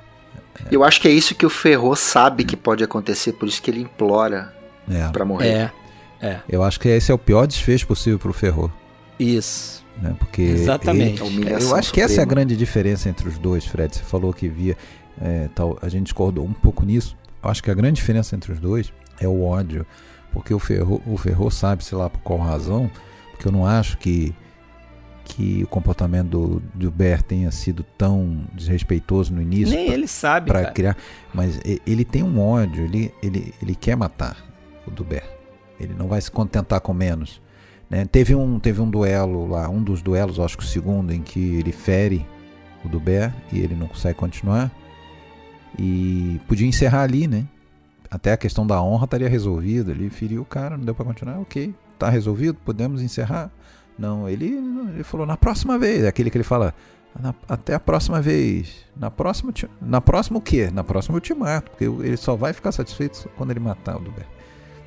eu 0.70 0.84
acho 0.84 1.00
que 1.00 1.08
é 1.08 1.10
isso 1.10 1.34
que 1.34 1.46
o 1.46 1.50
Ferro 1.50 1.94
sabe 1.96 2.44
que 2.44 2.56
pode 2.56 2.82
acontecer, 2.84 3.32
por 3.32 3.48
isso 3.48 3.62
que 3.62 3.70
ele 3.70 3.80
implora 3.80 4.54
é. 4.90 5.08
para 5.08 5.24
morrer. 5.24 5.72
É, 6.20 6.26
é. 6.26 6.40
Eu 6.48 6.62
acho 6.62 6.78
que 6.78 6.88
esse 6.88 7.10
é 7.10 7.14
o 7.14 7.18
pior 7.18 7.46
desfecho 7.46 7.86
possível 7.86 8.18
pro 8.18 8.32
Ferro. 8.32 8.72
Isso. 9.18 9.84
Né? 10.00 10.14
Porque 10.18 10.42
Exatamente. 10.42 11.22
Ele, 11.22 11.52
eu 11.52 11.74
acho 11.74 11.92
que 11.92 12.00
essa 12.00 12.20
é 12.20 12.22
a 12.22 12.26
grande 12.26 12.56
diferença 12.56 13.08
entre 13.08 13.28
os 13.28 13.38
dois, 13.38 13.66
Fred. 13.66 13.94
Você 13.94 14.02
falou 14.02 14.32
que 14.32 14.48
via. 14.48 14.76
É, 15.20 15.48
tal, 15.54 15.78
a 15.82 15.88
gente 15.88 16.04
discordou 16.04 16.44
um 16.44 16.52
pouco 16.52 16.84
nisso. 16.84 17.16
Eu 17.42 17.50
acho 17.50 17.62
que 17.62 17.70
a 17.70 17.74
grande 17.74 17.96
diferença 17.96 18.34
entre 18.34 18.52
os 18.52 18.58
dois 18.58 18.92
é 19.20 19.28
o 19.28 19.42
ódio. 19.42 19.86
Porque 20.32 20.54
o 20.54 20.58
Ferro, 20.58 21.02
o 21.06 21.16
Ferro 21.16 21.50
sabe, 21.50 21.84
sei 21.84 21.98
lá, 21.98 22.08
por 22.08 22.20
qual 22.20 22.38
razão. 22.38 22.90
Porque 23.30 23.48
eu 23.48 23.52
não 23.52 23.66
acho 23.66 23.98
que, 23.98 24.34
que 25.30 25.62
o 25.62 25.66
comportamento 25.68 26.28
do, 26.28 26.62
do 26.74 26.90
Ber 26.90 27.22
tenha 27.22 27.50
sido 27.52 27.84
tão 27.96 28.44
desrespeitoso 28.52 29.32
no 29.32 29.40
início. 29.40 29.74
Nem 29.74 29.86
pra, 29.86 29.94
ele 29.94 30.08
sabe. 30.08 30.46
Para 30.48 30.70
criar. 30.72 30.96
Mas 31.32 31.60
ele 31.86 32.04
tem 32.04 32.22
um 32.22 32.40
ódio, 32.40 32.84
ele, 32.84 33.14
ele, 33.22 33.54
ele 33.62 33.76
quer 33.76 33.96
matar 33.96 34.36
o 34.86 34.90
Duber. 34.90 35.22
Ele 35.78 35.94
não 35.94 36.08
vai 36.08 36.20
se 36.20 36.30
contentar 36.30 36.80
com 36.80 36.92
menos. 36.92 37.40
Né? 37.88 38.04
Teve, 38.04 38.34
um, 38.34 38.58
teve 38.58 38.80
um 38.80 38.90
duelo 38.90 39.48
lá, 39.48 39.68
um 39.68 39.82
dos 39.82 40.02
duelos, 40.02 40.40
acho 40.40 40.58
que 40.58 40.64
o 40.64 40.66
segundo, 40.66 41.12
em 41.12 41.22
que 41.22 41.56
ele 41.56 41.72
fere 41.72 42.26
o 42.84 42.88
Duber 42.88 43.32
e 43.52 43.60
ele 43.60 43.74
não 43.74 43.86
consegue 43.86 44.18
continuar. 44.18 44.70
E 45.78 46.40
podia 46.48 46.66
encerrar 46.66 47.02
ali, 47.02 47.28
né? 47.28 47.46
Até 48.10 48.32
a 48.32 48.36
questão 48.36 48.66
da 48.66 48.82
honra 48.82 49.04
estaria 49.04 49.28
resolvida. 49.28 49.92
Ele 49.92 50.10
feriu 50.10 50.42
o 50.42 50.44
cara, 50.44 50.76
não 50.76 50.84
deu 50.84 50.94
para 50.94 51.04
continuar, 51.04 51.38
ok. 51.38 51.72
Tá 51.96 52.10
resolvido, 52.10 52.58
podemos 52.64 53.00
encerrar. 53.00 53.50
Não, 54.00 54.26
ele, 54.26 54.46
ele 54.94 55.04
falou 55.04 55.26
na 55.26 55.36
próxima 55.36 55.78
vez. 55.78 56.04
É 56.04 56.08
aquele 56.08 56.30
que 56.30 56.38
ele 56.38 56.44
fala, 56.44 56.74
na, 57.18 57.34
até 57.46 57.74
a 57.74 57.80
próxima 57.80 58.20
vez. 58.20 58.86
Na 58.96 59.10
próxima, 59.10 59.52
na 59.80 60.00
próxima 60.00 60.38
o 60.38 60.42
quê? 60.42 60.70
Na 60.72 60.82
próxima 60.82 61.18
eu 61.18 61.20
te 61.20 61.34
mato, 61.34 61.70
porque 61.70 61.84
ele 61.84 62.16
só 62.16 62.34
vai 62.34 62.54
ficar 62.54 62.72
satisfeito 62.72 63.28
quando 63.36 63.50
ele 63.50 63.60
matar 63.60 63.96
o 63.96 64.00
Duber. 64.00 64.24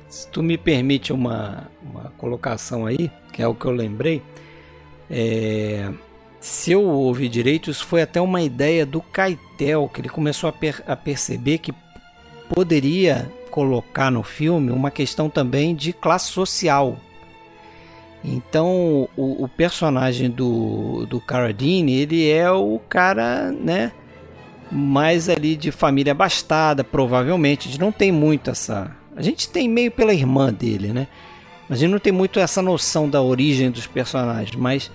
Se 0.08 0.28
tu 0.28 0.42
me 0.42 0.58
permite 0.58 1.12
uma, 1.12 1.68
uma 1.82 2.12
colocação 2.18 2.86
aí, 2.86 3.10
que 3.32 3.40
é 3.40 3.46
o 3.46 3.54
que 3.54 3.64
eu 3.64 3.72
lembrei, 3.72 4.20
é, 5.08 5.90
se 6.40 6.72
eu 6.72 6.82
ouvi 6.82 7.28
direito, 7.28 7.70
isso 7.70 7.86
foi 7.86 8.02
até 8.02 8.20
uma 8.20 8.42
ideia 8.42 8.84
do 8.84 9.00
Keitel, 9.00 9.88
que 9.88 10.00
ele 10.00 10.08
começou 10.08 10.48
a, 10.48 10.52
per, 10.52 10.82
a 10.86 10.96
perceber 10.96 11.58
que 11.58 11.72
poderia 12.52 13.30
colocar 13.50 14.10
no 14.10 14.24
filme 14.24 14.72
uma 14.72 14.90
questão 14.90 15.30
também 15.30 15.74
de 15.74 15.92
classe 15.92 16.30
social. 16.32 16.98
Então, 18.24 19.06
o, 19.16 19.44
o 19.44 19.48
personagem 19.48 20.30
do, 20.30 21.04
do 21.06 21.20
Carradine, 21.20 21.94
ele 21.94 22.26
é 22.30 22.50
o 22.50 22.80
cara, 22.88 23.52
né, 23.52 23.92
mais 24.72 25.28
ali 25.28 25.54
de 25.54 25.70
família 25.70 26.12
abastada, 26.12 26.82
provavelmente. 26.82 27.68
A 27.68 27.70
gente 27.70 27.80
não 27.80 27.92
tem 27.92 28.10
muito 28.10 28.50
essa... 28.50 28.90
A 29.14 29.20
gente 29.20 29.48
tem 29.48 29.68
meio 29.68 29.90
pela 29.90 30.14
irmã 30.14 30.52
dele, 30.52 30.92
né? 30.92 31.06
A 31.68 31.76
gente 31.76 31.90
não 31.90 31.98
tem 31.98 32.12
muito 32.12 32.40
essa 32.40 32.60
noção 32.60 33.08
da 33.08 33.22
origem 33.22 33.70
dos 33.70 33.86
personagens, 33.86 34.56
mas 34.56 34.90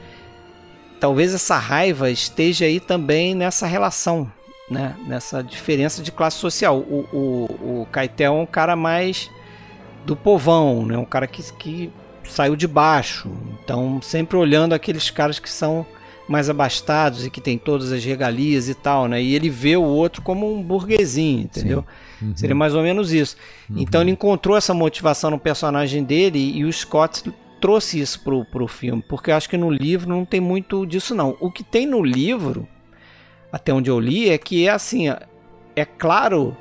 talvez 0.99 1.33
essa 1.33 1.57
raiva 1.57 2.11
esteja 2.11 2.65
aí 2.65 2.79
também 2.79 3.33
nessa 3.33 3.65
relação, 3.65 4.29
né? 4.69 4.95
Nessa 5.07 5.41
diferença 5.43 6.01
de 6.01 6.11
classe 6.11 6.37
social. 6.37 6.79
O, 6.79 7.05
o, 7.13 7.81
o 7.81 7.87
Keitel 7.93 8.35
é 8.35 8.41
um 8.41 8.45
cara 8.45 8.75
mais 8.75 9.29
do 10.05 10.15
povão, 10.15 10.85
né? 10.85 10.97
Um 10.97 11.05
cara 11.05 11.27
que, 11.27 11.41
que 11.53 11.91
saiu 12.23 12.55
de 12.55 12.67
baixo. 12.67 13.29
Então, 13.63 14.01
sempre 14.01 14.37
olhando 14.37 14.73
aqueles 14.73 15.09
caras 15.09 15.39
que 15.39 15.49
são 15.49 15.85
mais 16.27 16.47
abastados 16.47 17.25
e 17.25 17.29
que 17.29 17.41
tem 17.41 17.57
todas 17.57 17.91
as 17.91 18.03
regalias 18.05 18.69
e 18.69 18.75
tal, 18.75 19.07
né? 19.07 19.21
E 19.21 19.33
ele 19.33 19.49
vê 19.49 19.75
o 19.75 19.83
outro 19.83 20.21
como 20.21 20.53
um 20.53 20.61
burguesinho, 20.61 21.41
entendeu? 21.41 21.83
Uhum. 22.21 22.35
Seria 22.35 22.55
mais 22.55 22.75
ou 22.75 22.83
menos 22.83 23.11
isso. 23.11 23.35
Uhum. 23.67 23.77
Então 23.79 24.01
ele 24.01 24.11
encontrou 24.11 24.55
essa 24.55 24.73
motivação 24.73 25.31
no 25.31 25.39
personagem 25.39 26.03
dele 26.03 26.39
e 26.55 26.63
o 26.63 26.71
Scott 26.71 27.33
trouxe 27.59 27.99
isso 27.99 28.21
pro, 28.21 28.45
pro 28.45 28.67
filme, 28.67 29.03
porque 29.07 29.31
eu 29.31 29.35
acho 29.35 29.49
que 29.49 29.57
no 29.57 29.71
livro 29.71 30.07
não 30.07 30.23
tem 30.23 30.39
muito 30.39 30.85
disso 30.85 31.15
não. 31.15 31.35
O 31.39 31.51
que 31.51 31.63
tem 31.63 31.87
no 31.87 32.03
livro, 32.03 32.67
até 33.51 33.73
onde 33.73 33.89
eu 33.89 33.99
li, 33.99 34.29
é 34.29 34.37
que 34.37 34.67
é 34.67 34.69
assim, 34.69 35.09
é 35.75 35.85
claro 35.85 36.55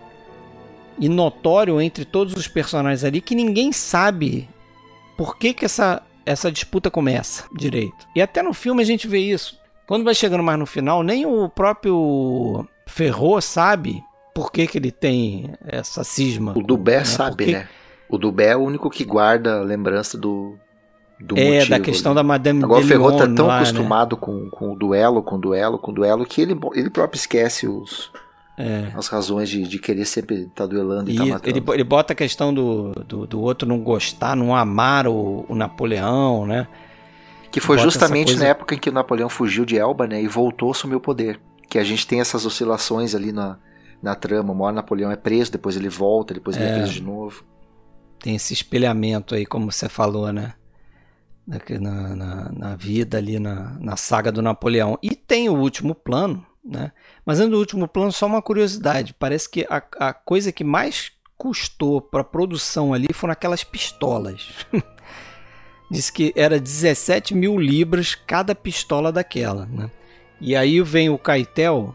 e 0.99 1.09
notório 1.09 1.81
entre 1.81 2.05
todos 2.05 2.35
os 2.35 2.49
personagens 2.49 3.05
ali 3.05 3.21
que 3.21 3.35
ninguém 3.35 3.71
sabe 3.71 4.49
por 5.19 5.37
que, 5.37 5.53
que 5.53 5.65
essa, 5.65 6.01
essa 6.25 6.51
disputa 6.51 6.91
começa 6.91 7.45
direito. 7.53 8.07
E 8.15 8.23
até 8.23 8.41
no 8.41 8.55
filme 8.55 8.81
a 8.81 8.87
gente 8.87 9.09
vê 9.09 9.19
isso. 9.19 9.59
Quando 9.85 10.05
vai 10.05 10.15
chegando 10.15 10.45
mais 10.45 10.59
no 10.59 10.65
final, 10.65 11.03
nem 11.03 11.27
o 11.27 11.49
próprio 11.49 12.65
Ferro 12.87 13.41
sabe 13.41 14.05
por 14.33 14.53
que, 14.53 14.69
que 14.69 14.79
ele 14.79 14.93
tem 14.93 15.51
essa 15.67 16.05
cisma. 16.05 16.53
O 16.57 16.63
Dubé 16.63 16.99
né? 16.99 17.05
sabe, 17.05 17.47
né? 17.47 17.69
O 18.09 18.17
Dubé 18.17 18.51
é 18.51 18.57
o 18.57 18.61
único 18.61 18.89
que 18.89 19.05
guarda 19.05 19.59
a 19.59 19.63
lembrança 19.63 20.17
do, 20.17 20.57
do 21.19 21.37
é, 21.37 21.57
motivo, 21.57 21.71
da 21.71 21.81
questão 21.81 22.15
da 22.15 22.23
Madame 22.23 22.63
Agora 22.63 22.85
o 22.85 22.87
Ferro 22.87 23.17
tá 23.17 23.27
tão 23.27 23.49
lá, 23.49 23.57
acostumado 23.57 24.15
né? 24.15 24.23
com, 24.23 24.49
com 24.51 24.73
o 24.73 24.77
duelo, 24.77 25.21
com 25.21 25.35
o 25.35 25.39
duelo, 25.39 25.79
com 25.79 25.91
o 25.91 25.95
duelo, 25.95 26.25
que 26.25 26.41
ele, 26.41 26.57
ele 26.75 26.91
próprio 26.91 27.19
esquece 27.19 27.67
os, 27.67 28.13
é. 28.59 28.91
as 28.95 29.07
razões 29.07 29.49
de, 29.49 29.63
de 29.63 29.79
querer 29.79 30.05
sempre 30.05 30.43
estar 30.43 30.65
tá 30.65 30.67
duelando 30.67 31.09
e, 31.09 31.13
estar 31.13 31.25
tá 31.25 31.31
matando. 31.31 31.57
Ele, 31.57 31.65
ele 31.73 31.85
bota 31.85 32.13
a 32.13 32.17
questão 32.17 32.53
do, 32.53 32.93
do, 33.07 33.27
do 33.27 33.41
outro 33.41 33.69
não 33.69 33.79
gostar, 33.79 34.35
não 34.35 34.55
amar 34.55 35.07
o, 35.07 35.47
o 35.49 35.55
Napoleão, 35.55 36.45
né? 36.45 36.67
Que 37.51 37.61
foi 37.61 37.79
justamente 37.79 38.29
coisa... 38.29 38.45
na 38.45 38.51
época 38.51 38.75
em 38.75 38.79
que 38.79 38.91
o 38.91 38.93
Napoleão 38.93 39.29
fugiu 39.29 39.65
de 39.65 39.79
Elba, 39.79 40.07
né, 40.07 40.21
e 40.23 40.29
voltou 40.29 40.69
a 40.69 40.73
assumir 40.73 40.97
o 40.97 41.01
poder. 41.01 41.41
Que 41.69 41.79
a 41.79 41.85
gente 41.85 42.07
tem 42.07 42.21
essas 42.21 42.45
oscilações 42.45 43.15
ali 43.15 43.33
na, 43.33 43.59
na 44.03 44.15
trama. 44.15 44.53
Uma 44.53 44.67
hora 44.67 44.75
Napoleão 44.75 45.11
é 45.11 45.17
preso, 45.17 45.53
depois 45.53 45.77
ele 45.77 45.89
volta, 45.89 46.35
depois 46.35 46.57
ele 46.57 46.67
é, 46.67 46.71
é 46.71 46.75
preso 46.79 46.93
de 46.93 47.03
novo. 47.03 47.45
Tem 48.21 48.35
esse 48.35 48.53
espelhamento 48.53 49.35
aí, 49.35 49.47
como 49.47 49.71
você 49.71 49.89
falou, 49.89 50.33
né? 50.33 50.55
Na, 51.47 52.15
na, 52.15 52.53
na 52.53 52.77
vida 52.77 53.17
ali, 53.17 53.39
na, 53.39 53.77
na 53.81 53.97
saga 53.97 54.31
do 54.31 54.43
Napoleão. 54.43 54.99
E 55.03 55.15
tem 55.15 55.49
o 55.49 55.57
último 55.57 55.95
plano, 55.95 56.45
né? 56.63 56.93
Mas 57.29 57.41
do 57.41 57.59
último 57.59 57.87
plano, 57.87 58.11
só 58.11 58.25
uma 58.25 58.41
curiosidade. 58.41 59.13
Parece 59.13 59.51
que 59.51 59.67
a, 59.69 59.83
a 59.99 60.15
coisa 60.15 60.51
que 60.51 60.65
mais 60.65 61.13
custou 61.37 62.01
para 62.01 62.25
produção 62.25 62.95
ali 62.95 63.09
foram 63.13 63.35
aquelas 63.35 63.63
pistolas. 63.63 64.49
Diz 65.93 66.09
que 66.09 66.33
era 66.35 66.59
17 66.59 67.35
mil 67.35 67.59
libras 67.59 68.15
cada 68.15 68.55
pistola 68.55 69.13
daquela, 69.13 69.67
né? 69.67 69.91
E 70.41 70.57
aí 70.57 70.81
vem 70.81 71.11
o 71.11 71.19
Keitel 71.19 71.95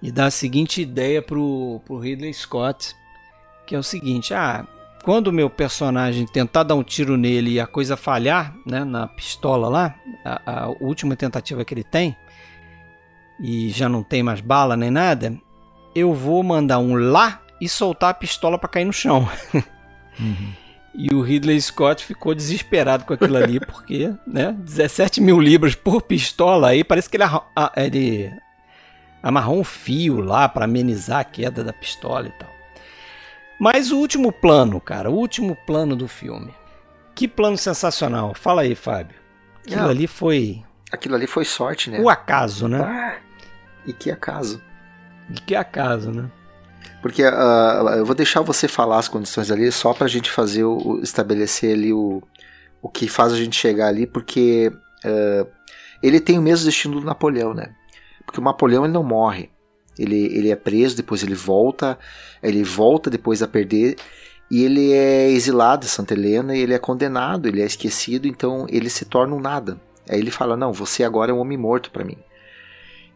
e 0.00 0.12
dá 0.12 0.26
a 0.26 0.30
seguinte 0.30 0.80
ideia 0.80 1.20
pro, 1.20 1.80
pro 1.84 1.98
Ridley 1.98 2.32
Scott, 2.32 2.94
que 3.66 3.74
é 3.74 3.78
o 3.78 3.82
seguinte, 3.82 4.32
ah, 4.32 4.64
quando 5.02 5.28
o 5.28 5.32
meu 5.32 5.50
personagem 5.50 6.26
tentar 6.26 6.62
dar 6.62 6.76
um 6.76 6.84
tiro 6.84 7.16
nele 7.16 7.54
e 7.54 7.60
a 7.60 7.66
coisa 7.66 7.96
falhar, 7.96 8.54
né, 8.64 8.84
na 8.84 9.08
pistola 9.08 9.68
lá, 9.68 9.96
a, 10.24 10.66
a 10.66 10.68
última 10.80 11.16
tentativa 11.16 11.64
que 11.64 11.74
ele 11.74 11.82
tem, 11.82 12.16
e 13.40 13.70
já 13.70 13.88
não 13.88 14.02
tem 14.02 14.22
mais 14.22 14.40
bala 14.40 14.76
nem 14.76 14.90
nada, 14.90 15.36
eu 15.94 16.12
vou 16.12 16.42
mandar 16.42 16.78
um 16.78 16.94
lá 16.94 17.40
e 17.60 17.68
soltar 17.68 18.10
a 18.10 18.14
pistola 18.14 18.58
para 18.58 18.68
cair 18.68 18.84
no 18.84 18.92
chão. 18.92 19.28
Uhum. 20.18 20.52
E 20.94 21.12
o 21.12 21.20
Ridley 21.20 21.60
Scott 21.60 22.04
ficou 22.04 22.34
desesperado 22.36 23.04
com 23.04 23.14
aquilo 23.14 23.36
ali, 23.36 23.58
porque, 23.58 24.14
né, 24.24 24.52
17 24.58 25.20
mil 25.20 25.40
libras 25.40 25.74
por 25.74 26.02
pistola, 26.02 26.68
aí 26.68 26.84
parece 26.84 27.10
que 27.10 27.16
ele, 27.16 27.24
ele 27.76 28.32
amarrou 29.20 29.58
um 29.58 29.64
fio 29.64 30.20
lá 30.20 30.48
para 30.48 30.66
amenizar 30.66 31.18
a 31.18 31.24
queda 31.24 31.64
da 31.64 31.72
pistola 31.72 32.28
e 32.28 32.30
tal. 32.38 32.48
Mas 33.58 33.90
o 33.90 33.98
último 33.98 34.30
plano, 34.30 34.80
cara, 34.80 35.10
o 35.10 35.14
último 35.14 35.56
plano 35.66 35.96
do 35.96 36.06
filme. 36.06 36.52
Que 37.14 37.26
plano 37.26 37.56
sensacional. 37.56 38.34
Fala 38.34 38.62
aí, 38.62 38.74
Fábio. 38.74 39.16
Aquilo 39.64 39.82
Não. 39.82 39.90
ali 39.90 40.06
foi 40.06 40.62
Aquilo 40.94 41.14
ali 41.14 41.26
foi 41.26 41.44
sorte, 41.44 41.90
né? 41.90 42.00
o 42.00 42.08
acaso, 42.08 42.68
né? 42.68 42.80
Ah, 42.80 43.16
e 43.86 43.92
que 43.92 44.10
acaso. 44.10 44.62
Que 45.46 45.54
acaso, 45.54 46.10
né? 46.10 46.30
Porque 47.02 47.22
ah, 47.22 47.94
eu 47.96 48.06
vou 48.06 48.14
deixar 48.14 48.40
você 48.40 48.66
falar 48.66 48.98
as 48.98 49.08
condições 49.08 49.50
ali 49.50 49.70
só 49.70 49.92
pra 49.92 50.06
gente 50.06 50.30
fazer 50.30 50.64
o, 50.64 51.00
estabelecer 51.02 51.74
ali 51.74 51.92
o, 51.92 52.22
o 52.80 52.88
que 52.88 53.08
faz 53.08 53.32
a 53.32 53.36
gente 53.36 53.56
chegar 53.56 53.88
ali, 53.88 54.06
porque 54.06 54.72
ah, 55.04 55.46
ele 56.02 56.20
tem 56.20 56.38
o 56.38 56.42
mesmo 56.42 56.66
destino 56.66 57.00
do 57.00 57.06
Napoleão, 57.06 57.54
né? 57.54 57.74
Porque 58.24 58.40
o 58.40 58.44
Napoleão 58.44 58.84
ele 58.84 58.92
não 58.92 59.02
morre. 59.02 59.50
Ele, 59.98 60.26
ele 60.36 60.50
é 60.50 60.56
preso, 60.56 60.96
depois 60.96 61.22
ele 61.22 61.34
volta, 61.34 61.98
ele 62.42 62.64
volta 62.64 63.08
depois 63.08 63.42
a 63.42 63.48
perder, 63.48 63.96
e 64.50 64.64
ele 64.64 64.92
é 64.92 65.30
exilado 65.30 65.86
em 65.86 65.88
Santa 65.88 66.14
Helena, 66.14 66.56
e 66.56 66.60
ele 66.60 66.74
é 66.74 66.78
condenado, 66.78 67.46
ele 67.46 67.62
é 67.62 67.64
esquecido, 67.64 68.26
então 68.26 68.66
ele 68.68 68.90
se 68.90 69.04
torna 69.04 69.34
um 69.34 69.40
nada. 69.40 69.80
Aí 70.08 70.18
ele 70.18 70.30
fala: 70.30 70.56
Não, 70.56 70.72
você 70.72 71.04
agora 71.04 71.30
é 71.30 71.34
um 71.34 71.40
homem 71.40 71.58
morto 71.58 71.90
pra 71.90 72.04
mim. 72.04 72.18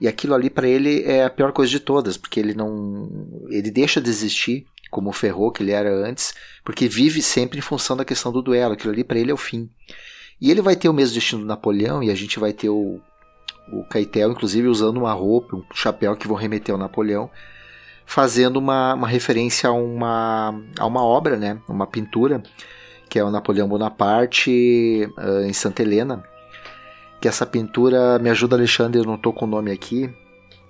E 0.00 0.06
aquilo 0.06 0.34
ali 0.34 0.48
pra 0.48 0.68
ele 0.68 1.02
é 1.04 1.24
a 1.24 1.30
pior 1.30 1.52
coisa 1.52 1.70
de 1.70 1.80
todas, 1.80 2.16
porque 2.16 2.38
ele 2.38 2.54
não. 2.54 3.08
Ele 3.48 3.70
deixa 3.70 4.00
de 4.00 4.08
existir 4.08 4.66
como 4.90 5.10
o 5.10 5.12
Ferro 5.12 5.50
que 5.50 5.62
ele 5.62 5.72
era 5.72 5.90
antes, 5.90 6.34
porque 6.64 6.88
vive 6.88 7.20
sempre 7.20 7.58
em 7.58 7.62
função 7.62 7.96
da 7.96 8.04
questão 8.04 8.32
do 8.32 8.42
duelo. 8.42 8.74
Aquilo 8.74 8.92
ali 8.92 9.04
pra 9.04 9.18
ele 9.18 9.30
é 9.30 9.34
o 9.34 9.38
fim. 9.38 9.68
E 10.40 10.50
ele 10.50 10.62
vai 10.62 10.76
ter 10.76 10.88
o 10.88 10.92
mesmo 10.92 11.14
destino 11.14 11.42
do 11.42 11.48
Napoleão, 11.48 12.02
e 12.02 12.10
a 12.10 12.14
gente 12.14 12.38
vai 12.38 12.52
ter 12.52 12.68
o, 12.68 13.00
o 13.72 13.84
Caetel, 13.90 14.30
inclusive, 14.30 14.68
usando 14.68 14.98
uma 14.98 15.12
roupa, 15.12 15.56
um 15.56 15.64
chapéu 15.74 16.16
que 16.16 16.28
vão 16.28 16.36
remeter 16.36 16.72
ao 16.72 16.78
Napoleão, 16.78 17.28
fazendo 18.06 18.56
uma, 18.56 18.94
uma 18.94 19.08
referência 19.08 19.68
a 19.68 19.72
uma, 19.72 20.62
a 20.78 20.86
uma 20.86 21.04
obra, 21.04 21.36
né? 21.36 21.60
Uma 21.68 21.86
pintura, 21.86 22.40
que 23.08 23.18
é 23.18 23.24
o 23.24 23.30
Napoleão 23.30 23.68
Bonaparte 23.68 25.10
ah, 25.16 25.42
em 25.44 25.52
Santa 25.52 25.82
Helena. 25.82 26.22
Que 27.20 27.28
essa 27.28 27.44
pintura, 27.44 28.18
me 28.18 28.30
ajuda, 28.30 28.56
Alexandre, 28.56 29.00
eu 29.00 29.04
não 29.04 29.18
tô 29.18 29.32
com 29.32 29.44
o 29.44 29.48
nome 29.48 29.70
aqui. 29.72 30.08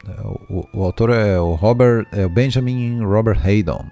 É, 0.06 0.20
O, 0.48 0.66
o 0.72 0.82
autor 0.84 1.10
é 1.10 1.38
o 1.38 1.54
Robert, 1.54 2.06
é 2.12 2.24
o 2.24 2.28
Benjamin 2.28 3.00
Robert 3.04 3.38
Haydon. 3.44 3.84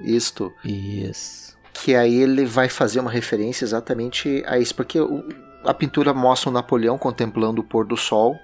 Isto. 0.00 0.52
Isso. 0.64 1.48
que 1.80 1.94
aí 1.94 2.16
ele 2.16 2.44
vai 2.44 2.68
fazer 2.68 2.98
uma 2.98 3.10
referência 3.10 3.64
exatamente 3.64 4.42
a 4.48 4.58
isso, 4.58 4.74
porque 4.74 5.00
o- 5.00 5.24
a 5.64 5.72
pintura 5.72 6.12
mostra 6.12 6.50
o 6.50 6.52
Napoleão 6.52 6.98
contemplando 6.98 7.60
o 7.60 7.64
pôr 7.64 7.86
do 7.86 7.96
sol 7.96 8.36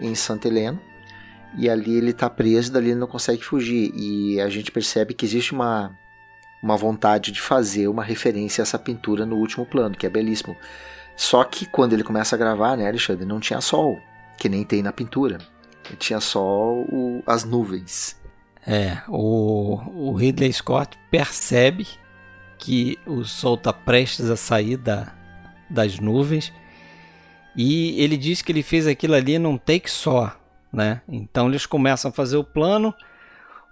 em 0.00 0.12
Santa 0.16 0.48
Helena, 0.48 0.80
e 1.56 1.70
ali 1.70 1.94
ele 1.96 2.10
está 2.10 2.28
preso, 2.28 2.68
e 2.70 2.72
dali 2.72 2.90
ele 2.90 2.98
não 2.98 3.06
consegue 3.06 3.44
fugir, 3.44 3.92
e 3.94 4.40
a 4.40 4.48
gente 4.48 4.72
percebe 4.72 5.14
que 5.14 5.24
existe 5.24 5.52
uma, 5.52 5.92
uma 6.60 6.76
vontade 6.76 7.30
de 7.30 7.40
fazer 7.40 7.86
uma 7.86 8.02
referência 8.02 8.60
a 8.62 8.64
essa 8.64 8.78
pintura 8.78 9.24
no 9.24 9.36
último 9.36 9.64
plano, 9.64 9.96
que 9.96 10.04
é 10.06 10.10
belíssimo. 10.10 10.56
Só 11.20 11.44
que 11.44 11.66
quando 11.66 11.92
ele 11.92 12.02
começa 12.02 12.34
a 12.34 12.38
gravar, 12.38 12.78
né, 12.78 12.88
Alexandre, 12.88 13.26
não 13.26 13.38
tinha 13.40 13.60
sol, 13.60 14.00
que 14.38 14.48
nem 14.48 14.64
tem 14.64 14.82
na 14.82 14.90
pintura. 14.90 15.36
Tinha 15.98 16.18
só 16.18 16.72
o- 16.72 17.22
as 17.26 17.44
nuvens. 17.44 18.18
É, 18.66 19.02
o, 19.06 19.78
o 19.94 20.14
Ridley 20.14 20.50
Scott 20.50 20.98
percebe 21.10 21.86
que 22.56 22.98
o 23.06 23.22
sol 23.22 23.56
está 23.56 23.70
prestes 23.70 24.30
a 24.30 24.36
sair 24.36 24.78
da, 24.78 25.12
das 25.68 25.98
nuvens 25.98 26.50
e 27.54 28.00
ele 28.02 28.16
diz 28.16 28.40
que 28.40 28.50
ele 28.50 28.62
fez 28.62 28.86
aquilo 28.86 29.12
ali 29.14 29.38
num 29.38 29.58
take 29.58 29.90
só, 29.90 30.34
né? 30.72 31.02
Então 31.06 31.48
eles 31.48 31.66
começam 31.66 32.10
a 32.10 32.14
fazer 32.14 32.38
o 32.38 32.44
plano, 32.44 32.94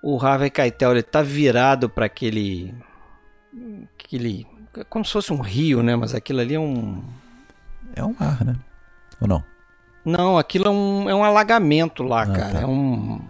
o 0.03 0.19
Harvey 0.23 0.51
Keitel 0.51 0.91
ele 0.93 1.03
tá 1.03 1.23
virado 1.23 1.89
para 1.89 2.05
aquele 2.05 2.75
aquele 3.99 4.47
como 4.91 5.03
se 5.03 5.13
fosse 5.13 5.33
um 5.33 5.41
rio, 5.41 5.83
né? 5.83 5.97
Mas 5.97 6.15
aquilo 6.15 6.41
ali 6.41 6.55
é 6.55 6.61
um 6.61 7.03
É 7.95 8.05
um 8.05 8.15
mar, 8.19 8.45
né? 8.45 8.55
Ou 9.21 9.27
não? 9.29 9.45
não, 10.05 10.39
aquilo 10.39 10.67
é 10.67 10.71
um, 10.71 11.11
é 11.11 11.15
um 11.15 11.23
alagamento 11.23 12.03
lá, 12.03 12.23
Ah, 12.23 12.27
cara. 12.27 12.53
tá. 12.53 12.61
É 12.63 12.67
um, 12.67 13.21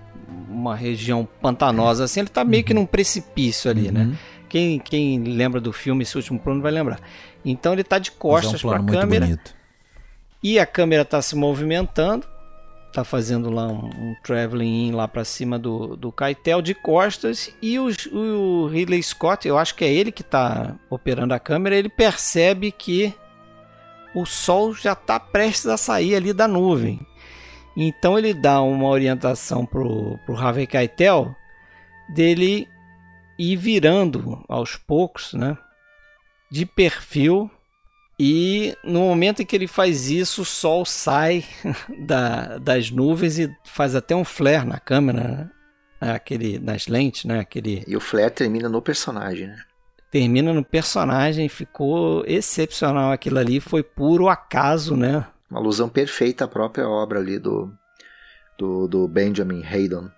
uma 0.48 0.76
região 0.76 1.26
pantanosa, 1.43 2.05
assim. 2.05 2.20
Ele 2.20 2.28
tá 2.28 2.44
meio 2.44 2.62
que 2.62 2.72
num 2.74 2.86
precipício 2.86 3.70
ali, 3.70 3.90
né? 3.90 4.02
Uhum. 4.05 4.16
Quem, 4.48 4.78
quem 4.78 5.22
lembra 5.24 5.60
do 5.60 5.72
filme, 5.72 6.02
esse 6.05 6.16
último 6.16 6.39
plano, 6.39 6.62
vai 6.62 6.70
lembrar. 6.70 7.01
Então 7.44 7.72
ele 7.72 7.82
tá 7.85 7.98
de 7.98 8.10
Mas 8.10 8.16
é 8.16 8.20
costas 8.20 8.64
um 8.64 8.68
para 8.68 8.78
a 8.80 8.85
câmera 8.85 9.26
bonito. 9.26 9.55
e 10.43 10.59
a 10.59 10.64
câmera 10.66 11.05
tá 11.05 11.20
se 11.20 11.35
movimentando. 11.35 12.26
Tá 12.93 13.05
fazendo 13.05 13.51
lá 13.51 13.66
um, 13.66 13.86
um 13.86 14.14
traveling 14.24 14.89
in 14.89 14.93
lá 14.93 15.06
para 15.06 15.22
cima 15.24 15.59
do, 15.59 15.94
do 15.97 16.12
de 16.62 16.74
costas 16.74 17.52
e 17.60 17.78
os- 17.78 18.06
o 18.10 18.66
Ridley 18.72 19.02
Scott, 19.02 19.47
eu 19.47 19.59
acho 19.59 19.74
que 19.74 19.85
é 19.85 19.93
ele 19.93 20.10
que 20.10 20.22
tá 20.22 20.74
operando 20.89 21.35
a 21.35 21.39
câmera, 21.39 21.76
ele 21.76 21.90
percebe 21.90 22.72
que 22.72 23.12
o 24.14 24.24
sol 24.24 24.74
já 24.74 24.93
está 24.93 25.18
prestes 25.18 25.66
a 25.66 25.76
sair 25.76 26.14
ali 26.14 26.32
da 26.32 26.48
nuvem. 26.48 27.01
Então 27.76 28.18
ele 28.18 28.35
dá 28.35 28.60
uma 28.60 28.89
orientação 28.89 29.64
pro, 29.64 30.18
pro 30.26 30.36
Harvey 30.36 30.66
Keitel 30.66 31.35
dele 32.09 32.68
ir 33.39 33.56
virando 33.56 34.44
aos 34.48 34.76
poucos, 34.76 35.32
né? 35.32 35.56
De 36.51 36.66
perfil. 36.66 37.51
E 38.18 38.76
no 38.82 39.01
momento 39.01 39.43
em 39.43 39.47
que 39.47 39.55
ele 39.55 39.68
faz 39.68 40.10
isso, 40.10 40.43
o 40.43 40.44
sol 40.44 40.85
sai 40.85 41.44
da, 42.01 42.59
das 42.59 42.90
nuvens 42.90 43.39
e 43.39 43.55
faz 43.64 43.94
até 43.94 44.16
um 44.16 44.24
flare 44.24 44.66
na 44.66 44.80
câmera, 44.80 45.52
né? 46.01 46.14
Aquele, 46.14 46.59
nas 46.59 46.89
lentes, 46.89 47.24
né? 47.24 47.40
Aquele 47.40 47.85
E 47.86 47.97
o 47.97 48.01
flare 48.01 48.30
termina 48.30 48.68
no 48.68 48.82
personagem, 48.82 49.47
né? 49.47 49.62
Termina 50.10 50.52
no 50.52 50.64
personagem, 50.64 51.48
ficou 51.48 52.24
excepcional 52.26 53.12
aquilo 53.12 53.39
ali, 53.39 53.60
foi 53.60 53.82
puro 53.82 54.28
acaso, 54.28 54.97
né? 54.97 55.26
Uma 55.51 55.60
alusão 55.60 55.89
perfeita 55.89 56.44
à 56.44 56.48
própria 56.48 56.89
obra 56.89 57.18
ali 57.18 57.39
do, 57.39 57.72
do, 58.59 58.86
do 58.86 59.09
Benjamin 59.09 59.62
Haydon. 59.64 60.10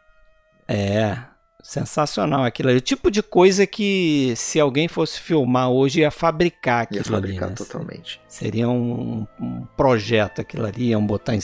É, 0.67 1.19
sensacional 1.63 2.45
aquilo 2.45 2.69
ali. 2.69 2.79
O 2.79 2.83
tipo 2.83 3.11
de 3.11 3.23
coisa 3.23 3.67
que 3.67 4.33
se 4.37 4.59
alguém 4.59 4.89
fosse 4.89 5.21
filmar 5.21 5.71
hoje 5.71 6.01
ia 6.01 6.11
fabricar 6.11 6.83
aquilo 6.83 7.01
Ia 7.01 7.05
fabricar 7.05 7.43
ali, 7.45 7.51
né? 7.51 7.57
totalmente. 7.57 8.21
Seria 8.29 8.69
um, 8.69 9.27
um 9.41 9.67
projeto 9.77 10.41
aquilo 10.41 10.67
ali, 10.67 10.89
iam 10.89 11.05
botar 11.05 11.35
em 11.35 11.41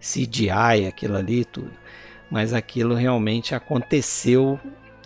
CGI 0.00 0.86
aquilo 0.88 1.16
ali 1.16 1.40
e 1.40 1.44
tudo. 1.44 1.70
Mas 2.30 2.52
aquilo 2.52 2.94
realmente 2.94 3.54
aconteceu, 3.54 4.58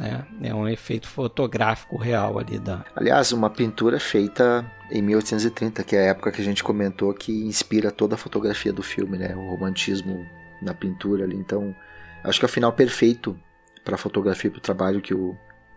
né? 0.05 0.27
É 0.43 0.55
um 0.55 0.69
efeito 0.69 1.09
fotográfico 1.09 1.97
real 1.97 2.39
ali 2.39 2.59
da, 2.59 2.85
Aliás, 2.95 3.33
uma 3.33 3.51
pintura 3.51 3.99
feita 3.99 4.71
em 4.91 5.03
1830, 5.03 5.83
que 5.85 5.97
é 5.97 6.01
a 6.01 6.11
época 6.11 6.31
que 6.31 6.41
a 6.41 6.45
gente 6.45 6.63
comentou 6.63 7.13
que 7.15 7.45
inspira 7.47 7.91
toda 7.91 8.15
a 8.15 8.19
fotografia 8.19 8.73
do 8.73 8.83
filme, 8.83 9.19
né? 9.19 9.35
O 9.35 9.49
romantismo 9.51 10.25
na 10.63 10.75
pintura 10.75 11.25
ali. 11.25 11.37
Então, 11.37 11.75
acho 12.23 12.39
que 12.39 12.45
é 12.45 12.49
o 12.49 12.53
final 12.53 12.73
perfeito 12.73 13.39
para 13.85 13.95
a 13.97 13.99
fotografia, 13.99 14.51
para 14.51 14.59
o 14.59 14.63
trabalho 14.63 15.01
que 15.01 15.15
o, 15.15 15.35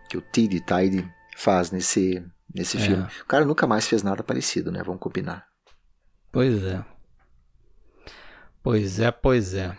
que 0.08 0.16
o 0.16 0.20
Tidy 0.20 0.60
Tide 0.60 1.10
faz 1.36 1.70
nesse, 1.70 2.24
nesse 2.54 2.76
É. 2.76 2.80
filme. 2.80 3.06
O 3.22 3.26
cara 3.26 3.44
nunca 3.44 3.66
mais 3.66 3.86
fez 3.88 4.02
nada 4.02 4.22
parecido, 4.22 4.70
né? 4.70 4.82
Vamos 4.84 5.00
combinar. 5.00 5.46
Pois 6.30 6.62
é. 6.64 6.84
Pois 8.62 9.00
é, 9.00 9.10
pois 9.10 9.54
é. 9.54 9.76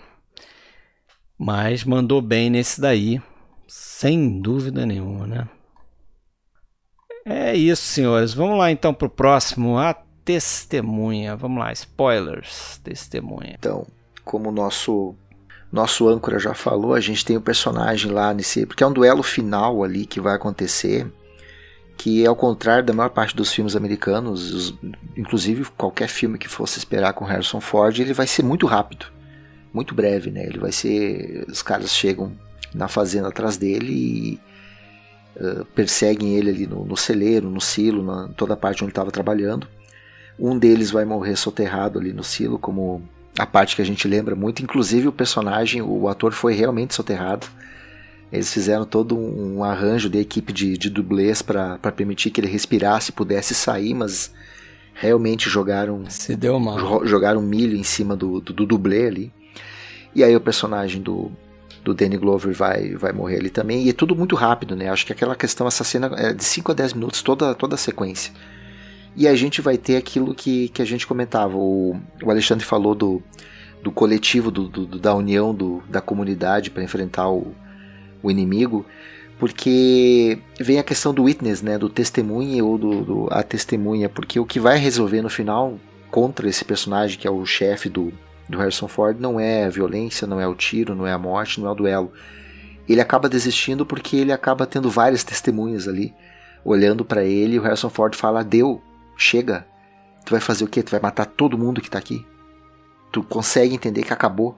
Mas 1.38 1.84
mandou 1.84 2.22
bem 2.22 2.50
nesse 2.50 2.82
daí, 2.82 3.22
sem 3.70 4.42
dúvida 4.42 4.86
nenhuma, 4.86 5.28
né? 5.28 5.48
É 7.26 7.56
isso, 7.56 7.84
senhores. 7.84 8.34
Vamos 8.34 8.58
lá 8.58 8.72
então 8.72 8.94
pro 8.94 9.10
próximo, 9.10 9.78
a 9.78 9.94
testemunha. 10.26 11.36
Vamos 11.36 11.60
lá, 11.60 11.72
spoilers, 11.72 12.80
testemunha. 12.84 13.56
Então, 13.60 13.86
como 14.26 14.50
o 14.50 14.52
nosso 14.52 15.16
nosso 15.72 16.08
âncora 16.10 16.40
já 16.40 16.56
falou, 16.56 16.96
a 16.96 17.00
gente 17.00 17.24
tem 17.24 17.38
o 17.38 17.42
personagem 17.42 18.12
lá 18.12 18.34
nesse, 18.34 18.66
porque 18.66 18.84
é 18.84 18.88
um 18.88 18.92
duelo 18.92 19.22
final 19.22 19.84
ali 19.84 20.04
que 20.08 20.20
vai 20.20 20.34
acontecer, 20.36 21.06
que 21.96 22.26
ao 22.26 22.36
contrário 22.36 22.84
da 22.84 22.92
maior 22.92 23.10
parte 23.10 23.36
dos 23.36 23.54
filmes 23.54 23.76
americanos, 23.76 24.52
os- 24.52 24.80
inclusive 25.16 25.66
qualquer 25.78 26.08
filme 26.08 26.40
que 26.40 26.48
fosse 26.48 26.80
esperar 26.80 27.14
com 27.14 27.24
Harrison 27.24 27.62
Ford, 27.62 28.00
ele 28.00 28.14
vai 28.14 28.26
ser 28.26 28.42
muito 28.42 28.66
rápido, 28.66 29.06
muito 29.72 29.94
breve, 29.94 30.32
né? 30.32 30.44
Ele 30.48 30.58
vai 30.58 30.72
ser, 30.72 31.46
os 31.48 31.62
caras 31.62 31.94
chegam 31.96 32.32
na 32.74 32.88
fazenda 32.88 33.28
atrás 33.30 33.58
dele 33.58 33.92
e 33.92 34.40
eh, 35.36 35.64
perseguem 35.76 36.36
ele 36.36 36.50
ali 36.50 36.68
no, 36.68 36.86
no 36.86 36.98
celeiro, 36.98 37.50
no 37.50 37.62
silo, 37.62 38.04
na 38.04 38.28
toda 38.36 38.54
a 38.54 38.58
parte 38.58 38.84
onde 38.84 38.92
estava 38.92 39.12
trabalhando. 39.12 39.68
Um 40.38 40.58
deles 40.58 40.92
vai 40.92 41.04
morrer 41.06 41.36
soterrado 41.36 42.00
ali 42.00 42.14
no 42.14 42.24
silo, 42.24 42.58
como 42.58 43.02
a 43.38 43.46
parte 43.46 43.76
que 43.76 43.82
a 43.82 43.86
gente 43.86 44.08
lembra 44.08 44.36
muito. 44.36 44.64
Inclusive 44.64 45.08
o 45.08 45.12
personagem, 45.12 45.82
o 45.82 46.08
ator 46.08 46.32
foi 46.32 46.54
realmente 46.54 46.94
soterrado. 46.94 47.48
Eles 48.32 48.54
fizeram 48.54 48.86
todo 48.86 49.18
um, 49.18 49.64
arranjo 49.64 50.08
de 50.10 50.20
equipe 50.20 50.54
de, 50.54 50.78
de 50.78 50.90
dublês 50.90 51.42
para 51.42 51.78
permitir 51.96 52.30
que 52.30 52.40
ele 52.40 52.48
respirasse 52.48 53.10
e 53.10 53.14
pudesse 53.14 53.56
sair, 53.56 53.94
mas 53.94 54.32
realmente 54.94 55.50
jogaram 55.50 56.04
Se 56.10 56.36
deu 56.36 56.60
mal. 56.60 56.78
jo- 56.78 57.06
jogaram 57.08 57.42
milho 57.42 57.76
em 57.76 57.84
cima 57.84 58.16
do, 58.16 58.40
do, 58.40 58.54
do 58.54 58.66
dublê 58.66 59.08
ali. 59.08 59.34
E 60.14 60.24
aí 60.24 60.36
o 60.36 60.42
personagem 60.42 61.02
do, 61.02 61.32
do 61.84 61.94
Danny 61.94 62.18
Glover 62.18 62.54
vai, 62.54 62.96
vai 62.96 63.12
morrer 63.12 63.38
ali 63.38 63.50
também. 63.50 63.84
E 63.84 63.90
é 63.90 63.94
tudo 63.94 64.16
muito 64.16 64.36
rápido, 64.36 64.76
né? 64.76 64.90
Acho 64.90 65.06
que 65.06 65.14
aquela 65.14 65.36
questão, 65.36 65.68
essa 65.68 65.84
cena 65.84 66.12
é 66.18 66.34
de 66.34 66.44
5 66.44 66.72
a 66.72 66.76
10 66.76 66.94
minutos, 66.94 67.22
toda, 67.22 67.54
toda 67.56 67.76
a 67.76 67.78
sequência. 67.78 68.34
E 69.16 69.28
a 69.28 69.36
gente 69.36 69.62
vai 69.62 69.78
ter 69.78 69.98
aquilo 69.98 70.36
que, 70.36 70.70
que 70.70 70.82
a 70.82 70.86
gente 70.86 71.08
comentava. 71.08 71.58
O, 71.58 72.00
o 72.24 72.30
Alexandre 72.30 72.66
falou 72.66 72.94
do, 72.94 73.22
do 73.82 73.92
coletivo, 73.92 74.52
do, 74.52 74.68
do 74.68 75.00
da 75.00 75.14
união 75.16 75.54
do, 75.54 75.84
da 75.90 76.02
comunidade 76.02 76.70
para 76.70 76.84
enfrentar 76.84 77.30
o, 77.30 77.54
o 78.22 78.30
inimigo 78.30 78.86
porque 79.40 80.38
vem 80.60 80.80
a 80.80 80.84
questão 80.84 81.14
do 81.14 81.24
witness, 81.24 81.62
né, 81.62 81.78
do 81.78 81.90
testemunha 81.90 82.64
ou 82.64 82.78
do, 82.78 83.06
do, 83.06 83.28
a 83.32 83.42
testemunha, 83.42 84.10
porque 84.10 84.38
o 84.38 84.46
que 84.46 84.60
vai 84.60 84.78
resolver 84.78 85.22
no 85.22 85.30
final 85.30 85.80
contra 86.12 86.50
esse 86.50 86.66
personagem 86.66 87.18
que 87.18 87.26
é 87.26 87.32
o 87.32 87.46
chefe 87.46 87.88
do, 87.88 88.12
do 88.50 88.58
Harrison 88.58 88.88
Ford 88.88 89.20
não 89.20 89.40
é 89.40 89.66
a 89.66 89.70
violência, 89.70 90.26
não 90.26 90.42
é 90.42 90.48
o 90.48 90.56
tiro, 90.56 90.96
não 90.96 91.06
é 91.06 91.14
a 91.14 91.20
morte, 91.20 91.62
não 91.62 91.70
é 91.70 91.72
o 91.72 91.76
duelo. 91.76 92.12
Ele 92.88 93.00
acaba 93.00 93.30
desistindo 93.30 93.86
porque 93.86 94.18
ele 94.18 94.34
acaba 94.34 94.66
tendo 94.66 94.90
várias 94.90 95.24
testemunhas 95.24 95.88
ali 95.88 96.14
olhando 96.66 97.06
para 97.06 97.24
ele 97.24 97.56
e 97.56 97.60
o 97.60 97.62
Harrison 97.62 97.90
Ford 97.90 98.16
fala: 98.16 98.44
"Deu, 98.44 98.82
chega. 99.16 99.66
Tu 100.26 100.32
vai 100.32 100.40
fazer 100.40 100.64
o 100.64 100.68
quê? 100.68 100.82
Tu 100.82 100.90
vai 100.90 101.00
matar 101.00 101.26
todo 101.26 101.58
mundo 101.58 101.80
que 101.80 101.90
tá 101.90 102.00
aqui? 102.00 102.26
Tu 103.12 103.22
consegue 103.22 103.76
entender 103.76 104.04
que 104.04 104.12
acabou?" 104.12 104.58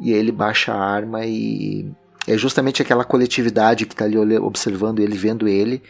E 0.00 0.12
ele 0.12 0.32
baixa 0.32 0.72
a 0.72 0.84
arma 0.84 1.24
e 1.24 1.88
é 2.26 2.36
justamente 2.36 2.82
aquela 2.82 3.04
coletividade 3.04 3.86
que 3.86 3.94
está 3.94 4.04
ali 4.04 4.18
observando 4.38 4.98
ele, 4.98 5.16
vendo 5.16 5.46
ele, 5.46 5.80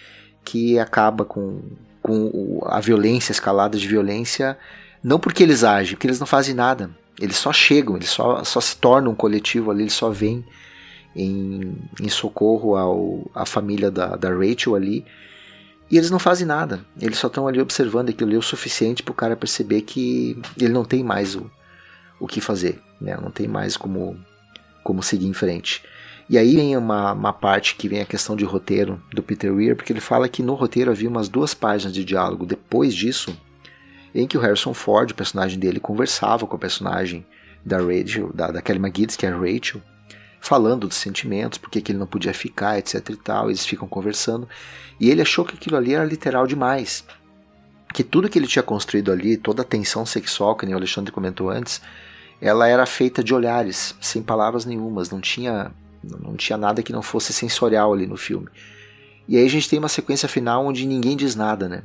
que 0.44 0.78
acaba 0.78 1.24
com, 1.24 1.62
com 2.02 2.60
a 2.66 2.80
violência, 2.80 3.32
escalada 3.32 3.78
de 3.78 3.88
violência, 3.88 4.58
não 5.02 5.18
porque 5.18 5.42
eles 5.42 5.64
agem, 5.64 5.94
porque 5.94 6.06
eles 6.06 6.20
não 6.20 6.26
fazem 6.26 6.54
nada. 6.54 6.90
Eles 7.20 7.36
só 7.36 7.52
chegam, 7.52 7.96
eles 7.96 8.08
só, 8.08 8.42
só 8.44 8.60
se 8.60 8.76
tornam 8.76 9.12
um 9.12 9.14
coletivo 9.14 9.70
ali, 9.70 9.82
eles 9.82 9.92
só 9.92 10.10
vêm 10.10 10.44
em, 11.14 11.76
em 12.00 12.08
socorro 12.08 12.76
ao, 12.76 13.30
à 13.34 13.44
família 13.44 13.90
da, 13.90 14.16
da 14.16 14.30
Rachel 14.30 14.74
ali. 14.74 15.04
E 15.90 15.98
eles 15.98 16.10
não 16.10 16.18
fazem 16.18 16.46
nada. 16.46 16.84
Eles 17.00 17.18
só 17.18 17.26
estão 17.26 17.46
ali 17.46 17.60
observando 17.60 18.08
aquilo 18.08 18.30
ali 18.30 18.38
o 18.38 18.42
suficiente 18.42 19.02
para 19.02 19.12
o 19.12 19.14
cara 19.14 19.36
perceber 19.36 19.82
que 19.82 20.40
ele 20.58 20.72
não 20.72 20.84
tem 20.84 21.04
mais 21.04 21.34
o, 21.34 21.50
o 22.18 22.26
que 22.26 22.40
fazer. 22.40 22.80
Né? 23.00 23.16
Não 23.20 23.30
tem 23.30 23.46
mais 23.46 23.76
como, 23.76 24.18
como 24.82 25.02
seguir 25.02 25.26
em 25.26 25.34
frente. 25.34 25.82
E 26.30 26.38
aí 26.38 26.56
vem 26.56 26.76
uma, 26.76 27.12
uma 27.12 27.32
parte 27.32 27.74
que 27.74 27.88
vem 27.88 28.00
a 28.00 28.06
questão 28.06 28.34
de 28.34 28.44
roteiro 28.44 29.02
do 29.12 29.22
Peter 29.22 29.52
Weir, 29.52 29.76
porque 29.76 29.92
ele 29.92 30.00
fala 30.00 30.28
que 30.28 30.42
no 30.42 30.54
roteiro 30.54 30.90
havia 30.90 31.08
umas 31.08 31.28
duas 31.28 31.52
páginas 31.52 31.92
de 31.92 32.04
diálogo 32.04 32.46
depois 32.46 32.94
disso, 32.94 33.36
em 34.14 34.26
que 34.26 34.36
o 34.36 34.40
Harrison 34.40 34.74
Ford, 34.74 35.10
o 35.10 35.14
personagem 35.14 35.58
dele, 35.58 35.80
conversava 35.80 36.46
com 36.46 36.56
o 36.56 36.58
personagem 36.58 37.24
da 37.64 37.78
Rachel, 37.78 38.30
da, 38.34 38.50
da 38.50 38.62
Kelly 38.62 38.78
McGillis, 38.78 39.16
que 39.16 39.26
é 39.26 39.30
a 39.30 39.36
Rachel, 39.36 39.80
falando 40.40 40.88
dos 40.88 40.96
sentimentos, 40.96 41.58
porque 41.58 41.80
que 41.80 41.92
ele 41.92 41.98
não 41.98 42.06
podia 42.06 42.34
ficar, 42.34 42.78
etc 42.78 43.08
e 43.10 43.16
tal, 43.16 43.48
eles 43.48 43.64
ficam 43.64 43.86
conversando, 43.86 44.48
e 44.98 45.08
ele 45.10 45.22
achou 45.22 45.44
que 45.44 45.54
aquilo 45.54 45.76
ali 45.76 45.94
era 45.94 46.04
literal 46.04 46.46
demais, 46.46 47.04
que 47.94 48.02
tudo 48.02 48.28
que 48.28 48.38
ele 48.38 48.46
tinha 48.46 48.62
construído 48.62 49.12
ali, 49.12 49.36
toda 49.36 49.62
a 49.62 49.64
tensão 49.64 50.04
sexual, 50.04 50.56
que 50.56 50.66
nem 50.66 50.74
o 50.74 50.78
Alexandre 50.78 51.12
comentou 51.12 51.50
antes, 51.50 51.80
ela 52.40 52.66
era 52.66 52.84
feita 52.86 53.22
de 53.22 53.32
olhares, 53.32 53.94
sem 54.00 54.22
palavras 54.22 54.64
nenhumas, 54.64 55.10
não 55.10 55.20
tinha 55.20 55.70
não 56.02 56.34
tinha 56.34 56.56
nada 56.56 56.82
que 56.82 56.92
não 56.92 57.00
fosse 57.00 57.32
sensorial 57.32 57.92
ali 57.92 58.08
no 58.08 58.16
filme. 58.16 58.48
E 59.28 59.36
aí 59.36 59.46
a 59.46 59.48
gente 59.48 59.68
tem 59.68 59.78
uma 59.78 59.88
sequência 59.88 60.28
final 60.28 60.66
onde 60.66 60.84
ninguém 60.84 61.16
diz 61.16 61.36
nada, 61.36 61.68
né? 61.68 61.82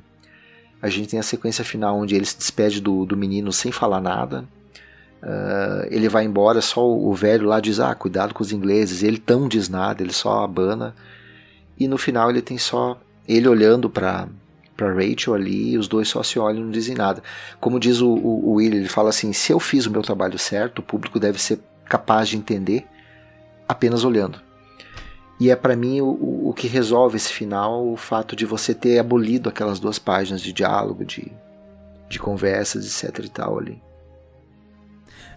A 0.82 0.90
gente 0.90 1.10
tem 1.10 1.20
a 1.20 1.24
sequência 1.24 1.64
final 1.64 1.98
onde 1.98 2.16
ele 2.16 2.26
se 2.26 2.38
despede 2.38 2.80
do, 2.80 3.06
do 3.06 3.18
menino 3.18 3.52
sem 3.52 3.72
falar 3.72 4.00
nada. 4.00 4.46
Uh, 5.22 5.88
ele 5.90 6.08
vai 6.08 6.24
embora, 6.24 6.62
só 6.62 6.88
o, 6.88 7.10
o, 7.10 7.14
velho 7.14 7.48
lá 7.48 7.60
diz: 7.60 7.80
Ah, 7.80 7.96
cuidado 7.96 8.34
com 8.34 8.44
os 8.44 8.52
ingleses. 8.52 9.02
Ele 9.02 9.18
tão 9.18 9.48
diz 9.48 9.68
nada, 9.68 10.04
ele 10.04 10.14
só 10.14 10.44
abana. 10.44 10.94
E 11.80 11.88
no 11.88 11.98
final 11.98 12.30
ele 12.30 12.42
tem 12.42 12.58
só 12.58 13.00
ele 13.28 13.48
olhando 13.48 13.90
para 13.90 14.28
para 14.76 14.94
Rachel 14.94 15.34
ali, 15.34 15.76
os 15.76 15.88
dois 15.88 16.08
só 16.08 16.22
se 16.22 16.38
olham 16.38 16.62
e 16.62 16.64
não 16.66 16.70
dizem 16.70 16.96
nada. 16.96 17.24
Como 17.60 17.80
diz 17.80 18.00
o, 18.00 18.08
o, 18.08 18.50
o 18.50 18.54
Will, 18.54 18.74
ele 18.74 18.88
fala 18.88 19.10
assim: 19.10 19.34
se 19.34 19.52
eu 19.52 19.60
fiz 19.60 19.88
o 19.88 19.92
meu 19.92 20.04
trabalho 20.04 20.38
certo, 20.38 20.80
o 20.80 20.84
público 20.84 21.20
deve 21.20 21.42
ser 21.42 21.60
capaz 21.86 22.30
de 22.30 22.38
entender 22.38 22.86
apenas 23.68 24.04
olhando. 24.04 24.40
E 25.40 25.52
é 25.52 25.56
para 25.56 25.76
mim 25.76 26.02
o, 26.02 26.50
o 26.50 26.54
que 26.54 26.68
resolve 26.68 27.18
esse 27.18 27.32
final 27.32 27.88
o 27.88 27.96
fato 27.96 28.36
de 28.36 28.46
você 28.46 28.74
ter 28.74 28.98
abolido 28.98 29.50
aquelas 29.50 29.80
duas 29.80 30.00
páginas 30.00 30.42
de 30.42 30.52
diálogo, 30.52 31.06
de, 31.06 31.32
de 32.10 32.20
conversas, 32.20 32.86
etc 32.86 33.26
e 33.26 33.30
tal 33.30 33.60
ali. 33.60 33.82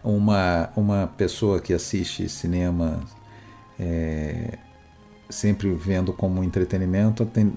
Uma, 0.02 0.70
uma 0.74 1.06
pessoa 1.18 1.60
que 1.60 1.74
assiste 1.74 2.26
cinema 2.28 3.00
é, 3.78 4.56
sempre 5.28 5.72
vendo 5.74 6.12
como 6.14 6.42
entretenimento 6.42 7.26
tem, 7.26 7.52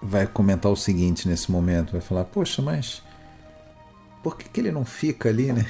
vai 0.00 0.26
comentar 0.26 0.72
o 0.72 0.76
seguinte 0.76 1.28
nesse 1.28 1.52
momento, 1.52 1.92
vai 1.92 2.00
falar, 2.00 2.24
poxa, 2.24 2.62
mas 2.62 3.02
por 4.22 4.38
que, 4.38 4.48
que 4.48 4.60
ele 4.60 4.72
não 4.72 4.86
fica 4.86 5.28
ali, 5.28 5.52
né? 5.52 5.66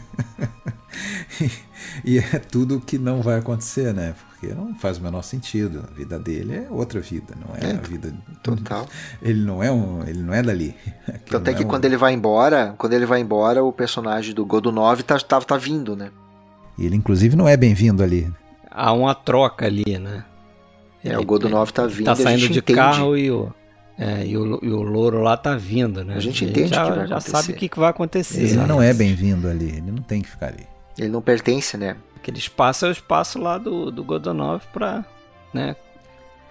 e, 2.04 2.18
é 2.18 2.38
tudo 2.38 2.80
que 2.80 2.98
não 2.98 3.22
vai 3.22 3.38
acontecer, 3.38 3.94
né? 3.94 4.14
Porque 4.40 4.54
não 4.54 4.74
faz 4.74 4.96
o 4.96 5.02
menor 5.02 5.22
sentido. 5.22 5.84
A 5.86 5.94
vida 5.94 6.18
dele 6.18 6.54
é 6.54 6.66
outra 6.70 6.98
vida, 6.98 7.34
não 7.36 7.54
é, 7.54 7.72
é 7.72 7.76
a 7.76 7.80
vida 7.80 8.12
total. 8.42 8.88
Ele 9.20 9.40
não 9.44 9.62
é 9.62 9.70
um, 9.70 10.02
ele 10.06 10.22
não 10.22 10.32
é 10.32 10.42
dali. 10.42 10.74
Aquilo 11.06 11.38
Até 11.38 11.52
que 11.52 11.62
é 11.62 11.66
um... 11.66 11.68
quando 11.68 11.84
ele 11.84 11.98
vai 11.98 12.14
embora, 12.14 12.74
quando 12.78 12.94
ele 12.94 13.04
vai 13.04 13.20
embora, 13.20 13.62
o 13.62 13.70
personagem 13.70 14.34
do 14.34 14.46
Godunov 14.46 15.02
tá, 15.02 15.18
tá, 15.20 15.40
tá 15.42 15.56
vindo, 15.58 15.94
né? 15.94 16.10
E 16.78 16.86
ele 16.86 16.96
inclusive 16.96 17.36
não 17.36 17.46
é 17.46 17.54
bem-vindo 17.54 18.02
ali. 18.02 18.32
Há 18.70 18.92
uma 18.94 19.14
troca 19.14 19.66
ali, 19.66 19.98
né? 19.98 20.24
É, 21.04 21.18
o 21.18 21.24
Godunov 21.24 21.70
tá 21.70 21.86
vindo. 21.86 22.06
Tá 22.06 22.16
saindo 22.16 22.48
de 22.48 22.60
entende. 22.60 22.74
carro 22.74 23.16
e 23.18 23.30
o 23.30 23.52
é, 23.98 24.26
e, 24.26 24.38
o, 24.38 24.58
e 24.62 24.70
o 24.70 24.80
louro 24.80 25.20
lá 25.20 25.36
tá 25.36 25.54
vindo, 25.54 26.02
né? 26.02 26.14
A 26.14 26.20
gente 26.20 26.42
entende 26.46 26.70
já, 26.70 26.84
que 26.84 26.96
vai 26.96 27.06
já 27.06 27.20
sabe 27.20 27.52
o 27.52 27.54
que, 27.54 27.68
que 27.68 27.78
vai 27.78 27.90
acontecer. 27.90 28.40
Ele 28.40 28.56
não 28.56 28.80
é 28.80 28.94
bem-vindo 28.94 29.46
ali, 29.46 29.66
ele 29.66 29.92
não 29.92 30.02
tem 30.02 30.22
que 30.22 30.30
ficar 30.30 30.46
ali. 30.46 30.66
Ele 30.96 31.10
não 31.10 31.20
pertence, 31.20 31.76
né? 31.76 31.96
Aquele 32.20 32.38
espaço 32.38 32.84
é 32.84 32.88
o 32.90 32.92
espaço 32.92 33.38
lá 33.38 33.56
do, 33.56 33.90
do 33.90 34.04
Godonov 34.04 34.62
pra, 34.72 35.04
né? 35.54 35.74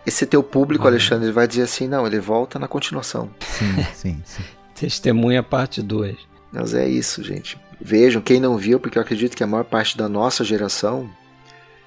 Esse 0.04 0.26
teu 0.26 0.42
público, 0.42 0.86
ah, 0.86 0.90
Alexandre, 0.90 1.26
ele 1.26 1.32
vai 1.32 1.48
dizer 1.48 1.62
assim, 1.62 1.88
não, 1.88 2.08
ele 2.08 2.20
volta 2.20 2.58
na 2.58 2.68
continuação. 2.68 3.30
Sim, 3.40 3.84
sim, 3.94 4.22
sim. 4.26 4.44
Testemunha 4.74 5.44
parte 5.44 5.84
2. 5.84 6.18
Mas 6.52 6.74
é 6.74 6.88
isso, 6.88 7.24
gente. 7.24 7.60
Vejam, 7.80 8.20
quem 8.20 8.40
não 8.40 8.58
viu, 8.58 8.80
porque 8.80 8.98
eu 8.98 9.02
acredito 9.02 9.38
que 9.38 9.44
a 9.44 9.48
maior 9.48 9.64
parte 9.64 9.96
da 9.96 10.10
nossa 10.10 10.44
geração 10.44 11.08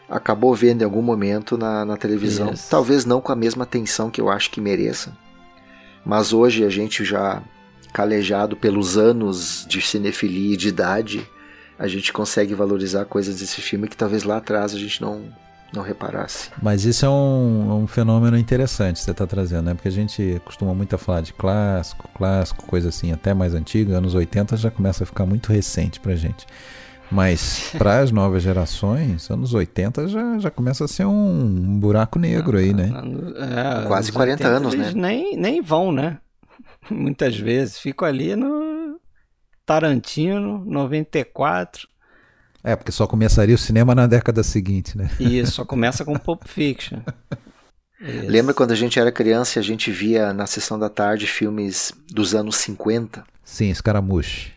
acabou 0.09 0.55
vendo 0.55 0.83
em 0.83 0.85
algum 0.85 1.03
momento 1.03 1.59
na, 1.59 1.85
na 1.85 1.97
televisão. 1.97 2.53
Isso. 2.53 2.71
Talvez 2.71 3.05
não 3.05 3.21
com 3.21 3.33
a 3.33 3.37
mesma 3.37 3.65
atenção 3.65 4.11
que 4.11 4.21
eu 4.21 4.31
acho 4.31 4.51
que 4.51 4.61
mereça. 4.61 5.17
Mas 6.05 6.33
hoje 6.33 6.65
a 6.65 6.71
gente 6.71 7.05
já 7.05 7.43
calejado 7.93 8.57
pelos 8.57 8.97
anos 8.97 9.67
de 9.69 9.81
cinefilia 9.81 10.55
e 10.55 10.57
de 10.57 10.69
idade, 10.69 11.29
a 11.83 11.89
gente 11.89 12.13
consegue 12.13 12.55
valorizar 12.55 13.05
coisas 13.07 13.41
desse 13.41 13.61
filme 13.61 13.89
que 13.89 13.97
talvez 13.97 14.23
lá 14.23 14.37
atrás 14.37 14.73
a 14.73 14.79
gente 14.79 15.03
não, 15.03 15.21
não 15.75 15.83
reparasse. 15.83 16.49
Mas 16.63 16.85
isso 16.85 17.05
é 17.05 17.09
um, 17.09 17.83
um 17.83 17.87
fenômeno 17.89 18.39
interessante 18.39 18.99
que 18.99 19.03
você 19.03 19.11
está 19.11 19.27
trazendo, 19.27 19.65
né? 19.65 19.75
Porque 19.75 19.89
a 19.89 19.93
gente 19.93 20.41
costuma 20.45 20.73
muito 20.75 20.95
a 20.95 20.99
falar 20.99 21.23
de 21.23 21.33
clássico, 21.33 22.09
clássico, 22.15 22.65
coisa 22.69 22.91
assim, 22.91 23.11
até 23.11 23.35
mais 23.35 23.53
antiga, 23.53 23.99
anos 23.99 24.15
80 24.15 24.57
já 24.59 24.71
começa 24.71 25.03
a 25.03 25.07
ficar 25.07 25.27
muito 25.27 25.53
recente 25.53 25.99
pra 25.99 26.15
gente. 26.15 26.47
Mas 27.11 27.73
para 27.77 27.99
as 27.99 28.13
novas 28.13 28.45
gerações, 28.45 29.29
anos 29.29 29.53
80 29.53 30.07
já, 30.07 30.39
já 30.39 30.51
começa 30.53 30.85
a 30.85 30.89
ser 30.89 31.05
um, 31.05 31.41
um 31.41 31.81
buraco 31.81 32.17
negro 32.17 32.59
aí, 32.59 32.73
né? 32.73 32.93
É, 33.83 33.89
Quase 33.89 34.13
40 34.13 34.47
anos, 34.47 34.75
né? 34.75 34.93
Nem, 34.95 35.37
nem 35.37 35.61
vão, 35.61 35.91
né? 35.91 36.19
Muitas 36.89 37.37
vezes. 37.37 37.77
Fico 37.81 38.05
ali 38.05 38.37
no 38.37 39.01
Tarantino, 39.65 40.65
94. 40.65 41.89
É, 42.65 42.77
porque 42.77 42.93
só 42.93 43.07
começaria 43.07 43.55
o 43.55 43.59
cinema 43.59 43.95
na 43.95 44.07
década 44.07 44.43
seguinte, 44.43 44.97
né? 44.97 45.11
Isso, 45.19 45.53
só 45.53 45.65
começa 45.65 46.05
com 46.05 46.17
Pulp 46.17 46.45
Fiction. 46.47 47.01
Isso. 48.01 48.27
Lembra 48.31 48.55
quando 48.55 48.73
a 48.73 48.77
gente 48.77 48.99
era 48.99 49.11
criança 49.11 49.59
e 49.59 49.61
a 49.61 49.63
gente 49.63 49.91
via 49.91 50.33
na 50.33 50.47
sessão 50.47 50.79
da 50.79 50.89
tarde 50.89 51.27
filmes 51.27 51.93
dos 52.09 52.35
anos 52.35 52.57
50? 52.57 53.25
Sim, 53.45 53.71
escaramuche. 53.71 54.53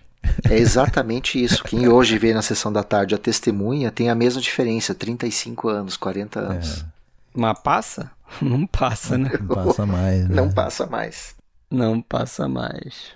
É 0.49 0.57
exatamente 0.57 1.43
isso. 1.43 1.63
Quem 1.63 1.87
hoje 1.87 2.17
vê 2.17 2.33
na 2.33 2.41
sessão 2.41 2.71
da 2.71 2.83
tarde 2.83 3.15
a 3.15 3.17
testemunha 3.17 3.91
tem 3.91 4.09
a 4.09 4.15
mesma 4.15 4.41
diferença, 4.41 4.93
35 4.93 5.69
anos, 5.69 5.97
40 5.97 6.39
anos. 6.39 6.81
É. 6.81 6.85
Mas 7.33 7.59
passa? 7.59 8.11
Não 8.41 8.65
passa, 8.65 9.17
né? 9.17 9.31
Não 9.39 9.47
passa 9.47 9.85
mais. 9.85 10.29
Né? 10.29 10.35
Não 10.35 10.51
passa 10.51 10.87
mais. 10.87 11.35
Não 11.69 12.01
passa 12.01 12.47
mais. 12.47 13.11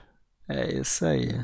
É 0.47 0.79
isso 0.79 1.05
aí. 1.05 1.39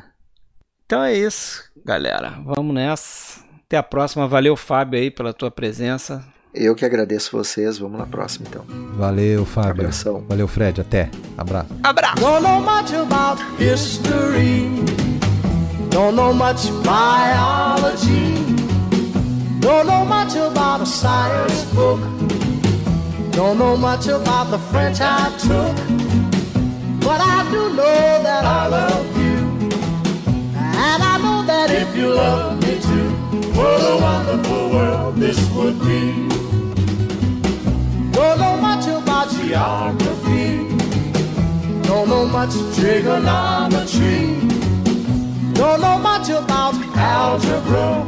Então 0.85 1.01
é 1.03 1.15
isso, 1.15 1.63
galera. 1.83 2.35
Vamos 2.45 2.73
nessa. 2.75 3.43
Até 3.65 3.77
a 3.77 3.83
próxima. 3.83 4.27
Valeu, 4.27 4.55
Fábio, 4.55 4.99
aí, 4.99 5.09
pela 5.09 5.33
tua 5.33 5.49
presença. 5.49 6.23
Eu 6.53 6.75
que 6.75 6.85
agradeço 6.85 7.31
vocês. 7.35 7.79
Vamos 7.79 7.97
na 7.97 8.05
próxima, 8.05 8.45
então. 8.47 8.63
Valeu, 8.95 9.43
Fábio. 9.45 9.71
Abração. 9.71 10.23
Valeu, 10.29 10.47
Fred. 10.47 10.79
Até. 10.79 11.09
Abraço. 11.35 11.69
Abraço. 11.83 12.21
Don't 12.21 12.43
know 12.43 12.61
much 12.61 12.93
about 12.93 13.41
history. 13.59 14.69
Don't 15.89 16.15
know 16.15 16.33
much 16.33 16.69
biology. 16.83 18.35
Don't 19.61 19.87
know 19.87 20.05
much 20.05 20.35
about 20.37 20.83
a 20.83 20.85
science 20.85 21.65
book. 21.73 21.99
Don't 23.31 23.57
know 23.57 23.75
much 23.75 24.07
about 24.07 24.51
the 24.51 24.59
French 24.71 25.01
I 25.01 25.31
took. 25.39 25.75
But 27.01 27.19
I 27.21 27.43
do 27.49 27.69
know 27.73 28.23
that 28.23 28.45
I 28.45 28.67
love 28.67 29.17
you. 29.17 29.24
If 31.87 31.95
you 31.95 32.13
love 32.13 32.61
me 32.61 32.79
too, 32.79 33.09
what 33.57 33.79
a 33.81 33.97
wonderful 34.01 34.69
world 34.69 35.15
this 35.15 35.39
would 35.51 35.79
be. 35.79 36.27
Don't 38.11 38.37
know 38.39 38.57
much 38.57 38.85
about 38.87 39.29
geography. 39.31 40.45
Don't 41.87 42.09
know 42.09 42.25
much 42.25 42.53
trigonometry. 42.75 44.21
Don't 45.53 45.81
know 45.81 45.97
much 45.99 46.29
about 46.29 46.75
algebra. 46.95 48.05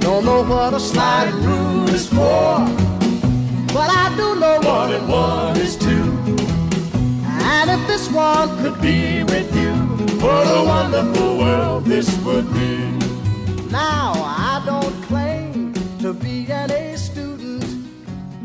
Don't 0.00 0.24
know 0.24 0.42
what 0.42 0.74
a 0.74 0.80
slide 0.80 1.32
rule 1.46 1.88
is 1.88 2.06
for. 2.08 2.50
But 3.74 3.88
I 4.02 4.14
do 4.16 4.40
know 4.40 4.58
one 4.62 4.92
and 4.92 5.08
one 5.08 5.56
is 5.56 5.76
two. 5.76 5.97
If 7.78 7.86
this 7.86 8.10
one 8.10 8.48
could 8.58 8.80
be 8.80 9.22
with 9.22 9.54
you, 9.54 9.72
what 10.24 10.46
a 10.46 10.64
wonderful 10.64 11.38
world 11.38 11.84
this 11.84 12.08
would 12.24 12.52
be. 12.52 12.76
Now, 13.70 14.12
I 14.14 14.62
don't 14.66 15.02
claim 15.04 15.72
to 16.00 16.12
be 16.12 16.50
an 16.50 16.70
A 16.72 16.96
student, 16.96 17.64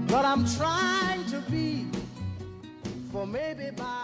but 0.08 0.24
I'm 0.24 0.46
trying 0.46 1.26
to 1.32 1.40
be. 1.50 1.88
For 3.12 3.26
maybe 3.26 3.72
by 3.76 4.03